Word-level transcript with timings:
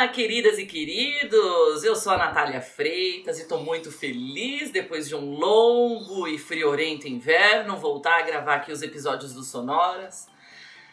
Olá, 0.00 0.08
queridas 0.08 0.58
e 0.58 0.64
queridos! 0.64 1.84
Eu 1.84 1.94
sou 1.94 2.14
a 2.14 2.16
Natália 2.16 2.62
Freitas 2.62 3.38
e 3.38 3.42
estou 3.42 3.62
muito 3.62 3.92
feliz, 3.92 4.70
depois 4.70 5.06
de 5.06 5.14
um 5.14 5.34
longo 5.34 6.26
e 6.26 6.38
friorento 6.38 7.06
inverno, 7.06 7.76
voltar 7.76 8.18
a 8.18 8.22
gravar 8.22 8.54
aqui 8.54 8.72
os 8.72 8.80
episódios 8.80 9.34
do 9.34 9.42
Sonoras. 9.42 10.26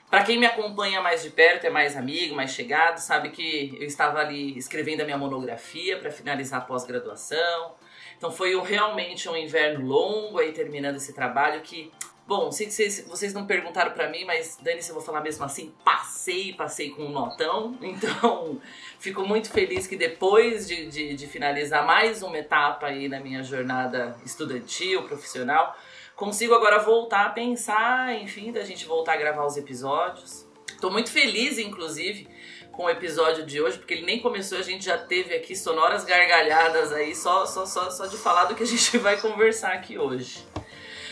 Para 0.09 0.25
quem 0.25 0.37
me 0.37 0.45
acompanha 0.45 0.99
mais 0.99 1.23
de 1.23 1.29
perto, 1.29 1.63
é 1.65 1.69
mais 1.69 1.95
amigo, 1.95 2.35
mais 2.35 2.51
chegado, 2.51 2.97
sabe 2.97 3.29
que 3.29 3.77
eu 3.79 3.87
estava 3.87 4.19
ali 4.19 4.57
escrevendo 4.57 4.99
a 4.99 5.05
minha 5.05 5.17
monografia 5.17 5.97
para 5.97 6.11
finalizar 6.11 6.59
a 6.59 6.65
pós-graduação. 6.65 7.75
Então 8.17 8.29
foi 8.29 8.59
realmente 8.61 9.29
um 9.29 9.37
inverno 9.37 9.85
longo 9.85 10.37
aí 10.37 10.51
terminando 10.51 10.97
esse 10.97 11.13
trabalho 11.13 11.61
que 11.61 11.93
Bom, 12.27 12.51
sei 12.51 12.67
que 12.67 12.73
vocês, 12.73 13.05
vocês 13.07 13.33
não 13.33 13.47
perguntaram 13.47 13.91
para 13.91 14.09
mim, 14.09 14.25
mas 14.25 14.57
Dani, 14.61 14.83
se 14.83 14.89
eu 14.89 14.95
vou 14.95 15.01
falar 15.01 15.21
mesmo 15.21 15.45
assim, 15.45 15.73
passei, 15.85 16.51
passei 16.51 16.89
com 16.89 17.03
um 17.03 17.09
notão. 17.09 17.77
Então, 17.81 18.59
fico 18.99 19.25
muito 19.25 19.49
feliz 19.49 19.87
que 19.87 19.95
depois 19.95 20.67
de, 20.67 20.87
de, 20.87 21.15
de 21.15 21.25
finalizar 21.25 21.85
mais 21.85 22.21
uma 22.21 22.37
etapa 22.37 22.87
aí 22.87 23.07
na 23.07 23.21
minha 23.21 23.41
jornada 23.43 24.17
estudantil, 24.25 25.03
profissional, 25.03 25.73
consigo 26.17 26.53
agora 26.53 26.79
voltar 26.79 27.27
a 27.27 27.29
pensar, 27.29 28.13
enfim, 28.15 28.51
da 28.51 28.65
gente 28.65 28.85
voltar 28.85 29.13
a 29.13 29.17
gravar 29.17 29.45
os 29.45 29.55
episódios. 29.55 30.45
Tô 30.81 30.89
muito 30.89 31.09
feliz, 31.09 31.57
inclusive, 31.57 32.27
com 32.73 32.83
o 32.83 32.89
episódio 32.89 33.45
de 33.45 33.61
hoje, 33.61 33.77
porque 33.77 33.93
ele 33.93 34.05
nem 34.05 34.19
começou, 34.19 34.57
a 34.57 34.63
gente 34.63 34.83
já 34.83 34.97
teve 34.97 35.33
aqui 35.33 35.55
sonoras 35.55 36.03
gargalhadas 36.03 36.91
aí, 36.91 37.15
só, 37.15 37.45
só, 37.45 37.65
só, 37.65 37.89
só 37.89 38.05
de 38.05 38.17
falar 38.17 38.45
do 38.45 38.55
que 38.55 38.63
a 38.63 38.67
gente 38.67 38.97
vai 38.99 39.15
conversar 39.15 39.71
aqui 39.71 39.97
hoje. 39.97 40.45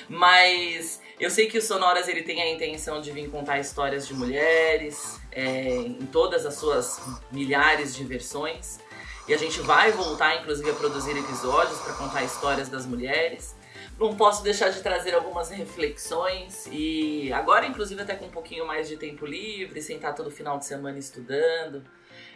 Mas 0.07 1.01
eu 1.19 1.29
sei 1.29 1.47
que 1.47 1.57
o 1.57 1.61
Sonoras 1.61 2.07
ele 2.07 2.23
tem 2.23 2.41
a 2.41 2.51
intenção 2.51 2.99
de 2.99 3.11
vir 3.11 3.29
contar 3.29 3.59
histórias 3.59 4.07
de 4.07 4.13
mulheres 4.13 5.19
é, 5.31 5.75
em 5.77 6.05
todas 6.07 6.45
as 6.45 6.55
suas 6.55 6.99
milhares 7.31 7.95
de 7.95 8.03
versões. 8.03 8.79
E 9.27 9.33
a 9.33 9.37
gente 9.37 9.59
vai 9.61 9.91
voltar, 9.91 10.35
inclusive, 10.41 10.69
a 10.69 10.73
produzir 10.73 11.17
episódios 11.17 11.79
para 11.79 11.93
contar 11.93 12.23
histórias 12.23 12.69
das 12.69 12.85
mulheres. 12.85 13.55
Não 13.97 14.15
posso 14.15 14.43
deixar 14.43 14.69
de 14.69 14.81
trazer 14.83 15.15
algumas 15.15 15.49
reflexões 15.49 16.67
e 16.69 17.31
agora, 17.31 17.65
inclusive, 17.65 18.01
até 18.01 18.15
com 18.15 18.25
um 18.25 18.29
pouquinho 18.29 18.67
mais 18.67 18.87
de 18.87 18.97
tempo 18.97 19.25
livre, 19.25 19.81
sentar 19.81 20.13
todo 20.13 20.29
final 20.29 20.59
de 20.59 20.65
semana 20.65 20.99
estudando. 20.99 21.83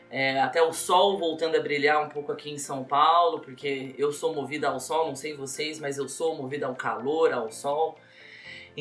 É, 0.09 0.39
até 0.39 0.63
o 0.63 0.73
sol 0.73 1.19
voltando 1.19 1.55
a 1.55 1.59
brilhar 1.59 2.03
um 2.03 2.09
pouco 2.09 2.31
aqui 2.31 2.49
em 2.49 2.57
São 2.57 2.83
Paulo, 2.83 3.41
porque 3.41 3.93
eu 3.97 4.11
sou 4.11 4.33
movida 4.33 4.69
ao 4.69 4.79
sol, 4.79 5.05
não 5.05 5.15
sei 5.15 5.35
vocês, 5.35 5.79
mas 5.79 5.97
eu 5.97 6.09
sou 6.09 6.35
movida 6.35 6.65
ao 6.65 6.75
calor, 6.75 7.31
ao 7.31 7.51
sol. 7.51 7.99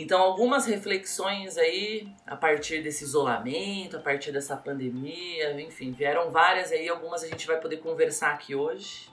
Então, 0.00 0.22
algumas 0.22 0.64
reflexões 0.64 1.58
aí 1.58 2.08
a 2.24 2.36
partir 2.36 2.82
desse 2.82 3.02
isolamento, 3.02 3.96
a 3.96 4.00
partir 4.00 4.30
dessa 4.30 4.56
pandemia, 4.56 5.60
enfim, 5.60 5.90
vieram 5.90 6.30
várias 6.30 6.70
aí, 6.70 6.88
algumas 6.88 7.24
a 7.24 7.26
gente 7.26 7.44
vai 7.48 7.60
poder 7.60 7.78
conversar 7.78 8.32
aqui 8.32 8.54
hoje. 8.54 9.10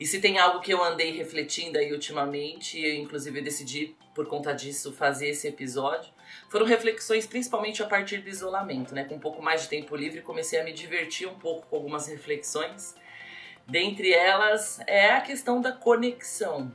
E 0.00 0.06
se 0.06 0.22
tem 0.22 0.38
algo 0.38 0.60
que 0.60 0.72
eu 0.72 0.82
andei 0.82 1.12
refletindo 1.12 1.76
aí 1.76 1.92
ultimamente, 1.92 2.80
e 2.80 2.84
eu 2.86 2.94
inclusive 3.02 3.42
decidi 3.42 3.94
por 4.14 4.26
conta 4.26 4.54
disso 4.54 4.90
fazer 4.94 5.28
esse 5.28 5.46
episódio, 5.46 6.10
foram 6.48 6.64
reflexões 6.64 7.26
principalmente 7.26 7.82
a 7.82 7.86
partir 7.86 8.22
do 8.22 8.30
isolamento, 8.30 8.94
né? 8.94 9.04
Com 9.04 9.16
um 9.16 9.20
pouco 9.20 9.42
mais 9.42 9.62
de 9.62 9.68
tempo 9.68 9.94
livre, 9.94 10.22
comecei 10.22 10.58
a 10.58 10.64
me 10.64 10.72
divertir 10.72 11.28
um 11.28 11.38
pouco 11.38 11.66
com 11.66 11.76
algumas 11.76 12.06
reflexões. 12.06 12.94
Dentre 13.68 14.14
elas 14.14 14.80
é 14.86 15.10
a 15.10 15.20
questão 15.20 15.60
da 15.60 15.72
conexão. 15.72 16.72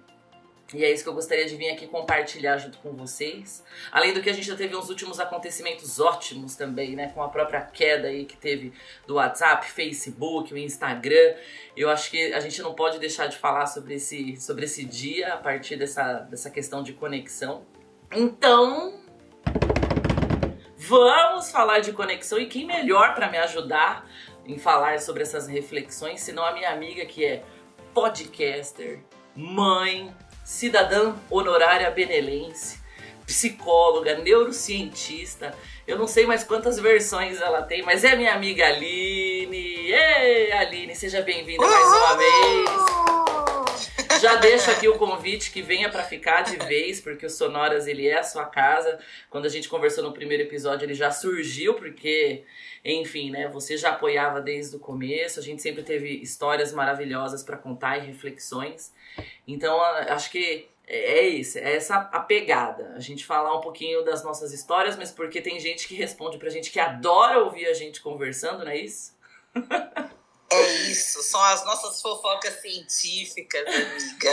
E 0.74 0.84
é 0.84 0.92
isso 0.92 1.02
que 1.02 1.10
eu 1.10 1.14
gostaria 1.14 1.46
de 1.46 1.56
vir 1.56 1.70
aqui 1.70 1.88
compartilhar 1.88 2.58
junto 2.58 2.78
com 2.80 2.92
vocês. 2.92 3.64
Além 3.90 4.14
do 4.14 4.22
que 4.22 4.30
a 4.30 4.34
gente 4.34 4.46
já 4.46 4.56
teve 4.56 4.76
uns 4.76 4.90
últimos 4.90 5.18
acontecimentos 5.18 5.98
ótimos 6.00 6.56
também, 6.56 6.94
né? 6.94 7.10
Com 7.14 7.24
a 7.24 7.30
própria 7.30 7.62
queda 7.62 8.10
aí 8.10 8.26
que 8.26 8.36
teve 8.36 8.74
do 9.06 9.16
WhatsApp, 9.16 9.66
Facebook, 9.72 10.54
o 10.54 10.58
Instagram. 10.58 11.36
Eu 11.76 11.90
acho 11.90 12.12
que 12.12 12.34
a 12.34 12.40
gente 12.42 12.62
não 12.62 12.74
pode 12.74 13.00
deixar 13.00 13.28
de 13.28 13.38
falar 13.38 13.66
sobre 13.68 13.96
esse, 13.96 14.36
sobre 14.38 14.66
esse 14.66 14.84
dia 14.84 15.36
a 15.36 15.38
partir 15.38 15.78
dessa, 15.78 16.20
dessa 16.20 16.50
questão 16.50 16.84
de 16.84 16.92
conexão. 16.92 17.66
Então, 18.12 19.00
vamos 20.76 21.50
falar 21.50 21.80
de 21.80 21.94
conexão 21.94 22.38
e 22.40 22.46
quem 22.46 22.66
melhor 22.66 23.16
para 23.16 23.30
me 23.30 23.38
ajudar 23.38 24.06
em 24.46 24.58
falar 24.58 25.00
sobre 25.00 25.24
essas 25.24 25.48
reflexões, 25.48 26.22
senão 26.22 26.46
a 26.46 26.54
minha 26.54 26.72
amiga 26.72 27.06
que 27.06 27.26
é 27.26 27.44
podcaster, 27.94 29.02
mãe, 29.36 30.14
cidadã 30.48 31.14
honorária 31.30 31.92
benelense, 31.92 32.80
psicóloga, 33.26 34.16
neurocientista. 34.16 35.54
Eu 35.86 35.98
não 35.98 36.08
sei 36.08 36.26
mais 36.26 36.42
quantas 36.46 36.80
versões 36.80 37.42
ela 37.42 37.62
tem, 37.64 37.84
mas 37.84 38.06
é 38.06 38.16
minha 38.16 38.34
amiga 38.34 38.66
Aline. 38.66 39.92
Ei, 39.92 40.52
Aline, 40.54 40.96
seja 40.96 41.22
bem-vinda 41.22 41.68
mais 41.68 41.88
uma 41.88 42.16
vez. 42.16 42.97
Já 44.22 44.36
deixo 44.36 44.72
aqui 44.72 44.88
o 44.88 44.98
convite 44.98 45.52
que 45.52 45.62
venha 45.62 45.90
para 45.90 46.04
ficar 46.04 46.42
de 46.42 46.58
vez, 46.66 47.00
porque 47.00 47.26
o 47.26 47.30
Sonoras 47.30 47.88
ele 47.88 48.08
é 48.08 48.20
a 48.20 48.24
sua 48.24 48.46
casa. 48.46 49.00
Quando 49.30 49.46
a 49.46 49.50
gente 49.50 49.70
conversou 49.70 50.04
no 50.04 50.14
primeiro 50.14 50.44
episódio, 50.44 50.86
ele 50.86 50.94
já 50.94 51.12
surgiu, 51.12 51.76
porque, 51.76 52.44
enfim, 52.84 53.30
né, 53.30 53.48
você 53.48 53.78
já 53.78 53.92
apoiava 53.92 54.42
desde 54.42 54.76
o 54.76 54.80
começo. 54.80 55.40
A 55.40 55.44
gente 55.44 55.62
sempre 55.62 55.84
teve 55.84 56.10
histórias 56.10 56.74
maravilhosas 56.74 57.44
para 57.44 57.58
contar 57.58 57.98
e 57.98 58.08
reflexões. 58.08 58.94
Então, 59.48 59.80
acho 59.82 60.32
que 60.32 60.68
é, 60.88 61.20
é 61.20 61.28
isso, 61.28 61.60
é 61.60 61.76
essa 61.76 61.98
a 61.98 62.20
pegada. 62.20 62.94
A 62.96 63.00
gente 63.00 63.26
falar 63.26 63.56
um 63.56 63.62
pouquinho 63.62 64.04
das 64.04 64.24
nossas 64.24 64.54
histórias, 64.54 64.96
mas 64.98 65.12
porque 65.12 65.42
tem 65.42 65.60
gente 65.60 65.88
que 65.88 65.96
responde 65.96 66.38
pra 66.38 66.50
gente 66.50 66.72
que 66.72 66.80
adora 66.80 67.40
ouvir 67.44 67.68
a 67.68 67.74
gente 67.74 68.02
conversando, 68.02 68.64
não 68.64 68.72
é 68.72 68.78
isso? 68.78 69.16
É 70.50 70.74
isso, 70.90 71.22
são 71.24 71.44
as 71.44 71.66
nossas 71.66 72.02
fofocas 72.02 72.62
científicas, 72.62 73.68
amiga. 73.68 74.32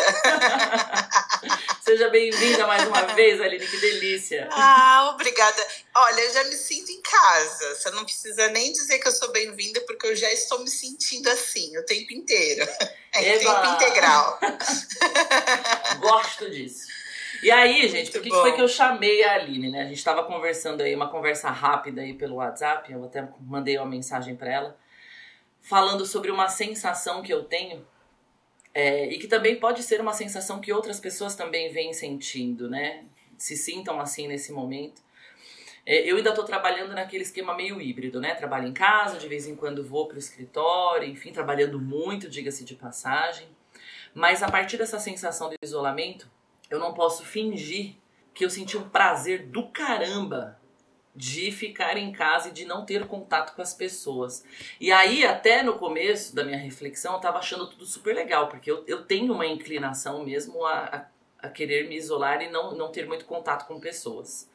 Seja 1.83 2.09
bem-vinda 2.09 2.69
mais 2.69 2.87
uma 2.87 3.03
vez, 3.15 3.41
Aline, 3.41 3.67
que 3.67 3.77
delícia. 3.79 4.49
Ah, 4.53 5.11
obrigada. 5.13 5.67
Olha, 5.97 6.21
eu 6.21 6.33
já 6.33 6.45
me 6.45 6.53
sinto 6.53 6.93
em 6.93 7.03
casa. 7.03 7.75
Você 7.75 7.91
não 7.91 8.05
precisa 8.05 8.47
nem 8.49 8.73
dizer 8.73 9.01
que 9.01 9.09
eu 9.09 9.13
sou 9.13 9.33
bem-vinda, 9.33 9.81
porque 9.81 10.07
eu 10.07 10.15
já 10.15 10.33
estou 10.33 10.61
me 10.61 10.71
sentindo 10.71 11.29
assim 11.31 11.77
o 11.79 11.85
tempo 11.85 12.13
inteiro. 12.13 12.65
É 13.13 13.35
Eba. 13.35 13.61
tempo 13.61 13.75
integral. 13.75 14.39
Gosto 15.99 16.49
disso. 16.49 16.87
E 17.43 17.51
aí, 17.51 17.89
gente, 17.89 18.13
por 18.13 18.23
que, 18.23 18.31
foi 18.31 18.53
que 18.53 18.63
eu 18.63 18.69
chamei 18.69 19.25
a 19.25 19.35
Aline, 19.35 19.69
né? 19.69 19.83
A 19.83 19.87
gente 19.87 19.99
estava 19.99 20.23
conversando 20.23 20.81
aí, 20.81 20.95
uma 20.95 21.11
conversa 21.11 21.51
rápida 21.51 22.03
aí 22.03 22.15
pelo 22.15 22.37
WhatsApp, 22.37 22.91
eu 22.93 23.05
até 23.05 23.29
mandei 23.41 23.77
uma 23.77 23.87
mensagem 23.87 24.37
para 24.37 24.53
ela 24.53 24.84
falando 25.65 26.05
sobre 26.05 26.31
uma 26.31 26.49
sensação 26.49 27.23
que 27.23 27.33
eu 27.33 27.43
tenho 27.43 27.87
é, 28.75 29.07
e 29.07 29.19
que 29.19 29.27
também 29.27 29.57
pode 29.59 29.83
ser 29.83 29.99
uma 30.01 30.13
sensação 30.13 30.61
que 30.61 30.71
outras 30.71 31.01
pessoas 31.01 31.35
também 31.35 31.73
vêm 31.73 31.93
sentindo, 31.95 32.69
né? 32.69 33.07
Se 33.39 33.57
sintam 33.57 33.99
assim 33.99 34.29
nesse 34.29 34.53
momento. 34.53 35.03
É, 35.87 36.11
eu 36.11 36.17
ainda 36.17 36.31
estou 36.31 36.45
trabalhando 36.45 36.93
naquele 36.93 37.23
esquema 37.23 37.55
meio 37.55 37.81
híbrido, 37.81 38.21
né? 38.21 38.35
Trabalho 38.35 38.69
em 38.69 38.75
casa, 38.75 39.17
de 39.17 39.27
vez 39.27 39.47
em 39.47 39.57
quando 39.57 39.83
vou 39.83 40.07
para 40.07 40.17
o 40.17 40.19
escritório, 40.19 41.09
enfim, 41.09 41.33
trabalhando 41.33 41.81
muito, 41.81 42.29
diga-se 42.29 42.63
de 42.63 42.75
passagem. 42.75 43.49
Mas 44.13 44.43
a 44.43 44.51
partir 44.51 44.77
dessa 44.77 44.99
sensação 44.99 45.49
do 45.49 45.57
isolamento, 45.63 46.31
eu 46.69 46.79
não 46.79 46.93
posso 46.93 47.25
fingir 47.25 47.95
que 48.35 48.45
eu 48.45 48.51
senti 48.51 48.77
um 48.77 48.89
prazer 48.89 49.47
do 49.47 49.69
caramba 49.69 50.61
de 51.15 51.53
ficar 51.53 51.97
em 51.97 52.11
casa 52.11 52.49
e 52.49 52.53
de 52.53 52.65
não 52.65 52.85
ter 52.85 53.07
contato 53.07 53.55
com 53.55 53.63
as 53.63 53.73
pessoas. 53.73 54.45
E 54.81 54.91
aí, 54.91 55.25
até 55.25 55.63
no 55.63 55.79
começo 55.79 56.35
da 56.35 56.43
minha 56.43 56.59
reflexão, 56.59 57.15
eu 57.15 57.21
tava 57.21 57.39
achando 57.39 57.69
tudo 57.69 57.87
super 57.87 58.15
legal, 58.15 58.49
porque 58.49 58.71
eu, 58.71 58.83
eu 58.87 59.05
tenho 59.05 59.33
uma 59.33 59.47
inclinação 59.47 60.25
mesmo 60.25 60.65
a, 60.65 61.09
a, 61.41 61.47
a 61.47 61.49
querer 61.49 61.89
me 61.89 61.97
isolar 61.97 62.43
e 62.43 62.51
não, 62.51 62.75
não 62.75 62.91
ter 62.91 63.07
muito 63.07 63.25
contato 63.27 63.67
com 63.67 63.79
pessoas. 63.79 64.51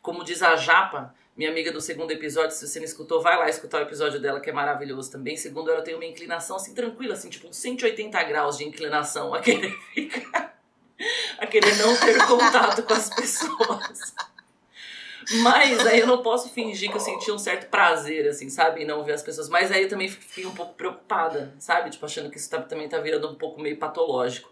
Como 0.00 0.24
diz 0.24 0.42
a 0.42 0.56
Japa, 0.56 1.14
minha 1.36 1.50
amiga 1.50 1.70
do 1.70 1.80
segundo 1.80 2.10
episódio, 2.10 2.56
se 2.56 2.66
você 2.66 2.78
não 2.78 2.86
escutou, 2.86 3.20
vai 3.20 3.36
lá 3.36 3.48
escutar 3.48 3.78
o 3.78 3.82
episódio 3.82 4.18
dela, 4.18 4.40
que 4.40 4.48
é 4.48 4.52
maravilhoso 4.52 5.10
também. 5.10 5.36
Segundo, 5.36 5.70
ela 5.70 5.82
tem 5.82 5.94
uma 5.94 6.04
inclinação 6.04 6.56
assim, 6.56 6.74
tranquila, 6.74 7.12
assim, 7.12 7.28
tipo 7.28 7.52
180 7.52 8.22
graus 8.24 8.56
de 8.56 8.64
inclinação 8.64 9.34
a 9.34 9.40
querer 9.40 9.72
ficar. 9.94 10.58
a 11.38 11.46
querer 11.46 11.76
não 11.76 11.94
ter 11.96 12.26
contato 12.26 12.82
com 12.82 12.94
as 12.94 13.10
pessoas. 13.10 14.14
Mas 15.42 15.86
aí 15.86 16.00
eu 16.00 16.06
não 16.06 16.22
posso 16.22 16.48
fingir 16.50 16.90
que 16.90 16.96
eu 16.96 17.00
senti 17.00 17.30
um 17.30 17.38
certo 17.38 17.68
prazer, 17.70 18.28
assim, 18.28 18.48
sabe? 18.48 18.82
Em 18.82 18.86
não 18.86 19.04
ver 19.04 19.12
as 19.12 19.22
pessoas. 19.22 19.48
Mas 19.48 19.70
aí 19.70 19.82
eu 19.82 19.88
também 19.88 20.08
fiquei 20.08 20.46
um 20.46 20.54
pouco 20.54 20.74
preocupada, 20.74 21.54
sabe? 21.58 21.90
Tipo, 21.90 22.06
achando 22.06 22.30
que 22.30 22.38
isso 22.38 22.48
tá, 22.50 22.60
também 22.62 22.88
tá 22.88 22.98
virando 22.98 23.28
um 23.28 23.34
pouco 23.34 23.60
meio 23.60 23.76
patológico. 23.76 24.50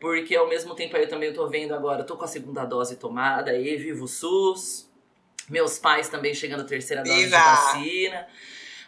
Porque 0.00 0.36
ao 0.36 0.48
mesmo 0.48 0.74
tempo 0.74 0.96
aí 0.96 1.02
eu 1.02 1.08
também 1.08 1.32
tô 1.32 1.46
vendo 1.48 1.74
agora, 1.74 2.04
tô 2.04 2.16
com 2.16 2.24
a 2.24 2.28
segunda 2.28 2.64
dose 2.64 2.96
tomada, 2.96 3.50
aí 3.50 3.76
vivo 3.76 4.04
o 4.04 4.08
SUS. 4.08 4.90
Meus 5.48 5.78
pais 5.78 6.08
também 6.08 6.34
chegando 6.34 6.62
a 6.62 6.64
terceira 6.64 7.02
dose 7.02 7.24
Viva! 7.24 7.36
de 7.36 7.42
vacina. 7.42 8.26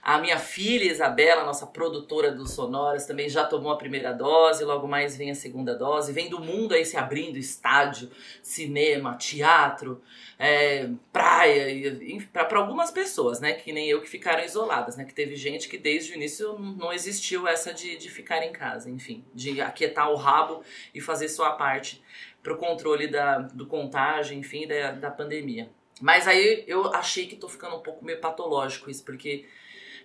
A 0.02 0.18
minha 0.18 0.38
filha 0.38 0.90
Isabela, 0.90 1.44
nossa 1.44 1.66
produtora 1.66 2.32
do 2.32 2.46
Sonoras, 2.46 3.06
também 3.06 3.28
já 3.28 3.44
tomou 3.44 3.72
a 3.72 3.76
primeira 3.76 4.12
dose, 4.12 4.64
logo 4.64 4.86
mais 4.86 5.16
vem 5.16 5.30
a 5.30 5.34
segunda 5.34 5.74
dose. 5.74 6.12
Vem 6.12 6.28
do 6.28 6.40
mundo 6.40 6.74
aí 6.74 6.84
se 6.84 6.96
abrindo, 6.96 7.36
estádio, 7.36 8.10
cinema, 8.42 9.16
teatro, 9.16 10.00
é, 10.38 10.88
praia, 11.12 11.98
para 12.32 12.58
algumas 12.58 12.90
pessoas, 12.90 13.40
né? 13.40 13.52
Que 13.52 13.72
nem 13.72 13.88
eu 13.88 14.00
que 14.00 14.08
ficaram 14.08 14.44
isoladas, 14.44 14.96
né? 14.96 15.04
Que 15.04 15.14
teve 15.14 15.36
gente 15.36 15.68
que 15.68 15.76
desde 15.76 16.12
o 16.12 16.14
início 16.14 16.58
não 16.58 16.92
existiu 16.92 17.46
essa 17.46 17.74
de, 17.74 17.96
de 17.96 18.08
ficar 18.08 18.44
em 18.44 18.52
casa, 18.52 18.90
enfim, 18.90 19.24
de 19.34 19.60
aquietar 19.60 20.10
o 20.10 20.16
rabo 20.16 20.62
e 20.94 21.00
fazer 21.00 21.28
sua 21.28 21.52
parte 21.52 22.02
para 22.42 22.52
o 22.52 22.56
controle 22.56 23.08
da, 23.08 23.38
do 23.38 23.66
contágio, 23.66 24.36
enfim, 24.36 24.66
da, 24.66 24.92
da 24.92 25.10
pandemia. 25.10 25.68
Mas 26.00 26.28
aí 26.28 26.64
eu 26.66 26.86
achei 26.94 27.26
que 27.26 27.36
tô 27.36 27.48
ficando 27.48 27.76
um 27.76 27.80
pouco 27.80 28.04
meio 28.04 28.20
patológico 28.20 28.88
isso, 28.88 29.04
porque 29.04 29.46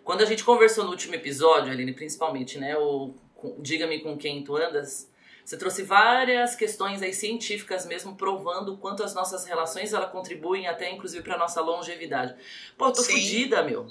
quando 0.03 0.21
a 0.21 0.25
gente 0.25 0.43
conversou 0.43 0.83
no 0.83 0.91
último 0.91 1.15
episódio, 1.15 1.71
Aline, 1.71 1.93
principalmente, 1.93 2.57
né, 2.57 2.77
o 2.77 3.13
Diga-me 3.59 3.99
com 3.99 4.17
quem 4.17 4.41
tu 4.41 4.55
andas, 4.55 5.11
você 5.43 5.57
trouxe 5.57 5.83
várias 5.83 6.55
questões 6.55 7.01
aí 7.01 7.13
científicas 7.13 7.85
mesmo 7.85 8.15
provando 8.15 8.73
o 8.73 8.77
quanto 8.77 9.03
as 9.03 9.13
nossas 9.13 9.45
relações 9.45 9.91
ela 9.91 10.07
contribuem 10.07 10.67
até 10.67 10.89
inclusive 10.89 11.21
para 11.21 11.37
nossa 11.37 11.59
longevidade. 11.59 12.35
Pô, 12.77 12.91
tô 12.91 13.01
Sim. 13.01 13.13
fodida, 13.13 13.61
meu. 13.61 13.87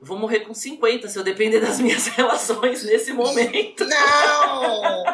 Vou 0.00 0.16
morrer 0.16 0.40
com 0.40 0.54
50 0.54 1.08
se 1.08 1.18
eu 1.18 1.24
depender 1.24 1.60
das 1.60 1.78
minhas 1.80 2.06
relações 2.08 2.84
nesse 2.84 3.12
momento. 3.12 3.84
Não! 3.84 5.04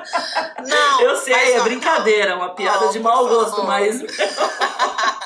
Não! 0.66 1.00
Eu 1.00 1.16
sei, 1.16 1.54
é 1.54 1.60
brincadeira, 1.60 2.36
uma 2.36 2.54
piada 2.54 2.88
de 2.88 3.00
mau 3.00 3.28
gosto, 3.28 3.62
mas. 3.64 4.02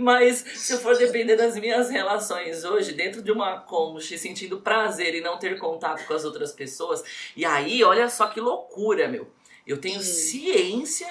Mas 0.00 0.44
se 0.54 0.72
eu 0.72 0.78
for 0.78 0.96
depender 0.96 1.36
das 1.36 1.56
minhas 1.56 1.90
relações 1.90 2.64
hoje, 2.64 2.92
dentro 2.92 3.22
de 3.22 3.30
uma 3.30 3.60
cônjuge, 3.60 4.18
sentindo 4.18 4.60
prazer 4.60 5.14
e 5.14 5.20
não 5.20 5.38
ter 5.38 5.58
contato 5.58 6.06
com 6.06 6.14
as 6.14 6.24
outras 6.24 6.52
pessoas, 6.52 7.04
e 7.36 7.44
aí, 7.44 7.84
olha 7.84 8.08
só 8.08 8.26
que 8.26 8.40
loucura, 8.40 9.08
meu. 9.08 9.30
Eu 9.66 9.78
tenho 9.78 10.00
ciência 10.00 11.06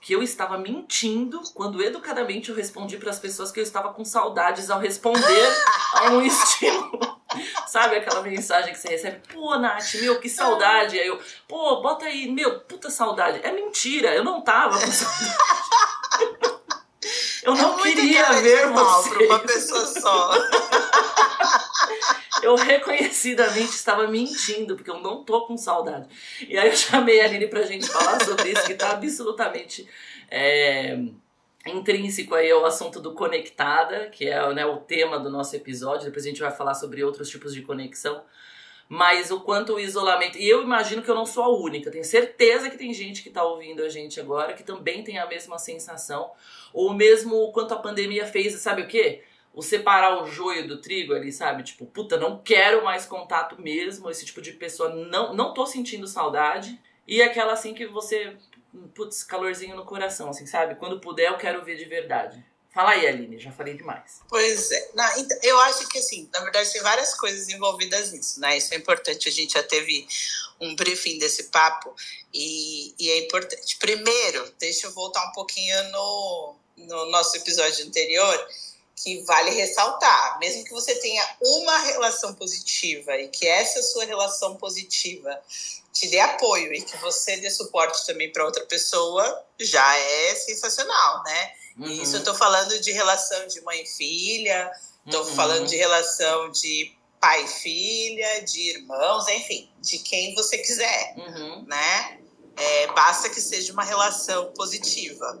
que 0.00 0.12
eu 0.12 0.22
estava 0.22 0.58
mentindo 0.58 1.40
quando 1.54 1.80
educadamente 1.80 2.50
eu 2.50 2.56
respondi 2.56 2.98
para 2.98 3.10
as 3.10 3.20
pessoas 3.20 3.52
que 3.52 3.60
eu 3.60 3.62
estava 3.62 3.92
com 3.92 4.04
saudades 4.04 4.68
ao 4.68 4.80
responder 4.80 5.48
a 5.94 6.10
um 6.10 6.22
estímulo. 6.22 7.22
Sabe 7.68 7.96
aquela 7.96 8.20
mensagem 8.22 8.72
que 8.72 8.78
você 8.78 8.88
recebe? 8.88 9.22
Pô, 9.32 9.56
Nath, 9.56 9.94
meu, 9.94 10.20
que 10.20 10.28
saudade. 10.28 10.98
Aí 10.98 11.06
eu, 11.06 11.20
pô, 11.46 11.80
bota 11.80 12.06
aí, 12.06 12.28
meu, 12.30 12.60
puta 12.60 12.90
saudade. 12.90 13.40
É 13.44 13.52
mentira, 13.52 14.12
eu 14.14 14.24
não 14.24 14.42
tava 14.42 14.78
com 14.80 14.90
saudade. 14.90 16.52
Eu 17.42 17.54
não 17.54 17.78
é 17.80 17.82
queria 17.82 18.32
ver 18.40 18.68
você. 18.68 19.26
Uma 19.26 19.38
pessoa 19.40 19.86
só. 19.86 20.30
eu 22.42 22.54
reconhecidamente 22.54 23.70
estava 23.70 24.06
mentindo, 24.06 24.76
porque 24.76 24.90
eu 24.90 25.00
não 25.00 25.24
tô 25.24 25.46
com 25.46 25.56
saudade. 25.56 26.08
E 26.48 26.56
aí 26.56 26.68
eu 26.68 26.76
chamei 26.76 27.20
a 27.20 27.24
Aline 27.24 27.48
pra 27.48 27.62
gente 27.62 27.88
falar 27.88 28.24
sobre 28.24 28.50
isso, 28.50 28.64
que 28.64 28.74
tá 28.74 28.90
absolutamente 28.90 29.88
é, 30.30 30.98
intrínseco 31.66 32.34
aí 32.34 32.50
ao 32.50 32.64
assunto 32.64 33.00
do 33.00 33.12
conectada, 33.12 34.08
que 34.08 34.28
é 34.28 34.54
né, 34.54 34.64
o 34.64 34.78
tema 34.78 35.18
do 35.18 35.30
nosso 35.30 35.56
episódio. 35.56 36.06
Depois 36.06 36.24
a 36.24 36.28
gente 36.28 36.40
vai 36.40 36.52
falar 36.52 36.74
sobre 36.74 37.02
outros 37.02 37.28
tipos 37.28 37.52
de 37.52 37.62
conexão 37.62 38.22
mas 38.92 39.30
o 39.30 39.40
quanto 39.40 39.72
o 39.72 39.80
isolamento. 39.80 40.36
E 40.36 40.46
eu 40.46 40.62
imagino 40.62 41.00
que 41.00 41.10
eu 41.10 41.14
não 41.14 41.24
sou 41.24 41.44
a 41.44 41.48
única, 41.48 41.90
tenho 41.90 42.04
certeza 42.04 42.68
que 42.68 42.76
tem 42.76 42.92
gente 42.92 43.22
que 43.22 43.30
está 43.30 43.42
ouvindo 43.42 43.82
a 43.82 43.88
gente 43.88 44.20
agora 44.20 44.52
que 44.52 44.62
também 44.62 45.02
tem 45.02 45.18
a 45.18 45.24
mesma 45.24 45.58
sensação, 45.58 46.30
ou 46.74 46.92
mesmo 46.92 47.36
o 47.36 47.52
quanto 47.52 47.72
a 47.72 47.78
pandemia 47.78 48.26
fez, 48.26 48.52
sabe 48.60 48.82
o 48.82 48.86
quê? 48.86 49.22
O 49.54 49.62
separar 49.62 50.22
o 50.22 50.26
joio 50.26 50.68
do 50.68 50.78
trigo 50.78 51.14
ali, 51.14 51.32
sabe? 51.32 51.62
Tipo, 51.62 51.86
puta, 51.86 52.18
não 52.18 52.42
quero 52.42 52.84
mais 52.84 53.06
contato 53.06 53.58
mesmo, 53.58 54.10
esse 54.10 54.26
tipo 54.26 54.42
de 54.42 54.52
pessoa, 54.52 54.90
não, 54.90 55.32
não 55.32 55.54
tô 55.54 55.64
sentindo 55.64 56.06
saudade. 56.06 56.78
E 57.08 57.22
aquela 57.22 57.54
assim 57.54 57.72
que 57.72 57.86
você, 57.86 58.36
putz, 58.94 59.24
calorzinho 59.24 59.74
no 59.74 59.86
coração, 59.86 60.28
assim, 60.28 60.44
sabe? 60.44 60.74
Quando 60.74 61.00
puder, 61.00 61.28
eu 61.28 61.38
quero 61.38 61.64
ver 61.64 61.76
de 61.76 61.86
verdade. 61.86 62.44
Fala 62.74 62.92
aí, 62.92 63.06
Aline, 63.06 63.38
já 63.38 63.52
falei 63.52 63.74
demais. 63.74 64.20
Pois 64.28 64.70
é. 64.70 64.90
Na, 64.94 65.18
então, 65.18 65.38
eu 65.42 65.58
acho 65.60 65.86
que, 65.88 65.98
assim, 65.98 66.28
na 66.32 66.40
verdade, 66.40 66.72
tem 66.72 66.80
várias 66.80 67.14
coisas 67.14 67.48
envolvidas 67.50 68.12
nisso, 68.12 68.40
né? 68.40 68.56
Isso 68.56 68.72
é 68.72 68.78
importante. 68.78 69.28
A 69.28 69.32
gente 69.32 69.52
já 69.52 69.62
teve 69.62 70.06
um 70.58 70.74
briefing 70.74 71.18
desse 71.18 71.44
papo 71.44 71.94
e, 72.32 72.94
e 72.98 73.10
é 73.10 73.18
importante. 73.26 73.76
Primeiro, 73.76 74.54
deixa 74.58 74.86
eu 74.86 74.92
voltar 74.92 75.22
um 75.26 75.32
pouquinho 75.32 75.90
no, 75.90 76.54
no 76.78 77.10
nosso 77.10 77.36
episódio 77.36 77.84
anterior, 77.86 78.48
que 78.96 79.22
vale 79.24 79.50
ressaltar, 79.50 80.38
mesmo 80.38 80.64
que 80.64 80.70
você 80.70 80.94
tenha 80.94 81.36
uma 81.42 81.78
relação 81.78 82.34
positiva 82.34 83.16
e 83.18 83.28
que 83.28 83.46
essa 83.46 83.82
sua 83.82 84.04
relação 84.04 84.56
positiva 84.56 85.42
te 85.92 86.08
dê 86.08 86.20
apoio 86.20 86.72
e 86.72 86.80
que 86.80 86.96
você 86.98 87.36
dê 87.36 87.50
suporte 87.50 88.06
também 88.06 88.32
para 88.32 88.44
outra 88.44 88.64
pessoa, 88.64 89.44
já 89.58 89.98
é 89.98 90.34
sensacional, 90.36 91.22
né? 91.24 91.52
Uhum. 91.78 91.86
Isso 91.86 92.16
eu 92.16 92.24
tô 92.24 92.34
falando 92.34 92.78
de 92.80 92.92
relação 92.92 93.46
de 93.46 93.60
mãe 93.62 93.82
e 93.82 93.86
filha, 93.86 94.70
tô 95.10 95.20
uhum. 95.20 95.34
falando 95.34 95.66
de 95.66 95.76
relação 95.76 96.50
de 96.50 96.96
pai 97.20 97.44
e 97.44 97.48
filha, 97.48 98.44
de 98.44 98.70
irmãos, 98.70 99.28
enfim, 99.28 99.70
de 99.80 99.98
quem 99.98 100.34
você 100.34 100.58
quiser, 100.58 101.14
uhum. 101.16 101.64
né? 101.66 102.18
É, 102.56 102.86
basta 102.88 103.30
que 103.30 103.40
seja 103.40 103.72
uma 103.72 103.84
relação 103.84 104.52
positiva. 104.52 105.40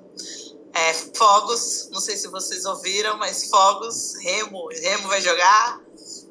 É, 0.74 0.94
fogos, 1.14 1.90
não 1.90 2.00
sei 2.00 2.16
se 2.16 2.28
vocês 2.28 2.64
ouviram, 2.64 3.18
mas 3.18 3.48
fogos, 3.50 4.14
Remo, 4.22 4.68
Remo 4.68 5.08
vai 5.08 5.20
jogar. 5.20 5.80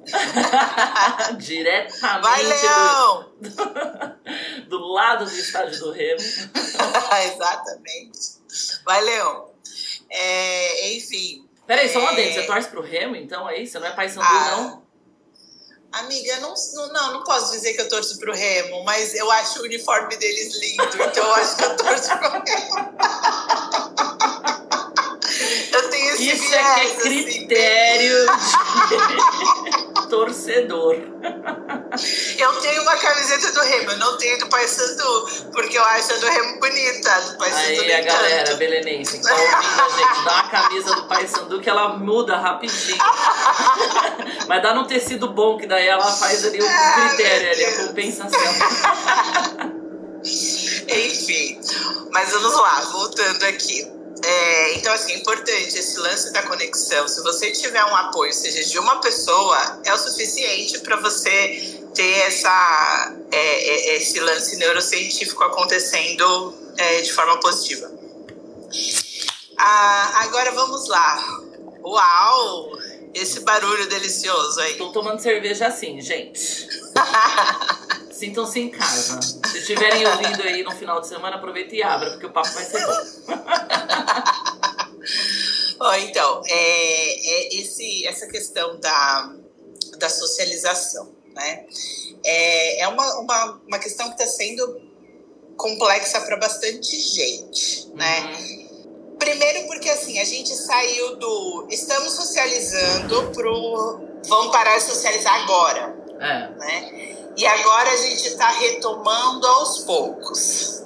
Diretamente 1.38 2.24
vai, 2.24 2.44
Leão! 2.44 3.32
Do, 3.40 4.66
do 4.68 4.80
lado 4.80 5.26
do 5.26 5.32
estádio 5.32 5.80
do 5.80 5.92
Remo. 5.92 6.22
Exatamente. 7.36 8.42
Vai, 8.84 9.02
Leão. 9.02 9.51
É, 10.12 10.94
enfim. 10.94 11.48
Peraí, 11.66 11.90
só 11.90 12.00
uma 12.00 12.12
é... 12.20 12.34
você 12.34 12.44
torce 12.44 12.70
pro 12.70 12.82
Remo, 12.82 13.16
então, 13.16 13.48
aí? 13.48 13.66
Você 13.66 13.80
não 13.80 13.88
é 13.88 13.92
pai 13.92 14.10
Sandu, 14.10 14.28
ah, 14.28 14.52
não? 14.52 14.84
Amiga, 15.94 16.40
não, 16.40 16.54
não, 16.94 17.14
não 17.14 17.24
posso 17.24 17.52
dizer 17.52 17.74
que 17.74 17.82
eu 17.82 17.90
torço 17.90 18.20
pro 18.20 18.34
Remo, 18.34 18.84
mas 18.84 19.14
eu 19.14 19.30
acho 19.32 19.60
o 19.60 19.64
uniforme 19.64 20.16
deles 20.16 20.56
lindo, 20.56 20.84
então 20.84 21.26
eu 21.26 21.34
acho 21.36 21.58
que 21.58 21.64
eu 21.64 21.78
torço 21.78 22.18
pro 22.18 22.30
Remo. 22.30 22.42
eu 25.74 25.90
tenho 25.90 26.14
esse 26.14 26.30
Isso 26.30 26.48
viés, 26.48 26.54
é 26.54 26.76
que 26.76 26.80
é 26.80 26.86
assim, 26.86 27.02
critério 27.02 28.32
assim, 28.32 28.88
de 28.88 28.96
torcedor. 30.12 30.98
Eu 32.38 32.54
tenho 32.62 32.82
uma 32.82 32.98
camiseta 32.98 33.52
do 33.54 33.62
Remo, 33.62 33.92
eu 33.92 33.98
não 33.98 34.18
tenho 34.18 34.38
do 34.40 34.50
Paysandu, 34.50 35.30
porque 35.54 35.78
eu 35.78 35.84
acho 35.84 36.14
a 36.14 36.18
do 36.18 36.26
Remo 36.26 36.60
bonita, 36.60 37.22
do 37.22 37.38
Paysandu 37.38 37.82
Aí 37.82 37.94
a 37.94 38.02
galera 38.02 38.56
belenense 38.56 39.20
que 39.20 39.24
tá 39.24 39.34
ouvindo 39.34 39.82
a 39.82 39.90
gente, 39.90 40.26
dá 40.26 40.40
a 40.40 40.44
camisa 40.50 40.96
do 40.96 41.04
Paysandu 41.06 41.62
que 41.62 41.70
ela 41.70 41.98
muda 41.98 42.36
rapidinho. 42.36 42.98
Mas 44.48 44.62
dá 44.62 44.74
num 44.74 44.84
tecido 44.84 45.30
bom, 45.30 45.58
que 45.58 45.66
daí 45.66 45.88
ela 45.88 46.12
faz 46.12 46.46
ali 46.46 46.60
o 46.62 46.68
ah, 46.68 47.08
critério, 47.08 47.52
ali, 47.52 47.66
a 47.66 47.88
compensação. 47.88 48.40
Enfim, 50.90 51.60
mas 52.12 52.32
vamos 52.32 52.54
lá, 52.54 52.82
voltando 52.92 53.44
aqui. 53.46 54.01
É, 54.24 54.74
então, 54.76 54.94
assim, 54.94 55.14
é 55.14 55.18
importante 55.18 55.78
esse 55.78 55.98
lance 56.00 56.32
da 56.32 56.44
conexão. 56.44 57.08
Se 57.08 57.22
você 57.24 57.52
tiver 57.52 57.84
um 57.86 57.96
apoio, 57.96 58.32
seja 58.34 58.64
de 58.64 58.78
uma 58.78 59.00
pessoa, 59.00 59.82
é 59.84 59.94
o 59.94 59.98
suficiente 59.98 60.80
para 60.80 60.98
você 60.98 61.80
ter 61.96 62.20
essa, 62.28 63.16
é, 63.32 63.38
é, 63.38 63.96
esse 63.98 64.20
lance 64.20 64.56
neurocientífico 64.58 65.44
acontecendo 65.44 66.54
é, 66.78 67.02
de 67.02 67.12
forma 67.12 67.40
positiva. 67.40 67.92
Ah, 69.58 70.22
agora 70.24 70.52
vamos 70.52 70.88
lá. 70.88 71.42
Uau! 71.84 72.80
Esse 73.14 73.42
barulho 73.42 73.90
delicioso 73.90 74.62
aí. 74.62 74.72
Estou 74.74 74.92
tomando 74.92 75.20
cerveja 75.20 75.68
assim, 75.68 76.00
gente. 76.00 76.68
Sintam-se 78.22 78.60
em 78.60 78.70
casa. 78.70 79.20
Se 79.48 79.58
estiverem 79.58 80.06
ouvindo 80.06 80.44
aí 80.44 80.62
no 80.62 80.70
final 80.70 81.02
de 81.02 81.08
semana, 81.08 81.38
aproveita 81.38 81.76
e 81.76 81.82
abra, 81.82 82.12
porque 82.12 82.28
o 82.28 82.32
papo 82.32 82.50
vai 82.50 82.64
ser 82.64 82.86
bom. 82.86 82.94
Bom, 85.80 85.94
então, 85.96 86.44
é, 86.46 86.54
é 86.54 87.56
esse, 87.56 88.06
essa 88.06 88.28
questão 88.28 88.80
da, 88.80 89.34
da 89.98 90.08
socialização, 90.08 91.12
né? 91.34 91.66
É, 92.24 92.82
é 92.82 92.88
uma, 92.88 93.22
uma, 93.22 93.62
uma 93.66 93.80
questão 93.80 94.06
que 94.10 94.22
está 94.22 94.28
sendo 94.28 94.80
complexa 95.58 96.22
para 96.22 96.38
bastante 96.38 96.96
gente, 97.00 97.90
né? 97.96 98.22
Uhum. 98.22 99.16
Primeiro 99.18 99.66
porque, 99.66 99.90
assim, 99.90 100.20
a 100.20 100.26
gente 100.26 100.56
saiu 100.56 101.16
do 101.16 101.68
estamos 101.72 102.14
socializando 102.14 103.32
pro 103.32 104.12
vamos 104.28 104.52
parar 104.52 104.78
de 104.78 104.84
socializar 104.84 105.42
agora, 105.42 106.01
é. 106.22 106.50
né? 106.58 107.18
E 107.36 107.46
agora 107.46 107.90
a 107.90 107.98
gente 107.98 108.28
está 108.28 108.48
retomando 108.50 109.48
aos 109.48 109.80
poucos. 109.80 110.84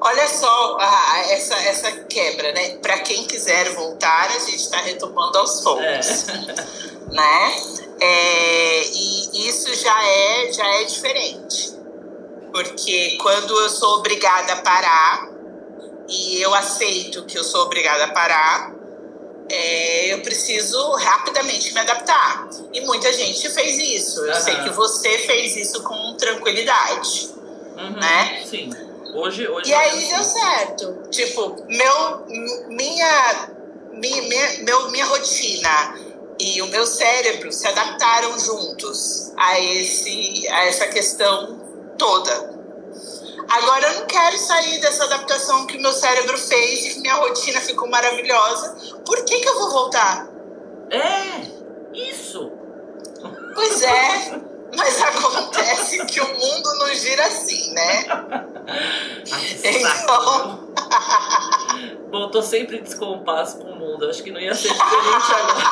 Olha 0.00 0.26
só 0.28 0.78
ah, 0.80 1.22
essa, 1.28 1.54
essa 1.56 1.92
quebra, 2.04 2.52
né? 2.52 2.76
Para 2.76 3.00
quem 3.00 3.24
quiser 3.24 3.74
voltar, 3.74 4.30
a 4.30 4.38
gente 4.38 4.56
está 4.56 4.78
retomando 4.78 5.38
aos 5.38 5.60
poucos. 5.60 6.28
É. 6.28 6.90
Né? 7.10 7.56
É, 8.00 8.82
e 8.84 9.48
isso 9.48 9.74
já 9.74 10.06
é, 10.06 10.52
já 10.52 10.64
é 10.76 10.84
diferente. 10.84 11.74
Porque 12.52 13.18
quando 13.20 13.58
eu 13.58 13.68
sou 13.68 13.96
obrigada 13.96 14.52
a 14.52 14.62
parar, 14.62 15.28
e 16.08 16.40
eu 16.40 16.54
aceito 16.54 17.24
que 17.24 17.36
eu 17.36 17.42
sou 17.42 17.62
obrigada 17.62 18.04
a 18.04 18.12
parar, 18.12 18.74
é, 19.50 20.12
eu 20.12 20.20
preciso 20.20 20.92
rapidamente 20.92 21.74
me 21.74 21.80
adaptar. 21.80 22.48
E 22.72 22.80
muita 22.82 23.12
gente 23.12 23.48
fez 23.50 23.78
isso. 23.78 24.24
Eu 24.24 24.34
uhum. 24.34 24.40
sei 24.40 24.56
que 24.62 24.70
você 24.70 25.18
fez 25.18 25.56
isso 25.56 25.82
com 25.82 26.14
tranquilidade. 26.16 27.30
Uhum, 27.76 27.98
né? 27.98 28.44
Sim. 28.48 28.70
Hoje, 29.12 29.48
hoje 29.48 29.68
e 29.68 29.74
aí 29.74 30.08
deu 30.08 30.22
certo. 30.22 31.08
Tipo, 31.10 31.64
meu, 31.68 32.26
minha, 32.68 33.50
minha, 33.92 34.62
meu, 34.62 34.90
minha 34.90 35.04
rotina 35.06 35.94
e 36.38 36.62
o 36.62 36.68
meu 36.68 36.86
cérebro 36.86 37.52
se 37.52 37.66
adaptaram 37.66 38.38
juntos 38.38 39.32
a, 39.36 39.58
esse, 39.58 40.46
a 40.48 40.66
essa 40.66 40.86
questão 40.86 41.60
toda. 41.98 42.59
Agora 43.50 43.84
eu 43.88 44.00
não 44.00 44.06
quero 44.06 44.38
sair 44.38 44.80
dessa 44.80 45.04
adaptação 45.04 45.66
que 45.66 45.76
meu 45.76 45.92
cérebro 45.92 46.38
fez 46.38 46.86
e 46.86 46.94
que 46.94 47.00
minha 47.00 47.16
rotina 47.16 47.60
ficou 47.60 47.88
maravilhosa. 47.88 48.76
Por 49.04 49.24
que, 49.24 49.40
que 49.40 49.48
eu 49.48 49.58
vou 49.58 49.70
voltar? 49.70 50.28
É, 50.88 51.50
isso. 51.92 52.52
Pois 53.52 53.82
é, 53.82 54.40
mas 54.76 55.02
acontece 55.02 56.06
que 56.06 56.20
o 56.20 56.28
mundo 56.28 56.74
não 56.78 56.94
gira 56.94 57.26
assim, 57.26 57.72
né? 57.72 58.04
Então. 59.64 60.70
Bom, 62.08 62.30
tô 62.30 62.42
sempre 62.42 62.78
em 62.78 62.82
descompasso 62.84 63.58
com 63.58 63.72
o 63.72 63.76
mundo. 63.76 64.08
Acho 64.08 64.22
que 64.22 64.30
não 64.30 64.40
ia 64.40 64.54
ser 64.54 64.72
diferente 64.72 65.32
agora. 65.32 65.64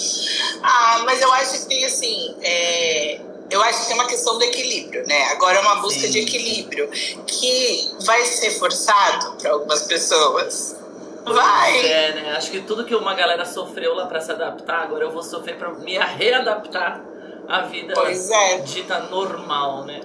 ah, 0.62 1.02
mas 1.04 1.20
eu 1.20 1.32
acho 1.32 1.60
que 1.60 1.66
tem 1.66 1.84
assim. 1.84 2.36
É 2.40 3.20
eu 3.50 3.62
acho 3.62 3.82
que 3.82 3.86
tem 3.86 3.94
uma 3.94 4.06
questão 4.06 4.38
do 4.38 4.44
equilíbrio, 4.44 5.06
né? 5.06 5.24
Agora 5.32 5.58
é 5.58 5.60
uma 5.60 5.76
busca 5.76 6.00
Sim. 6.00 6.10
de 6.10 6.20
equilíbrio 6.20 6.88
que 7.26 7.92
vai 8.04 8.24
ser 8.24 8.50
forçado 8.52 9.36
para 9.36 9.52
algumas 9.52 9.82
pessoas. 9.82 10.76
Vai! 11.24 11.86
É, 11.86 12.14
né? 12.14 12.34
Acho 12.36 12.50
que 12.50 12.60
tudo 12.62 12.84
que 12.84 12.94
uma 12.94 13.14
galera 13.14 13.44
sofreu 13.44 13.94
lá 13.94 14.06
para 14.06 14.20
se 14.20 14.30
adaptar, 14.30 14.82
agora 14.82 15.04
eu 15.04 15.10
vou 15.10 15.22
sofrer 15.22 15.56
para 15.56 15.70
me 15.70 15.98
readaptar 15.98 17.04
à 17.48 17.62
vida 17.62 17.94
pois 17.94 18.30
é. 18.30 18.58
dita 18.58 19.00
normal, 19.00 19.84
né? 19.84 20.00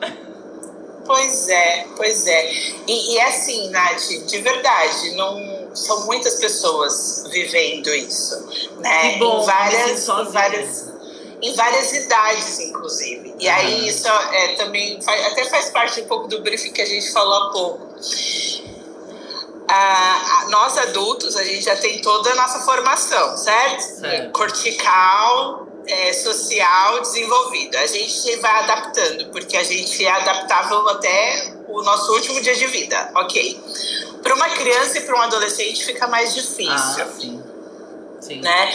Pois 1.06 1.50
é, 1.50 1.88
pois 1.98 2.28
é. 2.28 2.52
E, 2.88 3.14
e 3.14 3.18
é 3.18 3.28
assim, 3.28 3.70
Nath, 3.70 4.08
de 4.28 4.38
verdade, 4.40 5.16
não 5.16 5.76
são 5.76 6.06
muitas 6.06 6.36
pessoas 6.36 7.24
vivendo 7.30 7.90
isso, 7.90 8.48
né? 8.78 9.14
Que 9.14 9.20
bom, 9.20 9.42
em 9.42 9.46
várias, 9.46 10.08
em 10.08 10.32
várias 10.32 10.91
em 11.42 11.54
várias 11.56 11.92
idades, 11.94 12.60
inclusive. 12.60 13.36
E 13.40 13.50
aí 13.50 13.88
isso 13.88 14.08
é, 14.08 14.56
também 14.56 15.02
faz, 15.02 15.26
até 15.28 15.46
faz 15.46 15.70
parte 15.70 16.02
um 16.02 16.06
pouco 16.06 16.28
do 16.28 16.42
briefing 16.42 16.72
que 16.72 16.82
a 16.82 16.86
gente 16.86 17.12
falou 17.12 17.34
há 17.34 17.52
pouco. 17.52 17.88
Ah, 19.68 20.46
nós 20.50 20.78
adultos, 20.78 21.36
a 21.38 21.44
gente 21.44 21.62
já 21.62 21.76
tem 21.78 22.02
toda 22.02 22.32
a 22.32 22.36
nossa 22.36 22.60
formação, 22.60 23.38
certo? 23.38 23.82
certo. 23.82 24.32
Cortical, 24.34 25.68
é, 25.88 26.14
social 26.14 27.02
desenvolvido. 27.02 27.76
A 27.78 27.88
gente 27.88 28.36
vai 28.38 28.64
adaptando, 28.64 29.32
porque 29.32 29.58
a 29.58 29.64
gente 29.64 30.06
é 30.06 30.12
adaptável 30.12 30.88
até 30.90 31.54
o 31.68 31.82
nosso 31.84 32.12
último 32.14 32.42
dia 32.42 32.56
de 32.56 32.68
vida, 32.68 33.12
ok. 33.16 33.60
Para 34.22 34.36
uma 34.36 34.50
criança 34.50 35.00
e 35.00 35.02
para 35.02 35.18
um 35.18 35.22
adolescente 35.22 35.84
fica 35.86 36.08
mais 36.08 36.34
difícil. 36.36 36.72
Ah, 36.72 37.08
sim. 37.20 37.41
Sim. 38.22 38.42
Né? 38.42 38.72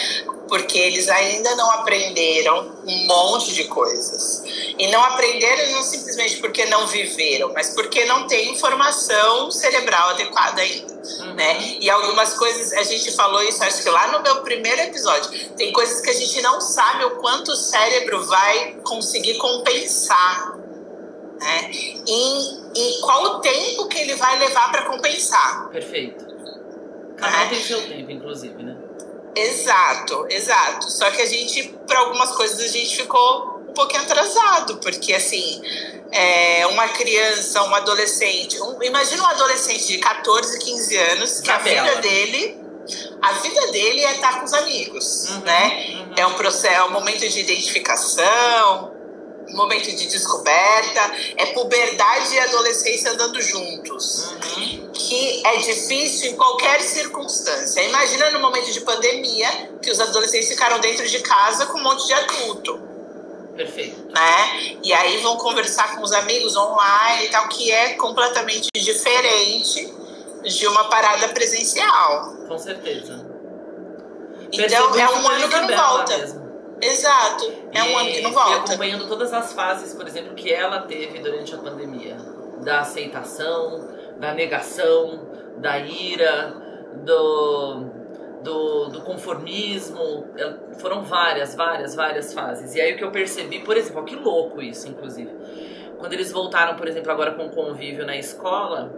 porque 0.48 0.78
eles 0.78 1.08
ainda 1.08 1.54
não 1.56 1.70
aprenderam 1.72 2.72
um 2.86 3.06
monte 3.06 3.52
de 3.52 3.64
coisas. 3.64 4.42
E 4.78 4.88
não 4.88 5.02
aprenderam 5.02 5.72
não 5.72 5.82
simplesmente 5.82 6.38
porque 6.38 6.64
não 6.66 6.86
viveram, 6.86 7.52
mas 7.52 7.74
porque 7.74 8.04
não 8.04 8.26
tem 8.26 8.52
informação 8.52 9.50
cerebral 9.50 10.10
adequada 10.10 10.60
ainda. 10.60 10.94
Uhum. 10.94 11.34
Né? 11.34 11.76
E 11.80 11.90
algumas 11.90 12.34
coisas, 12.34 12.72
a 12.72 12.82
gente 12.82 13.12
falou 13.12 13.42
isso, 13.42 13.62
acho 13.62 13.82
que 13.82 13.90
lá 13.90 14.08
no 14.12 14.22
meu 14.22 14.42
primeiro 14.42 14.80
episódio, 14.82 15.30
tem 15.56 15.72
coisas 15.72 16.00
que 16.00 16.10
a 16.10 16.14
gente 16.14 16.40
não 16.42 16.60
sabe 16.60 17.04
o 17.04 17.10
quanto 17.16 17.52
o 17.52 17.56
cérebro 17.56 18.24
vai 18.24 18.76
conseguir 18.84 19.36
compensar. 19.38 20.58
Né? 21.38 21.70
E, 21.72 22.60
e 22.74 23.00
qual 23.02 23.24
o 23.24 23.40
tempo 23.40 23.88
que 23.88 23.98
ele 23.98 24.14
vai 24.14 24.38
levar 24.38 24.70
para 24.70 24.86
compensar. 24.86 25.68
Perfeito. 25.70 26.24
Cada 27.16 27.36
um 27.36 27.40
né? 27.40 27.48
tem 27.48 27.62
seu 27.62 27.82
tempo, 27.82 28.10
inclusive, 28.10 28.62
né? 28.62 28.75
Exato, 29.36 30.26
exato. 30.30 30.90
Só 30.90 31.10
que 31.10 31.20
a 31.20 31.26
gente, 31.26 31.62
para 31.86 31.98
algumas 32.00 32.32
coisas, 32.32 32.58
a 32.58 32.68
gente 32.68 32.96
ficou 32.96 33.60
um 33.68 33.74
pouquinho 33.74 34.02
atrasado, 34.02 34.78
porque 34.78 35.12
assim, 35.12 35.60
é, 36.10 36.66
uma 36.68 36.88
criança, 36.88 37.62
um 37.62 37.74
adolescente, 37.74 38.60
um, 38.62 38.82
imagina 38.82 39.22
um 39.22 39.26
adolescente 39.26 39.86
de 39.86 39.98
14, 39.98 40.58
15 40.58 40.96
anos, 40.96 41.40
que 41.40 41.50
a 41.50 41.58
vida 41.58 41.96
dele, 41.96 42.58
a 43.20 43.32
vida 43.34 43.66
dele 43.72 44.04
é 44.04 44.12
estar 44.12 44.38
com 44.38 44.46
os 44.46 44.54
amigos, 44.54 45.28
uhum, 45.28 45.40
né? 45.40 45.86
Uhum. 45.90 46.14
É 46.16 46.26
um 46.26 46.34
processo, 46.34 46.74
é 46.74 46.84
um 46.84 46.92
momento 46.92 47.28
de 47.28 47.40
identificação, 47.40 48.95
momento 49.54 49.84
de 49.84 50.06
descoberta, 50.06 51.12
é 51.36 51.46
puberdade 51.46 52.34
e 52.34 52.40
adolescência 52.40 53.12
andando 53.12 53.40
juntos. 53.40 54.30
Uhum. 54.30 54.90
Que 54.92 55.46
é 55.46 55.56
difícil 55.58 56.30
em 56.30 56.36
qualquer 56.36 56.80
circunstância. 56.80 57.82
Imagina 57.82 58.30
no 58.30 58.40
momento 58.40 58.72
de 58.72 58.80
pandemia 58.80 59.48
que 59.82 59.90
os 59.90 60.00
adolescentes 60.00 60.48
ficaram 60.48 60.78
dentro 60.80 61.06
de 61.06 61.20
casa 61.20 61.66
com 61.66 61.78
um 61.78 61.82
monte 61.82 62.06
de 62.06 62.12
adulto. 62.12 62.80
Perfeito. 63.56 64.12
Né? 64.12 64.78
E 64.82 64.92
aí 64.92 65.18
vão 65.18 65.36
conversar 65.36 65.96
com 65.96 66.02
os 66.02 66.12
amigos 66.12 66.56
online 66.56 67.26
e 67.26 67.28
tal, 67.28 67.48
que 67.48 67.70
é 67.70 67.94
completamente 67.94 68.68
diferente 68.74 69.92
de 70.44 70.66
uma 70.66 70.84
parada 70.84 71.28
presencial. 71.28 72.36
Com 72.46 72.58
certeza. 72.58 73.26
Então 74.52 74.98
é 74.98 75.10
um 75.10 75.28
ano 75.28 75.48
que 75.48 75.56
não 75.56 75.76
volta. 75.76 76.45
Exato. 76.80 77.52
É 77.72 77.82
um 77.82 77.98
ano 77.98 78.10
que 78.10 78.20
não 78.20 78.32
volta. 78.32 78.72
acompanhando 78.72 79.06
todas 79.08 79.32
as 79.32 79.52
fases, 79.52 79.94
por 79.94 80.06
exemplo, 80.06 80.34
que 80.34 80.52
ela 80.52 80.82
teve 80.82 81.18
durante 81.18 81.54
a 81.54 81.58
pandemia. 81.58 82.16
Da 82.62 82.80
aceitação, 82.80 83.88
da 84.18 84.34
negação, 84.34 85.28
da 85.58 85.78
ira, 85.78 86.54
do, 87.04 87.84
do, 88.42 88.88
do 88.88 89.00
conformismo. 89.02 90.26
É, 90.36 90.78
foram 90.78 91.02
várias, 91.02 91.54
várias, 91.54 91.94
várias 91.94 92.32
fases. 92.32 92.74
E 92.74 92.80
aí 92.80 92.94
o 92.94 92.98
que 92.98 93.04
eu 93.04 93.10
percebi, 93.10 93.60
por 93.60 93.76
exemplo, 93.76 94.02
ó, 94.02 94.04
que 94.04 94.16
louco 94.16 94.60
isso, 94.62 94.88
inclusive. 94.88 95.30
Quando 95.98 96.12
eles 96.12 96.30
voltaram, 96.30 96.76
por 96.76 96.86
exemplo, 96.86 97.10
agora 97.10 97.32
com 97.32 97.46
o 97.46 97.50
convívio 97.50 98.04
na 98.04 98.16
escola, 98.16 98.92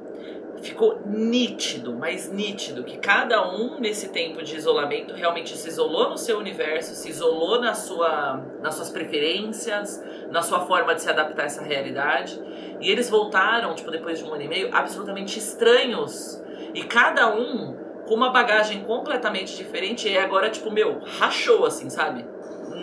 ficou 0.62 1.00
nítido, 1.06 1.94
mais 1.94 2.30
nítido, 2.30 2.84
que 2.84 2.96
cada 2.98 3.48
um 3.48 3.78
nesse 3.78 4.08
tempo 4.08 4.42
de 4.42 4.56
isolamento 4.56 5.14
realmente 5.14 5.56
se 5.56 5.68
isolou 5.68 6.10
no 6.10 6.18
seu 6.18 6.38
universo, 6.38 6.94
se 6.94 7.08
isolou 7.08 7.60
na 7.60 7.74
sua, 7.74 8.44
nas 8.60 8.74
suas 8.74 8.90
preferências, 8.90 10.02
na 10.30 10.42
sua 10.42 10.60
forma 10.66 10.94
de 10.94 11.02
se 11.02 11.10
adaptar 11.10 11.42
a 11.42 11.46
essa 11.46 11.62
realidade. 11.62 12.40
E 12.80 12.90
eles 12.90 13.08
voltaram, 13.08 13.74
tipo, 13.74 13.90
depois 13.90 14.18
de 14.18 14.24
um 14.24 14.32
ano 14.32 14.42
e 14.42 14.48
meio, 14.48 14.70
absolutamente 14.72 15.38
estranhos. 15.38 16.42
E 16.74 16.84
cada 16.84 17.34
um 17.34 17.76
com 18.06 18.14
uma 18.14 18.30
bagagem 18.30 18.82
completamente 18.84 19.54
diferente. 19.54 20.08
E 20.08 20.16
agora, 20.16 20.48
tipo, 20.50 20.70
meu, 20.70 21.00
rachou, 21.18 21.66
assim, 21.66 21.90
sabe? 21.90 22.24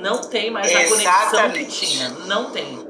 Não 0.01 0.21
tem 0.21 0.51
mais 0.51 0.73
a 0.73 0.87
conexão 0.87 1.51
que 1.51 1.65
tinha. 1.65 2.09
Não 2.27 2.51
tem. 2.51 2.85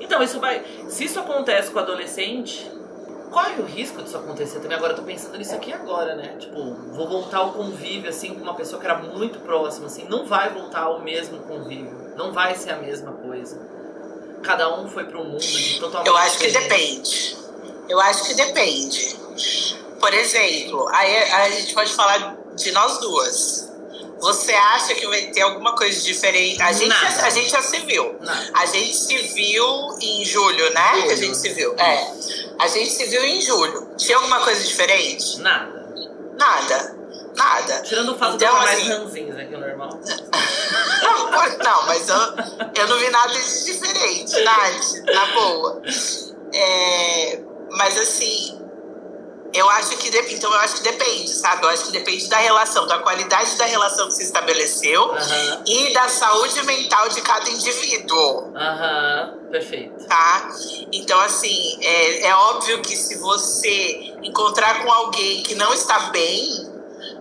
Então, 0.00 0.22
isso 0.22 0.40
vai. 0.40 0.62
Se 0.88 1.04
isso 1.04 1.20
acontece 1.20 1.70
com 1.70 1.78
o 1.78 1.82
adolescente, 1.82 2.70
corre 3.30 3.60
o 3.60 3.64
risco 3.64 4.02
disso 4.02 4.16
acontecer 4.16 4.60
também. 4.60 4.76
Agora 4.76 4.92
eu 4.92 4.96
tô 4.96 5.02
pensando 5.02 5.38
nisso 5.38 5.54
aqui 5.54 5.72
agora, 5.72 6.14
né? 6.16 6.36
Tipo, 6.38 6.74
vou 6.92 7.08
voltar 7.08 7.38
ao 7.38 7.52
convívio, 7.52 8.10
assim, 8.10 8.34
com 8.34 8.42
uma 8.42 8.54
pessoa 8.54 8.80
que 8.80 8.86
era 8.86 8.98
muito 8.98 9.38
próxima, 9.40 9.86
assim. 9.86 10.04
Não 10.08 10.26
vai 10.26 10.50
voltar 10.50 10.82
ao 10.82 11.00
mesmo 11.00 11.38
convívio. 11.40 12.14
Não 12.16 12.32
vai 12.32 12.54
ser 12.54 12.70
a 12.70 12.76
mesma 12.76 13.12
coisa. 13.12 13.58
Cada 14.42 14.74
um 14.80 14.88
foi 14.88 15.04
para 15.04 15.18
um 15.18 15.24
mundo 15.24 15.40
de 15.40 15.78
totalmente 15.78 16.08
Eu 16.08 16.16
acho 16.16 16.38
diferente. 16.38 16.56
que 16.58 16.68
depende. 16.68 17.38
Eu 17.88 18.00
acho 18.00 18.24
que 18.24 18.34
depende. 18.34 19.16
Por 20.00 20.14
exemplo, 20.14 20.88
aí 20.88 21.16
a 21.32 21.50
gente 21.50 21.74
pode 21.74 21.92
falar 21.92 22.36
de 22.54 22.72
nós 22.72 22.98
duas. 22.98 23.69
Você 24.20 24.52
acha 24.52 24.94
que 24.94 25.06
vai 25.06 25.22
ter 25.26 25.40
alguma 25.40 25.74
coisa 25.74 26.00
diferente? 26.00 26.60
A 26.60 26.72
gente, 26.72 26.92
a, 26.92 27.26
a, 27.26 27.30
gente 27.30 27.50
já 27.50 27.62
se 27.62 27.78
viu. 27.80 28.16
Nada. 28.20 28.50
A 28.54 28.66
gente 28.66 28.94
se 28.94 29.16
viu 29.16 29.98
em 30.00 30.24
julho, 30.24 30.72
né? 30.74 30.92
Julho. 30.94 31.10
A 31.10 31.16
gente 31.16 31.36
se 31.36 31.48
viu. 31.50 31.74
É. 31.78 32.12
A 32.58 32.68
gente 32.68 32.90
se 32.90 33.06
viu 33.06 33.24
em 33.24 33.40
julho. 33.40 33.94
Tinha 33.96 34.18
alguma 34.18 34.40
coisa 34.40 34.62
diferente? 34.62 35.40
Nada. 35.40 35.88
Nada. 36.38 37.00
Nada. 37.34 37.82
Tirando 37.82 38.12
o 38.12 38.18
fato 38.18 38.34
então, 38.34 38.48
de 38.48 38.54
eu 38.54 38.60
mais 38.60 38.88
ranzinhos 38.88 39.38
aqui, 39.38 39.54
o 39.54 39.60
normal. 39.60 39.88
não, 41.64 41.86
mas 41.86 42.08
eu, 42.08 42.16
eu 42.74 42.88
não 42.88 42.98
vi 42.98 43.10
nada 43.10 43.32
de 43.32 43.64
diferente, 43.64 44.42
Nath, 44.42 45.14
na 45.14 45.26
boa. 45.26 45.82
É, 46.52 47.40
mas 47.70 47.96
assim, 47.98 48.59
Eu 49.52 49.68
acho 49.70 49.96
que 49.96 50.08
então 50.34 50.52
eu 50.52 50.60
acho 50.60 50.76
que 50.76 50.82
depende, 50.82 51.32
sabe? 51.34 51.64
Eu 51.64 51.70
acho 51.70 51.84
que 51.86 51.92
depende 51.92 52.28
da 52.28 52.36
relação, 52.38 52.86
da 52.86 52.98
qualidade 52.98 53.56
da 53.56 53.64
relação 53.64 54.06
que 54.08 54.14
se 54.14 54.22
estabeleceu 54.22 55.12
Aham. 55.12 55.62
e 55.66 55.92
da 55.92 56.08
saúde 56.08 56.62
mental 56.62 57.08
de 57.08 57.20
cada 57.20 57.50
indivíduo. 57.50 58.52
Aham, 58.54 59.38
perfeito. 59.50 60.06
tá? 60.06 60.50
Então, 60.92 61.18
assim, 61.20 61.78
é, 61.82 62.28
é 62.28 62.34
óbvio 62.34 62.80
que 62.80 62.96
se 62.96 63.18
você 63.18 64.14
encontrar 64.22 64.84
com 64.84 64.92
alguém 64.92 65.42
que 65.42 65.54
não 65.54 65.72
está 65.74 65.98
bem, 66.10 66.70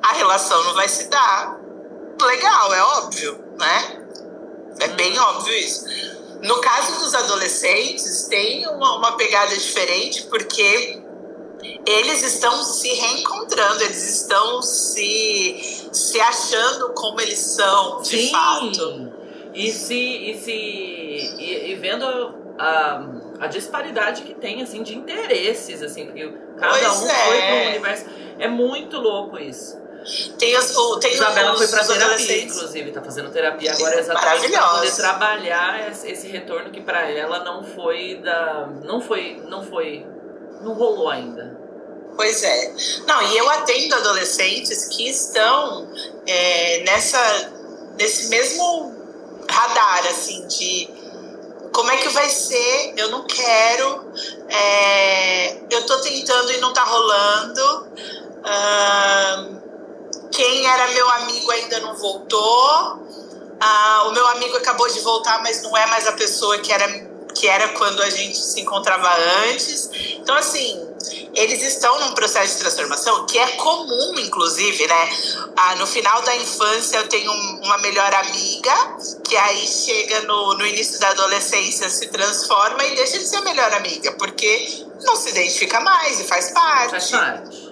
a 0.03 0.13
relação 0.13 0.63
não 0.65 0.73
vai 0.75 0.87
se 0.87 1.07
dar 1.07 1.57
legal, 2.21 2.73
é 2.73 2.83
óbvio, 2.83 3.43
né? 3.57 4.03
É 4.79 4.87
bem 4.89 5.17
óbvio 5.19 5.53
isso. 5.55 5.85
No 6.41 6.59
caso 6.61 6.99
dos 6.99 7.13
adolescentes, 7.15 8.23
tem 8.29 8.65
uma, 8.67 8.95
uma 8.97 9.11
pegada 9.17 9.55
diferente, 9.57 10.23
porque 10.23 10.98
eles 11.85 12.23
estão 12.23 12.63
se 12.63 12.89
reencontrando, 12.89 13.83
eles 13.83 14.21
estão 14.21 14.61
se, 14.61 15.89
se 15.91 16.19
achando 16.21 16.89
como 16.93 17.19
eles 17.21 17.39
são, 17.39 18.01
de 18.01 18.09
Sim. 18.17 18.31
fato. 18.31 19.11
E 19.53 19.71
se. 19.71 19.95
E, 19.95 20.37
se 20.39 20.51
e, 20.51 21.71
e 21.71 21.75
vendo 21.75 22.05
a, 22.57 23.05
a 23.39 23.47
disparidade 23.47 24.23
que 24.23 24.33
tem, 24.33 24.61
assim, 24.61 24.83
de 24.83 24.95
interesses, 24.95 25.81
assim, 25.81 26.05
porque 26.05 26.31
cada 26.57 26.77
Pois 26.79 27.01
um 27.01 27.09
é. 27.09 27.13
foi 27.25 27.37
para 27.41 27.55
um 27.55 27.67
universo. 27.69 28.05
É 28.37 28.47
muito 28.47 28.97
louco 28.99 29.37
isso. 29.37 29.77
Tem 30.37 30.57
os, 30.57 30.73
tem 31.01 31.13
Isabela 31.13 31.51
os, 31.51 31.57
foi 31.57 31.67
pra 31.67 31.81
os 31.81 31.87
terapia, 31.87 32.43
inclusive, 32.43 32.91
tá 32.91 33.01
fazendo 33.01 33.29
terapia 33.31 33.73
agora 33.73 33.99
exatamente 33.99 34.21
pra 34.21 34.59
Maravilhosa. 34.61 34.79
poder 34.79 34.95
trabalhar 34.95 35.91
esse 35.91 36.27
retorno 36.27 36.71
que 36.71 36.79
pra 36.79 37.09
ela 37.09 37.43
não 37.43 37.63
foi 37.63 38.15
da. 38.23 38.67
Não 38.85 39.01
foi. 39.01 39.43
Não 39.49 39.61
foi. 39.61 40.05
Não 40.61 40.73
rolou 40.73 41.09
ainda. 41.09 41.57
Pois 42.15 42.43
é. 42.43 42.75
Não, 43.07 43.21
e 43.21 43.37
eu 43.37 43.49
atendo 43.49 43.95
adolescentes 43.95 44.85
que 44.87 45.09
estão 45.09 45.87
é, 46.27 46.83
nessa, 46.85 47.51
nesse 47.97 48.27
mesmo 48.27 48.93
radar, 49.49 50.05
assim, 50.07 50.45
de 50.47 50.89
como 51.73 51.91
é 51.91 51.97
que 51.97 52.09
vai 52.09 52.29
ser, 52.29 52.93
eu 52.97 53.09
não 53.09 53.25
quero, 53.25 54.11
é, 54.49 55.57
eu 55.69 55.85
tô 55.85 55.97
tentando 56.01 56.51
e 56.51 56.57
não 56.57 56.73
tá 56.73 56.83
rolando. 56.83 57.87
ahn, 58.43 59.59
quem 60.31 60.67
era 60.67 60.87
meu 60.89 61.09
amigo 61.09 61.51
ainda 61.51 61.79
não 61.79 61.95
voltou. 61.95 63.07
Ah, 63.61 64.05
o 64.07 64.11
meu 64.11 64.25
amigo 64.27 64.55
acabou 64.57 64.87
de 64.87 64.99
voltar, 65.01 65.41
mas 65.41 65.61
não 65.61 65.75
é 65.75 65.85
mais 65.87 66.07
a 66.07 66.13
pessoa 66.13 66.57
que 66.59 66.71
era, 66.71 66.87
que 67.39 67.47
era 67.47 67.69
quando 67.69 68.01
a 68.01 68.09
gente 68.09 68.37
se 68.37 68.59
encontrava 68.59 69.09
antes. 69.47 69.89
Então, 70.19 70.35
assim, 70.35 70.77
eles 71.33 71.61
estão 71.63 71.97
num 72.01 72.11
processo 72.13 72.53
de 72.55 72.59
transformação 72.59 73.25
que 73.25 73.37
é 73.39 73.47
comum, 73.55 74.19
inclusive, 74.19 74.85
né? 74.85 75.09
Ah, 75.55 75.75
no 75.75 75.87
final 75.87 76.21
da 76.23 76.35
infância, 76.35 76.97
eu 76.97 77.07
tenho 77.07 77.31
um- 77.31 77.61
uma 77.63 77.77
melhor 77.77 78.13
amiga 78.13 78.97
que 79.23 79.37
aí 79.37 79.65
chega 79.65 80.21
no, 80.21 80.53
no 80.55 80.65
início 80.65 80.99
da 80.99 81.09
adolescência, 81.11 81.89
se 81.89 82.07
transforma 82.07 82.83
e 82.83 82.95
deixa 82.95 83.17
de 83.17 83.25
ser 83.25 83.37
a 83.37 83.41
melhor 83.41 83.71
amiga, 83.73 84.11
porque 84.13 84.85
não 85.03 85.15
se 85.15 85.29
identifica 85.29 85.79
mais 85.79 86.19
e 86.19 86.25
faz 86.25 86.49
parte. 86.51 86.91
Faz 86.91 87.09
parte. 87.09 87.69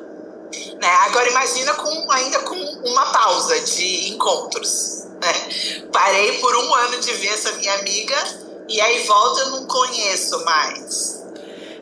Né? 0.80 0.88
Agora 1.08 1.30
imagina 1.30 1.74
com, 1.74 2.12
ainda 2.12 2.40
com 2.40 2.56
uma 2.56 3.06
pausa 3.08 3.60
de 3.60 4.12
encontros. 4.12 5.04
Né? 5.20 5.88
Parei 5.92 6.38
por 6.38 6.56
um 6.56 6.74
ano 6.74 7.00
de 7.00 7.12
ver 7.16 7.34
essa 7.34 7.52
minha 7.54 7.74
amiga 7.80 8.47
e 8.68 8.80
aí 8.82 9.04
volta 9.06 9.42
eu 9.42 9.50
não 9.52 9.66
conheço 9.68 10.44
mais. 10.46 11.26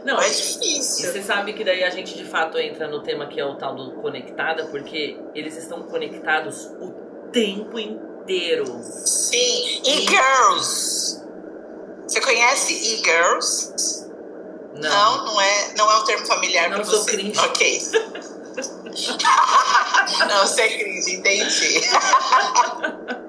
Não, 0.03 0.19
É 0.21 0.27
e 0.29 0.31
difícil. 0.35 1.11
você 1.11 1.23
sabe 1.23 1.53
que 1.53 1.63
daí 1.63 1.83
a 1.83 1.89
gente 1.89 2.15
de 2.15 2.25
fato 2.25 2.59
entra 2.59 2.87
no 2.87 3.01
tema 3.01 3.25
que 3.25 3.39
é 3.39 3.45
o 3.45 3.55
tal 3.55 3.75
do 3.75 3.91
conectada, 4.01 4.65
porque 4.67 5.17
eles 5.33 5.57
estão 5.57 5.81
conectados 5.83 6.65
o 6.79 6.91
tempo 7.31 7.79
inteiro. 7.79 8.65
Sim. 8.83 9.81
E-girls. 9.83 11.23
Você 12.07 12.21
conhece 12.21 12.73
e-girls? 12.73 14.05
Não. 14.75 14.89
Não, 15.17 15.25
não 15.25 15.41
é, 15.41 15.73
não 15.75 15.91
é 15.91 15.95
um 15.97 16.03
termo 16.03 16.25
familiar 16.27 16.69
Não 16.69 16.75
para 16.77 16.85
sou 16.85 16.99
você. 17.01 17.11
cringe. 17.11 17.39
Ok. 17.39 17.81
não, 20.29 20.47
você 20.47 20.61
é 20.61 20.77
cringe, 20.77 21.15
entendi. 21.15 21.81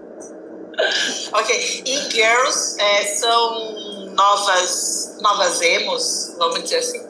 ok. 1.32 1.82
E-girls 1.84 2.76
é, 2.80 3.04
são 3.16 4.06
novas, 4.14 5.16
novas 5.20 5.60
emos, 5.60 6.34
vamos 6.38 6.62
dizer 6.64 6.76
assim. 6.78 7.02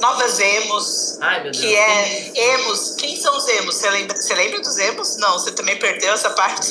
Novas 0.00 0.38
emos, 0.40 1.18
Ai, 1.20 1.42
meu 1.42 1.52
Deus. 1.52 1.58
que 1.62 1.76
é 1.76 2.32
emos. 2.54 2.94
Quem 2.96 3.16
são 3.16 3.36
os 3.36 3.46
emos? 3.48 3.74
Você 3.76 3.90
lembra, 3.90 4.16
você 4.16 4.34
lembra 4.34 4.60
dos 4.60 4.78
emos? 4.78 5.16
Não, 5.18 5.32
você 5.34 5.52
também 5.52 5.78
perdeu 5.78 6.12
essa 6.14 6.30
parte? 6.30 6.70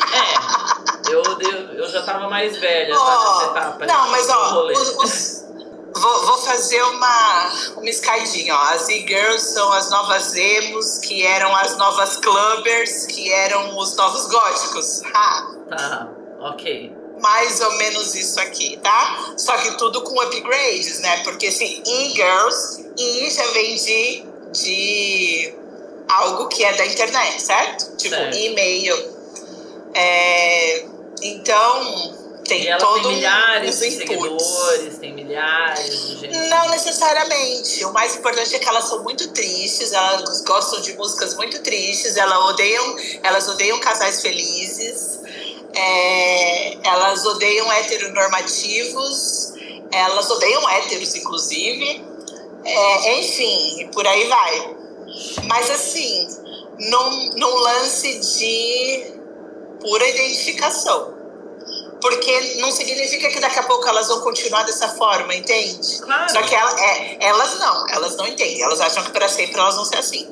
É. 0.00 1.12
Eu, 1.12 1.22
eu, 1.22 1.74
eu 1.74 1.88
já 1.90 2.02
tava 2.02 2.28
mais 2.28 2.56
velha 2.58 2.94
tá, 2.96 3.34
nessa 3.34 3.50
etapa. 3.50 3.86
não, 3.86 4.10
mas 4.10 4.28
ó, 4.30 4.64
os- 4.66 4.88
os- 4.96 5.43
vou, 5.94 6.26
vou 6.26 6.38
fazer 6.38 6.82
uma, 6.82 7.52
uma 7.76 7.88
escadinha, 7.88 8.54
ó. 8.54 8.62
As 8.74 8.88
e-girls 8.88 9.52
são 9.52 9.72
as 9.72 9.90
novas 9.90 10.34
emos, 10.34 10.98
que 10.98 11.24
eram 11.24 11.54
as 11.56 11.76
novas 11.76 12.16
clubbers, 12.16 13.06
que 13.06 13.32
eram 13.32 13.76
os 13.78 13.94
novos 13.96 14.26
góticos. 14.26 15.02
Ha! 15.14 15.54
Tá, 15.70 16.08
ok. 16.40 16.92
Mais 17.20 17.60
ou 17.60 17.72
menos 17.72 18.14
isso 18.14 18.38
aqui, 18.40 18.76
tá? 18.82 19.34
Só 19.36 19.56
que 19.58 19.78
tudo 19.78 20.02
com 20.02 20.20
upgrades, 20.20 20.98
né? 21.00 21.22
Porque 21.22 21.46
assim, 21.46 21.82
e-girls, 21.86 22.90
e 22.98 23.30
já 23.30 23.46
vem 23.52 23.76
de, 23.76 24.24
de 24.52 25.54
algo 26.08 26.48
que 26.48 26.64
é 26.64 26.72
da 26.74 26.86
internet, 26.86 27.40
certo? 27.40 27.96
Tipo, 27.96 28.16
e-mail. 28.16 29.14
É, 29.94 30.84
então, 31.22 32.23
tem 32.44 32.66
ela 32.68 32.78
todo 32.78 33.02
tem 33.02 33.16
milhares 33.16 33.78
de 33.78 33.90
seguidores, 33.90 34.98
tem 34.98 35.14
milhares 35.14 36.08
de 36.08 36.16
gente. 36.16 36.36
Não 36.48 36.68
necessariamente. 36.70 37.84
O 37.84 37.92
mais 37.92 38.16
importante 38.16 38.54
é 38.54 38.58
que 38.58 38.68
elas 38.68 38.84
são 38.84 39.02
muito 39.02 39.28
tristes, 39.32 39.92
elas 39.92 40.42
gostam 40.42 40.80
de 40.80 40.94
músicas 40.94 41.34
muito 41.34 41.62
tristes, 41.62 42.16
elas 42.16 42.38
odeiam, 42.50 42.96
elas 43.22 43.48
odeiam 43.48 43.78
casais 43.80 44.20
felizes, 44.20 45.20
é, 45.74 46.76
elas 46.86 47.24
odeiam 47.24 47.70
heteronormativos, 47.72 49.54
elas 49.90 50.30
odeiam 50.30 50.68
héteros, 50.70 51.14
inclusive. 51.14 52.04
É, 52.64 53.20
enfim, 53.20 53.88
por 53.92 54.06
aí 54.06 54.26
vai. 54.26 54.76
Mas 55.44 55.70
assim, 55.70 56.28
num, 56.78 57.30
num 57.36 57.54
lance 57.56 58.38
de 58.38 59.14
pura 59.80 60.08
identificação. 60.08 61.13
Porque 62.04 62.56
não 62.60 62.70
significa 62.70 63.30
que 63.30 63.40
daqui 63.40 63.58
a 63.58 63.62
pouco 63.62 63.88
elas 63.88 64.08
vão 64.08 64.20
continuar 64.20 64.62
dessa 64.64 64.88
forma, 64.90 65.34
entende? 65.34 66.00
Claro. 66.02 66.30
Só 66.30 66.42
que 66.42 66.54
ela- 66.54 66.78
é, 66.78 67.16
elas 67.28 67.58
não, 67.58 67.88
elas 67.88 68.16
não 68.16 68.26
entendem. 68.26 68.60
Elas 68.60 68.78
acham 68.78 69.02
que 69.04 69.10
para 69.10 69.26
sempre 69.26 69.58
elas 69.58 69.74
vão 69.74 69.86
ser 69.86 69.96
assim. 69.96 70.28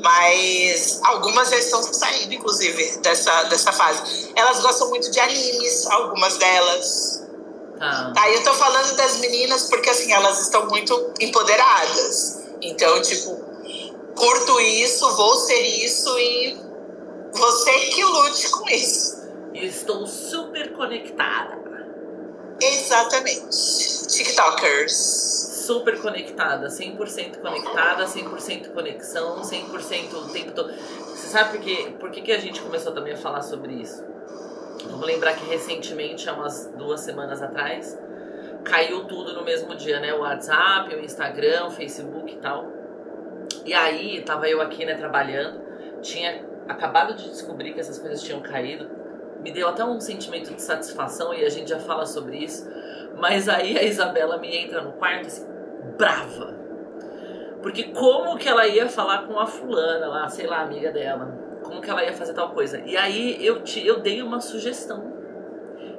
Mas 0.00 1.00
algumas 1.02 1.50
já 1.50 1.56
estão 1.58 1.82
saindo, 1.82 2.32
inclusive, 2.32 2.98
dessa, 2.98 3.42
dessa 3.44 3.72
fase. 3.72 4.30
Elas 4.36 4.60
gostam 4.60 4.88
muito 4.88 5.10
de 5.10 5.18
animes, 5.18 5.84
algumas 5.88 6.36
delas. 6.36 7.24
Tá. 7.76 8.12
Tá, 8.14 8.30
eu 8.30 8.44
tô 8.44 8.54
falando 8.54 8.94
das 8.94 9.16
meninas 9.16 9.64
porque, 9.64 9.90
assim, 9.90 10.12
elas 10.12 10.40
estão 10.40 10.66
muito 10.68 11.12
empoderadas. 11.18 12.38
Então, 12.62 13.02
tipo, 13.02 13.34
curto 14.16 14.60
isso, 14.60 15.10
vou 15.16 15.34
ser 15.40 15.60
isso 15.60 16.16
e 16.20 16.56
você 17.32 17.72
que 17.86 18.04
lute 18.04 18.48
com 18.50 18.68
isso. 18.68 19.19
E 19.52 19.66
Estou 19.66 20.06
super 20.06 20.72
conectada. 20.72 21.58
Exatamente. 22.60 24.06
TikTokers. 24.08 24.92
Super 25.66 26.00
conectada, 26.00 26.66
100% 26.68 27.40
conectada, 27.40 28.04
100% 28.04 28.72
conexão, 28.72 29.40
100% 29.40 30.14
o 30.14 30.28
tempo 30.32 30.52
todo. 30.52 30.72
Você 30.72 31.28
sabe 31.28 31.56
por, 31.56 31.60
quê? 31.60 31.94
por 31.98 32.10
que, 32.10 32.22
que 32.22 32.32
a 32.32 32.38
gente 32.38 32.60
começou 32.60 32.92
também 32.92 33.12
a 33.12 33.16
falar 33.16 33.42
sobre 33.42 33.74
isso? 33.74 34.04
Vamos 34.84 35.06
lembrar 35.06 35.34
que 35.34 35.44
recentemente, 35.44 36.28
há 36.28 36.32
umas 36.32 36.66
duas 36.76 37.00
semanas 37.00 37.40
atrás, 37.40 37.96
caiu 38.64 39.04
tudo 39.04 39.32
no 39.34 39.44
mesmo 39.44 39.74
dia, 39.76 40.00
né? 40.00 40.12
O 40.12 40.20
WhatsApp, 40.20 40.94
o 40.94 41.00
Instagram, 41.00 41.66
o 41.66 41.70
Facebook 41.70 42.32
e 42.32 42.36
tal. 42.38 42.66
E 43.64 43.72
aí, 43.72 44.22
tava 44.22 44.48
eu 44.48 44.60
aqui, 44.60 44.84
né, 44.84 44.94
trabalhando, 44.94 45.60
tinha 46.00 46.44
acabado 46.68 47.14
de 47.14 47.28
descobrir 47.28 47.72
que 47.74 47.80
essas 47.80 47.98
coisas 47.98 48.22
tinham 48.22 48.40
caído. 48.40 48.99
Me 49.42 49.50
deu 49.50 49.68
até 49.68 49.84
um 49.84 50.00
sentimento 50.00 50.54
de 50.54 50.60
satisfação 50.60 51.32
e 51.32 51.44
a 51.44 51.48
gente 51.48 51.70
já 51.70 51.78
fala 51.78 52.06
sobre 52.06 52.38
isso. 52.38 52.68
Mas 53.16 53.48
aí 53.48 53.78
a 53.78 53.82
Isabela 53.82 54.38
me 54.38 54.54
entra 54.56 54.82
no 54.82 54.92
quarto 54.92 55.26
assim, 55.26 55.46
brava. 55.96 56.58
Porque 57.62 57.84
como 57.84 58.38
que 58.38 58.48
ela 58.48 58.66
ia 58.66 58.88
falar 58.88 59.26
com 59.26 59.38
a 59.38 59.46
fulana 59.46 60.08
lá, 60.08 60.28
sei 60.28 60.46
lá, 60.46 60.62
amiga 60.62 60.90
dela? 60.90 61.38
Como 61.62 61.80
que 61.80 61.90
ela 61.90 62.02
ia 62.02 62.12
fazer 62.12 62.32
tal 62.32 62.50
coisa? 62.50 62.80
E 62.80 62.96
aí 62.96 63.44
eu, 63.44 63.62
te, 63.62 63.86
eu 63.86 64.00
dei 64.00 64.22
uma 64.22 64.40
sugestão. 64.40 65.12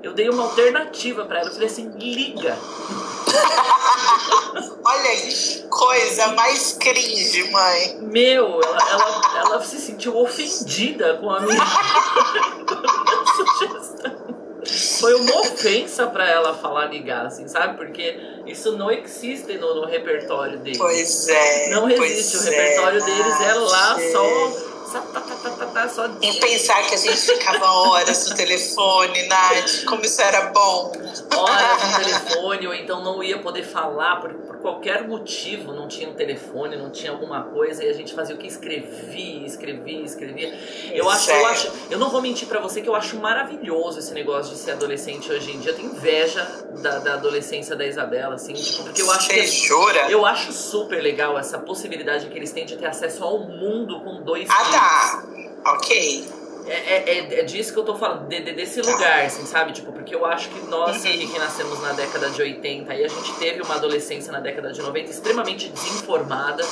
Eu 0.02 0.14
dei 0.14 0.30
uma 0.30 0.44
alternativa 0.44 1.26
para 1.26 1.40
ela. 1.40 1.50
Eu 1.50 1.54
falei 1.54 1.68
assim: 1.68 1.92
liga. 1.92 2.58
Olha 4.84 5.16
que 5.16 5.68
coisa 5.70 6.34
mais 6.34 6.74
cringe, 6.74 7.52
mãe. 7.52 8.00
Meu, 8.02 8.60
ela, 8.64 8.90
ela, 8.90 9.40
ela 9.40 9.62
se 9.62 9.78
sentiu 9.78 10.18
ofendida 10.18 11.18
com 11.18 11.30
a 11.30 11.42
minha 11.42 11.56
sugestão. 13.46 14.42
Foi 15.00 15.16
uma 15.16 15.40
ofensa 15.42 16.06
para 16.08 16.30
ela 16.30 16.54
falar 16.54 16.86
ligar, 16.86 17.26
assim, 17.26 17.48
sabe? 17.48 17.78
Porque 17.78 18.16
isso 18.46 18.78
não 18.78 18.92
existe 18.92 19.58
no, 19.58 19.76
no 19.76 19.86
repertório 19.86 20.60
deles. 20.60 20.78
Pois 20.78 21.28
é. 21.30 21.70
Não 21.72 21.90
existe. 21.90 22.38
O 22.38 22.42
repertório 22.44 23.02
é, 23.02 23.06
deles 23.06 23.42
é 23.42 23.54
lá 23.56 23.98
só 24.12 24.71
Tá, 24.92 25.00
tá, 25.00 25.66
tá, 25.68 25.90
só 25.90 26.06
em 26.22 26.40
pensar 26.40 26.86
que 26.88 26.96
a 26.96 26.98
gente 26.98 27.18
ficava 27.18 27.66
horas 27.66 28.30
no 28.30 28.36
telefone, 28.36 29.28
Nath, 29.28 29.86
como 29.86 30.04
isso 30.04 30.22
era 30.22 30.48
bom. 30.48 30.92
Horas 31.36 31.84
no 31.84 32.04
telefone, 32.04 32.68
ou 32.68 32.74
então 32.74 33.02
não 33.02 33.24
ia 33.24 33.40
poder 33.40 33.64
falar 33.64 34.18
por, 34.18 34.34
por 34.34 34.58
qualquer 34.58 35.08
motivo, 35.08 35.74
não 35.74 35.88
tinha 35.88 36.10
um 36.10 36.14
telefone, 36.14 36.76
não 36.76 36.90
tinha 36.90 37.12
alguma 37.12 37.44
coisa, 37.44 37.84
e 37.86 37.90
a 37.90 37.94
gente 37.94 38.14
fazia 38.14 38.36
o 38.36 38.38
que? 38.38 38.48
Escrevia, 38.48 39.46
escrevia, 39.46 40.04
escrevia. 40.04 40.60
Eu 40.92 41.10
acho, 41.10 41.32
eu 41.32 41.46
acho, 41.48 41.72
eu 41.90 41.98
não 41.98 42.10
vou 42.10 42.22
mentir 42.22 42.48
para 42.48 42.60
você 42.60 42.82
que 42.82 42.90
eu 42.90 42.96
acho 42.96 43.16
maravilhoso 43.18 44.00
esse 44.00 44.14
negócio 44.14 44.54
de 44.54 44.60
ser 44.60 44.72
adolescente 44.72 45.32
hoje 45.32 45.52
em 45.52 45.60
dia. 45.60 45.72
Eu 45.72 45.76
tenho 45.76 45.92
inveja 45.92 46.46
da, 46.82 47.00
da 47.00 47.14
adolescência 47.14 47.76
da 47.76 47.86
Isabela, 47.86 48.36
assim, 48.36 48.54
tipo, 48.54 48.84
porque 48.84 49.02
eu 49.02 49.10
acho 49.12 49.28
Você 49.28 49.34
que. 49.34 49.48
Jura? 49.48 50.12
Eu 50.12 50.26
acho 50.26 50.52
super 50.52 51.02
legal 51.02 51.38
essa 51.38 51.60
possibilidade 51.60 52.28
que 52.28 52.38
eles 52.38 52.52
têm 52.52 52.66
de 52.66 52.76
ter 52.76 52.88
acesso 52.88 53.24
ao 53.24 53.40
mundo 53.40 54.02
com 54.02 54.22
dois 54.22 54.50
Ah, 54.50 54.66
tá. 54.72 54.81
Tá, 54.82 55.24
ok. 55.66 56.28
É, 56.66 56.74
é, 56.74 57.10
é, 57.10 57.40
é, 57.40 57.44
disso 57.44 57.74
que 57.74 57.80
eu 57.80 57.84
tô 57.84 57.96
falando, 57.96 58.28
de, 58.28 58.40
de, 58.40 58.54
desse 58.54 58.82
lugar, 58.82 59.26
assim, 59.26 59.46
sabe? 59.46 59.74
Tipo, 59.74 59.92
porque 59.92 60.16
eu 60.16 60.26
acho 60.26 60.50
que 60.50 60.60
nós 60.68 61.04
uhum. 61.04 61.12
que, 61.12 61.38
nascemos 61.38 61.80
na 61.82 61.92
década 61.92 62.30
de 62.30 62.42
80 62.42 62.94
e 62.96 63.04
a 63.04 63.08
gente 63.08 63.34
teve 63.36 63.62
uma 63.62 63.76
adolescência 63.76 64.32
na 64.32 64.40
década 64.40 64.72
de 64.72 64.82
90 64.82 65.12
extremamente 65.12 65.70
desinformada, 65.70 66.64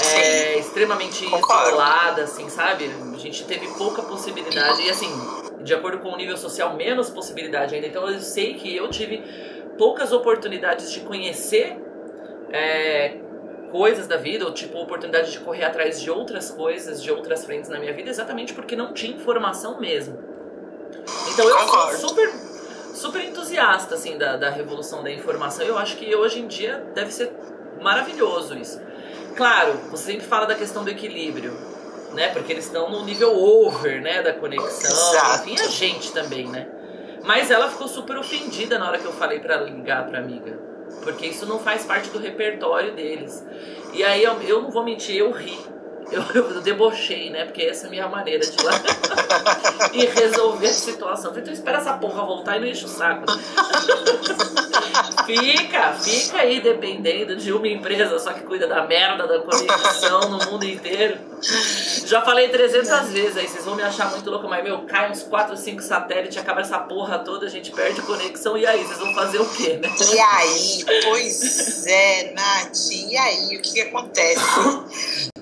é, 0.00 0.58
extremamente 0.58 1.24
isolada, 1.24 2.22
assim, 2.24 2.48
sabe? 2.48 2.90
A 3.14 3.18
gente 3.18 3.44
teve 3.44 3.68
pouca 3.74 4.02
possibilidade 4.02 4.82
e, 4.82 4.90
assim, 4.90 5.10
de 5.62 5.74
acordo 5.74 5.98
com 5.98 6.08
o 6.08 6.16
nível 6.16 6.36
social, 6.36 6.74
menos 6.74 7.08
possibilidade 7.08 7.74
ainda. 7.74 7.86
Então 7.86 8.08
eu 8.08 8.20
sei 8.20 8.54
que 8.54 8.74
eu 8.74 8.88
tive 8.88 9.22
poucas 9.78 10.12
oportunidades 10.12 10.90
de 10.90 11.00
conhecer 11.00 11.76
é, 12.50 13.16
coisas 13.72 14.06
da 14.06 14.18
vida, 14.18 14.44
ou 14.44 14.52
tipo, 14.52 14.78
oportunidade 14.78 15.32
de 15.32 15.40
correr 15.40 15.64
atrás 15.64 15.98
de 16.00 16.10
outras 16.10 16.50
coisas, 16.50 17.02
de 17.02 17.10
outras 17.10 17.44
frentes 17.44 17.70
na 17.70 17.78
minha 17.80 17.92
vida, 17.94 18.10
exatamente 18.10 18.52
porque 18.52 18.76
não 18.76 18.92
tinha 18.92 19.16
informação 19.16 19.80
mesmo. 19.80 20.22
Então 21.32 21.48
eu 21.48 21.56
Concordo. 21.56 21.96
sou 21.96 22.10
super, 22.10 22.30
super 22.94 23.24
entusiasta, 23.24 23.94
assim, 23.94 24.18
da, 24.18 24.36
da 24.36 24.50
revolução 24.50 25.02
da 25.02 25.10
informação. 25.10 25.64
Eu 25.64 25.78
acho 25.78 25.96
que 25.96 26.14
hoje 26.14 26.40
em 26.40 26.46
dia 26.46 26.86
deve 26.94 27.10
ser 27.10 27.32
maravilhoso 27.80 28.54
isso. 28.54 28.78
Claro, 29.34 29.72
você 29.90 30.12
sempre 30.12 30.26
fala 30.26 30.44
da 30.44 30.54
questão 30.54 30.84
do 30.84 30.90
equilíbrio, 30.90 31.56
né? 32.12 32.28
Porque 32.28 32.52
eles 32.52 32.66
estão 32.66 32.90
no 32.90 33.02
nível 33.06 33.34
over, 33.34 34.02
né, 34.02 34.20
da 34.22 34.34
conexão. 34.34 34.90
Exato. 34.90 35.48
Enfim, 35.48 35.58
a 35.58 35.68
gente 35.68 36.12
também, 36.12 36.46
né? 36.46 36.68
Mas 37.24 37.50
ela 37.50 37.70
ficou 37.70 37.88
super 37.88 38.18
ofendida 38.18 38.78
na 38.78 38.86
hora 38.86 38.98
que 38.98 39.06
eu 39.06 39.12
falei 39.12 39.40
para 39.40 39.56
ligar 39.56 40.06
pra 40.06 40.18
amiga 40.18 40.71
porque 41.02 41.26
isso 41.26 41.46
não 41.46 41.58
faz 41.58 41.84
parte 41.84 42.10
do 42.10 42.18
repertório 42.18 42.92
deles. 42.94 43.44
E 43.92 44.02
aí 44.04 44.22
eu, 44.22 44.40
eu 44.42 44.62
não 44.62 44.70
vou 44.70 44.84
mentir, 44.84 45.16
eu 45.16 45.30
ri. 45.30 45.58
Eu, 46.10 46.22
eu, 46.34 46.60
debochei, 46.60 47.30
né? 47.30 47.44
Porque 47.44 47.62
essa 47.62 47.86
é 47.86 47.88
a 47.88 47.90
minha 47.90 48.08
maneira 48.08 48.44
de 48.44 48.52
ir 48.52 48.64
lá 48.64 48.72
e 49.92 50.04
resolver 50.06 50.66
a 50.66 50.72
situação. 50.72 51.32
então 51.36 51.52
espera 51.52 51.78
essa 51.78 51.94
porra 51.94 52.24
voltar 52.24 52.56
e 52.56 52.60
não 52.60 52.66
enche 52.66 52.84
o 52.84 52.88
saco. 52.88 53.24
fica, 55.24 55.92
fica 55.94 56.38
aí 56.38 56.60
dependendo 56.60 57.36
de 57.36 57.52
uma 57.52 57.68
empresa 57.68 58.18
só 58.18 58.32
que 58.32 58.40
cuida 58.40 58.66
da 58.66 58.86
merda 58.86 59.26
da 59.26 59.38
conexão 59.40 60.20
no 60.30 60.50
mundo 60.50 60.64
inteiro. 60.64 61.31
Já 62.06 62.22
falei 62.22 62.48
300 62.48 63.10
vezes 63.10 63.36
aí, 63.36 63.48
vocês 63.48 63.64
vão 63.64 63.74
me 63.74 63.82
achar 63.82 64.10
muito 64.10 64.30
louco, 64.30 64.48
mas 64.48 64.62
meu, 64.62 64.82
cai 64.82 65.10
uns 65.10 65.22
4, 65.22 65.56
5 65.56 65.82
satélites, 65.82 66.38
acaba 66.38 66.60
essa 66.60 66.78
porra 66.78 67.18
toda, 67.18 67.46
a 67.46 67.48
gente 67.48 67.72
perde 67.72 68.00
conexão, 68.02 68.56
e 68.56 68.66
aí, 68.66 68.84
vocês 68.84 68.98
vão 68.98 69.14
fazer 69.14 69.40
o 69.40 69.48
quê, 69.48 69.80
né? 69.82 69.88
E 70.12 70.20
aí, 70.20 70.84
pois 71.04 71.86
é, 71.86 72.32
Nath, 72.32 72.90
e 72.90 73.16
aí, 73.16 73.56
o 73.56 73.62
que, 73.62 73.72
que 73.72 73.80
acontece? 73.80 74.42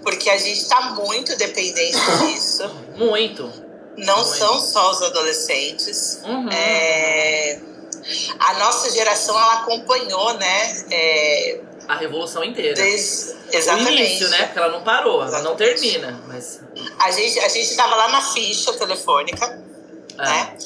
Porque 0.03 0.31
a 0.31 0.39
gente 0.39 0.69
tá 0.69 0.81
muito 0.93 1.37
dependente 1.37 1.99
disso. 2.27 2.69
Muito. 2.97 3.43
Não 3.99 4.17
muito. 4.17 4.37
são 4.37 4.61
só 4.61 4.91
os 4.93 5.03
adolescentes. 5.03 6.23
Uhum. 6.25 6.49
É, 6.51 7.61
a 8.39 8.55
nossa 8.55 8.91
geração, 8.91 9.39
ela 9.39 9.55
acompanhou, 9.61 10.35
né? 10.35 10.85
É, 10.91 11.61
a 11.91 11.97
revolução 11.97 12.45
inteira. 12.45 12.75
Desde, 12.75 13.35
exatamente. 13.53 14.01
O 14.01 14.07
início, 14.07 14.29
né? 14.29 14.47
Porque 14.47 14.59
ela 14.61 14.69
não 14.69 14.85
parou, 14.85 15.25
exatamente. 15.25 15.41
ela 15.41 15.51
não 15.51 15.57
termina. 15.57 16.25
Mas... 16.29 16.61
A 17.01 17.11
gente, 17.11 17.41
a 17.41 17.49
gente 17.49 17.75
tava 17.75 17.97
lá 17.97 18.09
na 18.11 18.23
ficha 18.23 18.73
telefônica, 18.75 19.45
é. 20.17 20.23
né? 20.23 20.57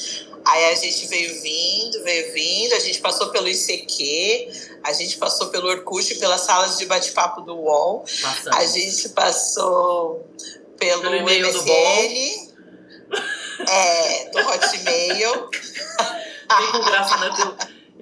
Aí 0.44 0.64
a 0.66 0.74
gente 0.74 1.06
veio 1.06 1.40
vindo, 1.40 2.04
veio 2.04 2.34
vindo, 2.34 2.74
a 2.74 2.78
gente 2.78 3.00
passou 3.00 3.30
pelo 3.30 3.48
ICQ, 3.48 4.50
a 4.82 4.92
gente 4.92 5.16
passou 5.16 5.46
pelo 5.46 5.66
Orkut, 5.66 6.14
pelas 6.16 6.42
salas 6.42 6.76
de 6.76 6.84
bate-papo 6.84 7.40
do 7.40 7.56
UOL, 7.56 8.00
Passamos. 8.00 8.58
a 8.58 8.66
gente 8.66 9.08
passou 9.08 10.28
pelo, 10.78 11.00
pelo 11.00 11.16
e-mail 11.16 11.50
do 11.50 11.62
Bol. 11.62 11.74
é, 13.66 14.28
do 14.30 14.38
Hotmail. 14.40 15.48
Vem 16.58 16.72
com 16.72 16.84
graça, 16.84 17.16
né? 17.16 17.30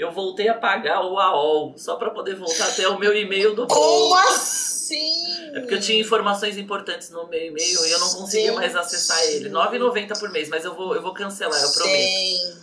Eu 0.02 0.10
voltei 0.10 0.48
a 0.48 0.54
pagar 0.54 1.04
o 1.04 1.18
AOL 1.18 1.74
só 1.78 1.96
para 1.96 2.10
poder 2.10 2.34
voltar 2.34 2.68
até 2.68 2.88
o 2.88 2.98
meu 2.98 3.16
e-mail 3.16 3.54
do 3.54 3.66
Como 3.66 4.14
assim? 4.16 5.52
É 5.54 5.60
porque 5.60 5.74
eu 5.74 5.80
tinha 5.80 6.00
informações 6.00 6.58
importantes 6.58 7.10
no 7.10 7.28
meu 7.28 7.40
e-mail 7.40 7.86
e 7.86 7.90
eu 7.90 7.98
não 8.00 8.10
conseguia 8.14 8.52
mais 8.52 8.74
acessar 8.74 9.22
ele. 9.26 9.48
R$ 9.48 9.54
9,90 9.54 10.18
por 10.18 10.30
mês, 10.30 10.48
mas 10.48 10.64
eu 10.64 10.74
vou, 10.74 10.94
eu 10.94 11.02
vou 11.02 11.14
cancelar, 11.14 11.60
eu 11.62 11.72
prometo. 11.72 11.96
Gente, 11.96 12.58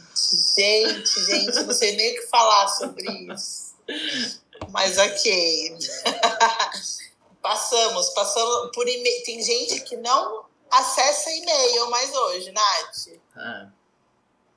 gente, 0.57 1.25
gente, 1.25 1.63
não 1.63 1.73
sei 1.73 1.95
nem 1.95 2.11
o 2.11 2.15
que 2.15 2.27
falar 2.27 2.67
sobre 2.67 3.05
isso. 3.33 3.73
Mas 4.71 4.97
ok. 4.97 5.77
passamos, 7.41 8.09
passamos 8.09 8.71
por 8.73 8.87
e-mail. 8.87 9.23
Tem 9.23 9.41
gente 9.41 9.79
que 9.81 9.95
não 9.97 10.45
acessa 10.69 11.31
e-mail 11.31 11.89
mais 11.89 12.13
hoje, 12.13 12.51
Nath. 12.51 13.19
Ah. 13.35 13.78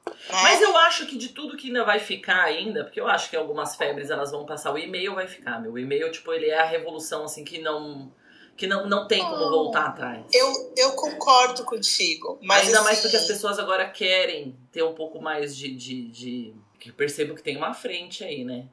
É. 0.07 0.43
Mas 0.43 0.61
eu 0.61 0.77
acho 0.79 1.07
que 1.07 1.17
de 1.17 1.29
tudo 1.29 1.57
que 1.57 1.69
ainda 1.69 1.85
vai 1.85 1.99
ficar 1.99 2.43
ainda, 2.43 2.85
porque 2.85 3.01
eu 3.01 3.07
acho 3.07 3.31
que 3.31 3.37
algumas 3.37 3.77
febres 3.77 4.11
elas 4.11 4.31
vão 4.31 4.45
passar, 4.45 4.73
o 4.73 4.79
e-mail 4.79 5.15
vai 5.15 5.27
ficar, 5.27 5.61
meu. 5.61 5.73
O 5.73 5.79
e-mail, 5.79 6.11
tipo, 6.11 6.33
ele 6.33 6.47
é 6.47 6.59
a 6.59 6.65
revolução, 6.65 7.25
assim, 7.25 7.45
que 7.45 7.61
não 7.61 8.12
que 8.57 8.67
não, 8.67 8.87
não 8.87 9.09
tem 9.09 9.23
como 9.23 9.49
voltar 9.49 9.87
atrás. 9.87 10.27
Eu, 10.33 10.73
eu 10.77 10.93
concordo 10.93 11.65
contigo. 11.65 12.38
Mas 12.43 12.67
Ainda 12.67 12.79
assim... 12.79 12.85
mais 12.85 13.01
porque 13.01 13.17
as 13.17 13.27
pessoas 13.27 13.59
agora 13.59 13.88
querem 13.88 14.57
ter 14.71 14.83
um 14.83 14.95
pouco 14.95 15.21
mais 15.21 15.57
de. 15.57 15.75
de, 15.75 16.09
de... 16.09 16.55
que 16.79 16.93
percebo 16.93 17.35
que 17.35 17.43
tem 17.43 17.57
uma 17.57 17.73
frente 17.73 18.23
aí, 18.23 18.45
né? 18.45 18.67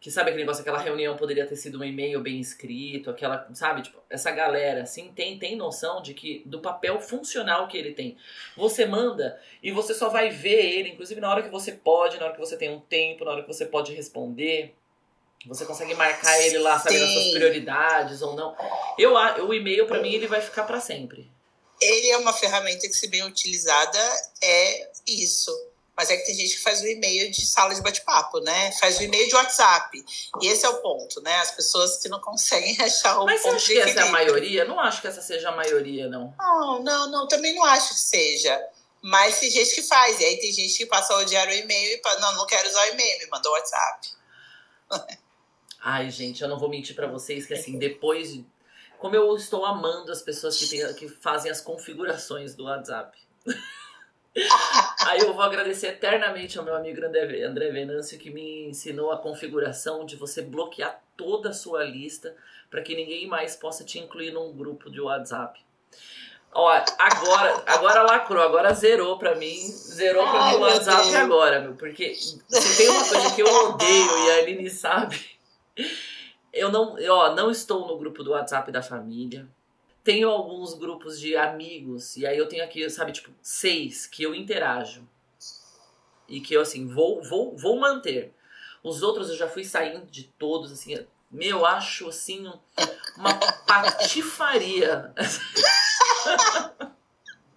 Que 0.00 0.10
sabe 0.10 0.30
aquele 0.30 0.44
negócio, 0.44 0.60
aquela 0.60 0.78
reunião 0.78 1.16
poderia 1.16 1.46
ter 1.46 1.56
sido 1.56 1.80
um 1.80 1.84
e-mail 1.84 2.20
bem 2.20 2.38
escrito, 2.38 3.10
aquela, 3.10 3.48
sabe, 3.52 3.82
tipo, 3.82 3.98
essa 4.08 4.30
galera 4.30 4.82
assim 4.82 5.12
tem 5.12 5.38
tem 5.38 5.56
noção 5.56 6.00
de 6.00 6.14
que 6.14 6.42
do 6.46 6.60
papel 6.60 7.00
funcional 7.00 7.66
que 7.66 7.76
ele 7.76 7.92
tem. 7.92 8.16
Você 8.56 8.86
manda 8.86 9.40
e 9.60 9.72
você 9.72 9.92
só 9.94 10.08
vai 10.08 10.30
ver 10.30 10.64
ele, 10.64 10.90
inclusive 10.90 11.20
na 11.20 11.28
hora 11.28 11.42
que 11.42 11.50
você 11.50 11.72
pode, 11.72 12.16
na 12.16 12.26
hora 12.26 12.34
que 12.34 12.40
você 12.40 12.56
tem 12.56 12.70
um 12.70 12.80
tempo, 12.80 13.24
na 13.24 13.32
hora 13.32 13.42
que 13.42 13.48
você 13.48 13.66
pode 13.66 13.92
responder. 13.92 14.74
Você 15.46 15.64
consegue 15.64 15.94
marcar 15.94 16.40
ele 16.42 16.58
lá, 16.58 16.78
sabendo 16.78 17.04
as 17.04 17.12
suas 17.12 17.30
prioridades 17.30 18.22
ou 18.22 18.34
não. 18.34 18.56
Eu 18.98 19.14
o 19.14 19.54
e-mail 19.54 19.86
para 19.86 20.00
mim 20.00 20.12
ele 20.12 20.26
vai 20.26 20.40
ficar 20.40 20.64
para 20.64 20.80
sempre. 20.80 21.28
Ele 21.80 22.10
é 22.10 22.16
uma 22.18 22.32
ferramenta 22.32 22.88
que 22.88 22.92
se 22.92 23.08
bem 23.08 23.22
utilizada 23.24 23.98
é 24.42 24.90
isso 25.06 25.52
mas 25.98 26.10
é 26.10 26.16
que 26.16 26.26
tem 26.26 26.34
gente 26.36 26.54
que 26.54 26.62
faz 26.62 26.80
o 26.80 26.86
e-mail 26.86 27.28
de 27.28 27.44
sala 27.44 27.74
de 27.74 27.82
bate-papo, 27.82 28.38
né? 28.38 28.70
Faz 28.78 29.00
o 29.00 29.02
e-mail 29.02 29.26
de 29.26 29.34
WhatsApp. 29.34 30.04
E 30.40 30.46
esse 30.46 30.64
é 30.64 30.68
o 30.68 30.76
ponto, 30.80 31.20
né? 31.22 31.34
As 31.38 31.50
pessoas 31.50 31.96
que 31.96 32.08
não 32.08 32.20
conseguem 32.20 32.76
achar 32.80 33.18
o 33.18 33.24
Mas 33.24 33.42
ponto 33.42 33.58
você 33.58 33.72
acha 33.72 33.72
que 33.72 33.90
essa 33.90 34.00
é 34.00 34.08
a 34.08 34.12
maioria? 34.12 34.64
Não 34.64 34.78
acho 34.78 35.00
que 35.00 35.08
essa 35.08 35.20
seja 35.20 35.48
a 35.48 35.56
maioria, 35.56 36.06
não. 36.06 36.32
Não, 36.38 36.82
não, 36.84 37.10
não. 37.10 37.26
Também 37.26 37.52
não 37.56 37.64
acho 37.64 37.88
que 37.88 38.00
seja. 38.00 38.64
Mas 39.02 39.40
tem 39.40 39.50
gente 39.50 39.74
que 39.74 39.82
faz. 39.82 40.20
E 40.20 40.24
aí 40.24 40.38
tem 40.38 40.52
gente 40.52 40.78
que 40.78 40.86
passa 40.86 41.14
a 41.14 41.16
odiar 41.16 41.48
o 41.48 41.52
e-mail 41.52 41.98
e 41.98 42.00
fala, 42.00 42.20
não, 42.20 42.36
não 42.36 42.46
quero 42.46 42.68
usar 42.68 42.80
o 42.80 42.90
e-mail, 42.90 43.18
me 43.18 43.26
mandou 43.26 43.50
o 43.50 43.54
WhatsApp. 43.56 44.08
Ai, 45.82 46.08
gente, 46.12 46.40
eu 46.42 46.48
não 46.48 46.60
vou 46.60 46.68
mentir 46.68 46.94
para 46.94 47.08
vocês 47.08 47.44
que 47.44 47.54
assim, 47.54 47.76
depois 47.78 48.32
de... 48.32 48.46
Como 49.00 49.16
eu 49.16 49.34
estou 49.34 49.66
amando 49.66 50.12
as 50.12 50.22
pessoas 50.22 50.56
que, 50.56 50.68
tem, 50.68 50.94
que 50.94 51.08
fazem 51.08 51.50
as 51.50 51.60
configurações 51.60 52.54
do 52.54 52.64
WhatsApp. 52.66 53.18
Aí 55.06 55.20
eu 55.20 55.32
vou 55.32 55.42
agradecer 55.42 55.88
eternamente 55.88 56.58
ao 56.58 56.64
meu 56.64 56.76
amigo 56.76 57.04
André 57.04 57.70
Venâncio 57.70 58.18
que 58.18 58.30
me 58.30 58.68
ensinou 58.68 59.10
a 59.10 59.18
configuração 59.18 60.04
de 60.04 60.16
você 60.16 60.42
bloquear 60.42 61.00
toda 61.16 61.50
a 61.50 61.54
sua 61.54 61.82
lista 61.84 62.34
para 62.70 62.82
que 62.82 62.94
ninguém 62.94 63.26
mais 63.26 63.56
possa 63.56 63.84
te 63.84 63.98
incluir 63.98 64.30
num 64.32 64.52
grupo 64.52 64.90
de 64.90 65.00
WhatsApp. 65.00 65.60
Ó, 66.52 66.68
agora, 66.98 67.62
agora 67.66 68.02
lacrou, 68.02 68.42
agora 68.42 68.72
zerou 68.72 69.18
pra 69.18 69.34
mim. 69.34 69.56
Zerou 69.68 70.22
pra 70.28 70.40
Ai, 70.42 70.52
mim 70.52 70.56
o 70.58 70.60
WhatsApp 70.62 71.02
Deus. 71.02 71.14
agora, 71.14 71.60
meu. 71.60 71.74
Porque 71.74 72.14
se 72.14 72.76
tem 72.76 72.88
uma 72.88 73.06
coisa 73.06 73.34
que 73.34 73.42
eu 73.42 73.46
odeio 73.46 74.26
e 74.26 74.30
a 74.30 74.34
Aline 74.38 74.70
sabe. 74.70 75.38
Eu 76.52 76.72
não, 76.72 76.98
eu, 76.98 77.14
ó, 77.14 77.34
não 77.34 77.50
estou 77.50 77.86
no 77.86 77.98
grupo 77.98 78.24
do 78.24 78.30
WhatsApp 78.30 78.72
da 78.72 78.82
família. 78.82 79.46
Tenho 80.04 80.28
alguns 80.30 80.74
grupos 80.74 81.20
de 81.20 81.36
amigos, 81.36 82.16
e 82.16 82.26
aí 82.26 82.38
eu 82.38 82.48
tenho 82.48 82.64
aqui, 82.64 82.88
sabe, 82.88 83.12
tipo, 83.12 83.30
seis 83.42 84.06
que 84.06 84.22
eu 84.22 84.34
interajo. 84.34 85.06
E 86.28 86.40
que 86.40 86.54
eu, 86.54 86.60
assim, 86.60 86.86
vou, 86.86 87.22
vou, 87.22 87.56
vou 87.56 87.78
manter. 87.78 88.32
Os 88.82 89.02
outros 89.02 89.28
eu 89.30 89.36
já 89.36 89.48
fui 89.48 89.64
saindo 89.64 90.06
de 90.06 90.24
todos, 90.38 90.70
assim, 90.72 90.98
meu, 91.30 91.66
acho, 91.66 92.08
assim, 92.08 92.46
um- 92.46 92.58
uma 93.16 93.34
patifaria. 93.66 95.12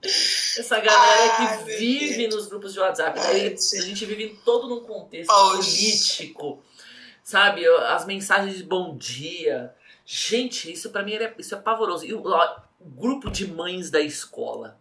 Essa 0.03 0.79
galera 0.79 1.63
que 1.65 1.77
vive 1.77 2.27
nos 2.27 2.47
grupos 2.47 2.73
de 2.73 2.79
WhatsApp. 2.79 3.19
Daí 3.19 3.53
a 3.55 3.81
gente 3.81 4.05
vive 4.05 4.39
todo 4.43 4.67
num 4.67 4.81
contexto 4.81 5.31
político, 5.51 6.63
sabe? 7.23 7.65
As 7.67 8.05
mensagens 8.05 8.57
de 8.57 8.63
bom 8.63 8.97
dia. 8.97 9.73
Gente, 10.13 10.69
isso 10.69 10.89
pra 10.89 11.03
mim 11.03 11.13
era, 11.13 11.33
isso 11.37 11.55
é 11.55 11.57
pavoroso. 11.57 12.05
E 12.05 12.13
o, 12.13 12.21
ó, 12.27 12.57
o 12.81 12.89
grupo 12.89 13.31
de 13.31 13.47
mães 13.47 13.89
da 13.89 14.01
escola. 14.01 14.77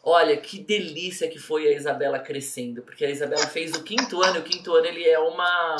Olha, 0.00 0.36
que 0.36 0.60
delícia 0.60 1.28
que 1.28 1.36
foi 1.36 1.66
a 1.66 1.72
Isabela 1.72 2.20
crescendo, 2.20 2.80
porque 2.80 3.04
a 3.04 3.10
Isabela 3.10 3.44
fez 3.48 3.74
o 3.74 3.82
quinto 3.82 4.22
ano, 4.22 4.36
e 4.36 4.38
o 4.38 4.44
quinto 4.44 4.72
ano 4.72 4.86
ele 4.86 5.02
é 5.02 5.18
uma 5.18 5.76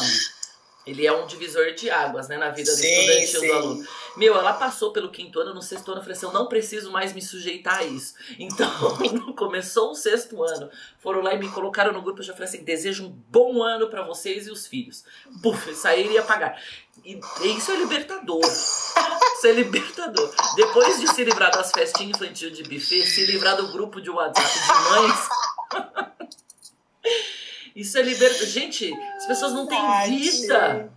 ele 0.86 1.04
é 1.04 1.12
um 1.12 1.26
divisor 1.26 1.74
de 1.74 1.90
águas, 1.90 2.28
né, 2.28 2.36
na 2.36 2.50
vida 2.50 2.70
do 2.70 2.76
Sim, 2.76 2.86
estudantil 2.86 3.40
sim. 3.40 3.46
do 3.48 3.52
aluno. 3.52 3.88
Meu, 4.16 4.36
ela 4.36 4.52
passou 4.52 4.92
pelo 4.92 5.10
quinto 5.10 5.40
ano, 5.40 5.52
no 5.52 5.60
sexto 5.60 5.88
ano 5.90 5.98
eu 5.98 6.02
falei 6.02 6.16
assim, 6.16 6.26
eu 6.26 6.32
não 6.32 6.46
preciso 6.46 6.92
mais 6.92 7.12
me 7.12 7.20
sujeitar 7.20 7.80
a 7.80 7.84
isso. 7.84 8.14
Então, 8.38 8.70
começou 9.34 9.90
o 9.90 9.94
sexto 9.96 10.44
ano, 10.44 10.70
foram 11.00 11.22
lá 11.22 11.34
e 11.34 11.38
me 11.38 11.48
colocaram 11.48 11.92
no 11.92 12.00
grupo, 12.00 12.20
eu 12.20 12.24
já 12.24 12.32
falei 12.32 12.48
assim, 12.48 12.62
desejo 12.62 13.04
um 13.04 13.10
bom 13.10 13.62
ano 13.62 13.88
pra 13.88 14.02
vocês 14.02 14.46
e 14.46 14.50
os 14.50 14.66
filhos. 14.66 15.04
Puf, 15.42 15.74
sair 15.74 16.10
e 16.10 16.18
apagar. 16.18 16.62
E, 17.04 17.20
e 17.42 17.56
isso 17.56 17.72
é 17.72 17.76
libertador. 17.76 18.40
Isso 18.44 19.46
é 19.46 19.52
libertador. 19.52 20.32
Depois 20.54 21.00
de 21.00 21.08
se 21.08 21.24
livrar 21.24 21.50
das 21.50 21.72
festinhas 21.72 22.16
infantil 22.16 22.50
de 22.50 22.62
buffet, 22.62 23.04
se 23.04 23.26
livrar 23.26 23.56
do 23.56 23.68
grupo 23.72 24.00
de 24.00 24.08
WhatsApp 24.08 24.48
de 24.48 24.90
mães. 24.90 25.28
Isso 27.76 27.98
é 27.98 28.02
libertador. 28.02 28.46
Gente, 28.46 28.90
as 29.18 29.26
pessoas 29.26 29.52
não 29.52 29.66
têm 29.66 30.18
vida. 30.18 30.90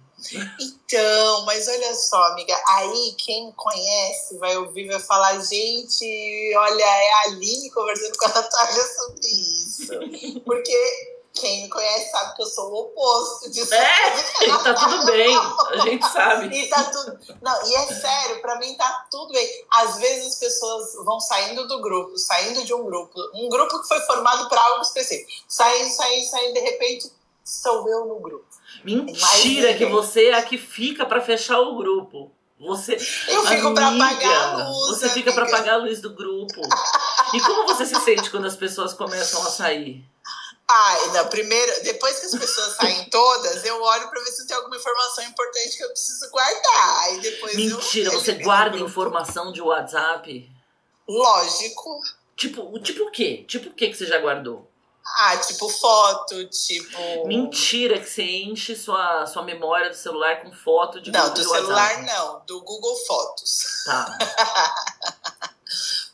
Então, 0.60 1.46
mas 1.46 1.68
olha 1.68 1.94
só, 1.94 2.22
amiga, 2.32 2.54
aí 2.68 3.15
quem 3.18 3.52
conhece 3.54 4.38
vai 4.38 4.58
ouvir, 4.58 4.88
vai 4.88 5.00
falar, 5.00 5.39
gente, 5.39 6.54
olha, 6.58 6.84
é 6.84 7.13
a 7.13 7.22
Aline 7.28 7.72
conversando 7.72 8.18
com 8.18 8.26
a 8.26 8.34
Natália 8.34 8.84
sobre 8.84 9.28
isso. 9.28 10.42
Porque 10.46 11.18
quem 11.39 11.63
me 11.63 11.69
conhece 11.69 12.12
sabe 12.12 12.36
que 12.36 12.41
eu 12.41 12.45
sou 12.45 12.71
o 12.71 12.80
oposto 12.82 13.49
disso. 13.49 13.73
É, 13.73 14.19
e 14.43 14.47
tá 14.63 14.73
tudo 14.73 15.06
bem. 15.06 15.36
A 15.36 15.78
gente 15.78 16.06
sabe. 16.12 16.56
E 16.56 16.67
tá 16.67 16.84
tudo. 16.84 17.17
Não, 17.41 17.67
e 17.67 17.75
é 17.75 17.86
sério, 17.88 18.41
pra 18.41 18.60
mim 18.60 18.75
tá 18.75 19.08
tudo 19.10 19.32
bem. 19.32 19.47
Às 19.71 19.97
vezes 19.97 20.34
as 20.34 20.36
pessoas 20.39 20.93
vão 21.06 21.19
saindo 21.19 21.67
do 21.67 21.82
grupo, 21.82 22.17
saindo 22.17 22.63
de 22.65 22.73
um 22.73 22.84
grupo, 22.86 23.13
um 23.34 23.49
grupo 23.49 23.82
que 23.82 23.88
foi 23.88 23.99
formado 24.02 24.47
pra 24.49 24.62
algo 24.62 24.82
específico. 24.82 25.30
Saindo, 25.47 25.89
saindo, 25.89 26.30
saindo, 26.30 26.54
de 26.54 26.60
repente, 26.60 27.12
sou 27.43 27.88
eu 27.89 28.06
no 28.06 28.19
grupo. 28.19 28.45
Mentira 28.84 29.73
que 29.73 29.86
você 29.86 30.28
é 30.30 30.36
a 30.36 30.43
que 30.43 30.58
fica 30.58 31.06
pra 31.06 31.21
fechar 31.21 31.60
o 31.60 31.78
grupo. 31.78 32.32
Você, 32.60 32.97
Eu 33.30 33.45
fico 33.45 33.73
pra 33.73 33.88
Amiga, 33.88 34.06
apagar 34.06 34.60
a 34.60 34.67
luz. 34.67 34.89
Você 34.89 35.10
fica 35.10 35.32
pra 35.32 35.43
amiga. 35.43 35.58
apagar 35.58 35.75
a 35.75 35.84
luz 35.84 36.02
do 36.02 36.13
grupo. 36.13 36.62
E 37.34 37.39
como 37.39 37.65
você 37.65 37.86
se 37.86 37.95
sente 38.02 38.30
quando 38.30 38.47
as 38.47 38.56
pessoas 38.58 38.93
começam 38.93 39.41
a 39.41 39.49
sair? 39.49 40.04
Ai, 40.71 41.08
não, 41.13 41.27
primeiro, 41.29 41.84
depois 41.84 42.19
que 42.19 42.27
as 42.27 42.36
pessoas 42.36 42.75
saem 42.75 43.10
todas, 43.10 43.65
eu 43.65 43.82
olho 43.82 44.08
pra 44.10 44.19
ver 44.21 44.32
se 44.32 44.45
tem 44.45 44.55
alguma 44.55 44.77
informação 44.77 45.23
importante 45.23 45.75
que 45.77 45.84
eu 45.84 45.89
preciso 45.89 46.29
guardar. 46.29 46.99
Aí 47.05 47.19
depois 47.21 47.55
Mentira, 47.55 48.13
eu. 48.13 48.19
você 48.19 48.34
guarda 48.34 48.77
informação 48.77 49.51
de 49.51 49.62
WhatsApp? 49.62 50.47
Lógico. 51.08 51.99
Tipo, 52.36 52.79
tipo 52.79 53.03
o 53.05 53.12
quê? 53.12 53.43
Tipo 53.47 53.69
o 53.69 53.73
quê 53.73 53.89
que 53.89 53.95
você 53.97 54.05
já 54.05 54.19
guardou? 54.19 54.69
Ah, 55.17 55.36
tipo 55.38 55.67
foto, 55.69 56.45
tipo. 56.49 57.25
Mentira 57.27 57.97
que 57.99 58.05
você 58.08 58.21
enche 58.21 58.75
sua, 58.75 59.25
sua 59.25 59.41
memória 59.41 59.89
do 59.89 59.95
celular 59.95 60.43
com 60.43 60.51
foto 60.51 61.01
de 61.01 61.10
Não, 61.10 61.29
do 61.29 61.41
de 61.41 61.49
celular 61.49 61.95
WhatsApp. 61.95 62.05
não, 62.05 62.45
do 62.45 62.62
Google 62.62 62.95
Fotos. 63.08 63.84
Tá. 63.86 64.17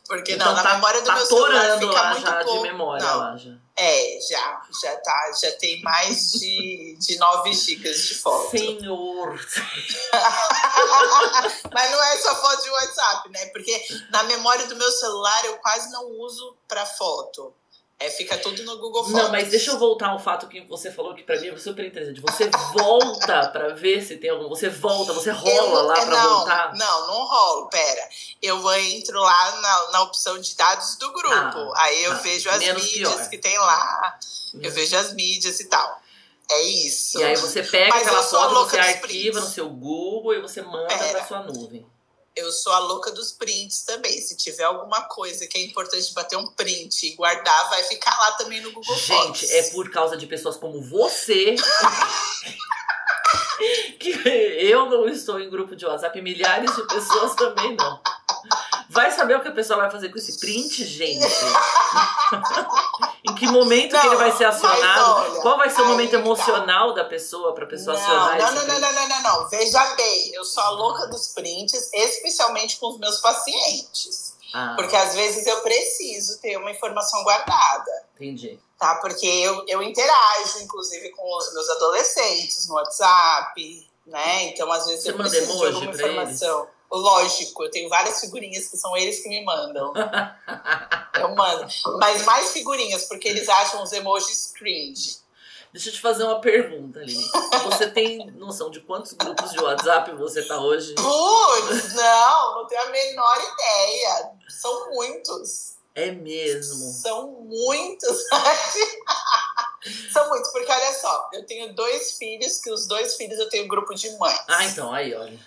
Porque 0.06 0.32
Então 0.32 0.48
não, 0.48 0.54
na 0.54 0.62
tá, 0.62 0.74
memória 0.74 1.00
do 1.00 1.06
tá 1.06 1.14
meu 1.14 1.26
celular 1.26 1.78
fica 1.78 1.92
lá 1.92 2.10
muito 2.12 2.26
já 2.26 2.44
pouco. 2.44 2.62
de 2.62 2.68
memória 2.68 3.04
Não, 3.04 3.18
lá 3.18 3.36
já. 3.36 3.50
É, 3.78 4.18
já, 4.20 4.62
já 4.82 4.96
tá, 4.96 5.32
já 5.40 5.52
tem 5.52 5.82
mais 5.82 6.32
de, 6.32 6.96
de 6.98 7.18
9 7.18 7.52
gigas 7.52 8.02
de 8.04 8.14
foto. 8.14 8.50
Senhor. 8.50 9.34
Mas 11.74 11.90
não 11.90 12.02
é 12.02 12.16
só 12.18 12.34
foto 12.36 12.62
de 12.62 12.70
WhatsApp, 12.70 13.28
né? 13.30 13.46
Porque 13.46 13.84
na 14.10 14.22
memória 14.22 14.66
do 14.66 14.76
meu 14.76 14.90
celular 14.92 15.44
eu 15.44 15.58
quase 15.58 15.90
não 15.92 16.06
uso 16.20 16.56
pra 16.66 16.86
foto. 16.86 17.52
É, 17.98 18.10
fica 18.10 18.36
tudo 18.36 18.62
no 18.64 18.76
Google 18.78 19.04
Fotos. 19.04 19.18
Não, 19.22 19.30
mas 19.30 19.48
deixa 19.48 19.70
eu 19.70 19.78
voltar 19.78 20.08
ao 20.10 20.18
fato 20.18 20.46
que 20.48 20.60
você 20.62 20.92
falou 20.92 21.14
que 21.14 21.22
pra 21.22 21.40
mim 21.40 21.48
é 21.48 21.56
super 21.56 21.82
interessante. 21.82 22.20
Você 22.20 22.50
volta 22.74 23.48
pra 23.48 23.68
ver 23.70 24.02
se 24.04 24.18
tem 24.18 24.28
algum. 24.28 24.48
Você 24.50 24.68
volta, 24.68 25.14
você 25.14 25.30
rola 25.30 25.80
Eu- 25.80 25.86
lá 25.86 25.98
é, 25.98 26.04
pra 26.04 26.22
não, 26.22 26.36
voltar. 26.36 26.74
Não, 26.74 27.06
não 27.06 27.24
rolo, 27.26 27.68
pera. 27.70 28.08
Eu 28.42 28.70
entro 28.74 29.18
lá 29.18 29.60
na, 29.62 29.90
na 29.92 30.02
opção 30.02 30.38
de 30.38 30.54
dados 30.54 30.96
do 30.96 31.10
grupo. 31.10 31.32
Ah, 31.34 31.72
aí 31.84 32.04
eu 32.04 32.10
tá. 32.12 32.18
vejo 32.18 32.50
as 32.50 32.58
mídias 32.58 32.92
pior. 33.14 33.30
que 33.30 33.38
tem 33.38 33.56
lá. 33.58 34.18
Eu 34.60 34.70
vejo 34.72 34.94
as 34.96 35.14
mídias 35.14 35.58
e 35.60 35.64
tal. 35.68 36.00
É 36.50 36.62
isso. 36.64 37.18
E 37.18 37.24
aí 37.24 37.34
você 37.36 37.62
pega 37.62 37.88
Mas 37.94 38.02
aquela 38.06 38.22
foto, 38.22 38.54
você 38.66 38.78
arquiva 38.78 39.40
no 39.40 39.46
seu 39.46 39.68
Google 39.70 40.34
e 40.34 40.40
você 40.42 40.60
manda 40.60 40.86
Pera. 40.86 41.10
pra 41.18 41.26
sua 41.26 41.42
nuvem. 41.44 41.84
Eu 42.36 42.52
sou 42.52 42.72
a 42.72 42.78
louca 42.80 43.10
dos 43.12 43.32
prints 43.32 43.82
também. 43.82 44.20
Se 44.20 44.36
tiver 44.36 44.64
alguma 44.64 45.08
coisa 45.08 45.46
que 45.46 45.56
é 45.56 45.62
importante 45.62 46.12
bater 46.12 46.36
um 46.36 46.46
print 46.48 47.06
e 47.06 47.14
guardar, 47.14 47.70
vai 47.70 47.82
ficar 47.84 48.14
lá 48.14 48.32
também 48.32 48.60
no 48.60 48.72
Google 48.72 48.94
Fotos. 48.94 49.40
Gente, 49.40 49.52
é 49.52 49.70
por 49.70 49.90
causa 49.90 50.18
de 50.18 50.26
pessoas 50.26 50.58
como 50.58 50.82
você 50.82 51.56
que 53.98 54.10
eu 54.28 54.90
não 54.90 55.08
estou 55.08 55.40
em 55.40 55.48
grupo 55.48 55.74
de 55.74 55.86
WhatsApp 55.86 56.20
milhares 56.20 56.76
de 56.76 56.86
pessoas 56.86 57.34
também 57.34 57.74
não. 57.74 57.98
Vai 58.90 59.10
saber 59.10 59.36
o 59.36 59.40
que 59.40 59.48
a 59.48 59.52
pessoa 59.52 59.80
vai 59.80 59.90
fazer 59.90 60.10
com 60.10 60.18
esse 60.18 60.38
print, 60.38 60.84
gente? 60.84 61.20
que 63.36 63.46
momento 63.46 63.90
que 63.90 63.96
Não, 63.96 64.06
ele 64.06 64.16
vai 64.16 64.32
ser 64.36 64.44
acionado? 64.46 65.10
olha, 65.30 65.40
Qual 65.42 65.56
vai 65.56 65.70
ser 65.70 65.82
o 65.82 65.86
momento 65.86 66.10
tá. 66.10 66.16
emocional 66.16 66.92
da 66.94 67.04
pessoa 67.04 67.54
pra 67.54 67.66
pessoa 67.66 67.96
Não, 67.96 68.02
acionar 68.02 68.38
não, 68.38 68.54
não, 68.54 68.66
não, 68.66 68.80
não, 68.80 68.92
não, 68.92 69.08
não, 69.08 69.22
não. 69.22 69.48
Veja 69.48 69.94
bem, 69.94 70.32
eu 70.34 70.44
sou 70.44 70.62
a 70.62 70.70
louca 70.70 71.06
dos 71.06 71.28
prints, 71.28 71.90
especialmente 71.92 72.78
com 72.78 72.88
os 72.88 72.98
meus 72.98 73.20
pacientes. 73.20 74.34
Ah, 74.54 74.74
Porque 74.76 74.96
às 74.96 75.14
vezes 75.14 75.46
eu 75.46 75.60
preciso 75.60 76.40
ter 76.40 76.56
uma 76.56 76.70
informação 76.70 77.22
guardada. 77.22 77.90
entendi. 78.14 78.58
Tá? 78.78 78.96
Porque 78.96 79.26
eu, 79.26 79.64
eu 79.68 79.82
interajo, 79.82 80.60
inclusive, 80.62 81.08
com 81.10 81.36
os 81.38 81.52
meus 81.54 81.68
adolescentes 81.70 82.68
no 82.68 82.74
WhatsApp, 82.74 83.88
né? 84.06 84.44
Então, 84.44 84.70
às 84.70 84.86
vezes, 84.86 85.02
Você 85.04 85.10
eu 85.12 85.16
preciso 85.16 85.58
de 85.58 85.66
alguma 85.66 85.90
informação. 85.92 86.68
Lógico, 86.96 87.64
eu 87.64 87.70
tenho 87.70 87.88
várias 87.88 88.20
figurinhas 88.20 88.68
que 88.68 88.76
são 88.76 88.96
eles 88.96 89.22
que 89.22 89.28
me 89.28 89.44
mandam. 89.44 89.92
eu 91.20 91.34
mando. 91.34 91.66
Mas 91.98 92.24
mais 92.24 92.52
figurinhas, 92.52 93.04
porque 93.04 93.28
eles 93.28 93.48
acham 93.48 93.82
os 93.82 93.92
emojis 93.92 94.52
cringe. 94.56 95.18
Deixa 95.72 95.90
eu 95.90 95.92
te 95.92 96.00
fazer 96.00 96.24
uma 96.24 96.40
pergunta, 96.40 97.00
Aline. 97.00 97.22
Você 97.64 97.90
tem 97.90 98.30
noção 98.30 98.70
de 98.70 98.80
quantos 98.80 99.12
grupos 99.12 99.52
de 99.52 99.60
WhatsApp 99.60 100.10
você 100.12 100.42
tá 100.42 100.58
hoje? 100.58 100.94
Putz, 100.94 101.92
não, 101.94 102.54
não 102.54 102.66
tenho 102.66 102.80
a 102.80 102.86
menor 102.86 103.36
ideia. 103.36 104.30
São 104.48 104.90
muitos. 104.90 105.76
É 105.94 106.12
mesmo. 106.12 106.92
São 106.92 107.30
muitos. 107.42 108.24
São 110.12 110.28
muitos, 110.28 110.50
porque 110.50 110.70
olha 110.70 110.92
só, 110.94 111.28
eu 111.32 111.46
tenho 111.46 111.74
dois 111.74 112.16
filhos, 112.16 112.58
que 112.58 112.70
os 112.70 112.86
dois 112.86 113.14
filhos 113.16 113.38
eu 113.38 113.48
tenho 113.48 113.68
grupo 113.68 113.94
de 113.94 114.10
mães. 114.18 114.44
Ah, 114.48 114.64
então, 114.64 114.92
aí, 114.92 115.14
olha. 115.14 115.38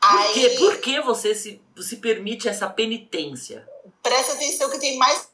Por, 0.00 0.18
Aí, 0.18 0.32
quê? 0.34 0.50
Por 0.58 0.76
que 0.78 1.00
você 1.00 1.34
se, 1.34 1.60
se 1.80 1.96
permite 1.96 2.48
essa 2.48 2.68
penitência? 2.68 3.68
presta 4.02 4.34
atenção 4.34 4.68
que 4.70 4.78
tem 4.78 4.98
mais 4.98 5.28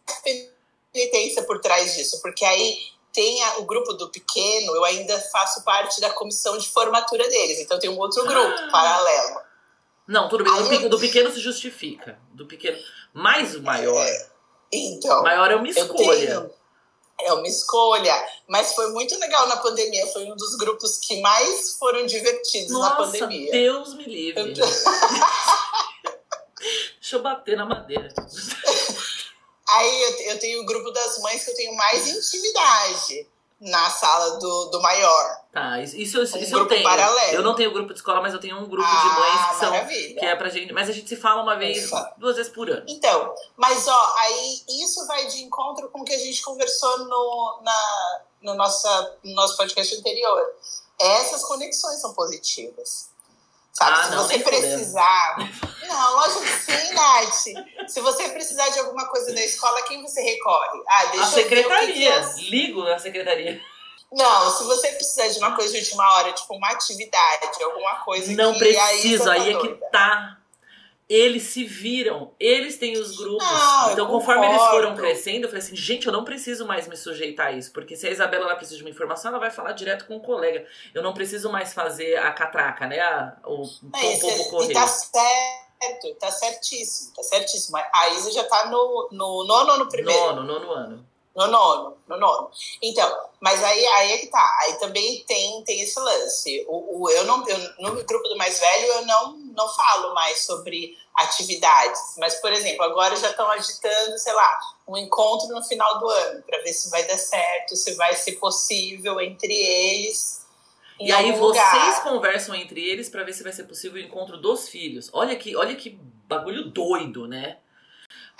penitência 0.92 1.42
por 1.44 1.60
trás 1.60 1.94
disso, 1.96 2.20
porque 2.22 2.44
aí 2.44 2.78
tem 3.12 3.42
a- 3.42 3.58
o 3.58 3.64
grupo 3.64 3.92
do 3.94 4.08
pequeno, 4.10 4.74
eu 4.76 4.84
ainda 4.84 5.18
faço 5.32 5.64
parte 5.64 6.00
da 6.00 6.10
comissão 6.10 6.56
de 6.56 6.68
formatura 6.70 7.28
deles, 7.28 7.58
então 7.58 7.78
tem 7.80 7.90
um 7.90 7.98
outro 7.98 8.22
grupo 8.24 8.54
Ah. 8.60 8.68
paralelo. 8.70 9.40
Não, 10.06 10.28
tudo 10.28 10.44
bem. 10.44 10.52
Aí 10.52 10.62
Do, 10.62 10.74
eu- 10.84 10.88
do 10.88 10.98
pequeno 11.00 11.30
se 11.32 11.40
justifica. 11.40 12.18
Do 12.32 12.46
pequeno. 12.46 12.78
Mas 13.12 13.54
o 13.56 13.62
maior. 13.62 14.06
Então, 14.72 15.22
maior 15.22 15.50
é 15.50 15.56
uma 15.56 15.66
eu 15.66 15.72
escolha. 15.72 16.26
tenho. 16.26 16.50
É 17.24 17.32
uma 17.32 17.46
escolha, 17.46 18.14
mas 18.48 18.74
foi 18.74 18.90
muito 18.92 19.18
legal 19.18 19.48
na 19.48 19.56
pandemia. 19.58 20.06
Foi 20.08 20.24
um 20.24 20.36
dos 20.36 20.56
grupos 20.56 20.98
que 20.98 21.20
mais 21.20 21.74
foram 21.74 22.06
divertidos 22.06 22.72
na 22.72 22.78
Nossa, 22.78 22.96
pandemia. 22.96 23.50
Deus 23.50 23.94
me 23.94 24.04
livre. 24.04 24.54
Deixa 27.00 27.16
eu 27.16 27.22
bater 27.22 27.56
na 27.56 27.64
madeira. 27.66 28.08
Aí 29.68 30.02
eu, 30.02 30.10
eu 30.32 30.38
tenho 30.38 30.62
o 30.62 30.66
grupo 30.66 30.90
das 30.90 31.18
mães 31.18 31.44
que 31.44 31.50
eu 31.50 31.54
tenho 31.54 31.74
mais 31.76 32.08
intimidade 32.08 33.26
na 33.60 33.90
sala 33.90 34.38
do, 34.38 34.64
do 34.70 34.80
maior. 34.80 35.40
Tá, 35.52 35.80
isso, 35.80 35.96
isso, 35.96 36.22
isso 36.22 36.36
Um 36.36 36.40
eu 36.40 36.48
grupo 36.50 36.68
tenho. 36.68 36.82
paralelo. 36.84 37.34
Eu 37.34 37.42
não 37.42 37.54
tenho 37.54 37.72
grupo 37.72 37.92
de 37.92 37.98
escola, 37.98 38.20
mas 38.22 38.32
eu 38.32 38.40
tenho 38.40 38.56
um 38.56 38.66
grupo 38.68 38.88
Ah, 38.88 39.00
de 39.02 39.20
mães 39.20 39.48
que 39.50 39.54
são. 39.60 39.70
maravilha. 39.70 40.18
Que 40.20 40.26
é 40.26 40.34
pra 40.36 40.48
gente. 40.48 40.72
Mas 40.72 40.88
a 40.88 40.92
gente 40.92 41.08
se 41.08 41.16
fala 41.16 41.42
uma 41.42 41.56
vez, 41.56 41.86
Ufa. 41.86 42.14
duas 42.16 42.36
vezes 42.36 42.50
por 42.52 42.70
ano. 42.70 42.84
Então, 42.88 43.34
mas 43.56 43.86
ó, 43.86 44.14
aí 44.20 44.62
isso 44.82 45.06
vai 45.06 45.26
de 45.26 45.42
encontro 45.42 45.88
com 45.90 46.00
o 46.00 46.04
que 46.04 46.14
a 46.14 46.18
gente 46.18 46.40
conversou 46.42 47.00
no, 47.00 47.60
na, 47.62 48.20
no, 48.42 48.54
nossa, 48.54 49.16
no 49.22 49.34
nosso 49.34 49.56
podcast 49.56 49.94
anterior. 49.96 50.42
Essas 50.98 51.42
conexões 51.44 52.00
são 52.00 52.14
positivas. 52.14 53.10
Sabe? 53.72 53.92
Ah, 53.98 54.04
Se 54.04 54.10
não, 54.10 54.22
você 54.26 54.38
precisar. 54.38 55.36
Não, 55.90 56.14
lógico 56.16 56.40
que 56.42 56.48
sim, 56.72 56.94
Nath. 56.94 57.88
Se 57.90 58.00
você 58.00 58.28
precisar 58.30 58.68
de 58.68 58.78
alguma 58.78 59.06
coisa 59.08 59.34
da 59.34 59.44
escola, 59.44 59.82
quem 59.82 60.00
você 60.02 60.22
recorre? 60.22 60.82
Ah, 60.88 61.04
deixa 61.06 61.24
A 61.24 61.28
o 61.28 61.30
secretaria. 61.32 62.18
as- 62.18 62.38
Ligo 62.38 62.84
na 62.84 62.98
secretaria. 62.98 63.60
Não, 64.12 64.50
se 64.50 64.64
você 64.64 64.88
precisar 64.92 65.28
de 65.28 65.38
uma 65.38 65.54
coisa 65.54 65.72
de 65.72 65.78
última 65.80 66.14
hora, 66.16 66.32
tipo 66.32 66.54
uma 66.54 66.68
atividade, 66.70 67.62
alguma 67.62 67.96
coisa 68.04 68.32
Não 68.34 68.52
que 68.52 68.58
preciso, 68.60 69.28
aí, 69.30 69.40
aí 69.40 69.54
é 69.54 69.58
que 69.58 69.68
tá. 69.90 70.36
Eles 71.08 71.42
se 71.42 71.64
viram, 71.64 72.32
eles 72.38 72.78
têm 72.78 72.96
os 72.96 73.16
grupos. 73.16 73.44
Não, 73.44 73.90
então, 73.92 74.06
conforme 74.06 74.46
eles 74.46 74.62
foram 74.62 74.94
crescendo, 74.94 75.44
eu 75.44 75.48
falei 75.48 75.60
assim: 75.64 75.74
gente, 75.74 76.06
eu 76.06 76.12
não 76.12 76.24
preciso 76.24 76.64
mais 76.64 76.86
me 76.86 76.96
sujeitar 76.96 77.48
a 77.48 77.52
isso. 77.52 77.72
Porque 77.72 77.96
se 77.96 78.06
a 78.06 78.10
Isabela 78.12 78.44
ela 78.44 78.54
precisa 78.54 78.76
de 78.76 78.84
uma 78.84 78.90
informação, 78.90 79.30
ela 79.32 79.40
vai 79.40 79.50
falar 79.50 79.72
direto 79.72 80.06
com 80.06 80.16
o 80.16 80.20
colega. 80.22 80.64
Eu 80.94 81.02
não 81.02 81.12
preciso 81.12 81.50
mais 81.50 81.74
fazer 81.74 82.16
a 82.16 82.30
catraca, 82.32 82.86
né? 82.86 83.00
A, 83.00 83.36
o 83.44 83.62
É, 83.96 84.12
isso, 84.12 84.20
pouco 84.20 84.40
e 84.40 84.50
correr. 84.50 84.72
tá 84.74 84.86
certo, 84.86 85.69
tá 86.18 86.30
certíssimo, 86.30 87.12
tá 87.14 87.22
certíssimo. 87.22 87.78
A 87.92 88.08
Isa 88.10 88.30
já 88.32 88.44
tá 88.44 88.66
no, 88.66 89.08
no 89.10 89.44
nono 89.44 89.72
ou 89.72 89.78
no 89.78 89.88
primeiro? 89.88 90.34
Nono, 90.34 90.42
nono 90.44 90.72
ano. 90.72 91.10
No 91.34 91.46
nono, 91.46 91.96
no 92.08 92.16
nono. 92.18 92.50
Então, 92.82 93.08
mas 93.40 93.62
aí, 93.62 93.86
aí 93.86 94.12
é 94.12 94.18
que 94.18 94.26
tá. 94.26 94.58
Aí 94.62 94.74
também 94.74 95.24
tem, 95.26 95.62
tem 95.64 95.80
esse 95.80 95.98
lance. 95.98 96.66
O, 96.68 97.02
o, 97.02 97.10
eu 97.10 97.24
não, 97.24 97.48
eu, 97.48 97.58
no 97.78 98.04
grupo 98.04 98.28
do 98.28 98.36
mais 98.36 98.58
velho, 98.58 98.86
eu 98.86 99.06
não, 99.06 99.32
não 99.32 99.68
falo 99.68 100.12
mais 100.12 100.40
sobre 100.40 100.98
atividades. 101.14 102.16
Mas, 102.18 102.34
por 102.36 102.52
exemplo, 102.52 102.84
agora 102.84 103.14
já 103.16 103.30
estão 103.30 103.48
agitando, 103.50 104.18
sei 104.18 104.32
lá, 104.32 104.58
um 104.88 104.96
encontro 104.96 105.48
no 105.48 105.62
final 105.62 105.98
do 106.00 106.08
ano, 106.08 106.42
para 106.42 106.62
ver 106.62 106.72
se 106.72 106.90
vai 106.90 107.04
dar 107.04 107.18
certo, 107.18 107.76
se 107.76 107.94
vai 107.94 108.14
ser 108.16 108.32
possível 108.32 109.20
entre 109.20 109.54
eles. 109.54 110.39
Em 111.00 111.08
E 111.08 111.12
aí 111.12 111.30
algum 111.30 111.38
vocês 111.38 111.64
lugar. 111.64 112.02
conversam 112.02 112.54
entre 112.54 112.80
eles 112.88 113.08
pra 113.08 113.24
ver 113.24 113.32
se 113.32 113.42
vai 113.42 113.52
ser 113.52 113.64
possível 113.64 114.00
o 114.00 114.04
encontro 114.04 114.36
dos 114.36 114.68
filhos. 114.68 115.10
Olha 115.12 115.34
que, 115.36 115.56
olha 115.56 115.74
que 115.74 115.98
bagulho 116.28 116.64
doido, 116.70 117.26
né? 117.26 117.58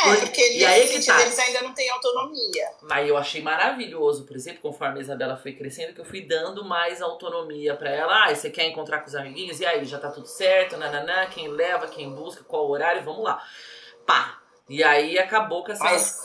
É, 0.03 0.17
porque 0.17 0.41
E 0.57 0.65
aí 0.65 0.81
nesse 0.81 1.01
que 1.01 1.07
tá. 1.07 1.21
eles 1.21 1.39
ainda 1.39 1.61
não 1.63 1.75
têm 1.75 1.89
autonomia. 1.91 2.71
Mas 2.83 3.07
eu 3.07 3.17
achei 3.19 3.43
maravilhoso, 3.43 4.25
por 4.25 4.35
exemplo, 4.35 4.63
conforme 4.63 4.99
a 4.99 5.03
Isabela 5.03 5.37
foi 5.37 5.53
crescendo, 5.53 5.93
que 5.93 6.01
eu 6.01 6.05
fui 6.07 6.23
dando 6.23 6.65
mais 6.65 7.03
autonomia 7.03 7.77
pra 7.77 7.91
ela. 7.91 8.25
Ah, 8.25 8.35
você 8.35 8.49
quer 8.51 8.67
encontrar 8.67 9.01
com 9.01 9.09
os 9.09 9.15
amiguinhos? 9.15 9.61
E 9.61 9.67
aí, 9.67 9.85
já 9.85 9.99
tá 9.99 10.11
tudo 10.11 10.27
certo? 10.27 10.77
Nananã, 10.79 11.27
quem 11.27 11.49
leva, 11.49 11.87
quem 11.87 12.11
busca, 12.15 12.43
qual 12.45 12.69
horário? 12.71 13.03
Vamos 13.05 13.23
lá. 13.23 13.43
Pá! 14.07 14.41
E 14.69 14.83
aí 14.83 15.19
acabou 15.19 15.65
com 15.65 15.73
essa. 15.73 15.85
Mas 15.85 16.19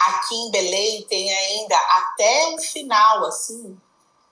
aqui 0.00 0.34
em 0.34 0.50
Belém 0.50 1.02
tem 1.02 1.30
ainda 1.30 1.76
até 1.76 2.46
o 2.54 2.58
final, 2.58 3.26
assim, 3.26 3.78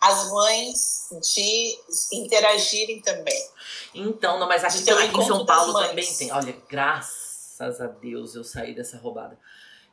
as 0.00 0.30
mães 0.30 1.08
de 1.34 1.78
interagirem 2.12 3.00
também. 3.00 3.48
Então, 3.94 4.38
não, 4.38 4.48
mas 4.48 4.62
aqui, 4.64 4.78
Então, 4.78 4.98
aqui 4.98 5.18
em 5.18 5.26
São 5.26 5.46
Paulo 5.46 5.72
também 5.72 6.14
tem. 6.14 6.30
Olha, 6.32 6.56
graças 6.68 7.80
a 7.80 7.86
Deus 7.86 8.34
eu 8.34 8.44
saí 8.44 8.74
dessa 8.74 8.98
roubada. 8.98 9.38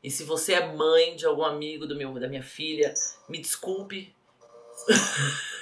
E 0.04 0.12
se 0.12 0.24
você 0.24 0.54
é 0.54 0.74
mãe 0.74 1.16
de 1.16 1.26
algum 1.26 1.46
amigo 1.46 1.88
do 1.88 1.96
meu, 1.96 2.14
da 2.20 2.28
minha 2.28 2.44
filha, 2.44 2.94
me 3.30 3.40
desculpe. 3.40 4.14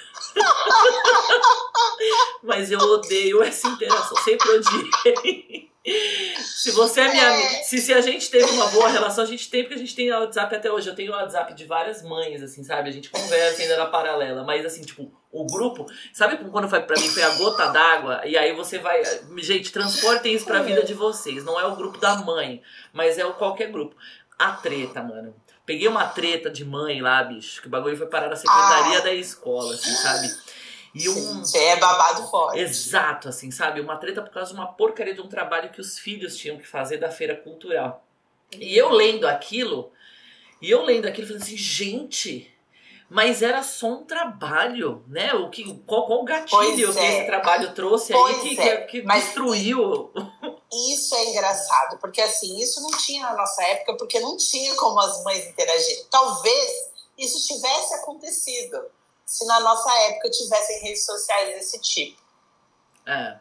Mas 2.42 2.72
eu 2.72 2.80
odeio 2.80 3.42
essa 3.42 3.68
interação, 3.68 4.16
sempre 4.24 4.48
odiei. 4.50 5.71
Se 5.84 6.70
você 6.70 7.00
é 7.00 7.10
minha 7.10 7.28
amiga, 7.28 7.64
se, 7.64 7.78
se 7.78 7.92
a 7.92 8.00
gente 8.00 8.30
teve 8.30 8.50
uma 8.52 8.68
boa 8.68 8.88
relação, 8.88 9.24
a 9.24 9.26
gente 9.26 9.50
tem, 9.50 9.62
porque 9.62 9.74
a 9.74 9.78
gente 9.78 9.96
tem 9.96 10.12
WhatsApp 10.12 10.54
até 10.54 10.70
hoje. 10.70 10.88
Eu 10.88 10.94
tenho 10.94 11.12
WhatsApp 11.12 11.52
de 11.54 11.64
várias 11.64 12.02
mães, 12.02 12.40
assim, 12.40 12.62
sabe? 12.62 12.88
A 12.88 12.92
gente 12.92 13.10
conversa 13.10 13.62
ainda 13.62 13.76
na 13.76 13.86
paralela, 13.86 14.44
mas 14.44 14.64
assim, 14.64 14.82
tipo, 14.82 15.12
o 15.32 15.44
grupo, 15.44 15.86
sabe 16.12 16.36
quando 16.50 16.68
foi 16.68 16.80
pra 16.82 17.00
mim 17.00 17.08
foi 17.08 17.22
a 17.24 17.30
gota 17.30 17.66
d'água? 17.68 18.20
E 18.24 18.36
aí 18.36 18.52
você 18.52 18.78
vai. 18.78 19.02
Gente, 19.38 19.72
transportem 19.72 20.34
isso 20.34 20.44
pra 20.44 20.62
vida 20.62 20.84
de 20.84 20.94
vocês. 20.94 21.44
Não 21.44 21.58
é 21.58 21.66
o 21.66 21.74
grupo 21.74 21.98
da 21.98 22.16
mãe, 22.16 22.62
mas 22.92 23.18
é 23.18 23.26
o 23.26 23.34
qualquer 23.34 23.72
grupo. 23.72 23.96
A 24.38 24.52
treta, 24.52 25.02
mano. 25.02 25.34
Peguei 25.66 25.88
uma 25.88 26.06
treta 26.06 26.50
de 26.50 26.64
mãe 26.64 27.00
lá, 27.00 27.22
bicho, 27.24 27.60
que 27.60 27.68
o 27.68 27.70
bagulho 27.70 27.96
foi 27.96 28.06
parar 28.06 28.28
na 28.28 28.36
secretaria 28.36 29.00
da 29.00 29.12
escola, 29.14 29.74
assim, 29.74 29.92
sabe? 29.92 30.28
E 30.94 31.08
um. 31.08 31.44
Sim, 31.44 31.58
é 31.58 31.76
babado 31.76 32.28
forte. 32.28 32.58
Exato, 32.58 33.28
assim, 33.28 33.50
sabe? 33.50 33.80
Uma 33.80 33.96
treta 33.96 34.20
por 34.20 34.30
causa 34.30 34.52
de 34.52 34.58
uma 34.58 34.72
porcaria 34.72 35.14
de 35.14 35.20
um 35.20 35.28
trabalho 35.28 35.70
que 35.70 35.80
os 35.80 35.98
filhos 35.98 36.36
tinham 36.36 36.58
que 36.58 36.66
fazer 36.66 36.98
da 36.98 37.10
feira 37.10 37.34
cultural. 37.34 38.04
E 38.58 38.76
eu 38.76 38.90
lendo 38.90 39.26
aquilo, 39.26 39.90
e 40.60 40.70
eu 40.70 40.82
lendo 40.82 41.06
aquilo, 41.06 41.26
falando 41.26 41.42
assim, 41.42 41.56
gente, 41.56 42.54
mas 43.08 43.42
era 43.42 43.62
só 43.62 43.88
um 43.88 44.04
trabalho, 44.04 45.02
né? 45.08 45.32
O 45.34 45.48
que, 45.50 45.74
qual, 45.86 46.06
qual 46.06 46.20
o 46.20 46.24
gatilho 46.24 46.86
Pois 46.86 46.96
que 46.96 47.02
é. 47.02 47.18
esse 47.18 47.26
trabalho 47.26 47.74
trouxe 47.74 48.12
aí 48.12 48.18
Pois 48.18 48.42
que, 48.42 48.60
é, 48.60 48.76
que, 48.82 49.02
que 49.02 49.06
destruiu? 49.06 50.10
Isso 50.90 51.14
é 51.14 51.30
engraçado, 51.30 51.98
porque 51.98 52.20
assim, 52.20 52.58
isso 52.58 52.80
não 52.80 52.90
tinha 52.98 53.22
na 53.24 53.34
nossa 53.34 53.62
época, 53.64 53.96
porque 53.98 54.18
não 54.20 54.36
tinha 54.38 54.74
como 54.76 54.98
as 55.00 55.22
mães 55.24 55.46
interagirem. 55.46 56.06
Talvez 56.10 56.70
isso 57.18 57.46
tivesse 57.46 57.94
acontecido 57.94 58.82
se 59.32 59.46
na 59.46 59.60
nossa 59.60 59.90
época 60.10 60.28
tivessem 60.28 60.82
redes 60.82 61.06
sociais 61.06 61.54
desse 61.54 61.80
tipo. 61.80 62.20
É. 63.06 63.38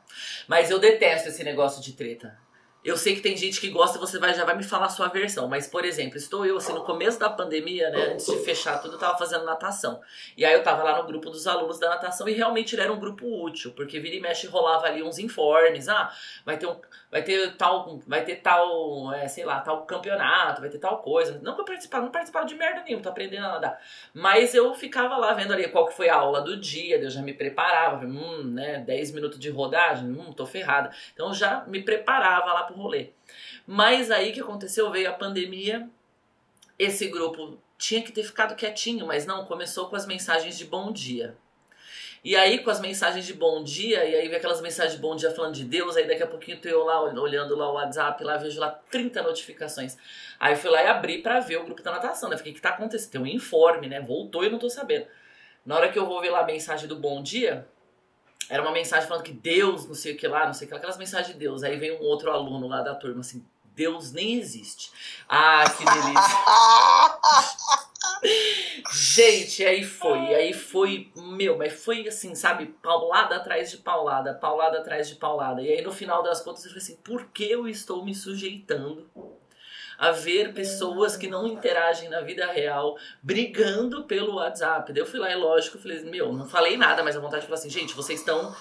Mas 0.47 0.71
eu 0.71 0.80
detesto 0.80 1.27
esse 1.27 1.43
negócio 1.43 1.82
de 1.82 1.91
treta. 1.91 2.39
Eu 2.84 2.98
sei 2.98 3.13
que 3.15 3.22
tem 3.22 3.38
gente 3.38 3.62
que 3.62 3.70
gosta, 3.70 4.00
você 4.00 4.17
vai, 4.17 4.34
já 4.34 4.44
vai 4.44 4.58
me 4.58 4.63
falar 4.63 4.88
a 4.88 4.89
sua 4.89 5.08
versão. 5.08 5.48
Mas, 5.48 5.67
por 5.67 5.86
exemplo, 5.86 6.17
estou 6.17 6.44
eu, 6.44 6.58
assim, 6.58 6.74
no 6.74 6.84
começo 6.84 7.20
da 7.20 7.30
pandemia, 7.30 7.91
né? 7.91 8.13
Antes 8.13 8.26
de 8.26 8.38
fechar 8.39 8.82
tudo, 8.82 8.96
eu 8.96 9.00
tava 9.00 9.15
fazendo 9.20 9.46
natação. 9.46 10.02
E 10.36 10.44
aí 10.44 10.54
eu 10.54 10.63
tava 10.63 10.82
lá 10.82 10.98
no 10.98 11.06
grupo 11.06 11.30
dos 11.30 11.46
alunos 11.46 11.78
da 11.78 11.89
natação 11.89 12.28
e 12.28 12.34
realmente 12.34 12.74
ele 12.74 12.82
era 12.82 12.91
um 12.91 13.00
grupo 13.00 13.24
útil, 13.46 13.72
porque 13.74 14.00
vira 14.00 14.15
e 14.15 14.20
mexe 14.20 14.48
rolava 14.48 14.88
ali 14.88 15.04
uns 15.04 15.20
informes. 15.20 15.88
Ah, 15.88 16.12
vai 16.44 16.58
ter 16.58 16.65
um. 16.65 16.76
Vai 17.12 17.22
ter 17.22 17.56
tal. 17.56 18.00
Vai 18.08 18.24
ter 18.24 18.38
tal. 18.38 19.13
É, 19.13 19.28
sei 19.28 19.46
lá, 19.46 19.60
tal 19.60 19.86
campeonato, 19.86 20.62
vai 20.62 20.70
ter 20.70 20.80
tal 20.80 21.04
coisa. 21.04 21.39
Não 21.44 21.54
que 21.54 21.62
eu 21.62 21.65
participava, 21.65 22.04
não 22.04 22.12
participava 22.12 22.48
de 22.48 22.56
merda 22.56 22.82
nenhuma, 22.82 23.04
tô 23.04 23.10
aprendendo 23.10 23.46
a 23.46 23.50
nadar. 23.50 23.80
Mas 24.12 24.56
eu 24.56 24.74
ficava 24.74 25.17
lá 25.17 25.34
vendo 25.34 25.54
ali 25.54 25.67
qual 25.67 25.88
que 25.88 25.94
foi 25.94 26.10
a 26.10 26.15
aula 26.15 26.41
do 26.41 26.58
dia, 26.58 26.98
eu 26.98 27.10
já 27.12 27.22
me 27.22 27.34
preparava, 27.34 28.06
hum, 28.06 28.44
né, 28.44 28.80
10 28.80 29.12
minutos 29.12 29.38
de 29.38 29.52
rodagem, 29.52 30.10
hum, 30.10 30.34
tô 30.34 30.48
ferrada. 30.48 30.91
Então 31.13 31.28
eu 31.28 31.34
já 31.34 31.63
me 31.67 31.84
preparava 31.84 32.54
lá 32.54 32.70
pro 32.71 32.81
rolê. 32.81 33.10
Mas 33.67 34.10
aí 34.10 34.31
que 34.31 34.41
aconteceu? 34.41 34.89
Veio 34.91 35.10
a 35.10 35.13
pandemia, 35.13 35.89
esse 36.77 37.07
grupo 37.07 37.60
tinha 37.77 38.01
que 38.01 38.12
ter 38.12 38.23
ficado 38.23 38.55
quietinho, 38.55 39.07
mas 39.07 39.25
não, 39.25 39.45
começou 39.45 39.88
com 39.88 39.95
as 39.95 40.05
mensagens 40.05 40.57
de 40.57 40.65
bom 40.65 40.91
dia. 40.91 41.36
E 42.23 42.36
aí, 42.36 42.60
com 42.60 42.69
as 42.69 42.79
mensagens 42.79 43.25
de 43.25 43.34
bom 43.34 43.63
dia, 43.63 44.05
e 44.05 44.15
aí 44.15 44.27
vem 44.27 44.38
aquelas 44.38 44.62
mensagens 44.62 44.93
de 44.95 45.01
bom 45.01 45.15
dia 45.15 45.31
falando 45.31 45.55
de 45.55 45.63
Deus, 45.63 45.97
aí 45.97 46.07
daqui 46.07 46.21
a 46.21 46.27
pouquinho 46.27 46.62
tô 46.62 46.69
eu 46.69 46.84
lá 46.84 47.01
olhando 47.01 47.55
lá 47.55 47.71
o 47.71 47.73
WhatsApp, 47.73 48.23
lá 48.23 48.38
vejo 48.38 48.60
lá 48.60 48.69
30 48.69 49.23
notificações. 49.23 49.97
Aí 50.39 50.53
eu 50.53 50.57
fui 50.57 50.69
lá 50.69 50.84
e 50.84 50.88
abri 50.88 51.23
pra 51.23 51.39
ver 51.39 51.57
o 51.57 51.63
grupo 51.63 51.81
da 51.81 51.91
natação, 51.91 52.29
né? 52.29 52.38
Fiquei, 52.38 52.51
o 52.51 52.55
que 52.55 52.62
tá 52.62 52.69
acontecendo? 52.69 53.12
Tem 53.12 53.21
um 53.21 53.25
informe, 53.25 53.88
né? 53.88 53.99
Voltou 53.99 54.43
e 54.45 54.49
não 54.51 54.60
tô 54.60 54.69
sabendo. 54.69 55.07
Na 55.65 55.75
hora 55.75 55.91
que 55.91 55.97
eu 55.97 56.05
vou 56.05 56.21
ver 56.21 56.29
lá 56.29 56.41
a 56.41 56.45
mensagem 56.45 56.88
do 56.88 56.95
bom 56.95 57.23
dia, 57.23 57.67
era 58.49 58.62
uma 58.62 58.71
mensagem 58.71 59.08
falando 59.08 59.23
que 59.23 59.32
Deus, 59.32 59.88
não 59.88 59.95
sei 59.95 60.13
o 60.13 60.17
que 60.17 60.27
lá, 60.27 60.45
não 60.45 60.54
sei 60.54 60.65
o 60.65 60.67
que 60.67 60.73
lá, 60.73 60.77
aquelas 60.77 60.97
mensagens 60.97 61.34
de 61.34 61.39
Deus. 61.39 61.63
Aí 61.63 61.77
vem 61.77 61.91
um 61.91 62.01
outro 62.01 62.32
aluno 62.32 62.67
lá 62.67 62.82
da 62.82 62.95
turma 62.95 63.21
assim, 63.21 63.45
Deus 63.75 64.12
nem 64.12 64.38
existe. 64.38 64.91
Ah, 65.27 65.63
que 65.69 65.84
delícia. 65.86 66.38
Gente, 68.93 69.65
aí 69.65 69.84
foi, 69.84 70.36
aí 70.36 70.54
foi, 70.54 71.12
meu, 71.15 71.58
mas 71.58 71.73
foi 71.73 72.08
assim, 72.08 72.36
sabe, 72.36 72.67
paulada 72.82 73.38
atrás 73.38 73.71
de 73.71 73.77
paulada, 73.77 74.34
paulada 74.34 74.80
atrás 74.80 75.08
de 75.08 75.15
paulada. 75.15 75.62
E 75.62 75.71
aí 75.71 75.82
no 75.82 75.91
final 75.91 76.21
das 76.21 76.41
contas 76.41 76.63
eu 76.63 76.69
falei 76.69 76.84
assim, 76.84 76.97
por 76.97 77.25
que 77.27 77.43
eu 77.49 77.67
estou 77.67 78.04
me 78.04 78.13
sujeitando 78.13 79.10
a 80.02 80.10
ver 80.10 80.52
pessoas 80.52 81.16
que 81.16 81.28
não 81.28 81.46
interagem 81.46 82.10
na 82.10 82.22
vida 82.22 82.48
real 82.48 82.98
brigando 83.22 84.06
pelo 84.06 84.38
WhatsApp? 84.38 84.92
Daí 84.92 85.04
eu 85.04 85.06
fui 85.06 85.20
lá 85.20 85.32
e 85.32 85.36
lógico, 85.36 85.78
eu 85.78 85.82
falei, 85.82 86.04
meu, 86.06 86.34
não 86.34 86.49
falei 86.49 86.76
nada, 86.76 87.04
mas 87.04 87.16
a 87.16 87.20
vontade 87.20 87.41
de 87.41 87.47
falar 87.47 87.60
assim, 87.60 87.70
gente, 87.70 87.93
vocês 87.93 88.20
estão 88.20 88.56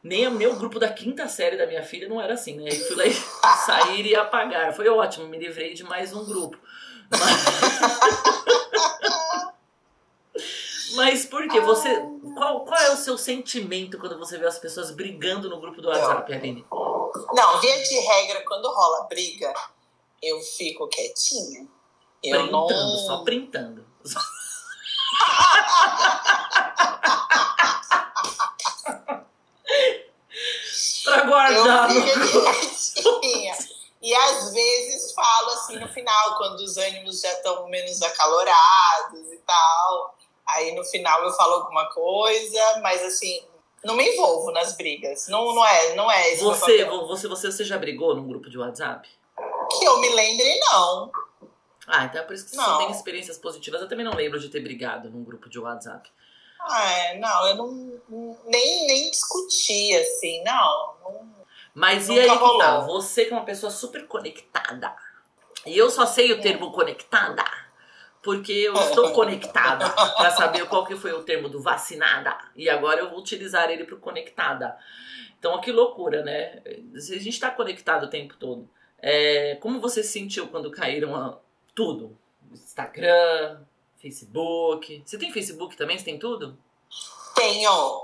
nem 0.00 0.28
o 0.28 0.30
meu 0.30 0.54
grupo 0.54 0.78
da 0.78 0.88
quinta 0.88 1.26
série 1.26 1.56
da 1.56 1.66
minha 1.66 1.82
filha 1.82 2.08
não 2.08 2.20
era 2.20 2.34
assim, 2.34 2.54
né? 2.54 2.70
Aí 2.70 2.78
fui 2.78 2.94
lá 2.94 3.06
e 3.06 3.12
sair 3.66 4.06
e 4.06 4.14
apagar. 4.14 4.72
Foi 4.72 4.88
ótimo, 4.88 5.26
me 5.26 5.36
livrei 5.36 5.74
de 5.74 5.82
mais 5.82 6.12
um 6.12 6.24
grupo. 6.24 6.56
Mas, 7.10 7.20
Mas 10.94 11.26
por 11.26 11.48
quê? 11.48 11.60
Você. 11.60 11.92
Qual, 12.36 12.64
qual 12.64 12.80
é 12.80 12.92
o 12.92 12.96
seu 12.96 13.18
sentimento 13.18 13.98
quando 13.98 14.16
você 14.16 14.38
vê 14.38 14.46
as 14.46 14.60
pessoas 14.60 14.92
brigando 14.92 15.50
no 15.50 15.60
grupo 15.60 15.82
do 15.82 15.88
WhatsApp, 15.88 16.32
Aline? 16.32 16.64
Não, 16.70 17.60
via 17.60 17.82
de 17.82 17.98
regra, 17.98 18.44
quando 18.46 18.72
rola 18.72 19.08
briga, 19.08 19.52
eu 20.26 20.40
fico 20.40 20.88
quietinha. 20.88 21.68
Eu 22.22 22.40
printando, 22.40 22.72
não... 22.72 22.98
só 22.98 23.22
printando. 23.22 23.86
pra 31.04 31.24
guardar. 31.24 31.94
Eu 31.94 32.02
fico 32.02 33.20
quietinha. 33.20 33.54
E 34.02 34.14
às 34.14 34.52
vezes 34.52 35.12
falo 35.12 35.50
assim 35.50 35.78
no 35.78 35.88
final, 35.88 36.36
quando 36.36 36.60
os 36.60 36.76
ânimos 36.76 37.22
já 37.22 37.32
estão 37.32 37.66
menos 37.68 38.02
acalorados 38.02 39.32
e 39.32 39.38
tal. 39.46 40.14
Aí 40.46 40.74
no 40.74 40.84
final 40.84 41.24
eu 41.24 41.32
falo 41.32 41.54
alguma 41.54 41.88
coisa, 41.90 42.80
mas 42.82 43.02
assim, 43.02 43.42
não 43.82 43.96
me 43.96 44.12
envolvo 44.12 44.50
nas 44.50 44.76
brigas. 44.76 45.26
Não, 45.28 45.54
não 45.54 45.64
é, 45.64 45.94
não 45.94 46.10
é 46.10 46.32
esse 46.32 46.42
você, 46.42 46.84
você, 46.84 47.28
você 47.28 47.64
já 47.64 47.78
brigou 47.78 48.14
num 48.14 48.28
grupo 48.28 48.50
de 48.50 48.58
WhatsApp? 48.58 49.08
Que 49.78 49.84
eu 49.84 50.00
me 50.00 50.08
lembre, 50.10 50.58
não. 50.60 51.10
Ah, 51.86 52.04
então 52.04 52.20
é 52.20 52.24
por 52.24 52.34
isso 52.34 52.44
que 52.46 52.50
você 52.52 52.56
Não. 52.56 52.78
tem 52.78 52.90
experiências 52.90 53.36
positivas. 53.38 53.80
Eu 53.80 53.88
também 53.88 54.04
não 54.04 54.14
lembro 54.14 54.40
de 54.40 54.48
ter 54.48 54.60
brigado 54.60 55.10
num 55.10 55.22
grupo 55.22 55.48
de 55.48 55.58
WhatsApp. 55.58 56.10
Ah, 56.60 56.90
é, 56.92 57.18
não, 57.18 57.46
eu 57.46 57.56
não 57.56 58.38
nem, 58.46 58.86
nem 58.86 59.10
discuti 59.10 59.94
assim, 59.96 60.42
não. 60.42 60.94
não 61.04 61.34
Mas 61.74 62.08
e 62.08 62.18
aí 62.18 62.28
que 62.30 62.34
rolou. 62.36 62.58
tá? 62.58 62.80
Você 62.80 63.26
que 63.26 63.34
é 63.34 63.36
uma 63.36 63.44
pessoa 63.44 63.70
super 63.70 64.06
conectada. 64.06 64.94
E 65.66 65.76
eu 65.76 65.90
só 65.90 66.06
sei 66.06 66.32
o 66.32 66.40
termo 66.40 66.72
conectada 66.72 67.44
porque 68.22 68.52
eu 68.52 68.74
estou 68.74 69.12
conectada 69.12 69.88
pra 69.90 70.30
saber 70.30 70.66
qual 70.66 70.86
que 70.86 70.96
foi 70.96 71.12
o 71.12 71.22
termo 71.22 71.50
do 71.50 71.60
vacinada. 71.60 72.36
E 72.56 72.70
agora 72.70 73.00
eu 73.00 73.10
vou 73.10 73.18
utilizar 73.18 73.70
ele 73.70 73.84
pro 73.84 73.98
conectada. 73.98 74.74
Então, 75.38 75.60
que 75.60 75.70
loucura, 75.70 76.22
né? 76.22 76.62
A 76.94 76.98
gente 77.18 77.38
tá 77.38 77.50
conectado 77.50 78.04
o 78.04 78.10
tempo 78.10 78.34
todo. 78.38 78.66
É, 79.06 79.56
como 79.56 79.80
você 79.82 80.02
se 80.02 80.12
sentiu 80.12 80.48
quando 80.48 80.70
caíram 80.70 81.14
a- 81.14 81.36
tudo? 81.74 82.16
Instagram, 82.52 83.60
Facebook. 84.00 85.02
Você 85.04 85.18
tem 85.18 85.30
Facebook 85.30 85.76
também? 85.76 85.98
Você 85.98 86.04
tem 86.06 86.18
tudo? 86.18 86.56
tenho. 87.34 88.02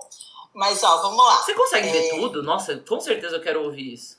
Mas 0.53 0.83
ó, 0.83 1.01
vamos 1.03 1.25
lá. 1.25 1.37
Você 1.43 1.55
consegue 1.55 1.89
ver 1.89 2.07
É. 2.09 2.11
tudo? 2.19 2.43
Nossa, 2.43 2.77
com 2.81 3.01
certeza 3.01 3.37
eu 3.37 3.41
quero 3.41 3.63
ouvir 3.65 3.95
isso. 3.95 4.19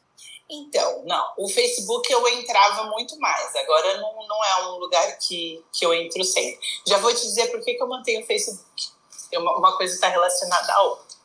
Então, 0.49 1.03
não. 1.05 1.33
O 1.37 1.47
Facebook 1.49 2.11
eu 2.11 2.25
entrava 2.29 2.85
muito 2.85 3.17
mais. 3.19 3.55
Agora 3.55 3.97
não, 3.99 4.25
não 4.27 4.43
é 4.45 4.65
um 4.67 4.77
lugar 4.77 5.17
que, 5.19 5.63
que 5.73 5.85
eu 5.85 5.93
entro 5.93 6.23
sempre. 6.23 6.59
Já 6.87 6.97
vou 6.97 7.13
te 7.13 7.21
dizer 7.21 7.51
por 7.51 7.61
que, 7.61 7.73
que 7.75 7.83
eu 7.83 7.87
mantenho 7.87 8.21
o 8.23 8.25
Facebook. 8.25 8.87
É 9.31 9.37
Uma, 9.39 9.57
uma 9.57 9.77
coisa 9.77 9.93
está 9.93 10.07
relacionada 10.07 10.73
à 10.73 10.81
outra. 10.81 11.17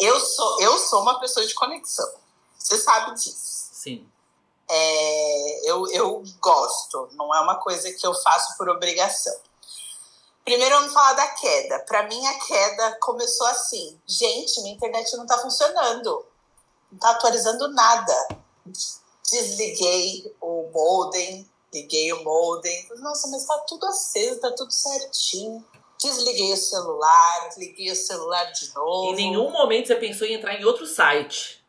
Eu 0.00 0.18
sou, 0.18 0.62
eu 0.62 0.78
sou 0.78 1.02
uma 1.02 1.20
pessoa 1.20 1.46
de 1.46 1.54
conexão. 1.54 2.10
Você 2.58 2.78
sabe 2.78 3.14
disso. 3.14 3.68
Sim. 3.72 4.08
É, 4.72 5.70
eu, 5.70 5.90
eu 5.90 6.22
gosto. 6.40 7.08
Não 7.12 7.34
é 7.34 7.40
uma 7.40 7.56
coisa 7.56 7.92
que 7.92 8.06
eu 8.06 8.14
faço 8.14 8.56
por 8.56 8.68
obrigação. 8.68 9.34
Primeiro 10.44 10.76
vamos 10.76 10.92
falar 10.92 11.12
da 11.14 11.28
queda. 11.28 11.80
Para 11.80 12.06
mim 12.08 12.24
a 12.24 12.38
queda 12.38 12.98
começou 13.00 13.46
assim. 13.48 14.00
Gente, 14.06 14.62
minha 14.62 14.74
internet 14.74 15.16
não 15.16 15.26
tá 15.26 15.38
funcionando. 15.38 16.24
Não 16.90 16.98
tá 16.98 17.10
atualizando 17.10 17.68
nada. 17.72 18.28
Desliguei 19.30 20.34
o 20.40 20.70
modem, 20.72 21.48
liguei 21.72 22.12
o 22.12 22.24
modem. 22.24 22.88
Nossa, 22.98 23.28
mas 23.28 23.44
tá 23.44 23.58
tudo 23.68 23.86
aceso, 23.86 24.40
tá 24.40 24.52
tudo 24.52 24.72
certinho. 24.72 25.64
Desliguei 26.00 26.52
o 26.52 26.56
celular, 26.56 27.50
liguei 27.56 27.92
o 27.92 27.96
celular 27.96 28.44
de 28.52 28.72
novo. 28.74 29.12
Em 29.12 29.16
nenhum 29.16 29.50
momento 29.50 29.88
você 29.88 29.96
pensou 29.96 30.26
em 30.26 30.34
entrar 30.34 30.54
em 30.54 30.64
outro 30.64 30.86
site. 30.86 31.64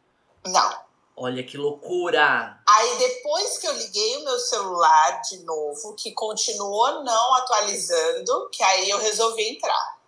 Não. 0.46 0.91
Olha 1.24 1.44
que 1.44 1.56
loucura! 1.56 2.60
Aí 2.68 2.98
depois 2.98 3.60
que 3.60 3.68
eu 3.68 3.74
liguei 3.74 4.18
o 4.18 4.24
meu 4.24 4.40
celular 4.40 5.22
de 5.22 5.38
novo, 5.44 5.94
que 5.94 6.12
continuou 6.14 7.04
não 7.04 7.36
atualizando, 7.36 8.50
que 8.50 8.64
aí 8.64 8.90
eu 8.90 8.98
resolvi 8.98 9.50
entrar. 9.50 10.00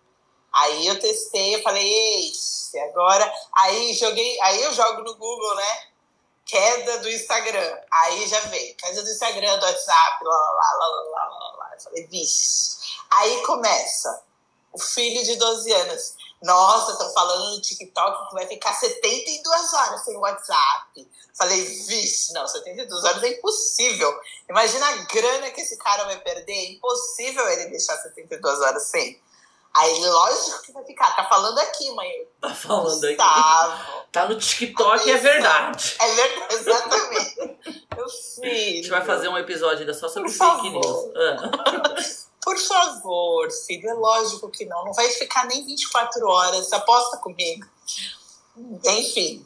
Aí 0.52 0.84
eu 0.88 0.98
testei, 0.98 1.54
eu 1.54 1.62
falei, 1.62 1.86
eita, 1.86 2.82
agora. 2.90 3.32
Aí 3.56 3.94
joguei, 3.94 4.40
aí 4.40 4.60
eu 4.64 4.74
jogo 4.74 5.02
no 5.02 5.14
Google, 5.14 5.54
né? 5.54 5.82
Queda 6.44 6.98
do 6.98 7.08
Instagram. 7.08 7.78
Aí 7.92 8.26
já 8.26 8.40
veio, 8.40 8.74
queda 8.74 9.00
do 9.00 9.08
Instagram, 9.08 9.56
do 9.56 9.66
WhatsApp, 9.66 10.24
lá, 10.24 10.34
lá, 10.34 10.72
lá, 10.72 10.86
lá, 10.88 11.10
lá, 11.10 11.28
lá, 11.28 11.56
lá. 11.58 11.70
Eu 11.74 11.80
falei, 11.80 12.06
vixe. 12.08 12.76
Aí 13.08 13.40
começa 13.42 14.20
o 14.72 14.80
filho 14.80 15.22
de 15.22 15.36
12 15.36 15.72
anos. 15.72 16.16
Nossa, 16.44 16.92
estão 16.92 17.10
falando 17.12 17.54
no 17.54 17.60
TikTok 17.60 18.28
que 18.28 18.34
vai 18.34 18.46
ficar 18.46 18.72
72 18.74 19.72
horas 19.72 20.04
sem 20.04 20.16
WhatsApp. 20.16 21.10
Falei, 21.36 21.64
vixe, 21.64 22.32
não, 22.32 22.46
72 22.46 23.04
horas 23.04 23.22
é 23.22 23.28
impossível. 23.28 24.14
Imagina 24.48 24.86
a 24.86 24.96
grana 25.04 25.50
que 25.50 25.62
esse 25.62 25.76
cara 25.78 26.04
vai 26.04 26.20
perder. 26.20 26.52
É 26.52 26.72
impossível 26.72 27.48
ele 27.48 27.70
deixar 27.70 27.96
72 27.96 28.60
horas 28.60 28.82
sem. 28.84 29.20
Aí, 29.76 30.06
lógico 30.06 30.62
que 30.62 30.72
vai 30.72 30.84
ficar. 30.84 31.16
Tá 31.16 31.24
falando 31.24 31.58
aqui, 31.58 31.90
mãe. 31.92 32.28
Tá 32.40 32.54
falando 32.54 33.02
aqui. 33.04 33.16
Gustavo. 33.16 34.04
Tá 34.12 34.28
no 34.28 34.38
TikTok, 34.38 35.10
é 35.10 35.16
verdade. 35.16 35.96
É 35.98 36.14
verdade, 36.14 36.54
exatamente. 36.54 37.58
Meu 37.96 38.04
A 38.04 38.08
filho. 38.08 38.76
gente 38.76 38.90
vai 38.90 39.04
fazer 39.04 39.28
um 39.28 39.36
episódio 39.38 39.80
ainda 39.80 39.94
só 39.94 40.08
sobre 40.08 40.30
Por 40.32 40.56
fake 40.56 40.70
news. 40.70 41.10
Ah. 41.16 42.24
Por 42.44 42.58
favor, 42.58 43.50
filho, 43.66 43.88
é 43.88 43.94
lógico 43.94 44.50
que 44.50 44.66
não. 44.66 44.84
Não 44.84 44.92
vai 44.92 45.08
ficar 45.08 45.46
nem 45.46 45.64
24 45.64 46.28
horas, 46.28 46.70
aposta 46.74 47.16
comigo. 47.16 47.66
Enfim. 48.84 49.44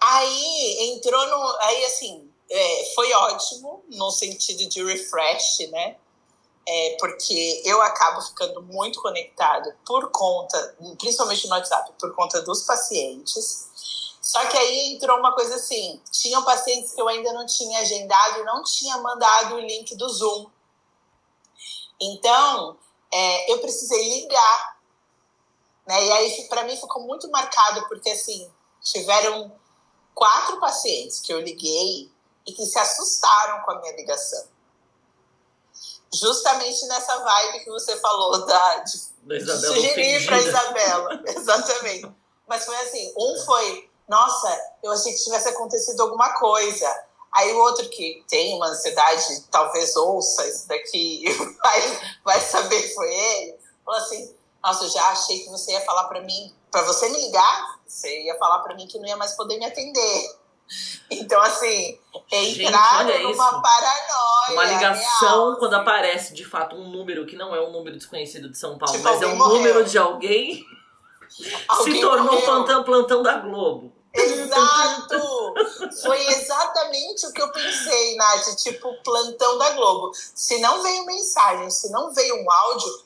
Aí 0.00 0.92
entrou 0.92 1.26
no. 1.26 1.56
Aí, 1.62 1.84
assim, 1.86 2.30
é, 2.48 2.92
foi 2.94 3.12
ótimo 3.12 3.84
no 3.88 4.12
sentido 4.12 4.68
de 4.68 4.84
refresh, 4.84 5.68
né? 5.70 5.96
É, 6.66 6.96
porque 7.00 7.62
eu 7.64 7.80
acabo 7.82 8.20
ficando 8.22 8.62
muito 8.62 9.00
conectado 9.02 9.74
por 9.84 10.10
conta, 10.10 10.76
principalmente 10.98 11.48
no 11.48 11.54
WhatsApp, 11.54 11.92
por 11.98 12.14
conta 12.14 12.42
dos 12.42 12.62
pacientes. 12.62 13.66
Só 14.20 14.44
que 14.46 14.56
aí 14.56 14.94
entrou 14.94 15.18
uma 15.18 15.34
coisa 15.34 15.56
assim: 15.56 16.00
tinham 16.12 16.44
pacientes 16.44 16.92
que 16.92 17.00
eu 17.00 17.08
ainda 17.08 17.32
não 17.32 17.44
tinha 17.44 17.80
agendado 17.80 18.38
e 18.38 18.44
não 18.44 18.62
tinha 18.62 18.96
mandado 18.98 19.56
o 19.56 19.60
link 19.60 19.96
do 19.96 20.08
Zoom. 20.08 20.46
Então, 22.00 22.76
é, 23.12 23.52
eu 23.52 23.58
precisei 23.58 24.20
ligar. 24.20 24.78
Né? 25.86 26.06
E 26.06 26.12
aí, 26.12 26.48
para 26.48 26.64
mim, 26.64 26.76
ficou 26.76 27.02
muito 27.02 27.30
marcado, 27.30 27.86
porque, 27.88 28.10
assim, 28.10 28.50
tiveram 28.82 29.52
quatro 30.14 30.60
pacientes 30.60 31.20
que 31.20 31.32
eu 31.32 31.40
liguei 31.40 32.10
e 32.46 32.52
que 32.52 32.66
se 32.66 32.78
assustaram 32.78 33.62
com 33.62 33.72
a 33.72 33.80
minha 33.80 33.96
ligação. 33.96 34.46
Justamente 36.12 36.86
nessa 36.86 37.18
vibe 37.18 37.64
que 37.64 37.70
você 37.70 37.96
falou 37.98 38.46
da, 38.46 38.76
de 38.78 38.98
Da 39.22 39.36
Isabela 39.36 39.74
sugerir 39.74 40.26
para. 40.26 40.38
Isabela. 40.38 41.22
Exatamente. 41.28 42.12
Mas 42.46 42.64
foi 42.64 42.76
assim: 42.76 43.12
um 43.16 43.44
foi, 43.44 43.90
nossa, 44.08 44.60
eu 44.82 44.90
achei 44.90 45.12
que 45.12 45.22
tivesse 45.22 45.48
acontecido 45.50 46.00
alguma 46.00 46.32
coisa. 46.38 47.07
Aí 47.38 47.52
o 47.52 47.58
outro 47.58 47.88
que 47.88 48.24
tem 48.28 48.54
uma 48.56 48.66
ansiedade, 48.68 49.42
talvez 49.50 49.94
ouça 49.96 50.46
isso 50.48 50.66
daqui 50.66 51.22
e 51.28 51.32
vai, 51.32 51.98
vai 52.24 52.40
saber 52.40 52.82
foi 52.94 53.08
ele, 53.14 53.54
falou 53.84 54.00
assim: 54.00 54.34
Nossa, 54.62 54.84
eu 54.84 54.90
já 54.90 55.08
achei 55.10 55.38
que 55.40 55.48
você 55.50 55.72
ia 55.72 55.80
falar 55.82 56.04
para 56.04 56.20
mim, 56.22 56.52
para 56.70 56.82
você 56.82 57.08
me 57.08 57.20
ligar, 57.26 57.78
você 57.86 58.24
ia 58.24 58.36
falar 58.38 58.58
para 58.60 58.74
mim 58.74 58.86
que 58.88 58.98
não 58.98 59.06
ia 59.08 59.16
mais 59.16 59.36
poder 59.36 59.56
me 59.58 59.66
atender. 59.66 60.22
Então, 61.10 61.40
assim, 61.40 61.98
entraram 62.30 63.06
olha 63.08 63.18
numa 63.20 63.30
isso. 63.48 63.62
paranoia. 63.62 64.52
Uma 64.52 64.64
ligação 64.64 65.46
real. 65.46 65.56
quando 65.56 65.72
aparece 65.72 66.34
de 66.34 66.44
fato 66.44 66.76
um 66.76 66.90
número 66.90 67.24
que 67.24 67.36
não 67.36 67.54
é 67.54 67.60
um 67.66 67.72
número 67.72 67.96
desconhecido 67.96 68.50
de 68.50 68.58
São 68.58 68.76
Paulo, 68.76 68.92
Tipo, 68.94 69.04
mas 69.08 69.22
é 69.22 69.26
um 69.28 69.36
morreu. 69.36 69.56
número 69.56 69.84
de 69.86 69.96
alguém, 69.96 70.62
Alguém 71.68 71.94
se 71.94 72.00
tornou 72.02 72.26
morreu. 72.26 72.42
plantão, 72.42 72.84
plantão 72.84 73.22
da 73.22 73.36
Globo. 73.36 73.90
Exato! 74.14 75.54
Foi 76.02 76.26
exatamente 76.28 77.26
o 77.26 77.32
que 77.32 77.42
eu 77.42 77.50
pensei, 77.52 78.16
Nath. 78.16 78.56
Tipo, 78.56 78.94
plantão 79.02 79.58
da 79.58 79.70
Globo. 79.70 80.10
Se 80.14 80.58
não 80.60 80.82
veio 80.82 81.04
mensagem, 81.04 81.70
se 81.70 81.90
não 81.90 82.12
veio 82.12 82.34
um 82.42 82.50
áudio, 82.50 83.04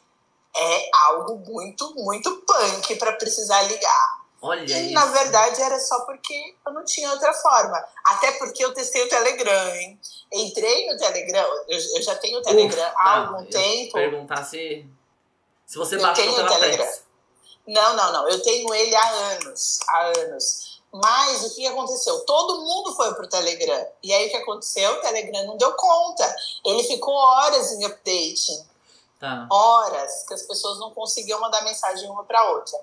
é 0.56 0.90
algo 1.06 1.38
muito, 1.38 1.94
muito 1.96 2.30
punk 2.46 2.96
para 2.96 3.12
precisar 3.14 3.62
ligar. 3.62 4.22
Olha 4.44 4.60
E 4.60 4.86
isso. 4.86 4.94
na 4.94 5.06
verdade 5.06 5.62
era 5.62 5.78
só 5.78 6.00
porque 6.00 6.34
eu 6.66 6.72
não 6.72 6.84
tinha 6.84 7.10
outra 7.12 7.32
forma. 7.32 7.78
Até 8.04 8.32
porque 8.32 8.64
eu 8.64 8.74
testei 8.74 9.02
o 9.04 9.08
Telegram, 9.08 9.74
hein? 9.76 10.00
Entrei 10.32 10.88
no 10.90 10.98
Telegram, 10.98 11.46
eu, 11.68 11.78
eu 11.96 12.02
já 12.02 12.16
tenho 12.16 12.38
o 12.40 12.42
Telegram 12.42 12.82
Ufa, 12.88 12.94
há 12.96 13.18
algum 13.18 13.38
eu 13.38 13.44
ia 13.44 13.50
tempo. 13.50 13.92
Perguntar 13.92 14.42
se, 14.44 14.84
se 15.64 15.78
você 15.78 15.94
Eu 15.94 16.00
baixou 16.02 16.24
tenho 16.24 16.44
o 16.44 16.48
Telegram. 16.48 16.84
pressa. 16.84 17.02
Não, 17.68 17.94
não, 17.96 18.12
não. 18.12 18.28
Eu 18.28 18.42
tenho 18.42 18.74
ele 18.74 18.96
há 18.96 19.08
anos. 19.10 19.78
Há 19.88 20.06
anos. 20.18 20.71
Mas 20.92 21.44
o 21.44 21.54
que 21.54 21.66
aconteceu? 21.66 22.20
Todo 22.20 22.60
mundo 22.60 22.94
foi 22.94 23.14
pro 23.14 23.26
Telegram. 23.26 23.86
E 24.02 24.12
aí 24.12 24.26
o 24.26 24.30
que 24.30 24.36
aconteceu? 24.36 24.92
O 24.92 25.00
Telegram 25.00 25.46
não 25.46 25.56
deu 25.56 25.72
conta. 25.72 26.36
Ele 26.64 26.82
ficou 26.84 27.14
horas 27.14 27.72
em 27.72 27.84
update. 27.84 28.66
Tá. 29.18 29.46
Horas 29.50 30.26
que 30.26 30.34
as 30.34 30.42
pessoas 30.42 30.78
não 30.80 30.90
conseguiam 30.90 31.40
mandar 31.40 31.62
mensagem 31.62 32.10
uma 32.10 32.24
para 32.24 32.50
outra. 32.50 32.78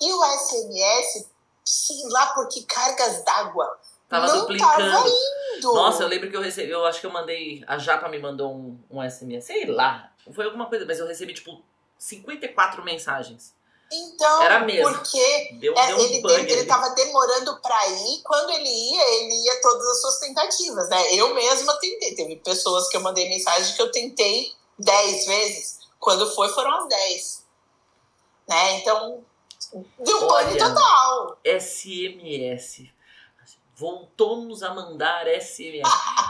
E 0.00 0.12
o 0.12 0.24
SMS, 0.24 1.26
sei 1.64 2.02
lá 2.08 2.26
por 2.34 2.48
que 2.48 2.64
cargas 2.64 3.22
d'água, 3.22 3.78
Tava 4.08 4.26
não 4.26 4.40
duplicando. 4.40 4.70
tava 4.70 5.02
doido! 5.02 5.74
Nossa, 5.74 6.02
eu 6.02 6.08
lembro 6.08 6.30
que 6.30 6.36
eu 6.36 6.40
recebi, 6.40 6.70
eu 6.70 6.84
acho 6.84 7.00
que 7.00 7.06
eu 7.06 7.10
mandei, 7.10 7.62
a 7.66 7.78
Japa 7.78 8.08
me 8.08 8.18
mandou 8.18 8.52
um, 8.52 8.78
um 8.90 9.10
SMS, 9.10 9.44
sei 9.44 9.66
lá, 9.66 10.12
foi 10.32 10.44
alguma 10.44 10.66
coisa, 10.66 10.84
mas 10.86 10.98
eu 10.98 11.06
recebi 11.06 11.34
tipo 11.34 11.62
54 11.98 12.82
mensagens. 12.84 13.54
Então, 13.96 14.42
Era 14.42 14.60
mesmo. 14.60 14.92
porque 14.92 15.50
Deu, 15.60 15.74
é, 15.76 15.86
deu 15.88 15.96
um 15.96 16.00
ele, 16.00 16.20
bug 16.22 16.34
ele, 16.34 16.52
ele 16.52 16.64
tava 16.66 16.90
demorando 16.90 17.56
pra 17.60 17.86
ir, 17.88 18.22
quando 18.24 18.50
ele 18.50 18.68
ia, 18.68 19.14
ele 19.20 19.44
ia 19.44 19.60
todas 19.60 19.86
as 19.88 20.00
suas 20.00 20.18
tentativas, 20.20 20.88
né? 20.88 21.14
Eu 21.14 21.34
mesma 21.34 21.78
tentei, 21.78 22.14
teve 22.14 22.36
pessoas 22.36 22.88
que 22.88 22.96
eu 22.96 23.00
mandei 23.02 23.28
mensagem 23.28 23.74
que 23.74 23.82
eu 23.82 23.90
tentei 23.92 24.52
10 24.78 25.26
vezes, 25.26 25.78
quando 26.00 26.32
foi 26.34 26.48
foram 26.48 26.72
as 26.82 26.88
10. 26.88 27.44
Né? 28.48 28.78
Então, 28.78 29.24
deu 30.00 30.18
um 30.22 30.26
Olha. 30.28 30.58
total. 30.58 31.38
SMS. 31.44 32.88
Voltou-nos 33.76 34.62
a 34.62 34.72
mandar 34.72 35.26
SMS. 35.26 35.82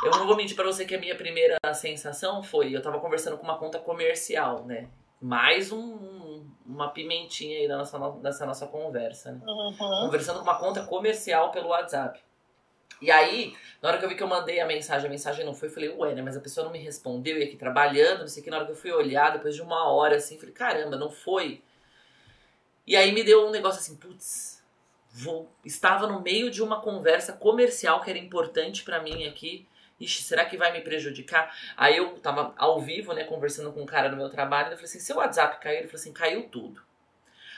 Eu 0.03 0.11
não 0.13 0.27
vou 0.27 0.35
mentir 0.37 0.57
pra 0.57 0.65
você 0.65 0.85
que 0.87 0.95
a 0.95 0.99
minha 1.01 1.15
primeira 1.17 1.59
sensação 1.75 2.43
foi, 2.43 2.75
eu 2.75 2.83
tava 2.83 2.99
conversando 3.01 3.37
com 3.37 3.45
uma 3.45 3.59
conta 3.59 3.79
comercial, 3.79 4.65
né? 4.65 4.89
Mais 5.21 5.71
um- 5.71 6.24
uma 6.67 6.89
pimentinha 6.89 7.59
aí 7.59 7.69
da 7.69 7.77
nossa, 7.77 7.99
dessa 8.23 8.47
nossa 8.47 8.67
conversa, 8.67 9.33
né? 9.33 9.41
Uhum. 9.47 9.77
conversando 9.77 10.39
com 10.39 10.45
uma 10.45 10.59
conta 10.59 10.87
comercial 10.87 11.51
pelo 11.51 11.69
WhatsApp. 11.69 12.21
E 13.03 13.11
aí, 13.11 13.55
na 13.83 13.89
hora 13.89 13.99
que 13.99 14.05
eu 14.05 14.09
vi 14.09 14.15
que 14.15 14.23
eu 14.23 14.29
mandei 14.29 14.61
a 14.61 14.67
mensagem, 14.67 15.07
a 15.07 15.11
mensagem 15.11 15.45
não 15.45 15.53
foi, 15.53 15.69
eu 15.69 15.73
falei, 15.73 15.91
ué, 15.91 16.15
né? 16.15 16.23
Mas 16.23 16.37
a 16.37 16.41
pessoa 16.41 16.65
não 16.65 16.73
me 16.73 16.79
respondeu, 16.79 17.37
e 17.39 17.43
aqui 17.43 17.57
trabalhando, 17.57 18.21
não 18.21 18.29
sei 18.29 18.41
o 18.41 18.45
que, 18.45 18.51
na 18.51 18.57
hora 18.57 18.67
que 18.67 18.73
eu 18.73 18.77
fui 18.77 18.93
olhar, 18.93 19.33
depois 19.33 19.55
de 19.55 19.63
uma 19.63 19.91
hora, 19.91 20.17
assim, 20.17 20.39
falei, 20.39 20.55
caramba, 20.55 20.97
não 20.97 21.11
foi. 21.11 21.61
E 22.87 22.97
aí 22.97 23.13
me 23.13 23.23
deu 23.23 23.47
um 23.47 23.51
negócio 23.51 23.81
assim, 23.81 23.97
putz, 23.97 24.63
vou... 25.11 25.51
estava 25.65 26.07
no 26.07 26.21
meio 26.21 26.51
de 26.51 26.63
uma 26.63 26.81
conversa 26.81 27.33
comercial 27.33 28.01
que 28.01 28.11
era 28.11 28.19
importante 28.19 28.85
pra 28.85 29.03
mim 29.03 29.27
aqui. 29.27 29.67
Ixi, 30.01 30.23
será 30.23 30.45
que 30.45 30.57
vai 30.57 30.73
me 30.73 30.81
prejudicar? 30.81 31.55
Aí 31.77 31.97
eu 31.97 32.19
tava 32.19 32.53
ao 32.57 32.81
vivo, 32.81 33.13
né, 33.13 33.25
conversando 33.25 33.73
com 33.73 33.83
um 33.83 33.87
cara 33.87 34.09
no 34.09 34.17
meu 34.17 34.29
trabalho, 34.29 34.69
e 34.69 34.73
eu 34.73 34.77
falei 34.77 34.85
assim, 34.85 35.01
seu 35.01 35.17
WhatsApp 35.17 35.61
caiu? 35.61 35.79
Ele 35.79 35.89
falou 35.89 36.01
assim, 36.01 36.13
caiu 36.13 36.49
tudo. 36.49 36.83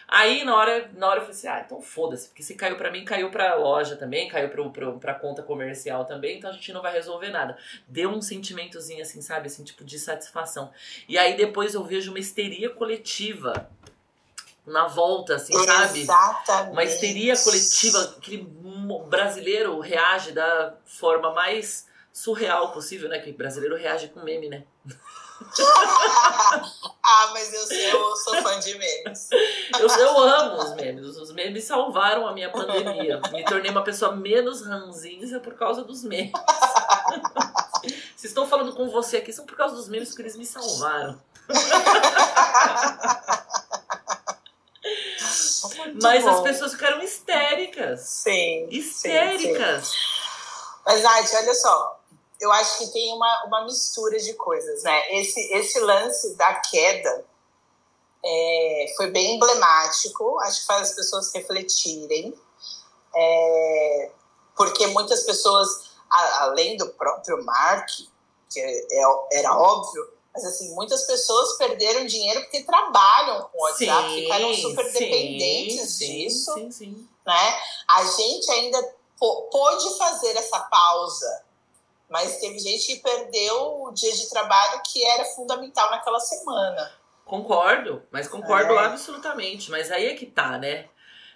Aí 0.09 0.45
na 0.45 0.55
hora, 0.55 0.89
na 0.95 1.09
hora 1.09 1.17
eu 1.17 1.23
falei 1.23 1.37
assim, 1.37 1.49
ah, 1.49 1.63
então 1.65 1.83
foda-se, 1.83 2.29
porque 2.29 2.43
se 2.43 2.55
caiu 2.55 2.77
pra 2.77 2.93
mim, 2.93 3.05
caiu 3.05 3.29
pra 3.29 3.57
loja 3.57 3.97
também, 3.97 4.29
caiu 4.29 4.49
pro, 4.49 4.71
pro, 4.71 4.99
pra 5.01 5.15
conta 5.15 5.43
comercial 5.43 6.05
também, 6.05 6.39
então 6.39 6.51
a 6.51 6.53
gente 6.53 6.73
não 6.73 6.81
vai 6.81 6.93
resolver 6.93 7.31
nada. 7.31 7.59
Deu 7.89 8.11
um 8.11 8.23
sentimentozinho 8.23 9.03
assim, 9.03 9.21
sabe, 9.21 9.49
assim, 9.49 9.65
tipo 9.65 9.85
de 9.85 9.99
satisfação. 9.99 10.71
E 11.09 11.19
aí 11.19 11.37
depois 11.37 11.75
eu 11.75 11.83
vejo 11.83 12.11
uma 12.11 12.21
histeria 12.21 12.71
coletiva 12.71 13.69
na 14.65 14.87
volta, 14.87 15.37
assim, 15.37 15.53
sabe? 15.65 16.03
Exatamente. 16.03 16.73
Uma 16.73 16.85
histeria 16.85 17.37
coletiva, 17.37 18.17
aquele 18.19 18.47
brasileiro 19.09 19.81
reage 19.81 20.31
da 20.33 20.75
forma 20.85 21.33
mais 21.33 21.89
surreal 22.17 22.73
possível, 22.73 23.11
né? 23.11 23.19
Que 23.19 23.31
brasileiro 23.31 23.77
reage 23.77 24.09
com 24.09 24.21
meme, 24.21 24.49
né? 24.49 24.65
ah, 27.05 27.31
mas 27.35 27.53
eu, 27.53 27.67
sou- 27.67 27.77
eu 27.77 28.17
sou 28.17 28.43
fã 28.43 28.59
de 28.59 28.75
memes. 28.79 29.29
Eu, 29.79 29.87
eu 29.87 30.19
amo 30.19 30.57
os 30.63 30.75
memes. 30.77 31.05
Os 31.19 31.31
memes 31.33 31.65
salvaram 31.65 32.27
a 32.27 32.33
minha 32.33 32.51
pandemia. 32.51 33.21
Me 33.33 33.45
tornei 33.45 33.71
uma 33.71 33.85
pessoa 33.85 34.17
menos 34.17 34.63
ranzinza 34.65 35.39
por 35.41 35.55
causa 35.55 35.85
dos 35.85 36.03
memes. 36.03 36.33
Se 38.17 38.29
estou 38.29 38.47
falando 38.49 38.75
com 38.75 38.89
você 38.89 39.19
aqui, 39.19 39.31
são 39.31 39.45
por 39.45 39.57
causa 39.57 39.75
dos 39.77 39.89
memes 39.89 40.15
que 40.15 40.23
eles 40.23 40.37
me 40.37 40.47
salvaram. 40.47 41.21
Muito 45.77 46.03
Mas 46.03 46.25
bom. 46.25 46.31
as 46.31 46.41
pessoas 46.41 46.73
ficaram 46.73 47.03
histéricas. 47.03 48.01
Sim. 48.01 48.69
sim, 48.71 48.71
sim. 48.71 48.79
Histéricas. 48.79 49.93
Mas, 50.87 51.03
Nath, 51.03 51.35
olha 51.35 51.55
só. 51.55 51.96
Eu 52.41 52.53
acho 52.53 52.79
que 52.79 52.87
tem 52.89 53.13
uma, 53.15 53.45
uma 53.47 53.65
mistura 53.65 54.19
de 54.19 54.35
coisas, 54.35 54.83
né? 54.83 55.17
Esse, 55.19 55.41
esse 55.55 55.81
lance 55.81 56.35
da 56.37 56.55
queda 56.57 57.25
é, 58.25 58.95
foi 58.97 59.11
bem 59.11 59.37
emblemático. 59.37 60.39
Acho 60.41 60.61
que 60.61 60.67
faz 60.67 60.91
as 60.91 60.97
pessoas 60.97 61.33
refletirem. 61.33 62.35
É, 63.15 64.11
porque 64.57 64.87
muitas 64.89 65.23
pessoas, 65.23 65.69
a- 66.11 66.43
além 66.45 66.77
do 66.77 66.89
próprio 66.91 67.43
Mark, 67.45 67.89
que 68.51 68.61
é- 68.61 68.85
era 69.33 69.57
óbvio, 69.57 70.13
mas 70.35 70.45
assim, 70.45 70.75
muitas 70.75 71.05
pessoas 71.05 71.57
perderam 71.57 72.05
dinheiro 72.05 72.43
porque 72.43 72.63
trabalham 72.65 73.49
com 73.49 73.59
o 73.59 73.63
WhatsApp, 73.63 74.09
ficaram 74.15 74.53
super 74.55 74.93
dependentes 74.93 75.93
sim, 75.93 76.07
disso 76.07 76.53
Sim, 76.55 76.71
sim. 76.71 77.09
né? 77.27 77.59
A 77.89 78.05
gente 78.05 78.51
ainda 78.51 78.95
pô- 79.19 79.43
pôde 79.51 79.97
fazer 79.97 80.37
essa 80.37 80.61
pausa, 80.61 81.45
mas 82.09 82.39
teve 82.39 82.59
gente 82.59 82.87
que 82.87 83.03
perdeu 83.03 83.83
o 83.83 83.93
dia 83.93 84.13
de 84.13 84.29
trabalho 84.29 84.81
que 84.87 85.05
era 85.05 85.25
fundamental 85.25 85.91
naquela 85.91 86.21
semana. 86.21 86.93
Concordo, 87.25 88.03
mas 88.11 88.29
concordo 88.29 88.75
É. 88.75 88.87
absolutamente. 88.87 89.71
Mas 89.71 89.91
aí 89.91 90.07
é 90.07 90.15
que 90.15 90.27
tá, 90.27 90.59
né? 90.59 90.89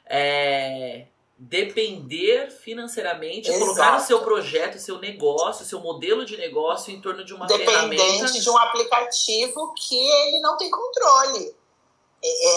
É, 0.07 1.07
Depender 1.43 2.51
financeiramente, 2.51 3.49
Exato. 3.49 3.65
colocar 3.65 3.97
o 3.97 4.01
seu 4.01 4.21
projeto, 4.21 4.75
o 4.75 4.79
seu 4.79 4.99
negócio, 4.99 5.65
o 5.65 5.67
seu 5.67 5.81
modelo 5.81 6.23
de 6.27 6.37
negócio 6.37 6.93
em 6.93 7.01
torno 7.01 7.25
de 7.25 7.33
uma 7.33 7.49
ferramenta. 7.49 7.89
Dependente 7.89 8.43
de 8.43 8.51
um 8.51 8.59
aplicativo 8.59 9.73
que 9.73 9.97
ele 9.97 10.39
não 10.41 10.59
tem 10.59 10.71
controle. 10.71 11.57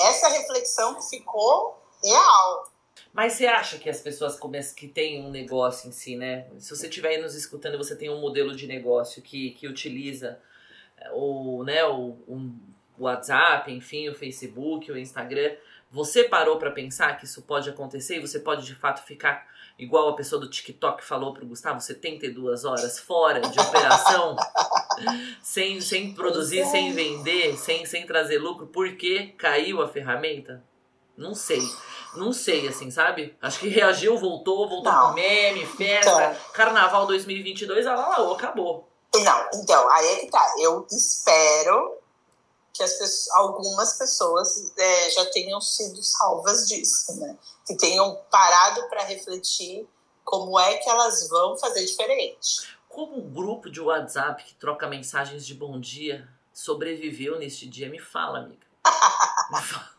Essa 0.01 0.27
reflexão 0.27 1.01
ficou 1.01 1.77
real. 2.03 2.67
Mas 3.13 3.33
você 3.33 3.45
acha 3.45 3.77
que 3.77 3.89
as 3.89 4.01
pessoas 4.01 4.37
começam 4.39 4.75
que 4.75 4.87
têm 4.87 5.23
um 5.23 5.29
negócio 5.29 5.87
em 5.87 5.91
si, 5.91 6.15
né? 6.15 6.47
Se 6.57 6.75
você 6.75 6.87
estiver 6.87 7.09
aí 7.09 7.21
nos 7.21 7.35
escutando 7.35 7.75
e 7.75 7.77
você 7.77 7.95
tem 7.95 8.09
um 8.09 8.19
modelo 8.19 8.55
de 8.55 8.65
negócio 8.65 9.21
que, 9.21 9.51
que 9.51 9.67
utiliza 9.67 10.39
é, 10.97 11.11
o, 11.11 11.63
né, 11.63 11.85
o, 11.85 12.17
um- 12.27 12.57
WhatsApp, 12.97 13.71
enfim, 13.71 14.09
o 14.09 14.15
Facebook, 14.15 14.91
o 14.91 14.97
Instagram, 14.97 15.55
você 15.91 16.23
parou 16.23 16.57
pra 16.57 16.71
pensar 16.71 17.17
que 17.17 17.25
isso 17.25 17.41
pode 17.43 17.69
acontecer 17.69 18.17
e 18.17 18.19
você 18.19 18.39
pode 18.39 18.65
de 18.65 18.75
fato 18.75 19.03
ficar 19.03 19.47
igual 19.77 20.09
a 20.09 20.15
pessoa 20.15 20.39
do 20.39 20.49
TikTok 20.49 21.03
falou 21.03 21.33
pro 21.33 21.45
Gustavo, 21.45 21.79
72 21.79 22.65
horas 22.65 22.99
fora 22.99 23.41
de 23.41 23.59
operação, 23.59 24.35
sem, 25.41 25.81
sem 25.81 26.13
produzir, 26.13 26.59
é. 26.59 26.65
sem 26.65 26.93
vender, 26.93 27.57
sem, 27.57 27.85
sem 27.85 28.05
trazer 28.05 28.37
lucro, 28.37 28.67
porque 28.67 29.33
caiu 29.37 29.81
a 29.81 29.87
ferramenta? 29.87 30.63
Não 31.17 31.35
sei. 31.35 31.61
Não 32.15 32.31
sei, 32.31 32.67
assim, 32.67 32.91
sabe? 32.91 33.35
Acho 33.41 33.59
que 33.59 33.67
reagiu, 33.67 34.17
voltou, 34.17 34.67
voltou 34.67 34.91
Não. 34.91 35.09
com 35.09 35.13
meme, 35.13 35.65
festa, 35.65 36.37
carnaval 36.53 37.07
2022, 37.07 37.87
ah 37.87 37.95
lá, 37.95 38.17
lá, 38.17 38.33
acabou. 38.33 38.87
Não, 39.15 39.49
então, 39.53 39.89
aí 39.91 40.07
é 40.07 40.15
que 40.17 40.31
tá. 40.31 40.55
Eu 40.59 40.87
espero 40.89 41.97
que 42.73 42.81
as 42.81 42.93
pessoas, 42.93 43.29
algumas 43.35 43.93
pessoas 43.93 44.73
é, 44.77 45.09
já 45.11 45.25
tenham 45.27 45.61
sido 45.61 46.01
salvas 46.01 46.67
disso, 46.67 47.19
né? 47.19 47.37
Que 47.67 47.75
tenham 47.77 48.15
parado 48.31 48.89
para 48.89 49.03
refletir 49.03 49.87
como 50.23 50.59
é 50.59 50.77
que 50.77 50.89
elas 50.89 51.29
vão 51.29 51.57
fazer 51.57 51.85
diferente. 51.85 52.75
Como 52.89 53.17
um 53.17 53.31
grupo 53.31 53.69
de 53.69 53.79
WhatsApp 53.79 54.43
que 54.43 54.55
troca 54.55 54.87
mensagens 54.87 55.45
de 55.45 55.53
bom 55.53 55.79
dia 55.79 56.27
sobreviveu 56.51 57.37
neste 57.37 57.67
dia? 57.67 57.89
Me 57.89 57.99
fala, 57.99 58.39
amiga. 58.39 58.65
Me 59.51 59.61
fala. 59.61 59.93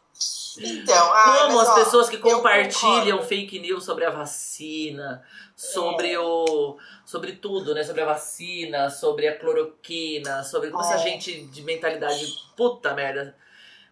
Então, 0.58 1.12
ah, 1.12 1.38
Como 1.46 1.58
as 1.60 1.68
ó, 1.68 1.74
pessoas 1.74 2.08
que 2.08 2.18
compartilham 2.18 3.22
fake 3.22 3.58
news 3.58 3.84
sobre 3.84 4.04
a 4.04 4.10
vacina, 4.10 5.22
sobre 5.56 6.12
É. 6.12 6.20
o. 6.20 6.76
sobre 7.04 7.32
tudo, 7.32 7.74
né? 7.74 7.82
Sobre 7.84 8.02
a 8.02 8.06
vacina, 8.06 8.88
sobre 8.90 9.26
a 9.28 9.38
cloroquina, 9.38 10.42
sobre 10.44 10.70
como 10.70 10.82
essa 10.82 10.94
É. 10.94 10.98
gente 10.98 11.42
de 11.46 11.62
mentalidade 11.62 12.26
puta 12.56 12.94
merda. 12.94 13.36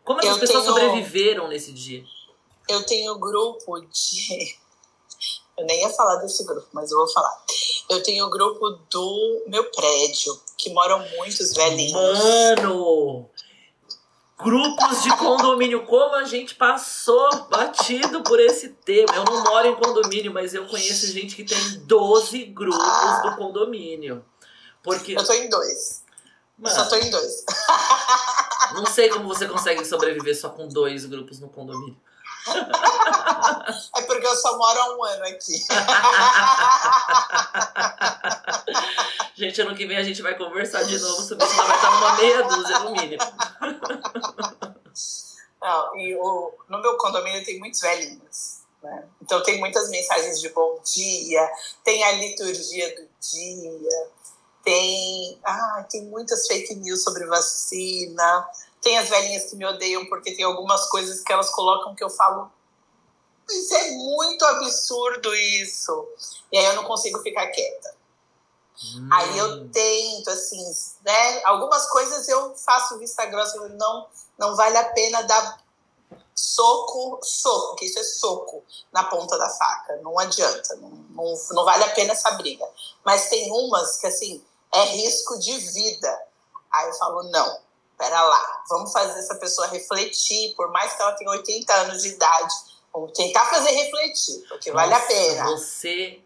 Como 0.04 0.20
essas 0.20 0.32
Eu 0.34 0.40
pessoas 0.40 0.64
tenho- 0.64 0.74
sobreviveram 0.76 1.48
nesse 1.48 1.72
dia? 1.72 2.02
Eu 2.68 2.84
tenho 2.84 3.18
grupo 3.18 3.80
de. 3.80 4.56
Eu 5.58 5.66
nem 5.66 5.82
ia 5.82 5.90
falar 5.90 6.16
desse 6.16 6.44
grupo, 6.46 6.66
mas 6.72 6.90
eu 6.90 6.96
vou 6.96 7.06
falar. 7.12 7.44
Eu 7.90 8.02
tenho 8.02 8.24
o 8.24 8.30
grupo 8.30 8.70
do 8.90 9.44
meu 9.46 9.62
prédio, 9.70 10.40
que 10.56 10.70
moram 10.72 10.98
muitos 11.18 11.52
velhinhos. 11.52 11.92
Mano! 11.92 13.28
Grupos 14.38 15.02
de 15.02 15.16
condomínio, 15.16 15.84
como 15.84 16.16
a 16.16 16.24
gente 16.24 16.54
passou 16.54 17.44
batido 17.44 18.22
por 18.22 18.40
esse 18.40 18.70
tema. 18.70 19.14
Eu 19.14 19.24
não 19.24 19.42
moro 19.44 19.68
em 19.68 19.74
condomínio, 19.76 20.32
mas 20.32 20.52
eu 20.52 20.66
conheço 20.66 21.06
gente 21.06 21.36
que 21.36 21.44
tem 21.44 21.58
12 21.84 22.44
grupos 22.46 23.22
do 23.22 23.36
condomínio. 23.36 24.24
Porque, 24.82 25.12
Eu 25.12 25.24
tô 25.24 25.32
em 25.32 25.48
dois. 25.48 26.02
Eu 26.62 26.70
só 26.70 26.78
mano, 26.78 26.90
tô 26.90 26.96
em 26.96 27.10
dois. 27.10 27.44
não 28.74 28.86
sei 28.86 29.08
como 29.08 29.28
você 29.28 29.46
consegue 29.46 29.84
sobreviver 29.84 30.38
só 30.38 30.48
com 30.50 30.66
dois 30.66 31.06
grupos 31.06 31.38
no 31.38 31.48
condomínio. 31.48 31.96
É 33.96 34.02
porque 34.02 34.26
eu 34.26 34.36
só 34.36 34.56
moro 34.58 34.80
há 34.80 34.96
um 34.96 35.04
ano 35.04 35.24
aqui. 35.26 35.64
Gente, 39.34 39.60
ano 39.60 39.74
que 39.74 39.86
vem 39.86 39.96
a 39.96 40.02
gente 40.02 40.22
vai 40.22 40.36
conversar 40.36 40.82
de 40.84 40.98
novo 40.98 41.22
sobre 41.22 41.44
isso, 41.44 41.56
vai 41.56 41.76
estar 41.76 41.90
uma 41.90 42.16
meia 42.16 42.42
dúzia 42.42 42.78
no 42.80 42.92
mínimo. 42.92 43.22
Não, 45.60 45.96
e 45.96 46.16
o, 46.16 46.52
no 46.68 46.80
meu 46.80 46.96
condomínio 46.96 47.44
tem 47.44 47.58
muitos 47.58 47.80
velhinhos. 47.80 48.62
Né? 48.82 49.04
Então 49.22 49.42
tem 49.42 49.60
muitas 49.60 49.88
mensagens 49.88 50.40
de 50.40 50.48
bom 50.48 50.80
dia, 50.82 51.48
tem 51.84 52.02
a 52.02 52.12
liturgia 52.12 52.88
do 52.96 53.08
dia, 53.20 54.10
tem, 54.64 55.40
ah, 55.44 55.86
tem 55.88 56.04
muitas 56.06 56.46
fake 56.46 56.74
news 56.74 57.02
sobre 57.02 57.26
vacina, 57.26 58.48
tem 58.82 58.98
as 58.98 59.08
velhinhas 59.08 59.44
que 59.44 59.56
me 59.56 59.64
odeiam 59.64 60.04
porque 60.06 60.32
tem 60.32 60.44
algumas 60.44 60.88
coisas 60.88 61.22
que 61.22 61.32
elas 61.32 61.50
colocam 61.50 61.94
que 61.94 62.02
eu 62.02 62.10
falo, 62.10 62.50
isso 63.48 63.74
é 63.74 63.90
muito 63.92 64.44
absurdo 64.44 65.34
isso. 65.34 66.06
E 66.50 66.58
aí 66.58 66.64
eu 66.64 66.74
não 66.74 66.84
consigo 66.84 67.20
ficar 67.20 67.46
quieta. 67.48 67.94
Hum. 68.84 69.08
Aí 69.12 69.38
eu 69.38 69.68
tento, 69.70 70.30
assim, 70.30 70.64
né? 71.04 71.44
Algumas 71.44 71.88
coisas 71.90 72.28
eu 72.28 72.54
faço 72.56 72.98
vista 72.98 73.24
grossa, 73.26 73.68
não, 73.68 74.08
não 74.36 74.56
vale 74.56 74.76
a 74.76 74.92
pena 74.92 75.22
dar 75.22 75.62
soco, 76.34 77.20
soco, 77.22 77.76
que 77.76 77.84
isso 77.84 77.98
é 77.98 78.04
soco 78.04 78.64
na 78.92 79.04
ponta 79.04 79.38
da 79.38 79.48
faca. 79.48 79.96
Não 80.02 80.18
adianta, 80.18 80.74
não, 80.76 80.88
não, 80.88 81.34
não 81.52 81.64
vale 81.64 81.84
a 81.84 81.90
pena 81.90 82.12
essa 82.12 82.32
briga. 82.32 82.66
Mas 83.04 83.28
tem 83.28 83.50
umas 83.52 83.98
que, 83.98 84.06
assim, 84.06 84.44
é 84.72 84.82
risco 84.86 85.38
de 85.38 85.56
vida. 85.58 86.22
Aí 86.72 86.88
eu 86.88 86.94
falo, 86.94 87.22
não, 87.24 87.60
pera 87.96 88.22
lá, 88.22 88.62
vamos 88.68 88.92
fazer 88.92 89.18
essa 89.18 89.34
pessoa 89.36 89.66
refletir, 89.68 90.54
por 90.54 90.70
mais 90.70 90.92
que 90.92 91.02
ela 91.02 91.12
tenha 91.12 91.30
80 91.30 91.72
anos 91.74 92.02
de 92.02 92.08
idade, 92.08 92.54
vamos 92.92 93.12
tentar 93.12 93.44
fazer 93.46 93.70
refletir, 93.70 94.44
porque 94.48 94.70
Nossa, 94.70 94.88
vale 94.88 94.94
a 94.94 95.06
pena. 95.06 95.44
Você. 95.44 96.20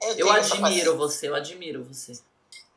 Eu, 0.00 0.16
eu 0.16 0.32
admiro 0.32 0.96
você, 0.96 1.28
eu 1.28 1.34
admiro 1.34 1.84
você. 1.84 2.18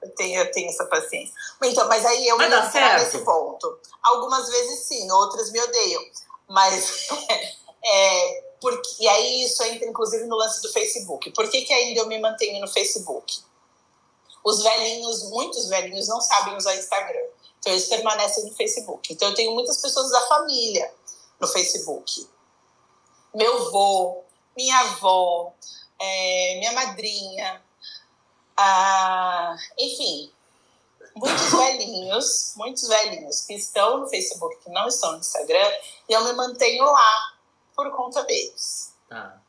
Eu 0.02 0.10
tenho, 0.12 0.40
eu 0.40 0.52
tenho 0.52 0.70
essa 0.70 0.86
paciência. 0.86 1.34
Então, 1.64 1.88
mas 1.88 2.06
aí 2.06 2.28
eu 2.28 2.38
vou 2.38 2.46
entrar 2.46 3.00
nesse 3.00 3.20
ponto. 3.20 3.80
Algumas 4.04 4.48
vezes 4.48 4.80
sim, 4.82 5.10
outras 5.12 5.52
me 5.52 5.60
odeiam. 5.60 6.04
Mas 6.48 7.08
é, 7.84 8.44
porque, 8.62 9.04
e 9.04 9.08
aí 9.08 9.44
isso 9.44 9.64
entra 9.64 9.88
inclusive 9.88 10.26
no 10.26 10.36
lance 10.36 10.62
do 10.62 10.72
Facebook. 10.72 11.32
Por 11.32 11.50
que, 11.50 11.64
que 11.64 11.74
ainda 11.74 12.02
eu 12.02 12.08
me 12.08 12.20
mantenho 12.20 12.62
no 12.62 12.68
Facebook? 12.68 13.42
Os 14.44 14.62
velhinhos, 14.62 15.30
muitos 15.30 15.68
velhinhos, 15.68 16.08
não 16.08 16.22
sabem 16.22 16.56
usar 16.56 16.76
Instagram. 16.76 17.26
Então 17.66 17.74
eles 17.74 17.88
permanecem 17.88 18.46
no 18.46 18.54
Facebook. 18.54 19.12
Então 19.12 19.30
eu 19.30 19.34
tenho 19.34 19.52
muitas 19.56 19.82
pessoas 19.82 20.12
da 20.12 20.22
família 20.28 20.94
no 21.40 21.48
Facebook. 21.48 22.30
Meu 23.34 23.68
avô, 23.68 24.24
minha 24.56 24.80
avó, 24.82 25.52
é, 26.00 26.60
minha 26.60 26.74
madrinha, 26.74 27.60
ah, 28.56 29.56
enfim, 29.80 30.32
muitos 31.16 31.52
velhinhos, 31.52 32.54
muitos 32.56 32.88
velhinhos 32.88 33.42
que 33.42 33.56
estão 33.56 33.98
no 33.98 34.08
Facebook, 34.10 34.58
que 34.64 34.70
não 34.70 34.88
estão 34.88 35.14
no 35.14 35.18
Instagram, 35.18 35.72
e 36.08 36.14
eu 36.14 36.24
me 36.24 36.34
mantenho 36.34 36.86
lá 36.86 37.34
por 37.76 37.90
conta 37.96 38.24
deles. 38.26 38.94
Tá. 39.10 39.42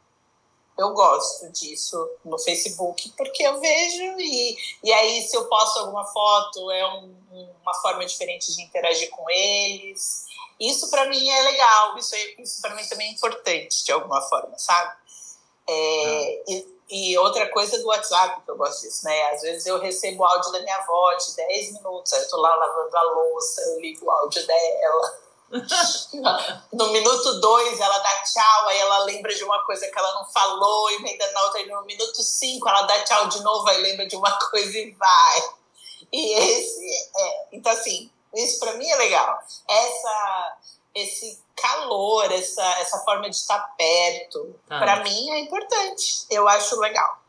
Eu 0.79 0.95
gosto 0.95 1.51
disso 1.51 2.09
no 2.25 2.39
Facebook, 2.39 3.13
porque 3.15 3.43
eu 3.43 3.61
vejo 3.61 4.19
e, 4.19 4.57
e 4.83 4.93
aí 4.93 5.23
se 5.23 5.37
eu 5.37 5.47
posto 5.49 5.81
alguma 5.81 6.05
foto 6.07 6.71
é 6.71 6.87
um, 6.95 7.15
uma 7.63 7.75
forma 7.83 8.05
diferente 8.05 8.55
de 8.55 8.63
interagir 8.63 9.11
com 9.11 9.29
eles. 9.31 10.25
Isso 10.59 10.91
para 10.91 11.07
mim 11.07 11.29
é 11.29 11.43
legal, 11.43 11.99
isso, 11.99 12.15
é, 12.15 12.41
isso 12.41 12.61
para 12.63 12.75
mim 12.75 12.87
também 12.89 13.09
é 13.09 13.13
importante 13.13 13.85
de 13.85 13.93
alguma 13.93 14.23
forma, 14.23 14.59
sabe? 14.59 14.97
É, 15.69 15.73
ah. 15.73 16.45
e, 16.49 16.77
e, 16.91 17.19
outra 17.19 17.49
coisa 17.51 17.79
do 17.79 17.89
WhatsApp 17.89 18.41
que 18.43 18.51
eu 18.51 18.57
gosto 18.57 18.83
disso, 18.83 19.05
né? 19.05 19.31
Às 19.33 19.43
vezes 19.43 19.67
eu 19.67 19.79
recebo 19.79 20.25
áudio 20.25 20.53
da 20.53 20.61
minha 20.61 20.77
avó 20.77 21.15
de 21.15 21.35
10 21.35 21.73
minutos, 21.75 22.13
aí 22.13 22.23
eu 22.23 22.29
tô 22.31 22.37
lá 22.39 22.55
lavando 22.55 22.97
a 22.97 23.03
louça, 23.03 23.61
eu 23.63 23.81
ligo 23.81 24.07
o 24.07 24.11
áudio 24.11 24.47
dela 24.47 25.27
no 26.73 26.89
minuto 26.89 27.41
dois 27.41 27.81
ela 27.81 27.99
dá 27.99 28.23
tchau, 28.25 28.69
aí 28.69 28.79
ela 28.79 29.05
lembra 29.05 29.33
de 29.33 29.45
uma 29.45 29.63
coisa 29.65 29.87
que 29.89 29.99
ela 29.99 30.15
não 30.15 30.25
falou, 30.27 30.91
e 30.91 30.97
emenda 30.97 31.31
na 31.31 31.43
outra, 31.45 31.65
no 31.67 31.85
minuto 31.85 32.23
cinco 32.23 32.69
ela 32.69 32.83
dá 32.83 33.05
tchau 33.05 33.29
de 33.29 33.41
novo, 33.43 33.69
aí 33.69 33.81
lembra 33.81 34.07
de 34.07 34.17
uma 34.17 34.37
coisa 34.51 34.77
e 34.77 34.91
vai. 34.93 35.51
E 36.13 36.33
esse, 36.39 37.11
é, 37.17 37.47
então 37.53 37.73
assim, 37.73 38.11
isso 38.35 38.61
para 38.61 38.75
mim 38.75 38.89
é 38.89 38.97
legal. 38.97 39.39
Essa, 39.69 40.59
esse 40.95 41.43
calor, 41.57 42.31
essa, 42.33 42.81
essa 42.81 42.99
forma 42.99 43.29
de 43.29 43.37
estar 43.37 43.59
perto, 43.77 44.59
ah. 44.69 44.79
para 44.79 45.03
mim 45.03 45.31
é 45.31 45.41
importante. 45.41 46.27
Eu 46.31 46.47
acho 46.49 46.79
legal. 46.79 47.23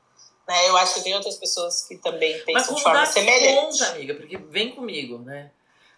Né? 0.47 0.69
Eu 0.69 0.77
acho 0.77 0.95
que 0.95 1.03
tem 1.03 1.15
outras 1.15 1.35
pessoas 1.35 1.83
que 1.83 1.97
também 1.97 2.43
pensam 2.45 2.75
de 2.75 2.81
forma 2.81 3.05
semelhante. 3.05 3.79
Conta, 3.79 3.91
amiga, 3.91 4.15
porque 4.15 4.37
vem 4.37 4.73
comigo, 4.73 5.19
né? 5.19 5.51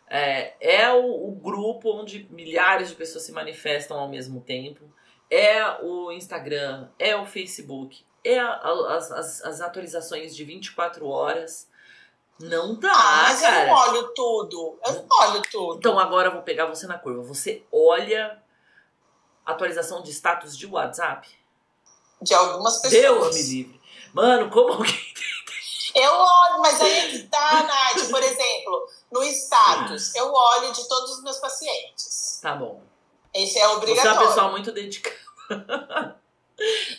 É, 0.10 0.54
é 0.60 0.92
o, 0.92 1.28
o, 1.28 1.32
grupo 1.32 1.92
onde 1.92 2.28
milhares 2.32 2.90
de 2.90 2.96
pessoas 2.96 3.24
se 3.26 3.32
manifestam 3.32 4.00
ao 4.00 4.10
mesmo 4.10 4.42
tempo. 4.42 4.84
É 5.30 5.84
o 5.84 6.12
Instagram, 6.12 6.90
é 6.98 7.16
o 7.16 7.28
Facebook, 7.28 8.04
é 8.24 8.40
a, 8.40 8.48
a, 8.48 8.96
as, 8.98 9.44
as 9.44 9.62
atualizações 9.62 10.36
de 10.36 10.44
24 10.44 11.08
horas. 11.08 11.69
Não 12.40 12.76
dá, 12.76 12.90
ah, 12.92 13.24
mas 13.24 13.42
cara. 13.42 13.62
eu 13.62 13.68
não 13.68 13.76
olho 13.76 14.14
tudo. 14.14 14.80
Eu 14.86 14.94
não 14.94 15.08
olho 15.20 15.42
tudo. 15.52 15.78
Então 15.78 16.00
agora 16.00 16.30
eu 16.30 16.34
vou 16.34 16.42
pegar 16.42 16.66
você 16.66 16.88
na 16.88 16.98
curva. 16.98 17.22
Você 17.24 17.64
olha 17.72 18.42
atualização 19.46 20.02
de 20.02 20.12
status 20.12 20.58
de 20.58 20.66
WhatsApp? 20.66 21.28
De 22.22 22.34
algumas 22.34 22.82
pessoas. 22.82 23.02
Deus 23.02 23.36
me 23.36 23.42
livre. 23.42 23.82
Mano, 24.14 24.50
como 24.50 24.74
alguém 24.74 25.14
eu 25.96 26.12
olho, 26.12 26.62
mas 26.62 26.80
aí 26.82 26.92
é 26.92 27.10
que 27.10 27.20
tá, 27.28 27.64
Nath. 27.64 28.10
Por 28.10 28.24
exemplo, 28.24 28.90
no 29.12 29.24
status, 29.24 30.16
eu 30.16 30.32
olho 30.32 30.72
de 30.72 30.88
todos 30.88 31.18
os 31.18 31.24
meus 31.24 31.38
pacientes. 31.38 32.40
Tá 32.42 32.56
bom. 32.56 32.82
Esse 33.34 33.60
é 33.60 33.68
obrigatório. 33.70 34.12
Você 34.12 34.18
é 34.18 34.22
uma 34.22 34.28
pessoa 34.28 34.52
muito 34.52 34.72
dedicada. 34.72 36.20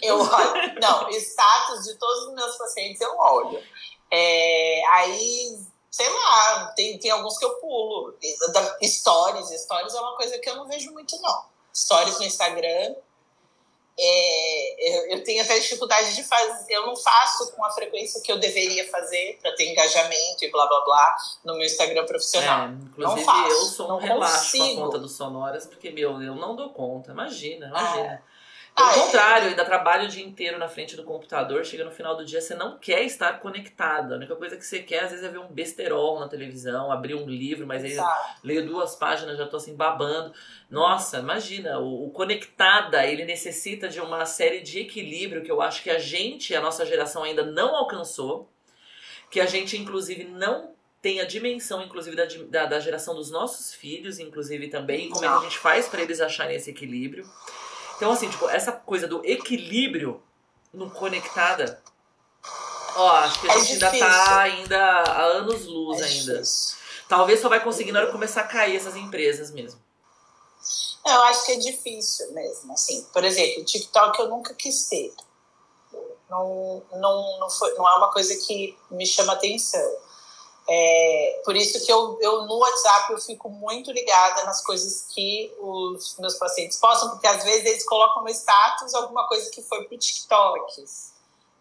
Eu 0.03 0.19
olho. 0.19 0.81
Não, 0.81 1.11
status 1.11 1.85
de 1.85 1.99
todos 1.99 2.29
os 2.29 2.35
meus 2.35 2.57
pacientes 2.57 3.01
eu 3.01 3.17
olho. 3.19 3.63
É, 4.11 4.60
aí, 4.91 5.59
sei 5.91 6.09
lá, 6.09 6.73
tem, 6.77 6.99
tem 6.99 7.11
alguns 7.11 7.39
que 7.39 7.45
eu 7.45 7.55
pulo. 7.57 8.15
Stories, 8.83 9.63
stories 9.63 9.95
é 9.95 10.01
uma 10.01 10.17
coisa 10.17 10.39
que 10.39 10.49
eu 10.49 10.57
não 10.57 10.67
vejo 10.67 10.93
muito, 10.93 11.21
não. 11.21 11.45
Stories 11.75 12.19
no 12.19 12.25
Instagram 12.25 12.95
é, 14.03 15.15
eu, 15.15 15.23
tenho 15.23 15.43
até 15.43 15.59
dificuldade 15.59 16.15
de 16.15 16.25
fazer, 16.25 16.73
eu 16.73 16.87
não 16.87 16.97
faço 16.97 17.53
com 17.53 17.63
a 17.63 17.71
frequência 17.71 18.21
que 18.23 18.33
eu 18.33 18.39
deveria 18.39 18.89
fazer 18.89 19.39
para 19.43 19.55
ter 19.55 19.71
engajamento 19.71 20.43
e 20.43 20.51
blá 20.51 20.67
blá 20.67 20.81
blá 20.85 21.17
no 21.45 21.55
meu 21.55 21.67
Instagram 21.67 22.07
profissional. 22.07 22.69
É, 22.69 22.71
inclusive, 22.71 23.03
não 23.03 23.19
faço, 23.19 23.51
eu 23.51 23.65
sou 23.67 23.93
um 23.93 23.97
relaxo 23.99 24.57
com 24.57 24.65
a 24.65 24.77
conta 24.87 24.99
do 24.99 25.09
Sonoras, 25.09 25.67
porque, 25.67 25.91
meu, 25.91 26.23
eu 26.23 26.35
não 26.35 26.57
dou 26.57 26.71
conta. 26.71 27.13
Imagina, 27.13 27.67
imagina. 27.67 28.15
É. 28.15 28.23
Pelo 28.81 28.91
é? 28.91 28.95
contrário, 28.95 29.49
ainda 29.49 29.65
trabalho 29.65 30.05
o 30.05 30.09
dia 30.09 30.25
inteiro 30.25 30.59
na 30.59 30.69
frente 30.69 30.97
do 30.97 31.05
computador, 31.05 31.65
chega 31.65 31.85
no 31.85 31.91
final 31.91 32.17
do 32.17 32.25
dia, 32.25 32.41
você 32.41 32.55
não 32.55 32.79
quer 32.79 33.03
estar 33.03 33.39
conectada. 33.41 34.15
A 34.15 34.17
única 34.17 34.35
coisa 34.35 34.57
que 34.57 34.65
você 34.65 34.81
quer, 34.81 35.05
às 35.05 35.11
vezes, 35.11 35.25
é 35.25 35.29
ver 35.29 35.39
um 35.39 35.49
besterol 35.49 36.19
na 36.19 36.29
televisão, 36.29 36.91
abrir 36.91 37.15
um 37.15 37.29
livro, 37.29 37.67
mas 37.67 37.85
aí 37.85 37.97
leio 38.43 38.67
duas 38.67 38.97
páginas, 38.97 39.37
já 39.37 39.47
tô 39.47 39.59
assim 39.59 39.77
babando. 39.77 40.33
Nossa, 40.71 41.19
imagina, 41.19 41.79
o, 41.79 42.07
o, 42.07 42.11
conectada, 42.11 43.05
ele 43.05 43.25
necessita 43.25 43.89
de 43.89 44.01
uma 44.01 44.25
série 44.25 44.61
de 44.61 44.81
equilíbrio 44.81 45.43
que 45.43 45.51
eu 45.51 45.61
acho 45.61 45.83
que 45.83 45.91
a 45.91 45.99
gente, 45.99 46.55
a 46.55 46.61
nossa 46.61 46.87
geração, 46.87 47.23
ainda 47.23 47.45
não 47.45 47.77
alcançou, 47.77 48.49
que 49.31 49.41
a 49.41 49.47
gente, 49.47 49.77
inclusive, 49.77 50.25
não 50.25 50.75
tem 51.03 51.21
a 51.21 51.25
dimensão, 51.25 51.83
inclusive, 51.83 52.17
da, 52.17 52.27
da, 52.49 52.67
da 52.67 52.81
geração 52.81 53.15
dos 53.15 53.31
nossos 53.31 53.75
filhos, 53.75 54.19
inclusive 54.19 54.69
também, 54.69 55.09
como 55.09 55.25
é 55.25 55.29
que 55.29 55.35
a 55.35 55.41
gente 55.41 55.59
faz 55.59 55.89
para 55.89 56.03
eles 56.03 56.21
acharem 56.21 56.57
esse 56.57 56.71
equilíbrio. 56.71 57.29
Então, 58.01 58.13
assim, 58.13 58.31
tipo, 58.31 58.49
essa 58.49 58.73
coisa 58.73 59.07
do 59.07 59.23
equilíbrio 59.27 60.23
no 60.73 60.91
conectada, 60.91 61.83
ó, 62.97 63.11
acho 63.17 63.43
que 63.43 63.51
a 63.51 63.53
é 63.53 63.61
gente 63.61 63.79
difícil. 63.79 64.07
ainda 64.07 64.25
tá 64.25 64.41
ainda 64.41 64.79
a 65.03 65.23
anos 65.23 65.67
luz 65.67 66.01
é 66.01 66.05
ainda. 66.05 66.33
Difícil. 66.33 66.79
Talvez 67.11 67.41
só 67.41 67.51
vai 67.51 67.63
conseguir 67.63 67.93
na 67.93 67.99
hora 67.99 68.07
que 68.07 68.13
começar 68.15 68.41
a 68.41 68.47
cair 68.47 68.75
essas 68.75 68.97
empresas 68.97 69.51
mesmo. 69.51 69.79
Eu 71.05 71.23
acho 71.25 71.45
que 71.45 71.53
é 71.53 71.57
difícil 71.57 72.33
mesmo, 72.33 72.73
assim. 72.73 73.07
Por 73.13 73.23
exemplo, 73.23 73.61
o 73.61 73.65
TikTok 73.67 74.19
eu 74.19 74.29
nunca 74.31 74.55
quis 74.55 74.89
ter. 74.89 75.13
Não, 76.31 76.83
não, 76.93 77.39
não, 77.39 77.51
foi, 77.51 77.75
não 77.75 77.87
é 77.87 77.97
uma 77.97 78.11
coisa 78.11 78.35
que 78.35 78.79
me 78.91 79.07
chama 79.07 79.35
atenção. 79.35 79.95
É, 80.73 81.43
por 81.45 81.57
isso 81.57 81.85
que 81.85 81.91
eu, 81.91 82.17
eu 82.21 82.47
no 82.47 82.59
WhatsApp 82.59 83.13
eu 83.13 83.19
fico 83.19 83.51
muito 83.51 83.91
ligada 83.91 84.45
nas 84.45 84.63
coisas 84.63 85.09
que 85.13 85.53
os 85.59 86.17
meus 86.19 86.35
pacientes 86.35 86.79
postam, 86.79 87.11
porque 87.11 87.27
às 87.27 87.43
vezes 87.43 87.65
eles 87.65 87.85
colocam 87.85 88.23
no 88.23 88.29
status 88.29 88.95
alguma 88.95 89.27
coisa 89.27 89.51
que 89.51 89.63
foi 89.63 89.83
pro 89.87 89.99
TikTok. 89.99 90.85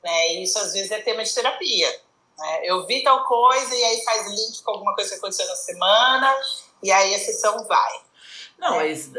Né? 0.04 0.34
E 0.34 0.44
isso 0.44 0.60
às 0.60 0.74
vezes 0.74 0.92
é 0.92 1.02
tema 1.02 1.24
de 1.24 1.34
terapia. 1.34 1.90
Né? 2.38 2.62
Eu 2.66 2.86
vi 2.86 3.02
tal 3.02 3.26
coisa 3.26 3.76
e 3.76 3.84
aí 3.84 4.04
faz 4.04 4.28
link 4.28 4.62
com 4.62 4.72
alguma 4.72 4.94
coisa 4.94 5.10
que 5.10 5.16
aconteceu 5.16 5.48
na 5.48 5.56
semana 5.56 6.36
e 6.84 6.92
aí 6.92 7.16
a 7.16 7.20
sessão 7.20 7.66
vai. 7.66 8.02
Não, 8.60 8.78
né? 8.78 8.78
mas 8.78 9.12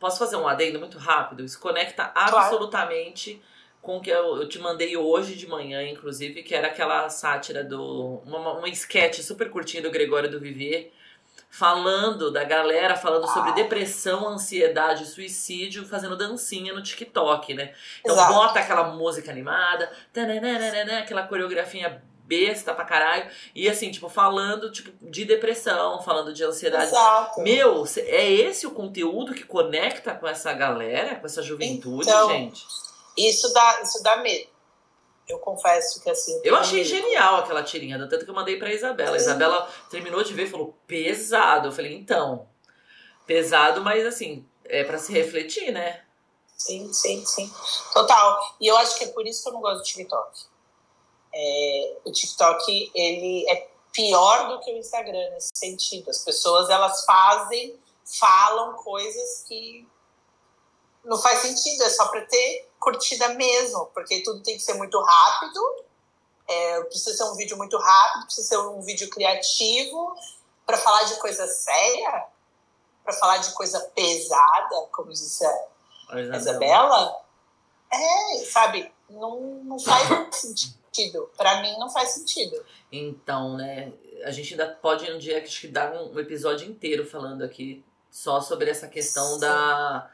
posso 0.00 0.18
fazer 0.18 0.36
um 0.36 0.48
adendo 0.48 0.78
muito 0.78 0.96
rápido? 0.96 1.44
Isso 1.44 1.60
conecta 1.60 2.10
absolutamente. 2.14 3.34
Claro 3.34 3.55
com 3.86 4.00
que 4.00 4.10
eu, 4.10 4.42
eu, 4.42 4.48
te 4.48 4.58
mandei 4.58 4.96
hoje 4.96 5.36
de 5.36 5.46
manhã, 5.46 5.82
inclusive, 5.88 6.42
que 6.42 6.54
era 6.54 6.66
aquela 6.66 7.08
sátira 7.08 7.62
do. 7.62 8.20
Uma, 8.26 8.58
uma 8.58 8.68
sketch 8.68 9.20
super 9.20 9.48
curtinha 9.48 9.82
do 9.82 9.90
Gregório 9.90 10.28
do 10.28 10.40
Vivier, 10.40 10.90
falando 11.48 12.30
da 12.30 12.42
galera 12.42 12.96
falando 12.96 13.28
sobre 13.28 13.52
depressão, 13.52 14.28
ansiedade, 14.28 15.06
suicídio, 15.06 15.86
fazendo 15.86 16.16
dancinha 16.16 16.74
no 16.74 16.82
TikTok, 16.82 17.54
né? 17.54 17.72
Então 18.00 18.16
Exato. 18.16 18.34
bota 18.34 18.58
aquela 18.58 18.88
música 18.88 19.30
animada, 19.30 19.90
tananana, 20.12 20.98
aquela 20.98 21.22
coreografia 21.22 22.02
besta 22.26 22.74
pra 22.74 22.84
caralho, 22.84 23.30
e 23.54 23.68
assim, 23.68 23.88
tipo, 23.88 24.08
falando 24.08 24.70
tipo, 24.72 24.90
de 25.00 25.24
depressão, 25.24 26.02
falando 26.02 26.34
de 26.34 26.42
ansiedade. 26.42 26.86
Exato. 26.86 27.40
Meu, 27.40 27.84
é 27.98 28.28
esse 28.28 28.66
o 28.66 28.72
conteúdo 28.72 29.32
que 29.32 29.44
conecta 29.44 30.12
com 30.12 30.26
essa 30.26 30.52
galera, 30.52 31.14
com 31.14 31.26
essa 31.26 31.40
juventude, 31.40 32.08
Então, 32.08 32.28
gente? 32.30 32.66
Isso 33.16 33.52
dá, 33.52 33.82
isso 33.82 34.02
dá 34.02 34.16
medo. 34.16 34.50
Eu 35.28 35.38
confesso 35.40 36.00
que 36.00 36.08
assim. 36.08 36.40
Eu 36.44 36.54
achei 36.54 36.78
medo. 36.78 36.88
genial 36.88 37.36
aquela 37.36 37.62
tirinha, 37.62 37.98
tanto 38.08 38.24
que 38.24 38.30
eu 38.30 38.34
mandei 38.34 38.58
pra 38.58 38.72
Isabela. 38.72 39.16
A. 39.16 39.16
Isabela 39.16 39.70
terminou 39.90 40.22
de 40.22 40.32
ver 40.32 40.44
e 40.44 40.50
falou, 40.50 40.74
pesado. 40.86 41.68
Eu 41.68 41.72
falei, 41.72 41.94
então, 41.94 42.48
pesado, 43.26 43.82
mas 43.82 44.06
assim, 44.06 44.46
é 44.64 44.84
pra 44.84 44.98
se 44.98 45.12
refletir, 45.12 45.72
né? 45.72 46.04
Sim, 46.56 46.92
sim, 46.92 47.24
sim. 47.26 47.52
Total. 47.92 48.40
E 48.60 48.66
eu 48.66 48.76
acho 48.78 48.96
que 48.96 49.04
é 49.04 49.08
por 49.08 49.26
isso 49.26 49.42
que 49.42 49.48
eu 49.48 49.52
não 49.52 49.60
gosto 49.60 49.78
do 49.78 49.84
TikTok. 49.84 50.40
É, 51.34 51.96
o 52.04 52.12
TikTok, 52.12 52.92
ele 52.94 53.44
é 53.50 53.68
pior 53.92 54.48
do 54.48 54.60
que 54.60 54.72
o 54.72 54.76
Instagram 54.76 55.30
nesse 55.30 55.50
sentido. 55.54 56.08
As 56.08 56.24
pessoas, 56.24 56.70
elas 56.70 57.04
fazem, 57.04 57.78
falam 58.18 58.74
coisas 58.74 59.44
que 59.46 59.86
não 61.04 61.20
faz 61.20 61.40
sentido. 61.40 61.82
É 61.82 61.90
só 61.90 62.08
para 62.08 62.22
ter 62.22 62.65
curtida 62.86 63.30
mesmo. 63.30 63.86
Porque 63.86 64.22
tudo 64.22 64.40
tem 64.42 64.56
que 64.56 64.62
ser 64.62 64.74
muito 64.74 65.00
rápido. 65.00 65.84
É, 66.48 66.82
precisa 66.84 67.16
ser 67.16 67.24
um 67.24 67.34
vídeo 67.34 67.56
muito 67.56 67.76
rápido. 67.76 68.26
Precisa 68.26 68.48
ser 68.48 68.58
um 68.58 68.80
vídeo 68.80 69.10
criativo. 69.10 70.16
Para 70.64 70.78
falar 70.78 71.02
de 71.02 71.16
coisa 71.16 71.46
séria. 71.48 72.26
Para 73.02 73.12
falar 73.14 73.38
de 73.38 73.52
coisa 73.52 73.80
pesada, 73.94 74.86
como 74.92 75.10
disse 75.10 75.44
a 75.44 76.20
Isabela. 76.20 76.36
Isabela, 76.36 77.20
é, 77.92 78.44
sabe, 78.44 78.92
não, 79.08 79.40
não 79.64 79.78
faz 79.78 80.08
sentido. 80.34 81.30
Pra 81.36 81.60
mim, 81.62 81.76
não 81.78 81.88
faz 81.88 82.10
sentido. 82.10 82.64
Então, 82.90 83.56
né, 83.56 83.92
a 84.24 84.30
gente 84.30 84.54
ainda 84.54 84.68
pode 84.68 85.10
um 85.10 85.18
dia 85.18 85.42
acho 85.42 85.60
que 85.60 85.68
dar 85.68 85.92
um 85.92 86.18
episódio 86.18 86.68
inteiro 86.68 87.06
falando 87.06 87.42
aqui 87.42 87.84
só 88.10 88.40
sobre 88.40 88.70
essa 88.70 88.88
questão 88.88 89.34
Sim. 89.34 89.40
da. 89.40 90.10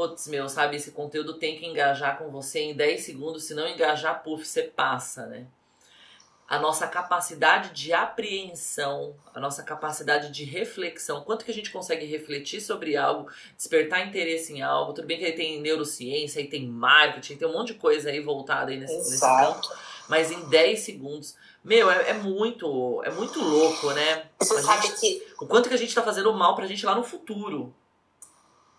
Putz, 0.00 0.28
meu, 0.28 0.48
sabe, 0.48 0.76
esse 0.76 0.92
conteúdo 0.92 1.34
tem 1.34 1.58
que 1.58 1.66
engajar 1.66 2.16
com 2.16 2.30
você 2.30 2.60
em 2.60 2.74
10 2.74 3.02
segundos, 3.02 3.44
se 3.44 3.52
não 3.52 3.68
engajar, 3.68 4.22
puf, 4.22 4.46
você 4.46 4.62
passa, 4.62 5.26
né? 5.26 5.44
A 6.48 6.58
nossa 6.58 6.88
capacidade 6.88 7.74
de 7.74 7.92
apreensão, 7.92 9.14
a 9.34 9.38
nossa 9.38 9.62
capacidade 9.62 10.32
de 10.32 10.42
reflexão, 10.42 11.22
quanto 11.22 11.44
que 11.44 11.50
a 11.50 11.54
gente 11.54 11.70
consegue 11.70 12.06
refletir 12.06 12.62
sobre 12.62 12.96
algo, 12.96 13.30
despertar 13.54 14.08
interesse 14.08 14.54
em 14.54 14.62
algo. 14.62 14.94
Tudo 14.94 15.06
bem 15.06 15.18
que 15.18 15.26
aí 15.26 15.32
tem 15.32 15.60
neurociência, 15.60 16.40
aí 16.40 16.48
tem 16.48 16.66
marketing, 16.66 17.36
tem 17.36 17.46
um 17.46 17.52
monte 17.52 17.74
de 17.74 17.78
coisa 17.78 18.08
aí 18.08 18.20
voltada 18.20 18.70
aí 18.70 18.78
nesse, 18.78 18.96
nesse 18.96 19.20
campo 19.20 19.68
mas 20.08 20.32
em 20.32 20.40
10 20.48 20.80
segundos. 20.80 21.36
Meu, 21.62 21.88
é, 21.88 22.10
é 22.10 22.14
muito, 22.14 23.00
é 23.04 23.10
muito 23.12 23.40
louco, 23.40 23.92
né? 23.92 24.24
Você 24.40 24.60
sabe 24.60 24.88
que 24.98 25.22
O 25.40 25.46
quanto 25.46 25.68
que 25.68 25.74
a 25.74 25.78
gente 25.78 25.94
tá 25.94 26.02
fazendo 26.02 26.32
mal 26.34 26.56
pra 26.56 26.66
gente 26.66 26.84
lá 26.84 26.96
no 26.96 27.04
futuro. 27.04 27.72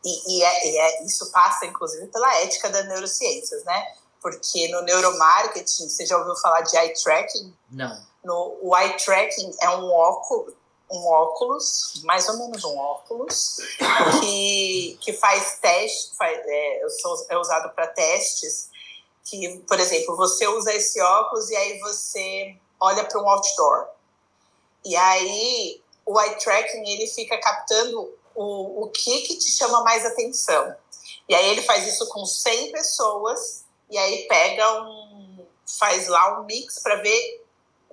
E, 0.03 0.37
e 0.37 0.43
é, 0.43 0.67
e 0.67 0.77
é- 0.77 1.03
isso 1.05 1.31
passa, 1.31 1.65
inclusive, 1.65 2.07
pela 2.07 2.33
ética 2.41 2.69
das 2.69 2.87
neurociências, 2.87 3.63
né? 3.63 3.95
Porque 4.21 4.67
no 4.69 4.81
neuromarketing, 4.81 5.89
você 5.89 6.05
já 6.05 6.17
ouviu 6.17 6.35
falar 6.35 6.61
de 6.61 6.75
eye 6.77 6.93
tracking? 6.93 7.53
Não. 7.69 8.05
No, 8.23 8.57
o 8.61 8.77
eye 8.77 8.95
tracking 8.97 9.55
é 9.59 9.69
um 9.69 9.91
óculos, 9.91 10.53
um 10.91 11.07
óculos, 11.07 12.01
mais 12.03 12.27
ou 12.29 12.37
menos 12.37 12.63
um 12.63 12.77
óculos, 12.77 13.57
que, 14.19 14.97
que 15.01 15.13
faz 15.13 15.57
teste, 15.59 16.15
faz, 16.15 16.37
é, 16.45 16.81
é 17.29 17.37
usado 17.37 17.73
para 17.73 17.87
testes. 17.87 18.69
Que, 19.23 19.59
por 19.67 19.79
exemplo, 19.79 20.15
você 20.17 20.47
usa 20.47 20.73
esse 20.73 20.99
óculos 21.01 21.49
e 21.49 21.55
aí 21.55 21.79
você 21.79 22.55
olha 22.79 23.05
para 23.05 23.21
um 23.21 23.29
outdoor. 23.29 23.87
E 24.83 24.95
aí 24.95 25.81
o 26.05 26.19
eye 26.19 26.35
tracking 26.39 26.89
ele 26.89 27.07
fica 27.07 27.37
captando 27.39 28.13
o, 28.36 28.84
o 28.84 28.89
que, 28.89 29.21
que 29.21 29.38
te 29.38 29.51
chama 29.51 29.82
mais 29.84 30.05
atenção. 30.05 30.75
E 31.27 31.36
aí 31.36 31.49
ele 31.49 31.61
faz 31.61 31.88
isso 31.88 32.07
com 32.09 32.25
100 32.25 32.71
pessoas 32.71 33.63
e 33.89 33.97
aí 33.97 34.27
pega 34.27 34.84
um. 34.84 35.45
faz 35.79 36.07
lá 36.07 36.39
um 36.39 36.45
mix 36.45 36.79
para 36.79 36.95
ver 36.95 37.41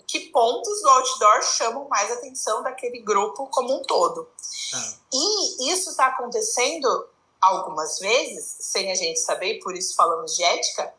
que 0.07 0.21
pontos 0.31 0.81
do 0.81 0.89
outdoor 0.89 1.43
chamam 1.43 1.87
mais 1.89 2.11
atenção 2.11 2.63
daquele 2.63 3.01
grupo 3.01 3.47
como 3.49 3.75
um 3.77 3.83
todo. 3.83 4.29
Tá. 4.71 4.95
E 5.13 5.71
isso 5.73 5.91
está 5.91 6.07
acontecendo 6.07 7.09
algumas 7.41 7.99
vezes, 7.99 8.57
sem 8.61 8.91
a 8.91 8.95
gente 8.95 9.21
saber, 9.21 9.61
por 9.61 9.77
isso 9.77 9.95
falamos 9.95 10.35
de 10.35 10.43
ética, 10.43 10.93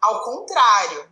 ao 0.00 0.22
contrário. 0.22 1.10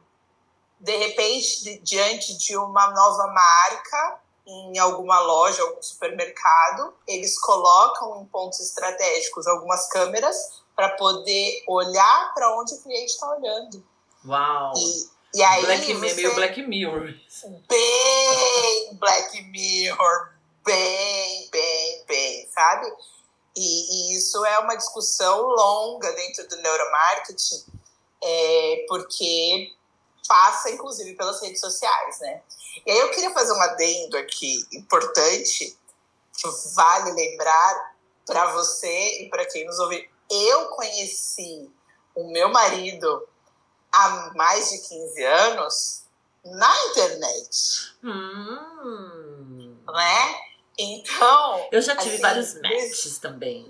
De 0.79 0.97
repente, 0.97 1.63
di- 1.65 1.79
diante 1.81 2.37
de 2.37 2.57
uma 2.57 2.91
nova 2.93 3.27
marca, 3.27 4.21
em 4.47 4.79
alguma 4.79 5.19
loja, 5.21 5.61
algum 5.63 5.83
supermercado, 5.83 6.95
eles 7.07 7.39
colocam 7.39 8.23
em 8.23 8.27
pontos 8.27 8.61
estratégicos 8.61 9.47
algumas 9.47 9.89
câmeras 9.89 10.63
para 10.75 10.91
poder 10.91 11.65
olhar 11.67 12.33
para 12.35 12.57
onde 12.59 12.75
o 12.75 12.83
cliente 12.83 13.13
está 13.13 13.29
olhando. 13.35 13.85
Uau. 14.25 14.73
E, 14.77 15.39
e 15.39 15.43
aí 15.43 15.65
Black, 15.65 15.95
você... 15.95 16.15
Meio 16.15 16.35
Black 16.35 16.63
Mirror. 16.63 17.15
bem 17.69 18.95
Black 18.95 19.43
Mirror, 19.51 20.33
bem, 20.65 21.49
bem, 21.51 22.05
bem, 22.07 22.49
sabe? 22.53 22.87
E, 23.57 24.13
e 24.13 24.17
isso 24.17 24.45
é 24.45 24.59
uma 24.61 24.77
discussão 24.77 25.43
longa 25.43 26.13
dentro 26.13 26.47
do 26.49 26.57
neuromarketing, 26.57 27.65
é, 28.23 28.85
porque 28.87 29.73
passa, 30.27 30.71
inclusive, 30.71 31.15
pelas 31.15 31.41
redes 31.41 31.61
sociais, 31.61 32.21
né? 32.21 32.43
E 32.85 32.91
aí 32.91 32.99
eu 32.99 33.11
queria 33.11 33.31
fazer 33.33 33.53
um 33.53 33.61
adendo 33.63 34.17
aqui 34.19 34.65
importante, 34.73 35.77
que 36.37 36.49
vale 36.75 37.13
lembrar 37.13 37.95
para 38.27 38.53
você 38.53 39.23
e 39.23 39.29
para 39.31 39.47
quem 39.47 39.65
nos 39.67 39.79
ouve. 39.79 40.09
Eu 40.31 40.67
conheci 40.71 41.71
o 42.15 42.31
meu 42.31 42.49
marido 42.49 43.27
há 43.93 44.33
mais 44.35 44.71
de 44.71 44.79
15 44.79 45.25
anos 45.25 46.03
na 46.45 46.75
internet, 46.91 47.97
Hum. 48.05 49.77
né? 49.93 50.35
Então, 50.79 51.69
Eu 51.73 51.81
já 51.81 51.97
tive 51.97 52.15
Assim, 52.15 52.23
vários 52.23 52.55
matches 52.61 53.19
também. 53.19 53.67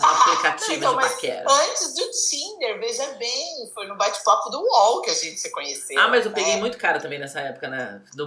No 0.00 0.06
aplicativo 0.08 0.72
Então, 0.74 0.96
de 0.96 1.02
paquera. 1.08 1.44
antes 1.50 1.94
do 1.94 2.10
Tinder, 2.10 2.78
veja 2.80 3.06
bem, 3.14 3.70
foi 3.74 3.86
no 3.86 3.96
bate-papo 3.96 4.48
do 4.50 4.60
UOL 4.60 5.02
que 5.02 5.10
a 5.10 5.14
gente 5.14 5.38
se 5.38 5.50
conheceu. 5.50 5.98
Ah, 6.00 6.08
mas 6.08 6.24
eu 6.26 6.32
peguei 6.32 6.54
né? 6.54 6.60
muito 6.60 6.78
cara 6.78 6.98
também 7.00 7.18
nessa 7.18 7.40
época, 7.40 7.68
né? 7.68 8.02
Do, 8.14 8.24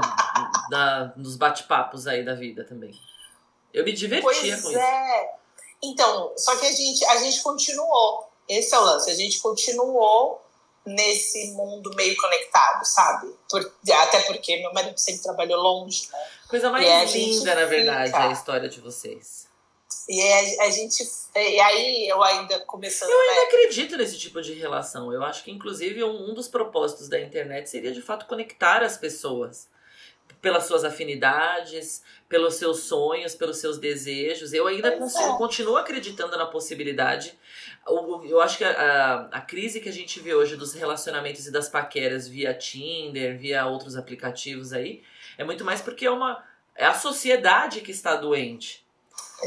da, 0.69 1.13
nos 1.17 1.35
bate-papos 1.35 2.07
aí 2.07 2.23
da 2.23 2.35
vida 2.35 2.63
também. 2.63 2.93
Eu 3.73 3.83
me 3.83 3.91
divertia 3.91 4.21
Pois 4.21 4.39
com 4.39 4.45
isso. 4.69 4.77
é. 4.77 5.31
Então, 5.83 6.33
só 6.37 6.55
que 6.57 6.65
a 6.67 6.71
gente, 6.71 7.03
a 7.05 7.17
gente 7.17 7.41
continuou. 7.41 8.29
Esse 8.47 8.73
é 8.73 8.79
o 8.79 8.83
lance. 8.83 9.09
A 9.09 9.15
gente 9.15 9.39
continuou 9.39 10.41
nesse 10.85 11.51
mundo 11.53 11.91
meio 11.95 12.15
conectado, 12.17 12.85
sabe? 12.85 13.33
Por- 13.49 13.73
até 14.01 14.19
porque 14.21 14.57
meu 14.57 14.73
marido 14.73 14.97
sempre 14.97 15.23
trabalhou 15.23 15.61
longe, 15.61 16.09
né? 16.11 16.19
Coisa 16.47 16.69
mais 16.69 17.13
linda, 17.13 17.55
na 17.55 17.65
verdade, 17.65 18.13
é 18.13 18.17
a 18.17 18.31
história 18.31 18.69
de 18.69 18.79
vocês. 18.81 19.47
E 20.07 20.21
a, 20.21 20.65
a 20.65 20.69
gente. 20.69 21.03
E 21.35 21.59
aí 21.59 22.07
eu 22.07 22.21
ainda 22.21 22.59
começando. 22.61 23.09
Eu 23.09 23.19
ainda 23.19 23.33
né? 23.33 23.47
acredito 23.47 23.97
nesse 23.97 24.17
tipo 24.17 24.41
de 24.41 24.53
relação. 24.53 25.11
Eu 25.11 25.23
acho 25.23 25.43
que, 25.43 25.51
inclusive, 25.51 26.03
um, 26.03 26.29
um 26.29 26.33
dos 26.33 26.47
propósitos 26.47 27.07
da 27.07 27.19
internet 27.19 27.69
seria, 27.69 27.91
de 27.91 28.01
fato, 28.01 28.25
conectar 28.25 28.83
as 28.83 28.97
pessoas. 28.97 29.71
Pelas 30.41 30.65
suas 30.65 30.83
afinidades, 30.83 32.03
pelos 32.27 32.55
seus 32.55 32.79
sonhos, 32.79 33.33
pelos 33.33 33.59
seus 33.59 33.77
desejos. 33.77 34.51
Eu 34.51 34.67
ainda 34.67 34.91
consigo, 34.97 35.35
é. 35.35 35.37
continuo 35.37 35.77
acreditando 35.77 36.37
na 36.37 36.45
possibilidade. 36.45 37.37
Eu 37.87 38.41
acho 38.41 38.57
que 38.57 38.63
a, 38.65 38.71
a, 38.71 39.37
a 39.37 39.41
crise 39.41 39.79
que 39.79 39.87
a 39.87 39.93
gente 39.93 40.19
vê 40.19 40.33
hoje 40.33 40.57
dos 40.57 40.73
relacionamentos 40.73 41.47
e 41.47 41.51
das 41.51 41.69
paqueras 41.69 42.27
via 42.27 42.53
Tinder, 42.53 43.37
via 43.37 43.65
outros 43.65 43.95
aplicativos 43.95 44.73
aí, 44.73 45.01
é 45.37 45.43
muito 45.43 45.63
mais 45.63 45.81
porque 45.81 46.05
é 46.05 46.11
uma. 46.11 46.43
É 46.75 46.85
a 46.85 46.93
sociedade 46.93 47.81
que 47.81 47.91
está 47.91 48.15
doente. 48.15 48.82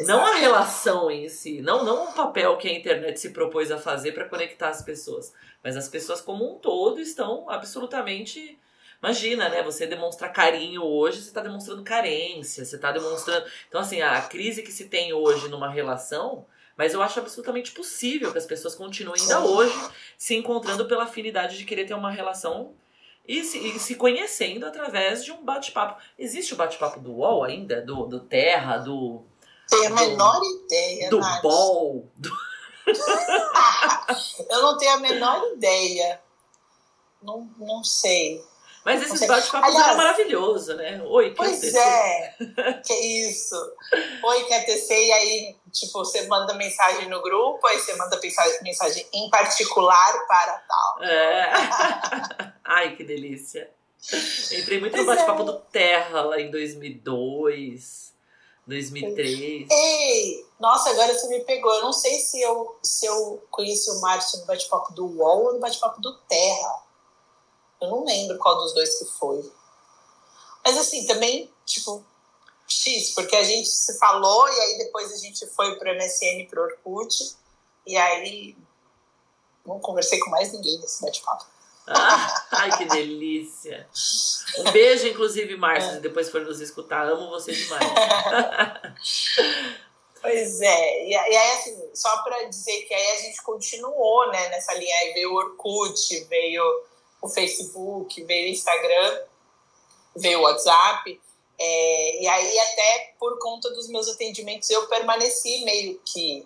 Não 0.04 0.24
a 0.24 0.34
relação 0.34 1.10
em 1.10 1.28
si, 1.28 1.62
não, 1.62 1.84
não 1.84 2.04
o 2.04 2.12
papel 2.12 2.56
que 2.58 2.68
a 2.68 2.72
internet 2.72 3.18
se 3.18 3.30
propôs 3.30 3.70
a 3.70 3.78
fazer 3.78 4.12
para 4.12 4.28
conectar 4.28 4.68
as 4.68 4.82
pessoas, 4.82 5.32
mas 5.64 5.76
as 5.76 5.88
pessoas 5.88 6.20
como 6.20 6.50
um 6.50 6.58
todo 6.58 7.00
estão 7.00 7.48
absolutamente. 7.48 8.58
Imagina, 9.02 9.48
né? 9.48 9.62
Você 9.62 9.86
demonstrar 9.86 10.32
carinho 10.32 10.82
hoje, 10.82 11.20
você 11.20 11.28
está 11.28 11.40
demonstrando 11.40 11.82
carência, 11.82 12.64
você 12.64 12.76
está 12.76 12.90
demonstrando. 12.92 13.46
Então, 13.68 13.80
assim, 13.80 14.00
a 14.00 14.20
crise 14.22 14.62
que 14.62 14.72
se 14.72 14.86
tem 14.86 15.12
hoje 15.12 15.48
numa 15.48 15.70
relação, 15.70 16.46
mas 16.76 16.92
eu 16.92 17.02
acho 17.02 17.18
absolutamente 17.18 17.72
possível 17.72 18.32
que 18.32 18.38
as 18.38 18.46
pessoas 18.46 18.74
continuem 18.74 19.20
ainda 19.20 19.40
hoje 19.40 19.74
se 20.18 20.34
encontrando 20.34 20.86
pela 20.86 21.04
afinidade 21.04 21.56
de 21.56 21.64
querer 21.64 21.86
ter 21.86 21.94
uma 21.94 22.10
relação 22.10 22.74
e 23.26 23.42
se, 23.42 23.58
e 23.58 23.78
se 23.78 23.96
conhecendo 23.96 24.66
através 24.66 25.24
de 25.24 25.32
um 25.32 25.42
bate-papo. 25.42 26.00
Existe 26.18 26.54
o 26.54 26.56
bate-papo 26.56 27.00
do 27.00 27.12
UOL 27.12 27.44
ainda? 27.44 27.80
Do, 27.80 28.06
do 28.06 28.20
Terra, 28.20 28.78
do. 28.78 29.22
Tenho 29.68 29.86
a 29.86 29.90
menor 29.90 30.40
ideia. 30.44 31.10
Do 31.10 31.18
Nath. 31.18 31.42
BOL. 31.42 32.10
Do... 32.16 32.30
Eu 34.50 34.62
não 34.62 34.78
tenho 34.78 34.92
a 34.92 34.98
menor 34.98 35.42
ideia. 35.54 36.20
Não, 37.22 37.50
não 37.58 37.82
sei. 37.82 38.44
Mas 38.86 39.02
esses 39.02 39.26
bate-papos 39.26 39.74
eram 39.74 39.96
maravilhosos, 39.96 40.76
né? 40.76 41.02
Oi, 41.04 41.30
quer 41.30 41.36
Pois 41.36 41.74
é, 41.74 42.34
que 42.86 42.94
isso. 42.94 43.56
Oi, 44.22 44.44
quer 44.44 44.64
TC, 44.64 44.94
e 44.94 45.12
aí, 45.12 45.56
tipo, 45.72 46.04
você 46.04 46.28
manda 46.28 46.54
mensagem 46.54 47.08
no 47.08 47.20
grupo, 47.20 47.66
aí 47.66 47.80
você 47.80 47.96
manda 47.96 48.20
mensagem, 48.62 49.04
em 49.12 49.28
particular 49.28 50.26
para 50.28 50.58
tal. 50.68 51.02
É. 51.02 51.52
Ai, 52.62 52.94
que 52.94 53.02
delícia. 53.02 53.68
Entrei 54.52 54.78
muito 54.78 54.96
no 54.96 55.04
Pois 55.04 55.18
bate-papo 55.18 55.42
é. 55.42 55.46
do 55.46 55.58
Terra 55.62 56.22
lá 56.22 56.40
em 56.40 56.48
2002, 56.52 58.14
2003. 58.66 59.68
Ei, 59.70 60.46
nossa, 60.58 60.90
agora 60.90 61.14
você 61.14 61.28
me 61.28 61.40
pegou. 61.44 61.72
Eu 61.72 61.82
não 61.82 61.92
sei 61.92 62.18
se 62.18 62.40
eu, 62.40 62.76
se 62.82 63.06
eu 63.06 63.42
conheci 63.50 63.90
o 63.90 64.00
Márcio 64.00 64.40
no 64.40 64.46
bate-papo 64.46 64.92
do 64.92 65.06
UOL 65.06 65.44
ou 65.44 65.52
no 65.54 65.60
bate-papo 65.60 66.00
do 66.00 66.16
Terra. 66.20 66.82
Eu 67.80 67.90
não 67.90 68.04
lembro 68.04 68.38
qual 68.38 68.56
dos 68.56 68.74
dois 68.74 68.98
que 68.98 69.04
foi. 69.04 69.52
Mas 70.64 70.76
assim, 70.78 71.06
também, 71.06 71.52
tipo, 71.64 72.04
X, 72.66 73.10
porque 73.14 73.36
a 73.36 73.44
gente 73.44 73.68
se 73.68 73.98
falou 73.98 74.48
e 74.48 74.60
aí 74.60 74.78
depois 74.78 75.12
a 75.12 75.16
gente 75.16 75.46
foi 75.48 75.76
pro 75.76 75.94
MSN, 75.94 76.48
pro 76.48 76.62
Orkut, 76.62 77.36
e 77.86 77.96
aí 77.96 78.56
não 79.64 79.78
conversei 79.78 80.18
com 80.18 80.30
mais 80.30 80.52
ninguém 80.52 80.78
nesse 80.80 81.02
bate-papo. 81.02 81.46
Ah, 81.88 82.46
ai, 82.50 82.78
que 82.78 82.84
delícia. 82.86 83.86
Um 84.58 84.72
beijo, 84.72 85.06
inclusive, 85.06 85.56
Márcio, 85.56 85.90
É. 85.90 85.94
se 85.94 86.00
depois 86.00 86.28
for 86.30 86.40
nos 86.40 86.60
escutar. 86.60 87.06
Amo 87.06 87.30
você 87.30 87.52
demais. 87.52 87.82
Pois 90.20 90.60
é, 90.60 91.04
e, 91.04 91.10
e 91.10 91.14
aí 91.14 91.36
assim, 91.52 91.90
só 91.94 92.22
para 92.24 92.42
dizer 92.48 92.82
que 92.82 92.92
aí 92.92 93.10
a 93.12 93.16
gente 93.20 93.40
continuou, 93.42 94.28
né, 94.32 94.48
nessa 94.48 94.74
linha, 94.74 94.92
aí 94.96 95.12
veio 95.12 95.30
o 95.30 95.36
Orkut, 95.36 96.24
veio 96.24 96.64
o 97.22 97.28
Facebook, 97.28 98.24
veio 98.24 98.48
o 98.48 98.50
Instagram, 98.50 99.20
veio 100.16 100.40
o 100.40 100.42
WhatsApp, 100.42 101.20
é, 101.58 102.22
e 102.22 102.26
aí 102.26 102.58
até 102.58 103.14
por 103.20 103.38
conta 103.38 103.70
dos 103.70 103.88
meus 103.88 104.08
atendimentos 104.08 104.68
eu 104.68 104.88
permaneci 104.88 105.64
meio 105.64 106.00
que 106.04 106.44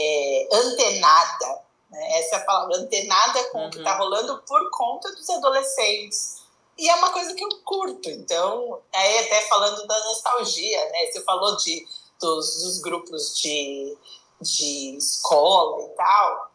é, 0.00 0.48
antenada, 0.50 1.60
né, 1.90 2.18
essa 2.18 2.36
é 2.36 2.38
a 2.38 2.44
palavra, 2.44 2.76
antenada 2.76 3.44
com 3.50 3.66
o 3.66 3.70
que 3.70 3.78
Uhum. 3.78 3.84
está 3.84 3.96
rolando 3.96 4.42
por 4.46 4.70
conta 4.70 5.10
dos 5.14 5.28
adolescentes. 5.30 6.38
E 6.76 6.88
é 6.88 6.94
uma 6.94 7.10
coisa 7.10 7.34
que 7.34 7.42
eu 7.44 7.48
curto, 7.64 8.08
então, 8.08 8.80
aí 8.94 9.18
até 9.18 9.42
falando 9.48 9.86
da 9.86 9.98
nostalgia, 10.04 10.84
né, 10.90 11.06
você 11.06 11.20
falou 11.22 11.56
de 11.56 11.86
dos, 12.20 12.62
dos 12.62 12.80
grupos 12.80 13.38
de, 13.40 13.96
de 14.40 14.96
escola 14.96 15.82
e 15.84 15.88
tal. 15.90 16.47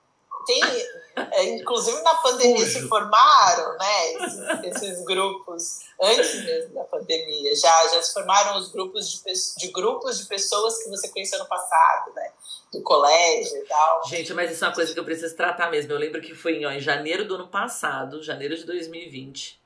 Tem, 0.45 0.61
é, 1.31 1.43
inclusive 1.55 2.01
na 2.01 2.15
pandemia 2.15 2.65
se 2.65 2.73
Fujo. 2.75 2.89
formaram, 2.89 3.77
né? 3.77 4.13
Esses, 4.13 4.63
esses 4.63 5.05
grupos, 5.05 5.79
antes 6.01 6.43
mesmo 6.43 6.73
da 6.73 6.83
pandemia, 6.83 7.55
já, 7.55 7.87
já 7.93 8.01
se 8.01 8.13
formaram 8.13 8.57
os 8.57 8.71
grupos 8.71 9.23
de, 9.23 9.59
de 9.59 9.71
grupos 9.71 10.19
de 10.19 10.25
pessoas 10.25 10.83
que 10.83 10.89
você 10.89 11.07
conheceu 11.09 11.39
no 11.39 11.45
passado, 11.45 12.13
né? 12.15 12.31
Do 12.71 12.81
colégio 12.81 13.57
e 13.57 13.65
tal. 13.65 14.01
Gente, 14.07 14.33
mas 14.33 14.51
isso 14.51 14.63
é 14.63 14.67
uma 14.67 14.73
coisa 14.73 14.93
que 14.93 14.99
eu 14.99 15.05
preciso 15.05 15.35
tratar 15.35 15.69
mesmo. 15.69 15.91
Eu 15.91 15.99
lembro 15.99 16.21
que 16.21 16.33
foi 16.33 16.57
em, 16.57 16.65
ó, 16.65 16.71
em 16.71 16.79
janeiro 16.79 17.25
do 17.25 17.35
ano 17.35 17.47
passado, 17.47 18.23
janeiro 18.23 18.55
de 18.55 18.65
2020. 18.65 19.61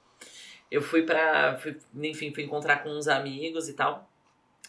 Eu 0.69 0.82
fui 0.82 1.03
pra. 1.03 1.57
Fui, 1.57 1.78
enfim, 2.03 2.34
fui 2.34 2.43
encontrar 2.43 2.84
com 2.84 2.89
uns 2.89 3.07
amigos 3.07 3.69
e 3.69 3.73
tal. 3.73 4.09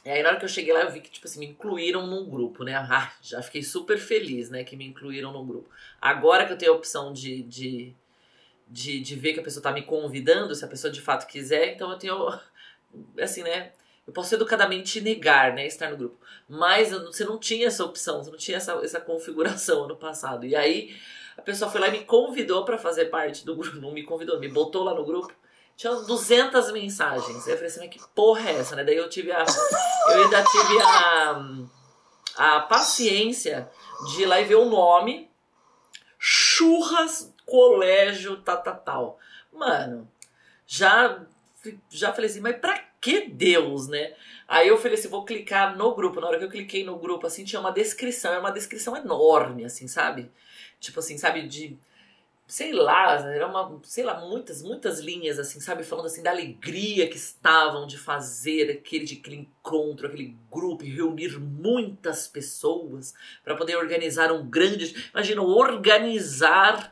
E 0.05 0.11
aí, 0.11 0.23
na 0.23 0.31
hora 0.31 0.39
que 0.39 0.45
eu 0.45 0.49
cheguei 0.49 0.73
lá, 0.73 0.83
eu 0.83 0.91
vi 0.91 1.01
que, 1.01 1.11
tipo 1.11 1.27
assim, 1.27 1.41
me 1.41 1.47
incluíram 1.47 2.07
num 2.07 2.29
grupo, 2.31 2.65
né? 2.65 2.75
Ah, 2.75 3.13
já 3.21 3.43
fiquei 3.43 3.63
super 3.63 3.99
feliz, 3.99 4.49
né? 4.49 4.63
Que 4.65 4.77
me 4.77 4.87
incluíram 4.87 5.33
num 5.33 5.47
grupo. 5.47 5.69
Agora 6.01 6.47
que 6.47 6.53
eu 6.53 6.59
tenho 6.59 6.73
a 6.73 6.77
opção 6.77 7.13
de, 7.13 7.43
de, 7.43 7.95
de, 8.67 9.01
de 9.01 9.17
ver 9.17 9.33
que 9.35 9.41
a 9.41 9.43
pessoa 9.43 9.63
tá 9.63 9.73
me 9.73 9.83
convidando, 9.83 10.55
se 10.55 10.65
a 10.65 10.69
pessoa 10.69 10.93
de 10.93 11.01
fato 11.01 11.27
quiser, 11.27 11.75
então 11.75 11.91
eu 11.91 11.99
tenho. 11.99 12.17
Assim, 13.21 13.43
né? 13.43 13.73
Eu 14.07 14.13
posso 14.13 14.35
educadamente 14.35 15.01
negar, 15.03 15.53
né? 15.53 15.67
Estar 15.67 15.91
no 15.91 15.97
grupo. 15.97 16.17
Mas 16.49 16.93
eu 16.93 17.05
você 17.05 17.25
não 17.25 17.39
tinha 17.39 17.67
essa 17.67 17.85
opção, 17.85 18.25
você 18.25 18.31
não 18.31 18.39
tinha 18.39 18.57
essa, 18.57 18.73
essa 18.83 18.99
configuração 18.99 19.85
ano 19.85 19.97
passado. 19.97 20.47
E 20.47 20.57
aí 20.57 20.97
a 21.37 21.43
pessoa 21.43 21.71
foi 21.71 21.81
lá 21.81 21.89
e 21.89 21.93
me 21.93 22.05
convidou 22.05 22.65
pra 22.65 22.79
fazer 22.79 23.07
parte 23.07 23.45
do 23.45 23.55
grupo. 23.55 23.77
Não 23.77 23.93
me 23.93 24.03
convidou, 24.03 24.41
me 24.41 24.49
botou 24.49 24.83
lá 24.83 24.95
no 24.95 25.05
grupo. 25.05 25.33
Tinha 25.77 25.95
200 25.95 26.73
mensagens. 26.73 27.47
Aí 27.47 27.53
eu 27.53 27.57
falei 27.57 27.67
assim, 27.67 27.81
mas 27.81 27.91
que 27.91 28.01
porra 28.13 28.51
é 28.51 28.55
essa, 28.55 28.75
né? 28.75 28.83
Daí 28.83 28.97
eu 28.97 29.09
tive 29.09 29.31
a. 29.31 29.45
Eu 30.09 30.25
ainda 30.25 30.43
tive 30.43 30.83
a. 30.83 31.45
A 32.37 32.61
paciência 32.61 33.69
de 34.11 34.23
ir 34.23 34.27
lá 34.27 34.41
e 34.41 34.45
ver 34.45 34.57
o 34.57 34.65
nome. 34.65 35.28
Churras 36.59 37.33
Colégio 37.47 38.39
tal, 38.39 38.61
tal, 38.61 38.77
tal. 38.79 39.19
Mano, 39.53 40.11
já, 40.67 41.25
já 41.89 42.13
falei 42.13 42.29
assim, 42.29 42.41
mas 42.41 42.57
pra 42.57 42.77
que 43.01 43.29
Deus, 43.29 43.87
né? 43.87 44.13
Aí 44.49 44.67
eu 44.67 44.77
falei 44.77 44.99
assim, 44.99 45.09
vou 45.09 45.25
clicar 45.25 45.77
no 45.77 45.95
grupo. 45.95 46.21
Na 46.21 46.27
hora 46.27 46.39
que 46.39 46.45
eu 46.45 46.51
cliquei 46.51 46.85
no 46.85 46.99
grupo, 46.99 47.29
assim, 47.29 47.45
tinha 47.45 47.61
uma 47.61 47.71
descrição. 47.71 48.33
É 48.35 48.41
uma 48.41 48.51
descrição 48.51 48.97
enorme, 48.97 49.65
assim, 49.65 49.87
sabe? 49.87 50.33
Tipo 50.81 50.99
assim, 50.99 51.17
sabe, 51.17 51.47
de 51.47 51.79
sei 52.49 52.73
lá, 52.73 53.15
era 53.31 53.47
uma, 53.47 53.79
sei 53.85 54.03
lá, 54.03 54.19
muitas, 54.27 54.63
muitas 54.63 55.01
linhas, 55.01 55.39
assim, 55.39 55.61
sabe? 55.61 55.85
Falando 55.85 56.07
assim 56.07 56.23
da 56.23 56.31
alegria 56.31 57.07
que 57.07 57.19
estavam 57.19 57.87
de 57.87 57.99
fazer 57.99 58.71
aquele, 58.71 59.05
de 59.05 59.19
aquele 59.19 59.37
encontro, 59.37 60.07
aquele 60.07 60.35
grupo, 60.51 60.83
reunir 60.83 61.39
muitas 61.39 62.27
pessoas 62.27 63.13
para 63.45 63.55
poder 63.55 63.77
organizar 63.77 64.33
um 64.33 64.49
grande. 64.49 65.11
Imagina, 65.13 65.43
organizar 65.43 66.91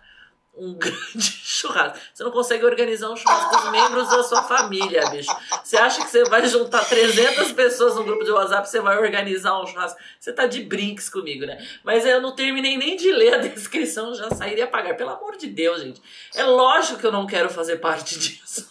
um 0.56 0.74
grande 0.78 1.22
churrasco. 1.22 1.98
Você 2.12 2.24
não 2.24 2.30
consegue 2.30 2.64
organizar 2.64 3.10
um 3.10 3.16
churrasco 3.16 3.50
com 3.50 3.56
os 3.56 3.70
membros 3.70 4.08
da 4.08 4.22
sua 4.22 4.42
família, 4.42 5.08
bicho. 5.10 5.34
Você 5.62 5.76
acha 5.76 6.02
que 6.02 6.10
você 6.10 6.24
vai 6.24 6.46
juntar 6.48 6.84
300 6.84 7.52
pessoas 7.52 7.94
no 7.94 8.04
grupo 8.04 8.24
de 8.24 8.30
WhatsApp, 8.30 8.68
você 8.68 8.80
vai 8.80 8.98
organizar 8.98 9.60
um 9.60 9.66
churrasco? 9.66 9.98
Você 10.18 10.32
tá 10.32 10.46
de 10.46 10.62
brinks 10.62 11.08
comigo, 11.08 11.44
né? 11.44 11.64
Mas 11.84 12.06
eu 12.06 12.20
não 12.20 12.34
terminei 12.34 12.76
nem 12.76 12.96
de 12.96 13.12
ler 13.12 13.34
a 13.34 13.38
descrição, 13.46 14.14
já 14.14 14.30
sairia 14.30 14.64
a 14.64 14.68
pagar. 14.68 14.94
Pelo 14.96 15.10
amor 15.10 15.36
de 15.36 15.46
Deus, 15.46 15.82
gente. 15.82 16.00
É 16.34 16.44
lógico 16.44 16.98
que 16.98 17.06
eu 17.06 17.12
não 17.12 17.26
quero 17.26 17.50
fazer 17.50 17.76
parte 17.76 18.16
disso. 18.18 18.66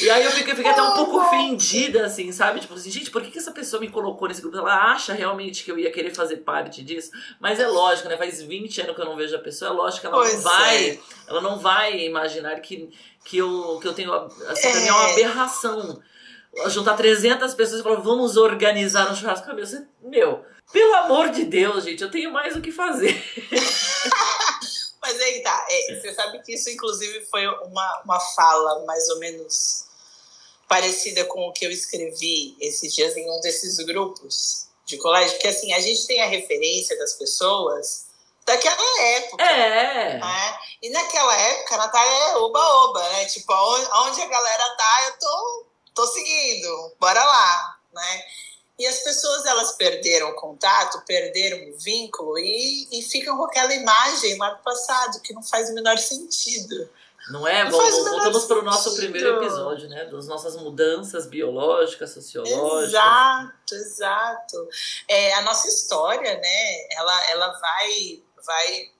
E 0.00 0.08
aí 0.10 0.24
eu 0.24 0.30
fiquei, 0.30 0.54
fiquei 0.54 0.70
até 0.70 0.82
um 0.82 0.94
pouco 0.94 1.18
ofendida, 1.18 2.06
assim, 2.06 2.30
sabe? 2.30 2.60
Tipo 2.60 2.74
assim, 2.74 2.90
gente, 2.90 3.10
por 3.10 3.20
que, 3.22 3.30
que 3.30 3.38
essa 3.38 3.50
pessoa 3.50 3.80
me 3.80 3.88
colocou 3.90 4.28
nesse 4.28 4.40
grupo? 4.40 4.56
Ela 4.58 4.92
acha 4.92 5.12
realmente 5.12 5.64
que 5.64 5.72
eu 5.72 5.78
ia 5.78 5.90
querer 5.90 6.14
fazer 6.14 6.38
parte 6.38 6.82
disso? 6.84 7.10
Mas 7.40 7.58
é 7.58 7.66
lógico, 7.66 8.08
né? 8.08 8.16
Faz 8.16 8.40
20 8.42 8.80
anos 8.82 8.94
que 8.94 9.00
eu 9.00 9.06
não 9.06 9.16
vejo 9.16 9.34
a 9.34 9.40
pessoa, 9.40 9.70
é 9.70 9.74
lógico 9.74 10.02
que 10.02 10.06
ela 10.06 10.16
Pois 10.16 10.34
não 10.34 10.40
vai. 10.42 10.90
é. 10.90 10.98
Ela 11.26 11.40
não 11.40 11.58
vai 11.58 11.98
imaginar 12.00 12.60
que, 12.60 12.90
que, 13.24 13.38
eu, 13.38 13.78
que 13.82 13.88
eu 13.88 13.94
tenho. 13.94 14.12
Assim, 14.14 14.70
pra 14.70 14.80
mim 14.80 14.86
é 14.86 14.88
É. 14.88 14.92
uma 14.92 15.12
aberração. 15.12 16.02
Juntar 16.68 16.94
300 16.96 17.52
pessoas 17.54 17.80
e 17.80 17.84
falar, 17.84 18.00
vamos 18.00 18.36
organizar 18.36 19.10
um 19.10 19.14
churrasco. 19.14 19.46
Meu, 19.54 19.66
você- 19.66 19.86
meu, 20.02 20.44
pelo 20.72 20.94
amor 20.94 21.30
de 21.30 21.44
Deus, 21.44 21.84
gente, 21.84 22.02
eu 22.02 22.10
tenho 22.10 22.32
mais 22.32 22.56
o 22.56 22.60
que 22.60 22.72
fazer. 22.72 23.14
Mas 25.00 25.20
aí 25.20 25.42
tá. 25.42 25.66
É, 25.70 25.94
você 25.94 26.12
sabe 26.12 26.40
que 26.42 26.54
isso, 26.54 26.68
inclusive, 26.70 27.24
foi 27.26 27.46
uma, 27.46 28.02
uma 28.04 28.20
fala 28.20 28.84
mais 28.84 29.08
ou 29.10 29.18
menos 29.18 29.86
parecida 30.68 31.24
com 31.24 31.48
o 31.48 31.52
que 31.52 31.64
eu 31.64 31.70
escrevi 31.70 32.56
esses 32.60 32.94
dias 32.94 33.16
em 33.16 33.28
um 33.30 33.40
desses 33.40 33.78
grupos 33.78 34.68
de 34.84 34.96
colégio, 34.98 35.32
porque 35.32 35.48
assim, 35.48 35.72
a 35.72 35.80
gente 35.80 36.06
tem 36.06 36.20
a 36.20 36.26
referência 36.26 36.96
das 36.98 37.14
pessoas 37.14 38.06
daquela 38.44 39.02
época. 39.02 39.44
É. 39.44 40.18
né? 40.18 40.58
E 40.82 40.90
naquela 40.90 41.36
época, 41.36 41.74
a 41.74 41.78
Natália 41.78 42.10
é 42.10 42.36
oba-oba, 42.36 43.08
né? 43.10 43.24
Tipo, 43.26 43.52
onde, 43.52 44.22
a 44.22 44.26
galera 44.26 44.76
tá, 44.76 45.06
eu 45.06 45.18
tô, 45.18 45.66
tô 45.94 46.06
seguindo, 46.06 46.92
bora 46.98 47.22
lá, 47.22 47.78
né? 47.92 48.24
E 48.78 48.86
as 48.86 49.00
pessoas, 49.00 49.44
elas 49.44 49.72
perderam 49.72 50.30
o 50.30 50.36
contato, 50.36 51.04
perderam 51.04 51.58
o 51.68 51.78
vínculo 51.78 52.38
e, 52.38 52.88
e 52.92 53.02
ficam 53.02 53.36
com 53.36 53.44
aquela 53.44 53.74
imagem 53.74 54.38
lá 54.38 54.50
do 54.50 54.62
passado, 54.62 55.20
que 55.20 55.34
não 55.34 55.42
faz 55.42 55.68
o 55.68 55.74
menor 55.74 55.98
sentido. 55.98 56.88
Não 57.30 57.46
é? 57.46 57.64
Não 57.64 57.70
Voltamos 57.70 58.44
para 58.46 58.58
o 58.58 58.62
nosso 58.62 58.96
primeiro 58.96 59.42
episódio, 59.42 59.88
né? 59.88 60.06
Das 60.06 60.26
nossas 60.26 60.56
mudanças 60.56 61.26
biológicas, 61.26 62.10
sociológicas. 62.10 62.88
Exato, 62.88 63.74
exato. 63.74 64.68
É, 65.06 65.34
a 65.34 65.42
nossa 65.42 65.68
história, 65.68 66.34
né, 66.34 66.88
ela, 66.92 67.30
ela 67.30 67.52
vai, 67.58 68.22
vai 68.44 68.90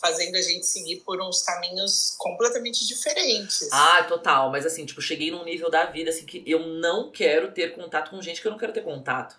fazendo 0.00 0.36
a 0.36 0.42
gente 0.42 0.66
seguir 0.66 0.96
por 1.00 1.20
uns 1.20 1.42
caminhos 1.42 2.14
completamente 2.18 2.86
diferentes. 2.86 3.68
Ah, 3.72 4.04
total. 4.04 4.50
Mas 4.50 4.64
assim, 4.64 4.86
tipo, 4.86 5.02
cheguei 5.02 5.30
num 5.30 5.44
nível 5.44 5.70
da 5.70 5.86
vida 5.86 6.10
assim 6.10 6.24
que 6.24 6.42
eu 6.46 6.60
não 6.60 7.10
quero 7.10 7.50
ter 7.50 7.74
contato 7.74 8.10
com 8.10 8.22
gente 8.22 8.40
que 8.40 8.46
eu 8.46 8.52
não 8.52 8.58
quero 8.58 8.72
ter 8.72 8.82
contato. 8.82 9.36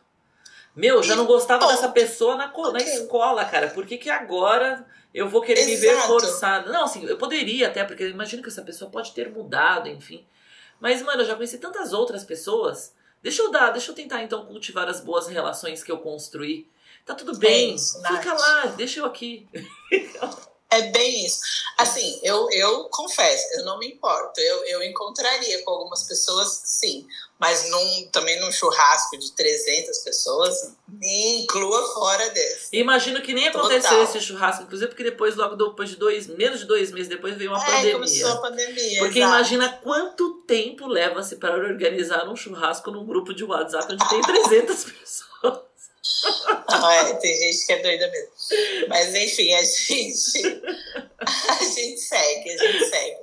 Meu, 0.75 1.01
já 1.01 1.15
não 1.15 1.25
gostava 1.25 1.61
Ponto. 1.61 1.71
dessa 1.71 1.89
pessoa 1.89 2.35
na, 2.35 2.53
na 2.71 2.79
escola, 2.79 3.43
cara. 3.45 3.69
Por 3.69 3.85
que, 3.85 3.97
que 3.97 4.09
agora 4.09 4.85
eu 5.13 5.27
vou 5.27 5.41
querer 5.41 5.61
Exato. 5.61 5.75
me 5.75 5.77
ver 5.77 6.01
forçada? 6.07 6.71
Não, 6.71 6.83
assim, 6.83 7.05
eu 7.05 7.17
poderia 7.17 7.67
até, 7.67 7.83
porque 7.83 8.03
eu 8.03 8.09
imagino 8.09 8.43
que 8.43 8.49
essa 8.49 8.61
pessoa 8.61 8.91
pode 8.91 9.11
ter 9.11 9.29
mudado, 9.29 9.89
enfim. 9.89 10.25
Mas, 10.79 11.01
mano, 11.01 11.21
eu 11.21 11.25
já 11.25 11.35
conheci 11.35 11.57
tantas 11.57 11.93
outras 11.93 12.23
pessoas. 12.23 12.93
Deixa 13.21 13.41
eu 13.41 13.51
dar, 13.51 13.71
deixa 13.71 13.91
eu 13.91 13.95
tentar 13.95 14.23
então 14.23 14.45
cultivar 14.45 14.87
as 14.87 15.01
boas 15.01 15.27
relações 15.27 15.83
que 15.83 15.91
eu 15.91 15.97
construí. 15.97 16.67
Tá 17.05 17.15
tudo 17.15 17.37
bem, 17.37 17.71
é 17.71 17.75
isso, 17.75 18.01
fica 18.01 18.33
lá, 18.33 18.65
deixa 18.67 18.99
eu 18.99 19.05
aqui. 19.05 19.47
É 20.71 20.83
bem 20.91 21.25
isso. 21.25 21.39
Assim, 21.77 22.19
eu, 22.21 22.47
eu 22.51 22.83
confesso, 22.89 23.43
eu 23.53 23.65
não 23.65 23.79
me 23.79 23.87
importo. 23.87 24.39
Eu, 24.39 24.65
eu 24.65 24.83
encontraria 24.83 25.63
com 25.63 25.71
algumas 25.71 26.03
pessoas, 26.03 26.61
sim. 26.63 27.07
Mas 27.39 27.69
num, 27.69 28.09
também 28.11 28.39
num 28.39 28.51
churrasco 28.51 29.17
de 29.17 29.31
300 29.31 29.97
pessoas, 29.99 30.73
me 30.87 31.41
inclua 31.41 31.81
fora 31.93 32.29
desse. 32.29 32.75
Imagino 32.75 33.21
que 33.21 33.33
nem 33.33 33.47
aconteceu 33.47 34.03
esse 34.03 34.19
churrasco, 34.21 34.63
inclusive 34.63 34.89
porque 34.89 35.03
depois, 35.03 35.35
logo 35.35 35.55
depois 35.55 35.89
de 35.89 35.95
dois, 35.95 36.27
menos 36.27 36.59
de 36.59 36.65
dois 36.65 36.91
meses 36.91 37.07
depois, 37.07 37.35
veio 37.35 37.51
uma 37.51 37.63
é, 37.63 37.65
pandemia. 37.65 37.93
começou 37.93 38.29
a 38.29 38.37
pandemia, 38.37 38.99
Porque 38.99 39.19
exato. 39.19 39.35
imagina 39.35 39.69
quanto 39.81 40.41
tempo 40.41 40.85
leva-se 40.85 41.37
para 41.37 41.55
organizar 41.55 42.27
um 42.29 42.35
churrasco 42.35 42.91
num 42.91 43.05
grupo 43.05 43.33
de 43.33 43.43
WhatsApp 43.43 43.93
onde 43.93 44.09
tem 44.09 44.21
300 44.21 44.83
pessoas. 44.91 45.68
Não, 46.69 46.91
é, 46.91 47.13
tem 47.15 47.37
gente 47.37 47.65
que 47.65 47.73
é 47.73 47.81
doida 47.81 48.07
mesmo. 48.09 48.87
Mas 48.87 49.13
enfim, 49.15 49.53
a 49.53 49.63
gente, 49.63 50.61
a 51.19 51.63
gente 51.63 51.99
segue, 51.99 52.51
a 52.51 52.57
gente 52.57 52.89
segue. 52.89 53.17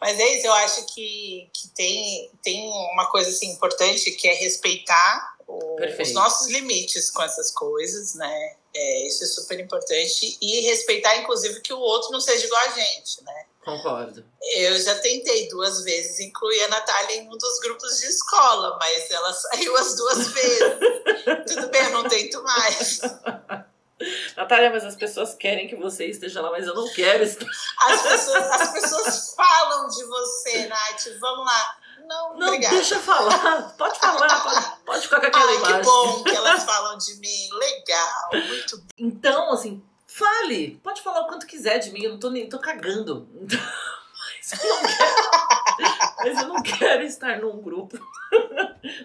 Mas 0.00 0.18
é 0.18 0.36
isso, 0.36 0.46
eu 0.46 0.52
acho 0.52 0.86
que, 0.86 1.50
que 1.52 1.68
tem, 1.70 2.30
tem 2.42 2.68
uma 2.68 3.10
coisa 3.10 3.30
assim, 3.30 3.50
importante 3.50 4.12
que 4.12 4.28
é 4.28 4.34
respeitar 4.34 5.36
o, 5.46 5.76
os 6.00 6.12
nossos 6.12 6.48
limites 6.48 7.10
com 7.10 7.22
essas 7.22 7.50
coisas, 7.50 8.14
né? 8.14 8.56
É, 8.74 9.06
isso 9.06 9.24
é 9.24 9.26
super 9.26 9.58
importante. 9.58 10.38
E 10.40 10.60
respeitar, 10.60 11.16
inclusive, 11.16 11.60
que 11.60 11.72
o 11.72 11.80
outro 11.80 12.12
não 12.12 12.20
seja 12.20 12.46
igual 12.46 12.60
a 12.62 12.70
gente, 12.70 13.24
né? 13.24 13.46
Concordo. 13.68 14.24
Eu 14.56 14.80
já 14.80 14.94
tentei 15.00 15.46
duas 15.50 15.82
vezes 15.84 16.20
incluir 16.20 16.62
a 16.64 16.68
Natália 16.68 17.16
em 17.16 17.28
um 17.28 17.36
dos 17.36 17.60
grupos 17.60 18.00
de 18.00 18.06
escola, 18.06 18.78
mas 18.80 19.10
ela 19.10 19.30
saiu 19.34 19.76
as 19.76 19.94
duas 19.94 20.28
vezes. 20.32 20.78
Tudo 21.46 21.68
bem, 21.68 21.84
eu 21.84 21.90
não 21.90 22.08
tento 22.08 22.42
mais. 22.42 23.00
Natália, 24.34 24.70
mas 24.70 24.84
as 24.84 24.96
pessoas 24.96 25.34
querem 25.34 25.68
que 25.68 25.76
você 25.76 26.06
esteja 26.06 26.40
lá, 26.40 26.50
mas 26.50 26.66
eu 26.66 26.74
não 26.74 26.88
quero 26.94 27.22
estar. 27.22 27.44
As 27.80 28.02
pessoas, 28.02 28.44
as 28.52 28.72
pessoas 28.72 29.34
falam 29.34 29.88
de 29.88 30.02
você, 30.04 30.66
Nath. 30.66 31.18
Vamos 31.20 31.44
lá. 31.44 31.78
Não, 32.06 32.38
não 32.38 32.46
obrigada. 32.46 32.74
deixa 32.74 32.98
falar. 33.00 33.74
Pode 33.76 33.98
falar, 33.98 34.42
pode, 34.42 34.66
pode 34.86 35.02
ficar 35.02 35.20
com 35.20 35.26
aquela 35.26 35.50
Ai, 35.50 35.56
imagem. 35.56 35.80
Que 35.80 35.84
bom 35.84 36.24
que 36.24 36.34
elas 36.34 36.64
falam 36.64 36.96
de 36.96 37.14
mim. 37.16 37.48
Legal, 37.52 38.30
muito 38.46 38.78
bom. 38.78 38.86
Então, 38.96 39.52
assim, 39.52 39.82
Fale, 40.18 40.80
pode 40.82 41.00
falar 41.00 41.20
o 41.20 41.26
quanto 41.28 41.46
quiser 41.46 41.78
de 41.78 41.92
mim, 41.92 42.02
eu 42.02 42.10
não 42.10 42.18
tô 42.18 42.28
nem 42.28 42.48
tô 42.48 42.58
cagando. 42.58 43.28
Mas 44.50 44.52
eu 44.52 44.68
não 44.68 44.82
quero, 44.82 46.18
mas 46.18 46.42
eu 46.42 46.48
não 46.48 46.62
quero 46.62 47.02
estar 47.04 47.38
num 47.40 47.60
grupo. 47.60 47.98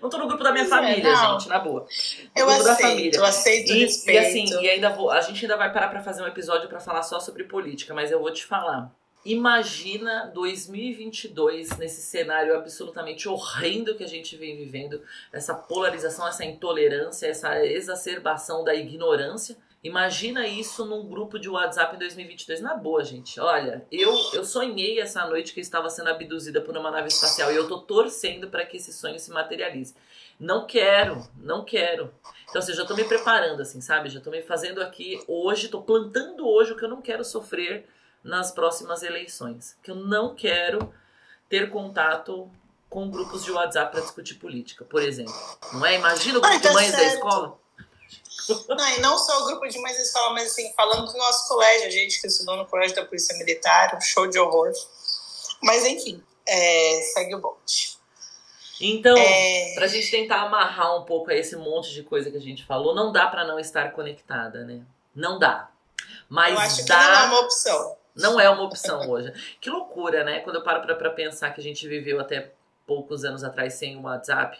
Não 0.02 0.10
tô 0.10 0.18
no 0.18 0.28
grupo 0.28 0.44
da 0.44 0.52
minha 0.52 0.66
família, 0.66 1.08
é, 1.08 1.16
gente, 1.16 1.50
na 1.50 1.60
boa. 1.60 1.82
No 1.82 2.42
eu 2.42 2.50
aceito, 2.50 2.64
da 2.64 2.76
família. 2.76 3.18
eu 3.18 3.26
aceito 3.26 3.72
e, 3.72 3.80
respeito. 3.82 4.16
E 4.16 4.26
assim, 4.26 4.62
e 4.62 4.70
ainda 4.70 4.90
vou, 4.90 5.12
a 5.12 5.22
gente 5.22 5.46
ainda 5.46 5.56
vai 5.56 5.72
parar 5.72 5.90
para 5.90 6.02
fazer 6.02 6.24
um 6.24 6.28
episódio 6.28 6.68
para 6.68 6.80
falar 6.80 7.04
só 7.04 7.20
sobre 7.20 7.44
política, 7.44 7.94
mas 7.94 8.12
eu 8.12 8.20
vou 8.20 8.32
te 8.32 8.46
falar. 8.46 8.92
Imagina 9.26 10.32
2022 10.34 11.78
nesse 11.78 12.02
cenário 12.02 12.56
absolutamente 12.56 13.30
horrendo 13.30 13.96
que 13.96 14.04
a 14.04 14.08
gente 14.08 14.36
vem 14.36 14.58
vivendo, 14.58 15.02
essa 15.32 15.54
polarização, 15.54 16.28
essa 16.28 16.44
intolerância, 16.44 17.28
essa 17.28 17.64
exacerbação 17.66 18.64
da 18.64 18.74
ignorância 18.74 19.58
Imagina 19.84 20.48
isso 20.48 20.86
num 20.86 21.06
grupo 21.06 21.38
de 21.38 21.50
WhatsApp 21.50 21.96
em 21.96 22.00
2022. 22.00 22.62
Na 22.62 22.74
boa, 22.74 23.04
gente. 23.04 23.38
Olha, 23.40 23.86
eu, 23.92 24.16
eu 24.34 24.46
sonhei 24.46 25.02
essa 25.02 25.28
noite 25.28 25.54
que 25.54 25.60
eu 25.60 25.62
estava 25.62 25.90
sendo 25.90 26.10
abduzida 26.10 26.62
por 26.62 26.78
uma 26.78 26.90
nave 26.90 27.10
espacial 27.10 27.52
e 27.52 27.56
eu 27.56 27.68
tô 27.68 27.80
torcendo 27.82 28.48
para 28.48 28.66
que 28.66 28.78
esse 28.78 28.94
sonho 28.94 29.20
se 29.20 29.30
materialize. 29.30 29.94
Não 30.40 30.66
quero, 30.66 31.28
não 31.36 31.66
quero. 31.66 32.14
Então, 32.50 32.60
assim, 32.60 32.74
já 32.74 32.86
tô 32.86 32.96
me 32.96 33.04
preparando, 33.04 33.62
assim, 33.62 33.82
sabe? 33.82 34.10
Já 34.10 34.22
tô 34.22 34.30
me 34.32 34.42
fazendo 34.42 34.82
aqui 34.82 35.22
hoje, 35.28 35.68
tô 35.68 35.82
plantando 35.82 36.48
hoje 36.48 36.72
o 36.72 36.78
que 36.78 36.86
eu 36.86 36.90
não 36.90 37.02
quero 37.02 37.26
sofrer 37.26 37.86
nas 38.24 38.52
próximas 38.52 39.04
eleições. 39.04 39.78
Que 39.84 39.92
eu 39.92 39.96
não 39.96 40.34
quero 40.34 40.94
ter 41.50 41.70
contato 41.70 42.50
com 42.90 43.10
grupos 43.10 43.44
de 43.44 43.52
WhatsApp 43.52 43.92
para 43.92 44.02
discutir 44.02 44.36
política, 44.36 44.86
por 44.86 45.02
exemplo. 45.02 45.34
Não 45.74 45.86
é? 45.86 45.96
Imagina 45.96 46.38
o 46.38 46.42
grupo 46.42 46.60
de 46.60 46.70
mães 46.72 46.92
da 46.94 47.04
escola. 47.04 47.60
Não, 48.68 48.90
e 48.90 49.00
não 49.00 49.18
só 49.18 49.42
o 49.42 49.46
grupo 49.46 49.68
de 49.68 49.80
mães 49.80 49.96
da 49.96 50.02
escola, 50.02 50.34
mas 50.34 50.52
assim, 50.52 50.74
falando 50.74 51.12
do 51.12 51.18
nosso 51.18 51.48
colégio, 51.48 51.88
a 51.88 51.92
gente 51.92 52.20
que 52.20 52.28
estudou 52.28 52.58
no 52.58 52.66
colégio 52.66 52.96
da 52.96 53.06
Polícia 53.06 53.38
Militar, 53.38 53.96
um 53.96 54.02
show 54.02 54.28
de 54.28 54.38
horror. 54.38 54.72
Mas 55.62 55.86
enfim, 55.86 56.22
é, 56.46 57.02
segue 57.14 57.36
o 57.36 57.40
bonde. 57.40 57.98
Então, 58.82 59.16
é... 59.18 59.74
pra 59.76 59.88
gente 59.88 60.12
tentar 60.12 60.42
amarrar 60.42 60.98
um 60.98 61.06
pouco 61.06 61.32
esse 61.32 61.56
monte 61.56 61.94
de 61.94 62.04
coisa 62.04 62.30
que 62.30 62.38
a 62.38 62.42
gente 62.42 62.66
falou, 62.66 62.94
não 62.94 63.12
dá 63.12 63.28
para 63.28 63.46
não 63.46 63.60
estar 63.60 63.94
conectada, 63.94 64.66
né? 64.66 64.82
Não 65.16 65.40
dá. 65.40 65.70
Mas 66.28 66.54
Eu 66.54 66.60
acho 66.60 66.86
dá... 66.86 66.98
que 66.98 67.04
não 67.06 67.14
é 67.14 67.26
uma 67.26 67.40
opção. 67.40 67.98
Não 68.16 68.40
é 68.40 68.50
uma 68.50 68.64
opção 68.64 69.10
hoje. 69.10 69.34
Que 69.62 69.70
loucura, 69.70 70.24
né? 70.24 70.40
Quando 70.42 70.58
eu 70.58 70.64
paro 70.64 70.82
pra, 70.82 70.96
pra 70.96 71.10
pensar 71.12 71.52
que 71.52 71.62
a 71.62 71.64
gente 71.64 71.88
viveu 71.88 72.20
até 72.20 72.52
poucos 72.86 73.24
anos 73.24 73.44
atrás 73.44 73.76
sem 73.76 73.96
o 73.96 74.02
WhatsApp, 74.02 74.60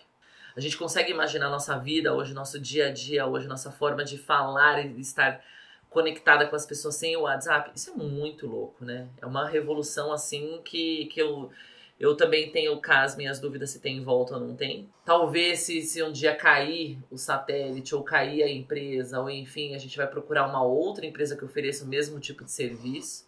a 0.56 0.60
gente 0.60 0.78
consegue 0.78 1.12
imaginar 1.12 1.50
nossa 1.50 1.78
vida 1.78 2.14
hoje, 2.14 2.34
nosso 2.34 2.60
dia 2.60 2.88
a 2.88 2.92
dia 2.92 3.26
hoje, 3.26 3.48
nossa 3.48 3.72
forma 3.72 4.04
de 4.04 4.18
falar 4.18 4.86
e 4.86 5.00
estar 5.00 5.44
conectada 5.90 6.48
com 6.48 6.56
as 6.56 6.66
pessoas 6.66 6.96
sem 6.96 7.16
o 7.16 7.22
WhatsApp. 7.22 7.72
Isso 7.76 7.92
é 7.92 7.94
muito 7.94 8.48
louco, 8.48 8.84
né? 8.84 9.08
É 9.22 9.26
uma 9.26 9.48
revolução 9.48 10.12
assim 10.12 10.62
que, 10.64 11.06
que 11.06 11.22
eu, 11.22 11.52
eu 12.00 12.16
também 12.16 12.52
tenho 12.52 12.80
caso, 12.80 13.18
minhas 13.18 13.40
dúvidas 13.40 13.70
se 13.70 13.80
tem 13.80 14.04
volta 14.04 14.36
ou 14.36 14.40
não 14.40 14.56
tem. 14.56 14.90
Talvez 15.06 15.62
se, 15.62 15.82
se 15.82 16.04
um 16.04 16.12
dia 16.12 16.36
cair 16.36 17.00
o 17.10 17.18
satélite 17.18 17.96
ou 17.96 18.04
cair 18.04 18.44
a 18.44 18.50
empresa, 18.50 19.20
ou 19.20 19.30
enfim, 19.30 19.76
a 19.76 19.78
gente 19.78 19.96
vai 19.96 20.08
procurar 20.08 20.48
uma 20.48 20.64
outra 20.64 21.06
empresa 21.06 21.38
que 21.38 21.46
ofereça 21.46 21.86
o 21.86 21.88
mesmo 21.88 22.20
tipo 22.20 22.44
de 22.44 22.52
serviço. 22.52 23.28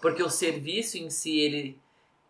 Porque 0.00 0.22
o 0.22 0.30
serviço 0.30 0.98
em 0.98 1.10
si, 1.10 1.38
ele 1.38 1.80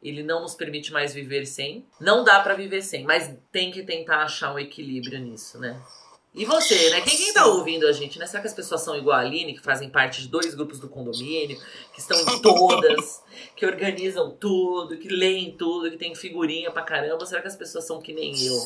ele 0.05 0.23
não 0.23 0.43
nos 0.43 0.55
permite 0.55 0.93
mais 0.93 1.15
viver 1.15 1.47
sem. 1.47 1.87
Não 1.99 2.23
dá 2.23 2.41
para 2.41 2.55
viver 2.55 2.83
sem, 2.83 3.05
mas 3.05 3.35
tem 3.51 3.71
que 3.71 3.83
tentar 3.83 4.19
achar 4.19 4.55
um 4.55 4.59
equilíbrio 4.59 5.19
nisso, 5.19 5.59
né? 5.59 5.81
E 6.35 6.45
você, 6.45 6.91
né? 6.91 7.01
Quem, 7.01 7.17
quem 7.17 7.33
tá 7.33 7.47
ouvindo 7.47 7.87
a 7.87 7.93
gente, 7.93 8.19
né? 8.19 8.27
Será 8.27 8.41
que 8.41 8.49
as 8.49 8.55
pessoas 8.55 8.83
são 8.83 8.97
igual 8.97 9.17
a 9.17 9.21
Aline, 9.21 9.55
que 9.55 9.63
fazem 9.63 9.89
parte 9.89 10.21
de 10.21 10.29
dois 10.29 10.55
grupos 10.55 10.81
do 10.81 10.89
condomínio, 10.89 11.57
que 11.93 12.01
estão 12.01 12.21
em 12.21 12.43
todas, 12.43 13.23
que 13.57 13.65
organizam 13.65 14.33
tudo, 14.33 14.99
que 14.99 15.09
leem 15.09 15.57
tudo, 15.57 15.91
que 15.91 15.97
tem 15.97 16.15
figurinha 16.15 16.73
pra 16.73 16.83
caramba? 16.83 17.25
Será 17.25 17.41
que 17.41 17.49
as 17.49 17.57
pessoas 17.57 17.87
são 17.87 18.03
que 18.03 18.13
nem 18.13 18.35
eu? 18.45 18.59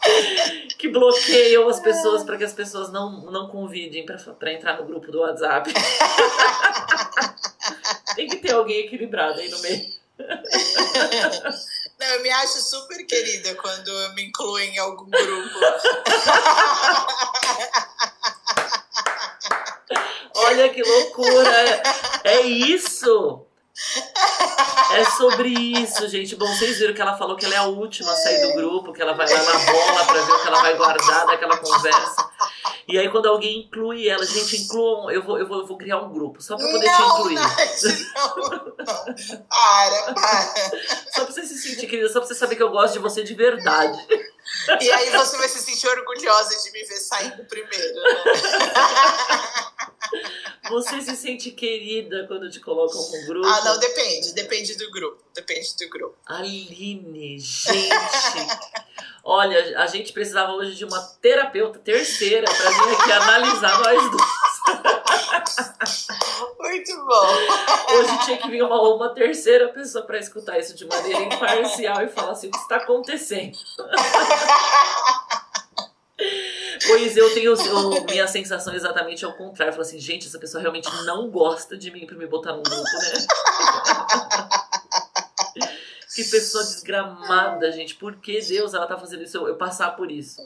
que 0.78 0.88
bloqueiam 0.88 1.68
as 1.68 1.80
pessoas 1.80 2.22
para 2.22 2.38
que 2.38 2.44
as 2.44 2.54
pessoas 2.54 2.92
não, 2.92 3.30
não 3.30 3.48
convidem 3.48 4.06
para 4.06 4.52
entrar 4.52 4.78
no 4.78 4.86
grupo 4.86 5.10
do 5.10 5.18
WhatsApp. 5.18 5.70
tem 8.14 8.28
que 8.28 8.36
ter 8.36 8.52
alguém 8.52 8.86
equilibrado 8.86 9.40
aí 9.40 9.50
no 9.50 9.60
meio. 9.60 9.99
Não, 11.98 12.06
eu 12.06 12.22
me 12.22 12.30
acho 12.30 12.62
super 12.62 13.04
querida 13.06 13.54
quando 13.56 13.88
eu 13.88 14.14
me 14.14 14.24
incluo 14.24 14.58
em 14.58 14.78
algum 14.78 15.10
grupo. 15.10 15.60
Olha 20.34 20.68
que 20.70 20.82
loucura! 20.82 21.82
É 22.24 22.40
isso! 22.40 23.46
É 24.92 25.04
sobre 25.16 25.48
isso, 25.48 26.08
gente. 26.08 26.36
Bom, 26.36 26.46
vocês 26.46 26.78
viram 26.78 26.92
que 26.94 27.00
ela 27.00 27.16
falou 27.16 27.36
que 27.36 27.44
ela 27.44 27.54
é 27.54 27.58
a 27.58 27.64
última 27.64 28.12
a 28.12 28.16
sair 28.16 28.40
do 28.40 28.54
grupo, 28.54 28.92
que 28.92 29.00
ela 29.00 29.14
vai 29.14 29.28
lá 29.28 29.42
na 29.42 29.58
bola 29.72 30.04
pra 30.04 30.22
ver 30.22 30.32
o 30.32 30.42
que 30.42 30.46
ela 30.48 30.60
vai 30.60 30.74
guardar 30.74 31.26
daquela 31.26 31.56
conversa. 31.56 32.29
E 32.88 32.98
aí 32.98 33.08
quando 33.08 33.26
alguém 33.26 33.60
inclui 33.60 34.08
ela, 34.08 34.24
gente, 34.24 34.62
incluam, 34.62 35.10
eu 35.10 35.22
vou, 35.22 35.38
eu 35.38 35.46
vou, 35.46 35.60
eu 35.60 35.66
vou 35.66 35.76
criar 35.76 35.98
um 35.98 36.12
grupo 36.12 36.42
só 36.42 36.56
pra 36.56 36.66
poder 36.66 36.86
não, 36.86 36.96
te 36.96 37.02
incluir. 37.02 37.34
Nath, 37.34 37.82
não, 38.14 38.36
não. 38.78 39.46
Para, 39.48 40.14
para. 40.14 40.54
Só 41.12 41.24
pra 41.24 41.32
você 41.32 41.46
se 41.46 41.58
sentir, 41.58 41.86
querida, 41.86 42.08
só 42.08 42.20
pra 42.20 42.28
você 42.28 42.34
saber 42.34 42.56
que 42.56 42.62
eu 42.62 42.70
gosto 42.70 42.94
de 42.94 42.98
você 42.98 43.22
de 43.22 43.34
verdade. 43.34 43.98
E 44.80 44.90
aí 44.90 45.10
você 45.10 45.36
vai 45.36 45.48
se 45.48 45.60
sentir 45.60 45.88
orgulhosa 45.88 46.56
de 46.62 46.72
me 46.72 46.84
ver 46.84 46.96
saindo 46.96 47.44
primeiro, 47.44 47.94
né? 47.94 48.10
Você 50.68 51.00
se 51.00 51.16
sente 51.16 51.50
querida 51.50 52.26
quando 52.28 52.50
te 52.50 52.60
colocam 52.60 53.00
no 53.00 53.26
grupo? 53.26 53.46
Ah, 53.46 53.64
não, 53.64 53.78
depende. 53.78 54.32
Depende 54.34 54.76
do 54.76 54.90
grupo. 54.90 55.22
Depende 55.34 55.76
do 55.76 55.88
grupo. 55.88 56.16
Aline, 56.26 57.38
gente. 57.38 57.90
Olha, 59.24 59.78
a 59.78 59.86
gente 59.86 60.12
precisava 60.12 60.52
hoje 60.52 60.74
de 60.74 60.84
uma 60.84 61.00
terapeuta 61.20 61.78
terceira 61.78 62.46
para 62.50 62.70
vir 62.70 62.96
aqui 62.96 63.12
analisar 63.12 63.78
nós 63.80 64.10
dois. 64.10 64.40
Muito 66.58 66.96
bom. 67.04 67.94
Hoje 67.94 68.24
tinha 68.24 68.38
que 68.38 68.50
vir 68.50 68.62
uma, 68.62 68.80
uma 68.94 69.14
terceira 69.14 69.68
pessoa 69.68 70.04
para 70.04 70.18
escutar 70.18 70.58
isso 70.58 70.74
de 70.74 70.86
maneira 70.86 71.22
imparcial 71.22 72.02
e 72.02 72.08
falar 72.08 72.32
assim: 72.32 72.48
o 72.48 72.50
que 72.50 72.58
está 72.58 72.76
acontecendo? 72.76 73.58
Pois 76.86 77.16
eu 77.16 77.32
tenho 77.34 77.54
eu, 77.54 78.04
minha 78.04 78.26
sensação 78.26 78.74
exatamente 78.74 79.24
ao 79.24 79.32
contrário. 79.34 79.70
Eu 79.70 79.74
falo 79.74 79.86
assim, 79.86 79.98
gente, 79.98 80.26
essa 80.26 80.38
pessoa 80.38 80.60
realmente 80.60 80.88
não 81.04 81.30
gosta 81.30 81.76
de 81.76 81.90
mim 81.90 82.06
pra 82.06 82.16
me 82.16 82.26
botar 82.26 82.52
num 82.52 82.62
grupo, 82.62 82.82
né? 82.82 83.26
que 86.14 86.24
pessoa 86.24 86.64
desgramada, 86.64 87.70
gente. 87.72 87.94
Por 87.94 88.16
que 88.16 88.40
Deus 88.40 88.74
ela 88.74 88.86
tá 88.86 88.98
fazendo 88.98 89.22
isso? 89.22 89.36
Eu, 89.36 89.48
eu 89.48 89.56
passar 89.56 89.96
por 89.96 90.10
isso. 90.10 90.44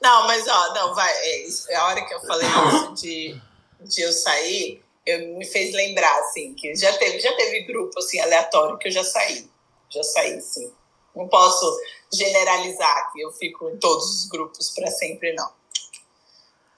Não, 0.00 0.26
mas 0.26 0.46
ó, 0.48 0.74
não, 0.74 0.94
vai. 0.94 1.12
É, 1.12 1.46
é 1.70 1.76
a 1.76 1.86
hora 1.86 2.04
que 2.04 2.14
eu 2.14 2.20
falei 2.20 2.48
isso 2.48 2.94
de, 2.94 3.40
de 3.80 4.02
eu 4.02 4.12
sair, 4.12 4.82
eu 5.06 5.36
me 5.36 5.44
fez 5.44 5.74
lembrar, 5.74 6.18
assim, 6.20 6.54
que 6.54 6.74
já 6.74 6.92
teve, 6.94 7.20
já 7.20 7.32
teve 7.34 7.64
grupo 7.64 7.98
assim, 7.98 8.18
aleatório 8.20 8.78
que 8.78 8.88
eu 8.88 8.92
já 8.92 9.04
saí. 9.04 9.48
Já 9.90 10.02
saí, 10.02 10.40
sim. 10.40 10.72
Não 11.14 11.28
posso 11.28 11.80
generalizar 12.14 13.12
que 13.12 13.20
eu 13.20 13.32
fico 13.32 13.68
em 13.70 13.76
todos 13.76 14.04
os 14.04 14.28
grupos 14.28 14.70
para 14.70 14.88
sempre, 14.88 15.32
não. 15.34 15.52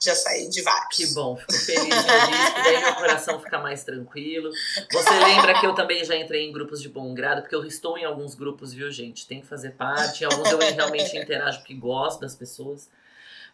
Já 0.03 0.15
saí 0.15 0.49
de 0.49 0.63
vários. 0.63 0.97
Que 0.97 1.07
bom, 1.15 1.37
fico 1.37 1.53
feliz 1.53 1.89
de 1.89 2.13
ouvir 2.13 2.35
isso, 2.35 2.55
daí 2.65 2.81
meu 2.81 2.95
coração 2.95 3.41
fica 3.41 3.59
mais 3.59 3.83
tranquilo. 3.83 4.51
Você 4.93 5.11
lembra 5.11 5.59
que 5.59 5.67
eu 5.67 5.75
também 5.75 6.05
já 6.05 6.15
entrei 6.17 6.47
em 6.47 6.53
grupos 6.53 6.83
de 6.83 6.89
bom 6.89 7.15
grado, 7.15 7.41
porque 7.41 7.55
eu 7.55 7.65
estou 7.65 7.97
em 7.97 8.05
alguns 8.05 8.35
grupos, 8.35 8.73
viu, 8.73 8.91
gente? 8.91 9.27
Tem 9.27 9.41
que 9.41 9.47
fazer 9.47 9.71
parte. 9.71 10.25
Alguns 10.25 10.51
eu 10.51 10.59
realmente 10.59 11.17
interajo 11.17 11.59
porque 11.59 11.75
gosto 11.75 12.21
das 12.21 12.35
pessoas. 12.35 12.91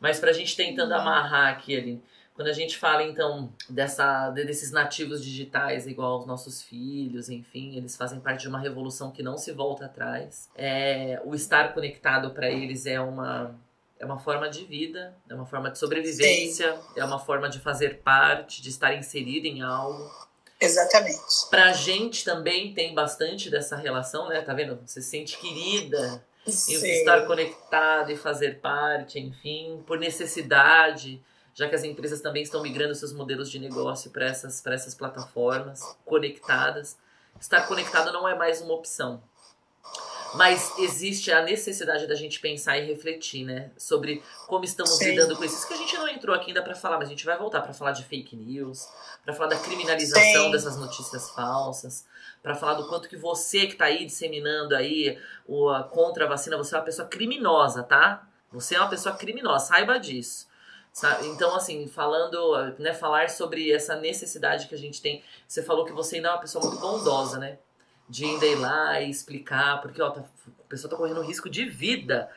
Mas 0.00 0.18
pra 0.18 0.32
gente 0.32 0.56
tentando 0.56 0.92
amarrar 0.92 1.52
aqui, 1.52 1.76
ali, 1.76 2.02
quando 2.34 2.48
a 2.48 2.52
gente 2.52 2.78
fala 2.78 3.02
então 3.02 3.52
dessa, 3.68 4.30
desses 4.30 4.70
nativos 4.70 5.22
digitais, 5.22 5.86
igual 5.86 6.18
os 6.18 6.26
nossos 6.26 6.62
filhos, 6.62 7.28
enfim, 7.28 7.76
eles 7.76 7.96
fazem 7.96 8.20
parte 8.20 8.42
de 8.42 8.48
uma 8.48 8.58
revolução 8.58 9.10
que 9.10 9.22
não 9.22 9.36
se 9.36 9.52
volta 9.52 9.84
atrás. 9.84 10.48
É, 10.56 11.20
o 11.24 11.34
estar 11.34 11.74
conectado 11.74 12.30
para 12.30 12.50
eles 12.50 12.86
é 12.86 13.00
uma 13.00 13.54
é 13.98 14.04
uma 14.04 14.18
forma 14.18 14.50
de 14.50 14.64
vida, 14.64 15.14
é 15.30 15.34
uma 15.34 15.46
forma 15.46 15.70
de 15.70 15.78
sobrevivência, 15.78 16.72
Sim. 16.72 17.00
é 17.00 17.04
uma 17.04 17.20
forma 17.20 17.48
de 17.48 17.60
fazer 17.60 17.98
parte, 17.98 18.60
de 18.60 18.68
estar 18.68 18.92
inserido 18.94 19.46
em 19.46 19.62
algo. 19.62 20.10
Exatamente. 20.60 21.18
Pra 21.48 21.72
gente 21.72 22.24
também 22.24 22.74
tem 22.74 22.94
bastante 22.94 23.48
dessa 23.48 23.76
relação, 23.76 24.28
né? 24.28 24.40
Tá 24.42 24.54
vendo? 24.54 24.76
Você 24.84 25.00
se 25.00 25.08
sente 25.08 25.38
querida, 25.38 26.24
em 26.46 26.98
estar 26.98 27.26
conectado 27.26 28.10
e 28.10 28.16
fazer 28.16 28.58
parte, 28.60 29.20
enfim, 29.20 29.82
por 29.86 29.98
necessidade, 29.98 31.22
já 31.54 31.68
que 31.68 31.74
as 31.74 31.84
empresas 31.84 32.20
também 32.20 32.42
estão 32.42 32.62
migrando 32.62 32.94
seus 32.94 33.12
modelos 33.12 33.50
de 33.50 33.58
negócio 33.58 34.10
para 34.10 34.26
essas, 34.26 34.64
essas 34.66 34.94
plataformas 34.94 35.96
conectadas. 36.04 36.96
Estar 37.40 37.66
conectado 37.66 38.12
não 38.12 38.26
é 38.28 38.34
mais 38.34 38.60
uma 38.60 38.74
opção. 38.74 39.22
Mas 40.34 40.72
existe 40.78 41.30
a 41.30 41.42
necessidade 41.42 42.06
da 42.06 42.14
gente 42.14 42.40
pensar 42.40 42.78
e 42.78 42.86
refletir, 42.86 43.44
né? 43.44 43.70
Sobre 43.76 44.22
como 44.46 44.64
estamos 44.64 44.96
Sim. 44.96 45.10
lidando 45.10 45.36
com 45.36 45.44
isso. 45.44 45.56
Isso 45.56 45.68
que 45.68 45.74
a 45.74 45.76
gente 45.76 45.94
não 45.96 46.08
entrou 46.08 46.34
aqui 46.34 46.48
ainda 46.48 46.62
para 46.62 46.74
falar, 46.74 46.96
mas 46.96 47.08
a 47.08 47.10
gente 47.10 47.26
vai 47.26 47.36
voltar 47.36 47.60
para 47.60 47.74
falar 47.74 47.92
de 47.92 48.02
fake 48.04 48.34
news, 48.34 48.88
para 49.24 49.34
falar 49.34 49.50
da 49.50 49.58
criminalização 49.58 50.44
Sim. 50.44 50.50
dessas 50.50 50.76
notícias 50.78 51.30
falsas, 51.30 52.06
para 52.42 52.54
falar 52.54 52.74
do 52.74 52.88
quanto 52.88 53.08
que 53.10 53.16
você 53.16 53.66
que 53.66 53.76
tá 53.76 53.86
aí 53.86 54.06
disseminando 54.06 54.74
aí 54.74 55.18
o, 55.46 55.68
a, 55.68 55.82
contra 55.84 56.24
a 56.24 56.28
vacina, 56.28 56.56
você 56.56 56.74
é 56.74 56.78
uma 56.78 56.84
pessoa 56.84 57.06
criminosa, 57.06 57.82
tá? 57.82 58.26
Você 58.52 58.74
é 58.74 58.80
uma 58.80 58.88
pessoa 58.88 59.14
criminosa, 59.14 59.66
saiba 59.66 59.98
disso. 59.98 60.50
Sabe? 60.92 61.26
Então, 61.28 61.54
assim, 61.54 61.88
falando, 61.88 62.74
né, 62.78 62.92
falar 62.92 63.30
sobre 63.30 63.72
essa 63.72 63.96
necessidade 63.96 64.68
que 64.68 64.74
a 64.74 64.78
gente 64.78 65.00
tem. 65.00 65.22
Você 65.48 65.62
falou 65.62 65.84
que 65.84 65.92
você 65.92 66.16
ainda 66.16 66.28
é 66.28 66.32
uma 66.32 66.40
pessoa 66.40 66.64
muito 66.64 66.80
bondosa, 66.80 67.38
né? 67.38 67.58
de 68.12 68.26
ainda 68.26 68.46
ir 68.46 68.56
lá 68.56 69.00
e 69.00 69.08
explicar, 69.08 69.80
porque 69.80 70.00
ó, 70.02 70.10
tá, 70.10 70.20
a 70.20 70.68
pessoa 70.68 70.90
tá 70.90 70.96
correndo 70.96 71.22
risco 71.22 71.48
de 71.48 71.64
vida. 71.64 72.30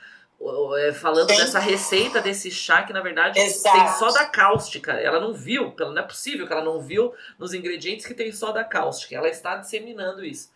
É, 0.80 0.91
falando 0.93 1.28
dessa 1.28 1.60
receita 1.60 2.22
desse 2.22 2.51
chá 2.51 2.84
que 2.84 2.91
na 2.91 3.01
verdade 3.01 3.39
Exato. 3.39 3.78
tem 3.78 3.88
só 3.93 4.12
da 4.12 4.26
cáustica. 4.26 4.93
Ela 4.93 5.20
não 5.20 5.34
viu, 5.34 5.74
não 5.78 5.97
é 5.97 6.01
possível 6.01 6.45
que 6.47 6.53
ela 6.53 6.64
não 6.64 6.82
viu 6.82 7.14
nos 7.39 7.53
ingredientes 7.53 8.06
que 8.06 8.14
tem 8.14 8.32
só 8.32 8.51
da 8.51 8.64
cáustica. 8.64 9.16
Ela 9.16 9.30
está 9.30 9.56
disseminando 9.58 10.24
isso. 10.24 10.51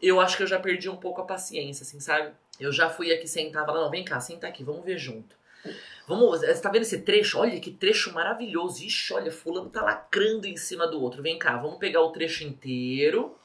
Eu 0.00 0.20
acho 0.20 0.36
que 0.36 0.42
eu 0.42 0.46
já 0.46 0.58
perdi 0.58 0.88
um 0.88 0.96
pouco 0.96 1.20
a 1.20 1.26
paciência, 1.26 1.82
assim, 1.82 2.00
sabe? 2.00 2.32
Eu 2.58 2.72
já 2.72 2.88
fui 2.88 3.12
aqui 3.12 3.28
sentar, 3.28 3.66
falando, 3.66 3.84
não, 3.84 3.90
vem 3.90 4.04
cá, 4.04 4.18
senta 4.20 4.46
aqui, 4.46 4.64
vamos 4.64 4.84
ver 4.84 4.96
junto. 4.96 5.36
Vamos, 6.10 6.40
você 6.40 6.60
tá 6.60 6.70
vendo 6.70 6.82
esse 6.82 7.02
trecho? 7.02 7.38
Olha 7.38 7.58
que 7.60 7.70
trecho 7.70 8.12
maravilhoso. 8.12 8.84
Ixi, 8.84 9.14
olha, 9.14 9.32
fulano 9.32 9.70
tá 9.70 9.82
lacrando 9.82 10.46
em 10.46 10.56
cima 10.56 10.86
do 10.86 11.00
outro. 11.00 11.22
Vem 11.22 11.38
cá, 11.38 11.56
vamos 11.56 11.78
pegar 11.78 12.02
o 12.02 12.12
trecho 12.12 12.44
inteiro 12.44 13.36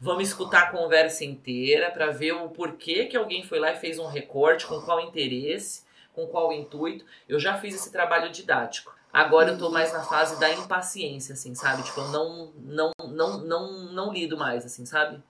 Vamos 0.00 0.28
escutar 0.28 0.62
a 0.62 0.70
conversa 0.70 1.24
inteira 1.24 1.90
para 1.90 2.12
ver 2.12 2.30
o 2.30 2.48
porquê 2.50 3.06
que 3.06 3.16
alguém 3.16 3.42
foi 3.42 3.58
lá 3.58 3.72
e 3.72 3.76
fez 3.76 3.98
um 3.98 4.06
recorte, 4.06 4.64
com 4.64 4.80
qual 4.80 5.00
interesse, 5.00 5.82
com 6.14 6.24
qual 6.28 6.52
intuito. 6.52 7.04
Eu 7.28 7.40
já 7.40 7.58
fiz 7.58 7.74
esse 7.74 7.90
trabalho 7.90 8.30
didático. 8.30 8.94
Agora 9.12 9.50
eu 9.50 9.58
tô 9.58 9.70
mais 9.70 9.92
na 9.92 10.04
fase 10.04 10.38
da 10.38 10.52
impaciência, 10.52 11.32
assim, 11.32 11.52
sabe? 11.52 11.82
Tipo, 11.82 12.02
eu 12.02 12.08
não, 12.08 12.52
não, 12.58 12.92
não, 13.08 13.38
não, 13.38 13.72
não 13.92 14.12
lido 14.12 14.36
mais, 14.36 14.64
assim, 14.64 14.86
sabe? 14.86 15.20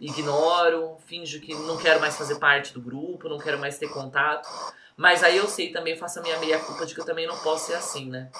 Ignoro, 0.00 0.96
finjo 1.06 1.38
que 1.40 1.54
não 1.54 1.76
quero 1.76 2.00
mais 2.00 2.16
fazer 2.16 2.36
parte 2.36 2.72
do 2.72 2.80
grupo, 2.80 3.28
não 3.28 3.38
quero 3.38 3.58
mais 3.58 3.76
ter 3.76 3.88
contato. 3.88 4.48
Mas 4.96 5.22
aí 5.22 5.36
eu 5.36 5.48
sei 5.48 5.72
também, 5.72 5.96
faço 5.96 6.18
a 6.20 6.22
minha 6.22 6.38
meia 6.38 6.58
culpa 6.58 6.86
de 6.86 6.94
que 6.94 7.00
eu 7.00 7.04
também 7.04 7.26
não 7.26 7.36
posso 7.38 7.66
ser 7.66 7.74
assim, 7.74 8.08
né? 8.08 8.30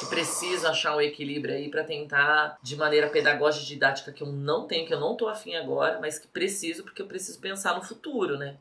que 0.00 0.06
preciso 0.06 0.66
achar 0.66 0.96
um 0.96 1.00
equilíbrio 1.00 1.54
aí 1.54 1.70
para 1.70 1.84
tentar, 1.84 2.58
de 2.62 2.74
maneira 2.74 3.10
pedagógica 3.10 3.64
e 3.64 3.68
didática, 3.68 4.10
que 4.10 4.22
eu 4.22 4.28
não 4.28 4.66
tenho, 4.66 4.86
que 4.86 4.94
eu 4.94 4.98
não 4.98 5.14
tô 5.14 5.28
afim 5.28 5.54
agora, 5.56 5.98
mas 6.00 6.18
que 6.18 6.26
preciso, 6.26 6.84
porque 6.84 7.02
eu 7.02 7.06
preciso 7.06 7.38
pensar 7.38 7.74
no 7.74 7.82
futuro, 7.82 8.38
né? 8.38 8.56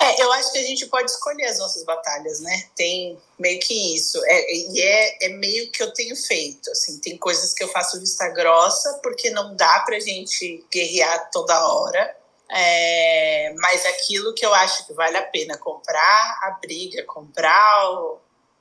É, 0.00 0.22
eu 0.22 0.32
acho 0.32 0.52
que 0.52 0.58
a 0.58 0.62
gente 0.62 0.86
pode 0.86 1.10
escolher 1.10 1.44
as 1.44 1.58
nossas 1.58 1.84
batalhas, 1.84 2.40
né? 2.40 2.64
Tem 2.74 3.18
meio 3.38 3.60
que 3.60 3.94
isso. 3.94 4.20
É, 4.24 4.54
e 4.54 4.80
é, 4.80 5.26
é 5.26 5.28
meio 5.28 5.70
que 5.70 5.82
eu 5.82 5.92
tenho 5.92 6.16
feito. 6.16 6.70
Assim, 6.70 6.98
tem 6.98 7.16
coisas 7.16 7.54
que 7.54 7.62
eu 7.62 7.68
faço 7.68 8.00
vista 8.00 8.28
grossa, 8.30 9.00
porque 9.02 9.30
não 9.30 9.54
dá 9.54 9.80
pra 9.80 10.00
gente 10.00 10.64
guerrear 10.72 11.30
toda 11.30 11.68
hora. 11.68 12.16
É, 12.50 13.52
mas 13.54 13.84
aquilo 13.86 14.34
que 14.34 14.44
eu 14.44 14.52
acho 14.54 14.86
que 14.86 14.92
vale 14.92 15.16
a 15.16 15.26
pena 15.26 15.56
comprar 15.58 16.38
a 16.42 16.50
briga, 16.60 17.02
comprar 17.04 17.90
o, 17.90 18.18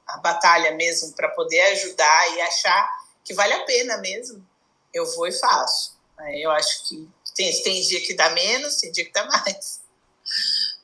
a 0.08 0.18
batalha 0.18 0.72
mesmo 0.72 1.14
para 1.14 1.30
poder 1.30 1.60
ajudar 1.72 2.36
e 2.36 2.42
achar 2.42 3.04
que 3.24 3.34
vale 3.34 3.54
a 3.54 3.64
pena 3.64 3.98
mesmo, 3.98 4.46
eu 4.94 5.06
vou 5.16 5.28
e 5.28 5.32
faço. 5.32 5.98
Eu 6.36 6.52
acho 6.52 6.88
que 6.88 7.10
tem, 7.36 7.64
tem 7.64 7.82
dia 7.82 8.02
que 8.02 8.14
dá 8.14 8.30
menos, 8.30 8.78
tem 8.78 8.92
dia 8.92 9.06
que 9.06 9.12
dá 9.12 9.26
mais. 9.26 9.82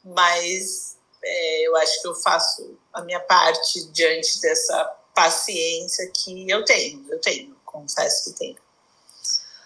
Mas 0.03 0.97
é, 1.23 1.67
eu 1.67 1.75
acho 1.77 2.01
que 2.01 2.07
eu 2.07 2.15
faço 2.15 2.77
a 2.93 3.01
minha 3.01 3.19
parte 3.19 3.85
diante 3.91 4.39
dessa 4.41 4.83
paciência 5.13 6.09
que 6.13 6.49
eu 6.49 6.63
tenho. 6.65 7.05
Eu 7.09 7.19
tenho, 7.19 7.55
confesso 7.65 8.31
que 8.31 8.39
tenho. 8.39 8.68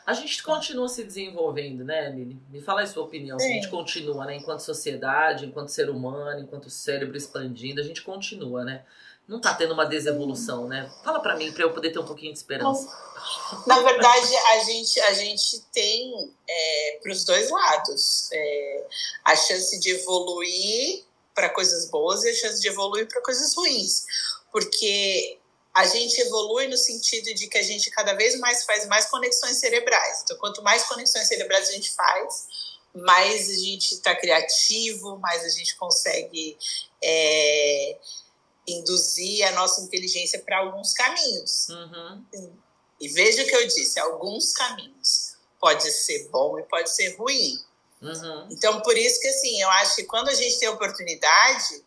A 0.05 0.13
gente 0.13 0.43
continua 0.43 0.89
se 0.89 1.03
desenvolvendo, 1.03 1.83
né, 1.83 2.09
Lili? 2.09 2.37
Me 2.49 2.61
fala 2.61 2.81
a 2.81 2.87
sua 2.87 3.03
opinião. 3.03 3.39
Se 3.39 3.45
a 3.45 3.53
gente 3.53 3.69
continua, 3.69 4.25
né, 4.25 4.35
enquanto 4.35 4.59
sociedade, 4.59 5.45
enquanto 5.45 5.69
ser 5.69 5.89
humano, 5.89 6.41
enquanto 6.41 6.69
cérebro 6.69 7.15
expandindo, 7.15 7.79
a 7.79 7.83
gente 7.83 8.01
continua, 8.01 8.65
né? 8.65 8.83
não 9.27 9.39
tá 9.39 9.53
tendo 9.53 9.73
uma 9.73 9.85
desevolução, 9.85 10.67
né? 10.67 10.91
Fala 11.03 11.19
para 11.19 11.35
mim 11.37 11.51
para 11.51 11.63
eu 11.63 11.73
poder 11.73 11.91
ter 11.91 11.99
um 11.99 12.05
pouquinho 12.05 12.33
de 12.33 12.39
esperança. 12.39 12.87
Na 13.65 13.81
verdade, 13.81 14.35
a 14.35 14.59
gente 14.59 14.99
a 14.99 15.13
gente 15.13 15.61
tem 15.71 16.33
é, 16.47 16.99
para 17.01 17.11
os 17.11 17.23
dois 17.23 17.49
lados 17.49 18.29
é, 18.33 18.87
a 19.23 19.35
chance 19.35 19.79
de 19.79 19.91
evoluir 19.91 21.03
para 21.33 21.49
coisas 21.49 21.89
boas 21.89 22.23
e 22.25 22.29
a 22.29 22.35
chance 22.35 22.61
de 22.61 22.67
evoluir 22.67 23.07
para 23.07 23.21
coisas 23.21 23.55
ruins, 23.55 24.05
porque 24.51 25.39
a 25.73 25.85
gente 25.85 26.19
evolui 26.21 26.67
no 26.67 26.77
sentido 26.77 27.33
de 27.33 27.47
que 27.47 27.57
a 27.57 27.63
gente 27.63 27.89
cada 27.89 28.13
vez 28.13 28.39
mais 28.39 28.63
faz 28.63 28.85
mais 28.87 29.05
conexões 29.07 29.57
cerebrais. 29.57 30.21
Então, 30.23 30.37
quanto 30.37 30.61
mais 30.61 30.83
conexões 30.83 31.27
cerebrais 31.27 31.69
a 31.69 31.71
gente 31.71 31.91
faz, 31.91 32.47
mais 32.93 33.49
a 33.49 33.53
gente 33.55 33.95
está 33.95 34.15
criativo, 34.15 35.17
mais 35.17 35.43
a 35.43 35.49
gente 35.49 35.75
consegue 35.75 36.55
é, 37.03 37.97
induzir 38.67 39.47
a 39.47 39.51
nossa 39.53 39.81
inteligência 39.81 40.39
para 40.39 40.59
alguns 40.59 40.93
caminhos. 40.93 41.69
Uhum. 41.69 42.23
E 43.01 43.07
veja 43.09 43.43
o 43.43 43.47
que 43.47 43.55
eu 43.55 43.67
disse: 43.67 43.99
alguns 43.99 44.53
caminhos. 44.53 45.33
Pode 45.59 45.89
ser 45.91 46.27
bom 46.27 46.59
e 46.59 46.63
pode 46.63 46.93
ser 46.93 47.15
ruim. 47.15 47.57
Uhum. 48.01 48.47
Então, 48.51 48.81
por 48.81 48.97
isso 48.97 49.19
que 49.19 49.27
assim, 49.27 49.61
eu 49.61 49.69
acho 49.71 49.95
que 49.95 50.03
quando 50.03 50.29
a 50.29 50.35
gente 50.35 50.59
tem 50.59 50.67
oportunidade 50.67 51.83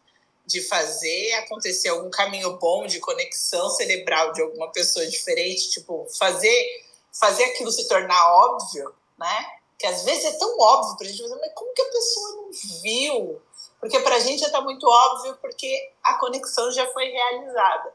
de 0.47 0.62
fazer 0.62 1.32
acontecer 1.35 1.89
algum 1.89 2.09
caminho 2.09 2.56
bom 2.56 2.86
de 2.86 3.01
conexão 3.01 3.68
cerebral 3.70 4.32
de 4.32 4.40
alguma 4.40 4.70
pessoa 4.70 5.06
diferente, 5.06 5.70
tipo, 5.70 6.06
fazer, 6.16 6.85
fazer 7.12 7.44
aquilo 7.44 7.73
se 7.73 7.89
tornar 7.89 8.32
óbvio, 8.32 8.94
né? 9.18 9.47
Que 9.77 9.86
às 9.86 10.05
vezes 10.05 10.24
é 10.24 10.32
tão 10.39 10.59
óbvio 10.59 10.97
pra 10.97 11.06
gente 11.06 11.20
fazer, 11.20 11.36
mas 11.36 11.52
como 11.52 11.74
que 11.74 11.82
a 11.82 11.90
pessoa 11.90 12.36
não 12.36 12.51
viu? 12.82 13.43
Porque 13.81 13.98
para 14.01 14.16
a 14.16 14.20
gente 14.20 14.40
já 14.40 14.47
está 14.47 14.60
muito 14.60 14.86
óbvio, 14.86 15.36
porque 15.40 15.90
a 16.02 16.14
conexão 16.14 16.70
já 16.73 16.86
foi 16.93 17.09
realizada. 17.09 17.93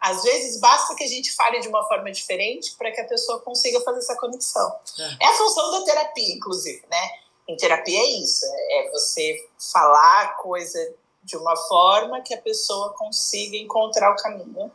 Às 0.00 0.22
vezes 0.22 0.60
basta 0.60 0.94
que 0.94 1.04
a 1.04 1.08
gente 1.08 1.32
fale 1.34 1.60
de 1.60 1.68
uma 1.68 1.86
forma 1.86 2.10
diferente 2.10 2.74
para 2.76 2.92
que 2.92 3.00
a 3.00 3.04
pessoa 3.04 3.40
consiga 3.40 3.80
fazer 3.80 3.98
essa 3.98 4.16
conexão. 4.16 4.76
É. 4.98 5.24
é 5.24 5.26
a 5.28 5.34
função 5.34 5.70
da 5.72 5.84
terapia, 5.84 6.34
inclusive, 6.34 6.84
né? 6.88 7.10
Em 7.48 7.56
terapia 7.56 7.98
é 7.98 8.06
isso, 8.20 8.44
é 8.44 8.90
você 8.90 9.48
falar 9.72 10.36
coisa 10.36 10.94
de 11.28 11.36
uma 11.36 11.54
forma 11.54 12.22
que 12.22 12.32
a 12.32 12.40
pessoa 12.40 12.94
consiga 12.94 13.56
encontrar 13.58 14.12
o 14.12 14.16
caminho. 14.16 14.72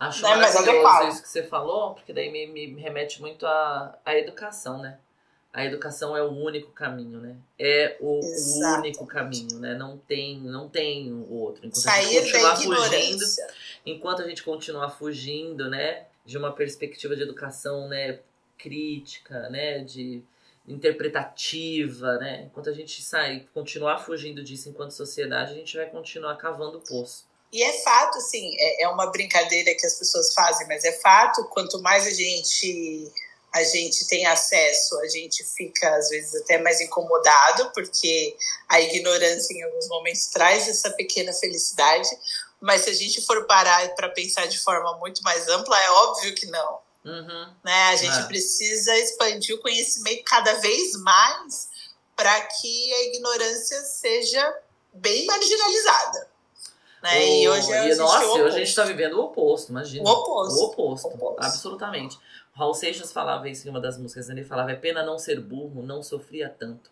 Acho 0.00 0.22
né, 0.22 0.36
maravilhoso 0.36 1.08
isso 1.08 1.22
que 1.22 1.28
você 1.28 1.42
falou, 1.42 1.94
porque 1.94 2.12
daí 2.12 2.32
me, 2.32 2.46
me 2.46 2.80
remete 2.80 3.20
muito 3.20 3.46
à, 3.46 3.96
à 4.04 4.16
educação, 4.16 4.78
né? 4.78 4.98
A 5.52 5.66
educação 5.66 6.16
é 6.16 6.22
o 6.22 6.30
único 6.30 6.72
caminho, 6.72 7.20
né? 7.20 7.36
É 7.58 7.98
o, 8.00 8.20
o 8.20 8.78
único 8.78 9.06
caminho, 9.06 9.58
né? 9.58 9.74
Não 9.74 9.98
tem, 9.98 10.40
não 10.40 10.66
tem 10.66 11.12
o 11.12 11.34
outro. 11.34 11.66
Enquanto 11.66 11.82
Sair 11.82 12.18
a 12.18 12.22
gente 12.22 12.40
continuar 12.40 12.88
fugindo, 12.88 13.24
enquanto 13.84 14.22
a 14.22 14.28
gente 14.28 14.42
continuar 14.42 14.88
fugindo, 14.88 15.68
né, 15.68 16.06
de 16.24 16.38
uma 16.38 16.52
perspectiva 16.52 17.14
de 17.14 17.22
educação, 17.22 17.86
né, 17.86 18.20
crítica, 18.56 19.50
né, 19.50 19.80
de 19.80 20.24
interpretativa, 20.66 22.18
né? 22.18 22.44
Enquanto 22.46 22.70
a 22.70 22.72
gente 22.72 23.02
sair, 23.02 23.48
continuar 23.52 23.98
fugindo 23.98 24.42
disso 24.42 24.68
enquanto 24.68 24.92
sociedade, 24.92 25.52
a 25.52 25.56
gente 25.56 25.76
vai 25.76 25.86
continuar 25.86 26.36
cavando 26.36 26.78
o 26.78 26.80
poço. 26.80 27.26
E 27.52 27.62
é 27.62 27.72
fato, 27.82 28.18
assim, 28.18 28.56
é, 28.58 28.84
é 28.84 28.88
uma 28.88 29.10
brincadeira 29.10 29.74
que 29.74 29.86
as 29.86 29.98
pessoas 29.98 30.32
fazem, 30.32 30.66
mas 30.68 30.84
é 30.84 30.92
fato, 30.92 31.44
quanto 31.48 31.80
mais 31.80 32.06
a 32.06 32.10
gente 32.10 33.12
a 33.52 33.62
gente 33.64 34.08
tem 34.08 34.24
acesso, 34.24 34.98
a 35.00 35.08
gente 35.08 35.44
fica 35.44 35.94
às 35.96 36.08
vezes 36.08 36.34
até 36.40 36.56
mais 36.56 36.80
incomodado, 36.80 37.70
porque 37.74 38.34
a 38.66 38.80
ignorância 38.80 39.52
em 39.52 39.62
alguns 39.62 39.88
momentos 39.88 40.28
traz 40.28 40.66
essa 40.68 40.90
pequena 40.92 41.34
felicidade, 41.34 42.08
mas 42.58 42.80
se 42.80 42.90
a 42.90 42.94
gente 42.94 43.20
for 43.26 43.44
parar 43.44 43.94
para 43.94 44.08
pensar 44.08 44.46
de 44.46 44.58
forma 44.58 44.96
muito 44.98 45.22
mais 45.22 45.48
ampla, 45.48 45.78
é 45.78 45.90
óbvio 45.90 46.34
que 46.34 46.46
não. 46.46 46.78
Uhum. 47.04 47.54
Né? 47.64 47.82
A 47.88 47.96
gente 47.96 48.18
é. 48.18 48.22
precisa 48.24 48.96
expandir 48.98 49.56
o 49.56 49.58
conhecimento 49.58 50.22
cada 50.24 50.54
vez 50.54 50.92
mais 51.00 51.70
para 52.14 52.40
que 52.42 52.92
a 52.92 53.04
ignorância 53.06 53.80
seja 53.80 54.58
bem 54.92 55.26
marginalizada. 55.26 56.28
Né? 57.02 57.10
Oh, 57.14 57.42
e 57.42 57.48
hoje, 57.48 57.72
e, 57.72 57.94
nossa, 57.96 58.24
hoje 58.26 58.42
a 58.42 58.58
gente 58.58 58.68
está 58.68 58.84
vivendo 58.84 59.14
o 59.14 59.24
oposto, 59.24 59.70
imagina. 59.70 60.08
O 60.08 60.12
oposto. 60.12 60.54
O 60.54 60.64
oposto, 60.66 61.08
o 61.08 61.14
oposto. 61.14 61.44
absolutamente. 61.44 62.18
Raul 62.54 62.74
Seixas 62.74 63.12
falava 63.12 63.48
isso 63.48 63.66
em 63.66 63.70
uma 63.70 63.80
das 63.80 63.98
músicas, 63.98 64.28
ele 64.28 64.44
falava, 64.44 64.70
é 64.70 64.76
pena 64.76 65.02
não 65.02 65.18
ser 65.18 65.40
burro, 65.40 65.82
não 65.82 66.02
sofria 66.02 66.48
tanto. 66.48 66.90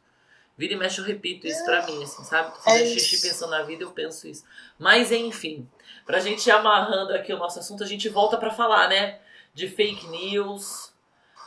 Vira 0.56 0.74
e 0.74 0.76
mexe, 0.76 1.00
eu 1.00 1.04
repito 1.04 1.46
isso 1.46 1.62
é. 1.62 1.64
pra 1.64 1.86
mim, 1.86 2.02
assim, 2.02 2.24
sabe? 2.24 2.52
Tô 2.54 2.60
fazendo 2.60 2.82
é 2.84 2.86
xixi 2.86 3.20
pensando 3.22 3.50
na 3.50 3.62
vida, 3.62 3.84
eu 3.84 3.92
penso 3.92 4.26
isso. 4.26 4.44
Mas, 4.78 5.12
enfim, 5.12 5.66
pra 6.04 6.18
gente 6.18 6.46
ir 6.46 6.50
amarrando 6.50 7.14
aqui 7.14 7.32
o 7.32 7.38
nosso 7.38 7.60
assunto, 7.60 7.84
a 7.84 7.86
gente 7.86 8.08
volta 8.08 8.36
para 8.36 8.50
falar, 8.50 8.88
né? 8.88 9.20
De 9.52 9.68
fake 9.68 10.06
news, 10.08 10.92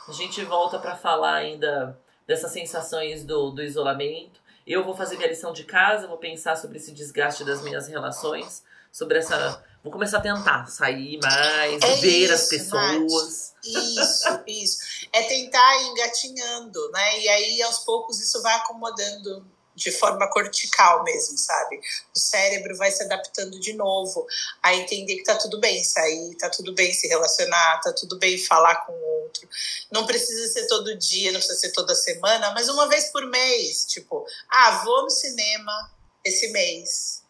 a 0.08 0.12
gente 0.12 0.44
volta 0.44 0.78
para 0.78 0.96
falar 0.96 1.34
ainda 1.34 1.98
dessas 2.26 2.52
sensações 2.52 3.24
do, 3.24 3.50
do 3.50 3.62
isolamento. 3.62 4.40
Eu 4.66 4.84
vou 4.84 4.94
fazer 4.94 5.16
minha 5.16 5.28
lição 5.28 5.52
de 5.52 5.64
casa, 5.64 6.06
vou 6.06 6.18
pensar 6.18 6.56
sobre 6.56 6.78
esse 6.78 6.92
desgaste 6.92 7.44
das 7.44 7.62
minhas 7.62 7.88
relações, 7.88 8.64
sobre 8.90 9.18
essa 9.18 9.62
Vou 9.84 9.92
começar 9.92 10.16
a 10.16 10.22
tentar 10.22 10.66
sair 10.66 11.20
mais, 11.22 11.82
é 11.82 11.96
ver 11.96 12.24
isso, 12.24 12.32
as 12.32 12.48
pessoas. 12.48 13.52
Nath. 13.52 13.76
Isso, 13.76 14.40
isso. 14.46 14.78
É 15.12 15.22
tentar 15.24 15.76
ir 15.76 15.88
engatinhando, 15.88 16.90
né? 16.90 17.20
E 17.20 17.28
aí, 17.28 17.62
aos 17.62 17.80
poucos, 17.80 18.18
isso 18.18 18.40
vai 18.40 18.54
acomodando 18.54 19.46
de 19.74 19.90
forma 19.90 20.28
cortical 20.30 21.02
mesmo, 21.02 21.36
sabe? 21.36 21.80
O 22.14 22.18
cérebro 22.18 22.76
vai 22.76 22.90
se 22.90 23.02
adaptando 23.02 23.58
de 23.58 23.72
novo 23.72 24.26
a 24.62 24.74
entender 24.74 25.16
que 25.16 25.24
tá 25.24 25.36
tudo 25.36 25.58
bem 25.58 25.82
sair, 25.82 26.34
tá 26.36 26.48
tudo 26.48 26.72
bem 26.74 26.92
se 26.92 27.08
relacionar, 27.08 27.80
tá 27.80 27.92
tudo 27.92 28.18
bem 28.18 28.38
falar 28.38 28.86
com 28.86 28.92
o 28.92 29.22
outro. 29.22 29.48
Não 29.90 30.06
precisa 30.06 30.52
ser 30.52 30.66
todo 30.66 30.96
dia, 30.96 31.32
não 31.32 31.40
precisa 31.40 31.60
ser 31.60 31.72
toda 31.72 31.94
semana, 31.94 32.52
mas 32.52 32.68
uma 32.68 32.88
vez 32.88 33.06
por 33.06 33.26
mês. 33.26 33.84
Tipo, 33.86 34.24
ah, 34.48 34.82
vou 34.84 35.02
no 35.02 35.10
cinema 35.10 35.90
esse 36.24 36.48
mês 36.48 37.24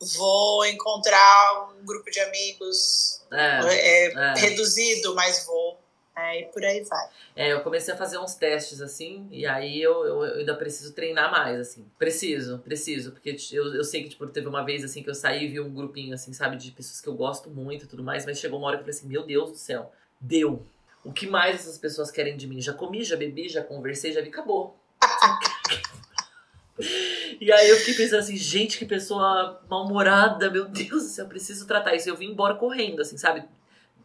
vou 0.00 0.64
encontrar 0.66 1.70
um 1.70 1.84
grupo 1.84 2.10
de 2.10 2.20
amigos 2.20 3.22
é, 3.32 3.60
é, 3.64 4.12
é. 4.12 4.34
reduzido, 4.34 5.14
mas 5.14 5.44
vou. 5.44 5.78
É, 6.18 6.40
e 6.40 6.44
por 6.46 6.64
aí 6.64 6.82
vai. 6.82 7.08
É, 7.36 7.52
eu 7.52 7.60
comecei 7.60 7.92
a 7.92 7.96
fazer 7.96 8.16
uns 8.18 8.34
testes 8.34 8.80
assim, 8.80 9.28
e 9.30 9.44
aí 9.44 9.82
eu, 9.82 10.06
eu, 10.06 10.24
eu, 10.24 10.38
ainda 10.38 10.54
preciso 10.54 10.94
treinar 10.94 11.30
mais, 11.30 11.60
assim. 11.60 11.86
Preciso, 11.98 12.58
preciso, 12.60 13.12
porque 13.12 13.36
eu, 13.52 13.74
eu 13.74 13.84
sei 13.84 14.02
que, 14.02 14.08
tipo, 14.08 14.26
teve 14.26 14.48
uma 14.48 14.64
vez 14.64 14.82
assim 14.82 15.02
que 15.02 15.10
eu 15.10 15.14
saí 15.14 15.44
e 15.44 15.48
vi 15.48 15.60
um 15.60 15.74
grupinho, 15.74 16.14
assim, 16.14 16.32
sabe, 16.32 16.56
de 16.56 16.72
pessoas 16.72 17.02
que 17.02 17.08
eu 17.08 17.14
gosto 17.14 17.50
muito 17.50 17.84
e 17.84 17.88
tudo 17.88 18.02
mais, 18.02 18.24
mas 18.24 18.38
chegou 18.38 18.58
uma 18.58 18.68
hora 18.68 18.78
que 18.78 18.80
eu 18.80 18.86
falei 18.86 18.98
assim, 18.98 19.08
meu 19.08 19.26
Deus 19.26 19.50
do 19.50 19.58
céu, 19.58 19.92
deu. 20.18 20.66
O 21.04 21.12
que 21.12 21.26
mais 21.26 21.56
essas 21.56 21.76
pessoas 21.76 22.10
querem 22.10 22.34
de 22.34 22.46
mim? 22.46 22.62
Já 22.62 22.72
comi, 22.72 23.04
já 23.04 23.14
bebi, 23.14 23.48
já 23.48 23.62
conversei, 23.62 24.10
já 24.12 24.22
vi, 24.22 24.28
acabou. 24.28 24.76
E 27.40 27.50
aí 27.50 27.70
eu 27.70 27.76
fiquei 27.78 27.94
pensando 27.94 28.20
assim, 28.20 28.36
gente, 28.36 28.78
que 28.78 28.84
pessoa 28.84 29.62
mal-humorada, 29.68 30.50
meu 30.50 30.66
Deus 30.66 31.02
do 31.04 31.08
céu, 31.08 31.24
eu 31.24 31.28
preciso 31.28 31.66
tratar 31.66 31.94
isso. 31.94 32.08
Eu 32.08 32.16
vim 32.16 32.30
embora 32.30 32.54
correndo, 32.54 33.00
assim, 33.00 33.16
sabe? 33.16 33.44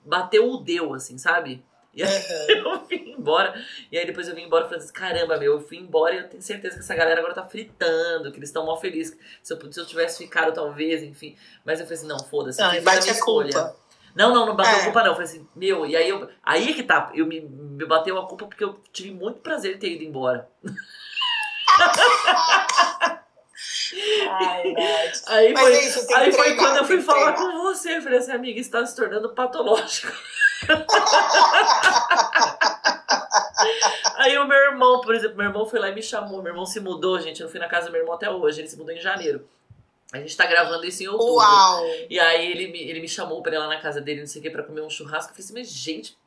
Bateu 0.06 0.50
o 0.50 0.58
deu, 0.58 0.94
assim, 0.94 1.18
sabe? 1.18 1.64
E 1.94 2.02
aí 2.04 2.64
uhum. 2.64 2.74
eu 2.74 2.86
vim 2.86 3.16
embora. 3.18 3.54
E 3.92 3.98
aí 3.98 4.06
depois 4.06 4.28
eu 4.28 4.34
vim 4.34 4.44
embora 4.44 4.64
e 4.64 4.70
falei 4.70 4.82
assim, 4.82 4.94
caramba, 4.94 5.38
meu, 5.38 5.54
eu 5.54 5.60
fui 5.60 5.78
embora 5.78 6.16
e 6.16 6.20
eu 6.20 6.30
tenho 6.30 6.42
certeza 6.42 6.76
que 6.76 6.82
essa 6.82 6.96
galera 6.96 7.20
agora 7.20 7.34
tá 7.34 7.44
fritando, 7.44 8.32
que 8.32 8.38
eles 8.38 8.48
estão 8.48 8.66
mal 8.66 8.80
felizes. 8.80 9.18
Se 9.44 9.54
eu, 9.54 9.72
se 9.72 9.80
eu 9.80 9.86
tivesse 9.86 10.18
ficado, 10.20 10.54
talvez, 10.54 11.04
enfim. 11.04 11.36
Mas 11.66 11.80
eu 11.80 11.86
falei 11.86 12.00
assim, 12.00 12.08
não, 12.08 12.20
foda-se. 12.20 12.62
Não, 12.62 12.82
bate 12.82 13.10
a, 13.10 13.14
a 13.14 13.20
culpa. 13.20 13.76
Não, 14.16 14.34
não, 14.34 14.46
não 14.46 14.56
bateu 14.56 14.74
é. 14.74 14.82
a 14.82 14.84
culpa 14.86 15.02
não. 15.02 15.08
Eu 15.08 15.16
falei 15.16 15.30
assim, 15.30 15.48
meu, 15.56 15.86
e 15.86 15.96
aí 15.96 16.10
eu. 16.10 16.30
Aí 16.44 16.70
é 16.70 16.74
que 16.74 16.84
tá. 16.84 17.12
Eu 17.14 17.26
me, 17.26 17.42
me 17.42 17.86
bateu 17.86 18.18
a 18.18 18.28
culpa 18.28 18.46
porque 18.46 18.64
eu 18.64 18.80
tive 18.92 19.12
muito 19.12 19.40
prazer 19.40 19.76
em 19.76 19.80
ter 19.80 19.92
ido 19.92 20.04
embora. 20.04 20.50
Ai, 24.30 24.74
aí 25.28 25.58
foi, 25.58 25.74
é 25.74 25.86
isso, 25.86 26.16
aí 26.16 26.32
foi 26.32 26.56
quando 26.56 26.78
eu 26.78 26.86
fui 26.86 27.02
falar 27.02 27.34
com 27.34 27.64
você. 27.64 27.98
Eu 27.98 28.02
falei 28.02 28.20
assim, 28.20 28.32
amiga, 28.32 28.60
está 28.60 28.86
se 28.86 28.96
tornando 28.96 29.34
patológico. 29.34 30.14
aí 34.18 34.38
o 34.38 34.48
meu 34.48 34.58
irmão, 34.58 35.02
por 35.02 35.16
exemplo, 35.16 35.38
meu 35.38 35.48
irmão 35.48 35.66
foi 35.66 35.80
lá 35.80 35.90
e 35.90 35.96
me 35.96 36.04
chamou. 36.04 36.42
Meu 36.42 36.52
irmão 36.52 36.66
se 36.66 36.80
mudou, 36.80 37.20
gente. 37.20 37.42
Eu 37.42 37.46
não 37.46 37.52
fui 37.52 37.60
na 37.60 37.68
casa 37.68 37.88
do 37.88 37.92
meu 37.92 38.02
irmão 38.02 38.16
até 38.16 38.30
hoje. 38.30 38.62
Ele 38.62 38.68
se 38.68 38.78
mudou 38.78 38.94
em 38.94 39.00
janeiro. 39.00 39.48
A 40.12 40.20
gente 40.20 40.36
tá 40.36 40.46
gravando 40.46 40.86
isso 40.86 41.04
em 41.04 41.08
outubro. 41.08 41.36
Uau. 41.36 41.86
E 42.10 42.20
aí 42.20 42.52
ele 42.52 42.68
me, 42.68 42.80
ele 42.80 43.00
me 43.00 43.08
chamou 43.08 43.42
pra 43.42 43.56
ir 43.56 43.60
lá 43.60 43.68
na 43.68 43.80
casa 43.80 44.02
dele, 44.02 44.20
não 44.20 44.28
sei 44.28 44.42
o 44.42 44.44
que, 44.44 44.50
pra 44.50 44.64
comer 44.64 44.82
um 44.82 44.90
churrasco. 44.90 45.32
Eu 45.32 45.36
falei 45.36 45.46
assim, 45.46 45.54
mas 45.54 45.70
gente, 45.70 46.18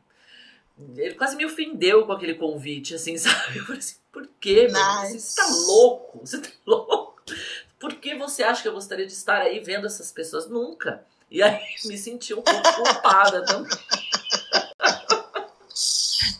ele 0.97 1.15
quase 1.15 1.36
me 1.36 1.44
ofendeu 1.44 2.06
com 2.06 2.12
aquele 2.12 2.35
convite, 2.35 2.94
assim, 2.94 3.16
sabe? 3.19 3.59
Eu 3.59 3.65
falei 3.65 3.81
assim, 3.81 3.97
por 4.11 4.27
quê, 4.40 4.69
nice. 4.69 5.20
Você 5.20 5.36
tá 5.36 5.47
louco? 5.66 6.20
Você 6.20 6.40
tá 6.40 6.48
louco? 6.66 7.23
Por 7.78 7.94
que 7.97 8.15
você 8.15 8.43
acha 8.43 8.62
que 8.62 8.69
eu 8.69 8.73
gostaria 8.73 9.06
de 9.06 9.12
estar 9.12 9.43
aí 9.43 9.61
vendo 9.61 9.86
essas 9.86 10.11
pessoas? 10.11 10.48
Nunca. 10.48 11.05
E 11.31 11.43
aí 11.43 11.61
me 11.85 11.98
senti 11.98 12.32
um 12.32 12.40
pouco 12.40 12.62
culpada 12.77 13.44
também. 13.44 13.70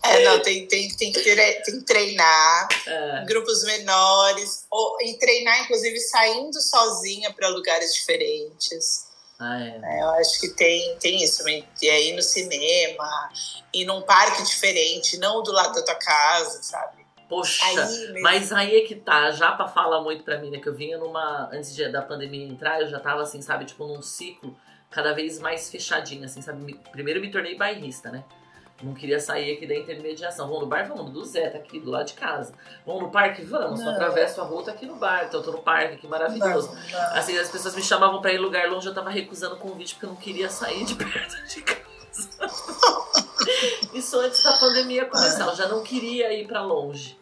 É, 0.03 0.25
não, 0.25 0.41
tem, 0.41 0.67
tem, 0.67 0.89
tem, 0.97 1.13
que, 1.13 1.21
ter, 1.23 1.63
tem 1.63 1.79
que 1.79 1.85
treinar 1.85 2.69
é. 2.87 3.25
grupos 3.27 3.65
menores, 3.65 4.67
ou, 4.71 4.99
e 5.03 5.15
treinar, 5.19 5.63
inclusive, 5.63 5.99
saindo 6.01 6.61
sozinha 6.61 7.33
para 7.33 7.49
lugares 7.49 7.95
diferentes. 7.95 9.09
Ah, 9.39 9.61
é. 9.61 9.81
é. 9.83 10.03
Eu 10.03 10.11
acho 10.11 10.41
que 10.41 10.49
tem, 10.49 10.97
tem 10.99 11.23
isso 11.23 11.39
também. 11.39 11.67
É 11.83 12.03
ir 12.03 12.15
no 12.15 12.23
cinema, 12.23 13.31
ir 13.73 13.85
num 13.85 14.03
parque 14.03 14.43
diferente, 14.43 15.19
não 15.19 15.43
do 15.43 15.53
lado 15.53 15.75
da 15.75 15.83
tua 15.83 15.97
casa, 15.97 16.63
sabe? 16.63 17.05
Poxa, 17.29 17.65
aí 17.67 18.21
mas 18.21 18.53
aí 18.53 18.77
é 18.77 18.81
que 18.83 18.95
tá. 18.95 19.25
A 19.25 19.31
Japa 19.31 19.67
fala 19.67 20.03
muito 20.03 20.23
pra 20.23 20.39
mim, 20.39 20.51
né? 20.51 20.61
Que 20.61 20.69
eu 20.69 20.75
vinha 20.75 20.99
numa. 20.99 21.49
Antes 21.53 21.75
da 21.91 22.03
pandemia 22.03 22.47
entrar, 22.47 22.81
eu 22.81 22.89
já 22.89 23.01
tava 23.01 23.23
assim, 23.23 23.41
sabe? 23.41 23.65
Tipo, 23.65 23.87
num 23.87 24.03
ciclo 24.03 24.55
cada 24.91 25.13
vez 25.13 25.41
mais 25.41 25.71
fechadinho, 25.71 26.25
assim, 26.25 26.41
sabe? 26.41 26.79
Primeiro 26.93 27.21
me 27.21 27.31
tornei 27.31 27.57
bairrista, 27.57 28.11
né? 28.11 28.23
Não 28.83 28.93
queria 28.93 29.21
sair 29.21 29.53
aqui 29.53 29.67
da 29.67 29.75
intermediação. 29.75 30.47
Vamos 30.47 30.63
no 30.63 30.67
bar? 30.67 30.89
Vamos. 30.89 31.13
Do 31.13 31.25
Zé, 31.25 31.49
tá 31.49 31.59
aqui 31.59 31.79
do 31.79 31.91
lado 31.91 32.07
de 32.07 32.15
casa. 32.15 32.53
Vamos 32.85 33.03
no 33.03 33.11
parque? 33.11 33.43
Vamos. 33.43 33.79
Não. 33.79 33.87
Só 33.87 33.93
atravesso 33.93 34.41
a 34.41 34.45
rua, 34.45 34.65
tá 34.65 34.73
aqui 34.73 34.85
no 34.85 34.97
bar. 34.97 35.25
Então 35.27 35.41
eu 35.41 35.45
tô 35.45 35.53
no 35.53 35.63
parque, 35.63 35.97
que 35.97 36.09
maravilhoso. 36.09 36.75
Não, 36.75 36.91
não. 36.91 37.17
Assim, 37.17 37.37
as 37.39 37.49
pessoas 37.49 37.75
me 37.77 37.83
chamavam 37.83 38.21
pra 38.21 38.33
ir 38.33 38.39
lugar 38.39 38.69
longe, 38.69 38.87
eu 38.87 38.95
tava 38.95 39.11
recusando 39.11 39.55
o 39.55 39.59
convite 39.59 39.95
porque 39.95 40.07
eu 40.07 40.11
não 40.11 40.17
queria 40.17 40.51
sair 40.51 40.85
de 40.85 40.95
perto 40.97 41.47
de 41.47 41.63
casa. 41.63 41.85
Isso 43.93 44.19
antes 44.19 44.43
da 44.43 44.53
pandemia 44.55 45.07
começar. 45.07 45.47
Eu 45.47 45.55
já 45.55 45.69
não 45.69 45.83
queria 45.83 46.33
ir 46.33 46.47
para 46.47 46.61
longe. 46.61 47.17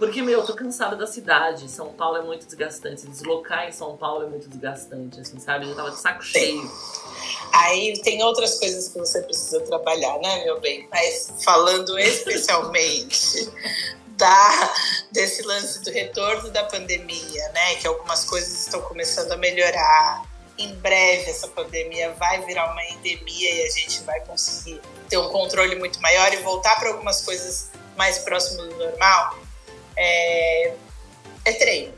Porque, 0.00 0.22
meu, 0.22 0.40
eu 0.40 0.46
tô 0.46 0.54
cansada 0.54 0.96
da 0.96 1.06
cidade. 1.06 1.68
São 1.68 1.92
Paulo 1.92 2.16
é 2.16 2.22
muito 2.22 2.46
desgastante. 2.46 3.06
Deslocar 3.06 3.68
em 3.68 3.72
São 3.72 3.98
Paulo 3.98 4.24
é 4.24 4.28
muito 4.30 4.48
desgastante, 4.48 5.20
assim, 5.20 5.38
sabe? 5.38 5.66
Eu 5.66 5.70
já 5.72 5.76
tava 5.76 5.90
de 5.90 6.00
saco 6.00 6.22
cheio. 6.22 6.72
Aí 7.52 8.00
tem 8.02 8.22
outras 8.22 8.58
coisas 8.58 8.88
que 8.88 8.98
você 8.98 9.20
precisa 9.20 9.60
trabalhar, 9.60 10.18
né, 10.20 10.44
meu 10.44 10.58
bem? 10.58 10.88
Mas 10.90 11.34
falando 11.44 11.98
especialmente 11.98 13.46
da, 14.16 14.74
desse 15.12 15.42
lance 15.42 15.82
do 15.82 15.90
retorno 15.90 16.48
da 16.48 16.64
pandemia, 16.64 17.48
né? 17.50 17.74
Que 17.74 17.86
algumas 17.86 18.24
coisas 18.24 18.58
estão 18.58 18.80
começando 18.80 19.32
a 19.32 19.36
melhorar. 19.36 20.24
Em 20.56 20.74
breve 20.76 21.30
essa 21.30 21.48
pandemia 21.48 22.14
vai 22.14 22.42
virar 22.46 22.72
uma 22.72 22.84
endemia 22.84 23.54
e 23.54 23.66
a 23.66 23.70
gente 23.70 24.02
vai 24.04 24.18
conseguir 24.20 24.80
ter 25.10 25.18
um 25.18 25.28
controle 25.28 25.76
muito 25.76 26.00
maior 26.00 26.32
e 26.32 26.38
voltar 26.38 26.80
para 26.80 26.88
algumas 26.88 27.20
coisas 27.20 27.68
mais 27.98 28.20
próximas 28.20 28.66
do 28.66 28.76
normal. 28.78 29.49
É, 29.96 30.74
é 31.44 31.52
treino. 31.58 31.94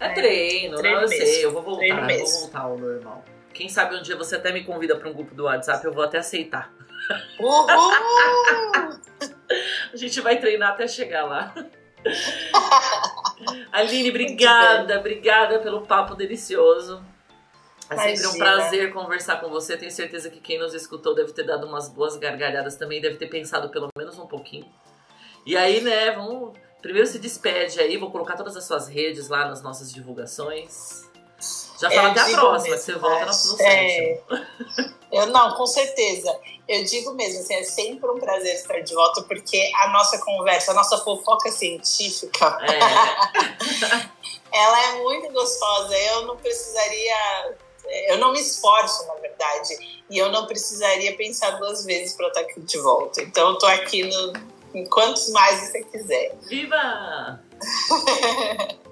É, 0.00 0.06
é 0.06 0.08
treino, 0.10 0.76
treino 0.76 0.96
não, 0.96 1.02
eu 1.04 1.08
mesmo. 1.08 1.26
sei, 1.26 1.44
eu 1.44 1.52
vou 1.52 1.62
voltar, 1.62 2.10
eu 2.10 2.18
vou 2.18 2.40
voltar 2.40 2.60
ao 2.60 2.78
normal. 2.78 3.24
Quem 3.52 3.68
sabe 3.68 3.94
um 3.96 4.02
dia 4.02 4.16
você 4.16 4.36
até 4.36 4.52
me 4.52 4.64
convida 4.64 4.96
para 4.96 5.08
um 5.08 5.12
grupo 5.12 5.34
do 5.34 5.44
WhatsApp, 5.44 5.84
eu 5.84 5.92
vou 5.92 6.02
até 6.02 6.18
aceitar. 6.18 6.72
Uhul! 7.38 7.66
A 9.92 9.96
gente 9.96 10.20
vai 10.20 10.40
treinar 10.40 10.70
até 10.70 10.88
chegar 10.88 11.24
lá. 11.24 11.54
Aline, 13.70 14.10
obrigada, 14.10 14.98
obrigada 14.98 15.58
pelo 15.60 15.86
papo 15.86 16.14
delicioso. 16.14 17.04
É 17.90 17.96
sempre 17.96 18.12
Imagina. 18.12 18.28
um 18.28 18.38
prazer 18.38 18.92
conversar 18.92 19.40
com 19.40 19.48
você. 19.50 19.76
Tenho 19.76 19.92
certeza 19.92 20.30
que 20.30 20.40
quem 20.40 20.58
nos 20.58 20.74
escutou 20.74 21.14
deve 21.14 21.32
ter 21.32 21.44
dado 21.44 21.66
umas 21.66 21.88
boas 21.88 22.16
gargalhadas 22.16 22.76
também, 22.76 23.00
deve 23.00 23.16
ter 23.16 23.26
pensado 23.26 23.68
pelo 23.68 23.88
menos 23.96 24.18
um 24.18 24.26
pouquinho. 24.26 24.66
E 25.46 25.56
aí, 25.56 25.80
né, 25.80 26.10
vamos. 26.12 26.58
Primeiro 26.84 27.08
se 27.08 27.18
despede 27.18 27.80
aí, 27.80 27.96
vou 27.96 28.10
colocar 28.10 28.36
todas 28.36 28.54
as 28.58 28.66
suas 28.66 28.88
redes 28.88 29.30
lá 29.30 29.48
nas 29.48 29.62
nossas 29.62 29.90
divulgações. 29.90 31.04
Já 31.80 31.90
fala 31.90 32.08
é, 32.08 32.10
até 32.10 32.20
a 32.20 32.38
próxima, 32.38 32.76
que 32.76 32.82
você 32.82 32.92
volta 32.92 33.24
no, 33.24 33.52
no 33.56 33.62
é... 33.62 34.20
Eu 35.10 35.26
não, 35.28 35.56
com 35.56 35.66
certeza. 35.66 36.38
Eu 36.68 36.84
digo 36.84 37.14
mesmo, 37.14 37.40
assim, 37.40 37.54
é 37.54 37.64
sempre 37.64 38.06
um 38.10 38.20
prazer 38.20 38.54
estar 38.54 38.80
de 38.80 38.94
volta, 38.94 39.22
porque 39.22 39.72
a 39.76 39.88
nossa 39.88 40.18
conversa, 40.18 40.72
a 40.72 40.74
nossa 40.74 40.98
fofoca 40.98 41.50
científica, 41.50 42.58
é. 42.60 42.78
ela 44.52 44.84
é 44.84 45.02
muito 45.02 45.32
gostosa. 45.32 45.96
Eu 45.96 46.26
não 46.26 46.36
precisaria 46.36 47.56
eu 48.08 48.18
não 48.18 48.32
me 48.32 48.40
esforço, 48.40 49.06
na 49.06 49.14
verdade, 49.14 50.02
e 50.10 50.18
eu 50.18 50.30
não 50.30 50.46
precisaria 50.46 51.16
pensar 51.16 51.52
duas 51.52 51.84
vezes 51.84 52.14
para 52.14 52.28
estar 52.28 52.40
aqui 52.40 52.60
de 52.60 52.78
volta. 52.78 53.22
Então, 53.22 53.50
eu 53.50 53.58
tô 53.58 53.66
aqui 53.66 54.02
no, 54.02 54.32
quantos 54.82 55.30
mais 55.30 55.60
você 55.60 55.84
quiser. 55.84 56.36
Viva! 56.48 57.40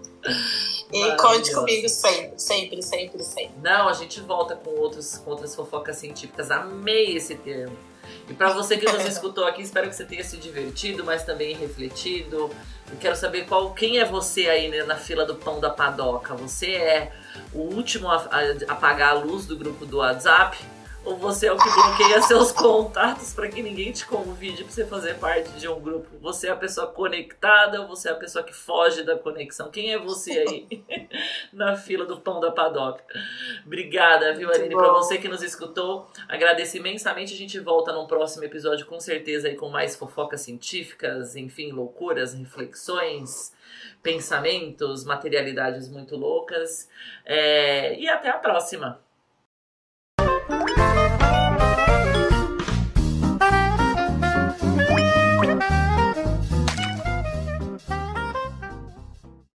e 0.93 1.17
conte 1.17 1.53
comigo 1.53 1.89
sempre, 1.89 2.39
sempre, 2.39 2.83
sempre, 2.83 3.25
sempre. 3.25 3.55
Não, 3.63 3.89
a 3.89 3.93
gente 3.93 4.21
volta 4.21 4.55
com, 4.55 4.71
outros, 4.71 5.19
com 5.19 5.31
outras 5.31 5.55
fofocas 5.55 5.97
científicas. 5.97 6.51
Amei 6.51 7.17
esse 7.17 7.35
termo. 7.35 7.77
E 8.29 8.35
para 8.35 8.51
você 8.51 8.77
que 8.77 8.91
nos 8.91 9.05
escutou 9.07 9.45
aqui, 9.45 9.63
espero 9.63 9.89
que 9.89 9.97
você 9.97 10.05
tenha 10.05 10.23
se 10.23 10.37
divertido, 10.37 11.05
mas 11.05 11.25
também 11.25 11.55
refletido. 11.55 12.51
Eu 12.91 12.97
quero 13.01 13.17
saber 13.17 13.47
qual, 13.47 13.73
quem 13.73 13.99
é 13.99 14.05
você 14.05 14.49
aí 14.49 14.69
né, 14.69 14.85
na 14.85 14.97
fila 14.97 15.25
do 15.25 15.35
pão 15.35 15.59
da 15.59 15.71
padoca. 15.71 16.35
Você 16.35 16.73
é 16.73 17.13
o 17.53 17.61
último 17.61 18.09
a, 18.09 18.17
a 18.17 18.73
apagar 18.73 19.11
a 19.11 19.15
luz 19.15 19.47
do 19.47 19.57
grupo 19.57 19.87
do 19.87 19.99
WhatsApp? 19.99 20.59
Ou 21.05 21.17
você 21.17 21.49
é 21.49 21.53
o 21.53 21.57
que 21.57 21.69
bloqueia 21.69 22.23
seus 22.23 22.53
contatos 22.53 23.35
para 23.35 23.49
que 23.49 23.63
ninguém 23.63 23.91
te 23.91 24.07
convide 24.07 24.63
para 24.63 24.73
você 24.73 24.87
fazer 24.87 25.15
parte 25.19 25.51
de 25.53 25.69
um 25.69 25.81
grupo? 25.81 26.09
Você 26.21 26.49
é 26.49 26.51
a 26.51 26.57
pessoa 26.57 26.87
conectada 26.87 27.81
ou 27.81 27.89
você 27.89 28.09
é 28.09 28.13
a 28.13 28.17
pessoa 28.17 28.45
que 28.45 28.53
foge 28.53 29.03
da 29.03 29.19
conexão? 29.19 29.71
Quem 29.71 29.93
é 29.93 29.99
você 29.99 30.45
aí 30.47 30.85
na 31.53 31.77
fila 31.77 32.05
do 32.05 32.21
pão 32.21 32.41
da 32.41 32.51
padoca? 32.53 33.05
Obrigada, 33.67 34.33
viu, 34.35 34.51
Aline? 34.51 34.75
Para 34.75 34.93
você 34.93 35.19
que 35.19 35.29
nos 35.29 35.43
escutou, 35.43 36.09
agradeço 36.29 36.77
imensamente. 36.77 37.35
A 37.35 37.37
gente 37.39 37.59
volta 37.59 37.93
num 37.93 38.07
próximo 38.07 38.45
episódio 38.45 38.87
com 38.87 39.01
certeza 39.01 39.49
aí 39.49 39.57
com 39.57 39.69
mais 39.69 39.97
fofocas 39.97 40.43
científicas, 40.43 41.37
enfim, 41.37 41.73
loucuras, 41.73 42.35
reflexões 42.35 43.53
pensamentos, 44.03 45.05
materialidades 45.05 45.89
muito 45.89 46.17
loucas. 46.17 46.89
É, 47.25 47.99
e 47.99 48.09
até 48.09 48.29
a 48.29 48.39
próxima! 48.39 49.01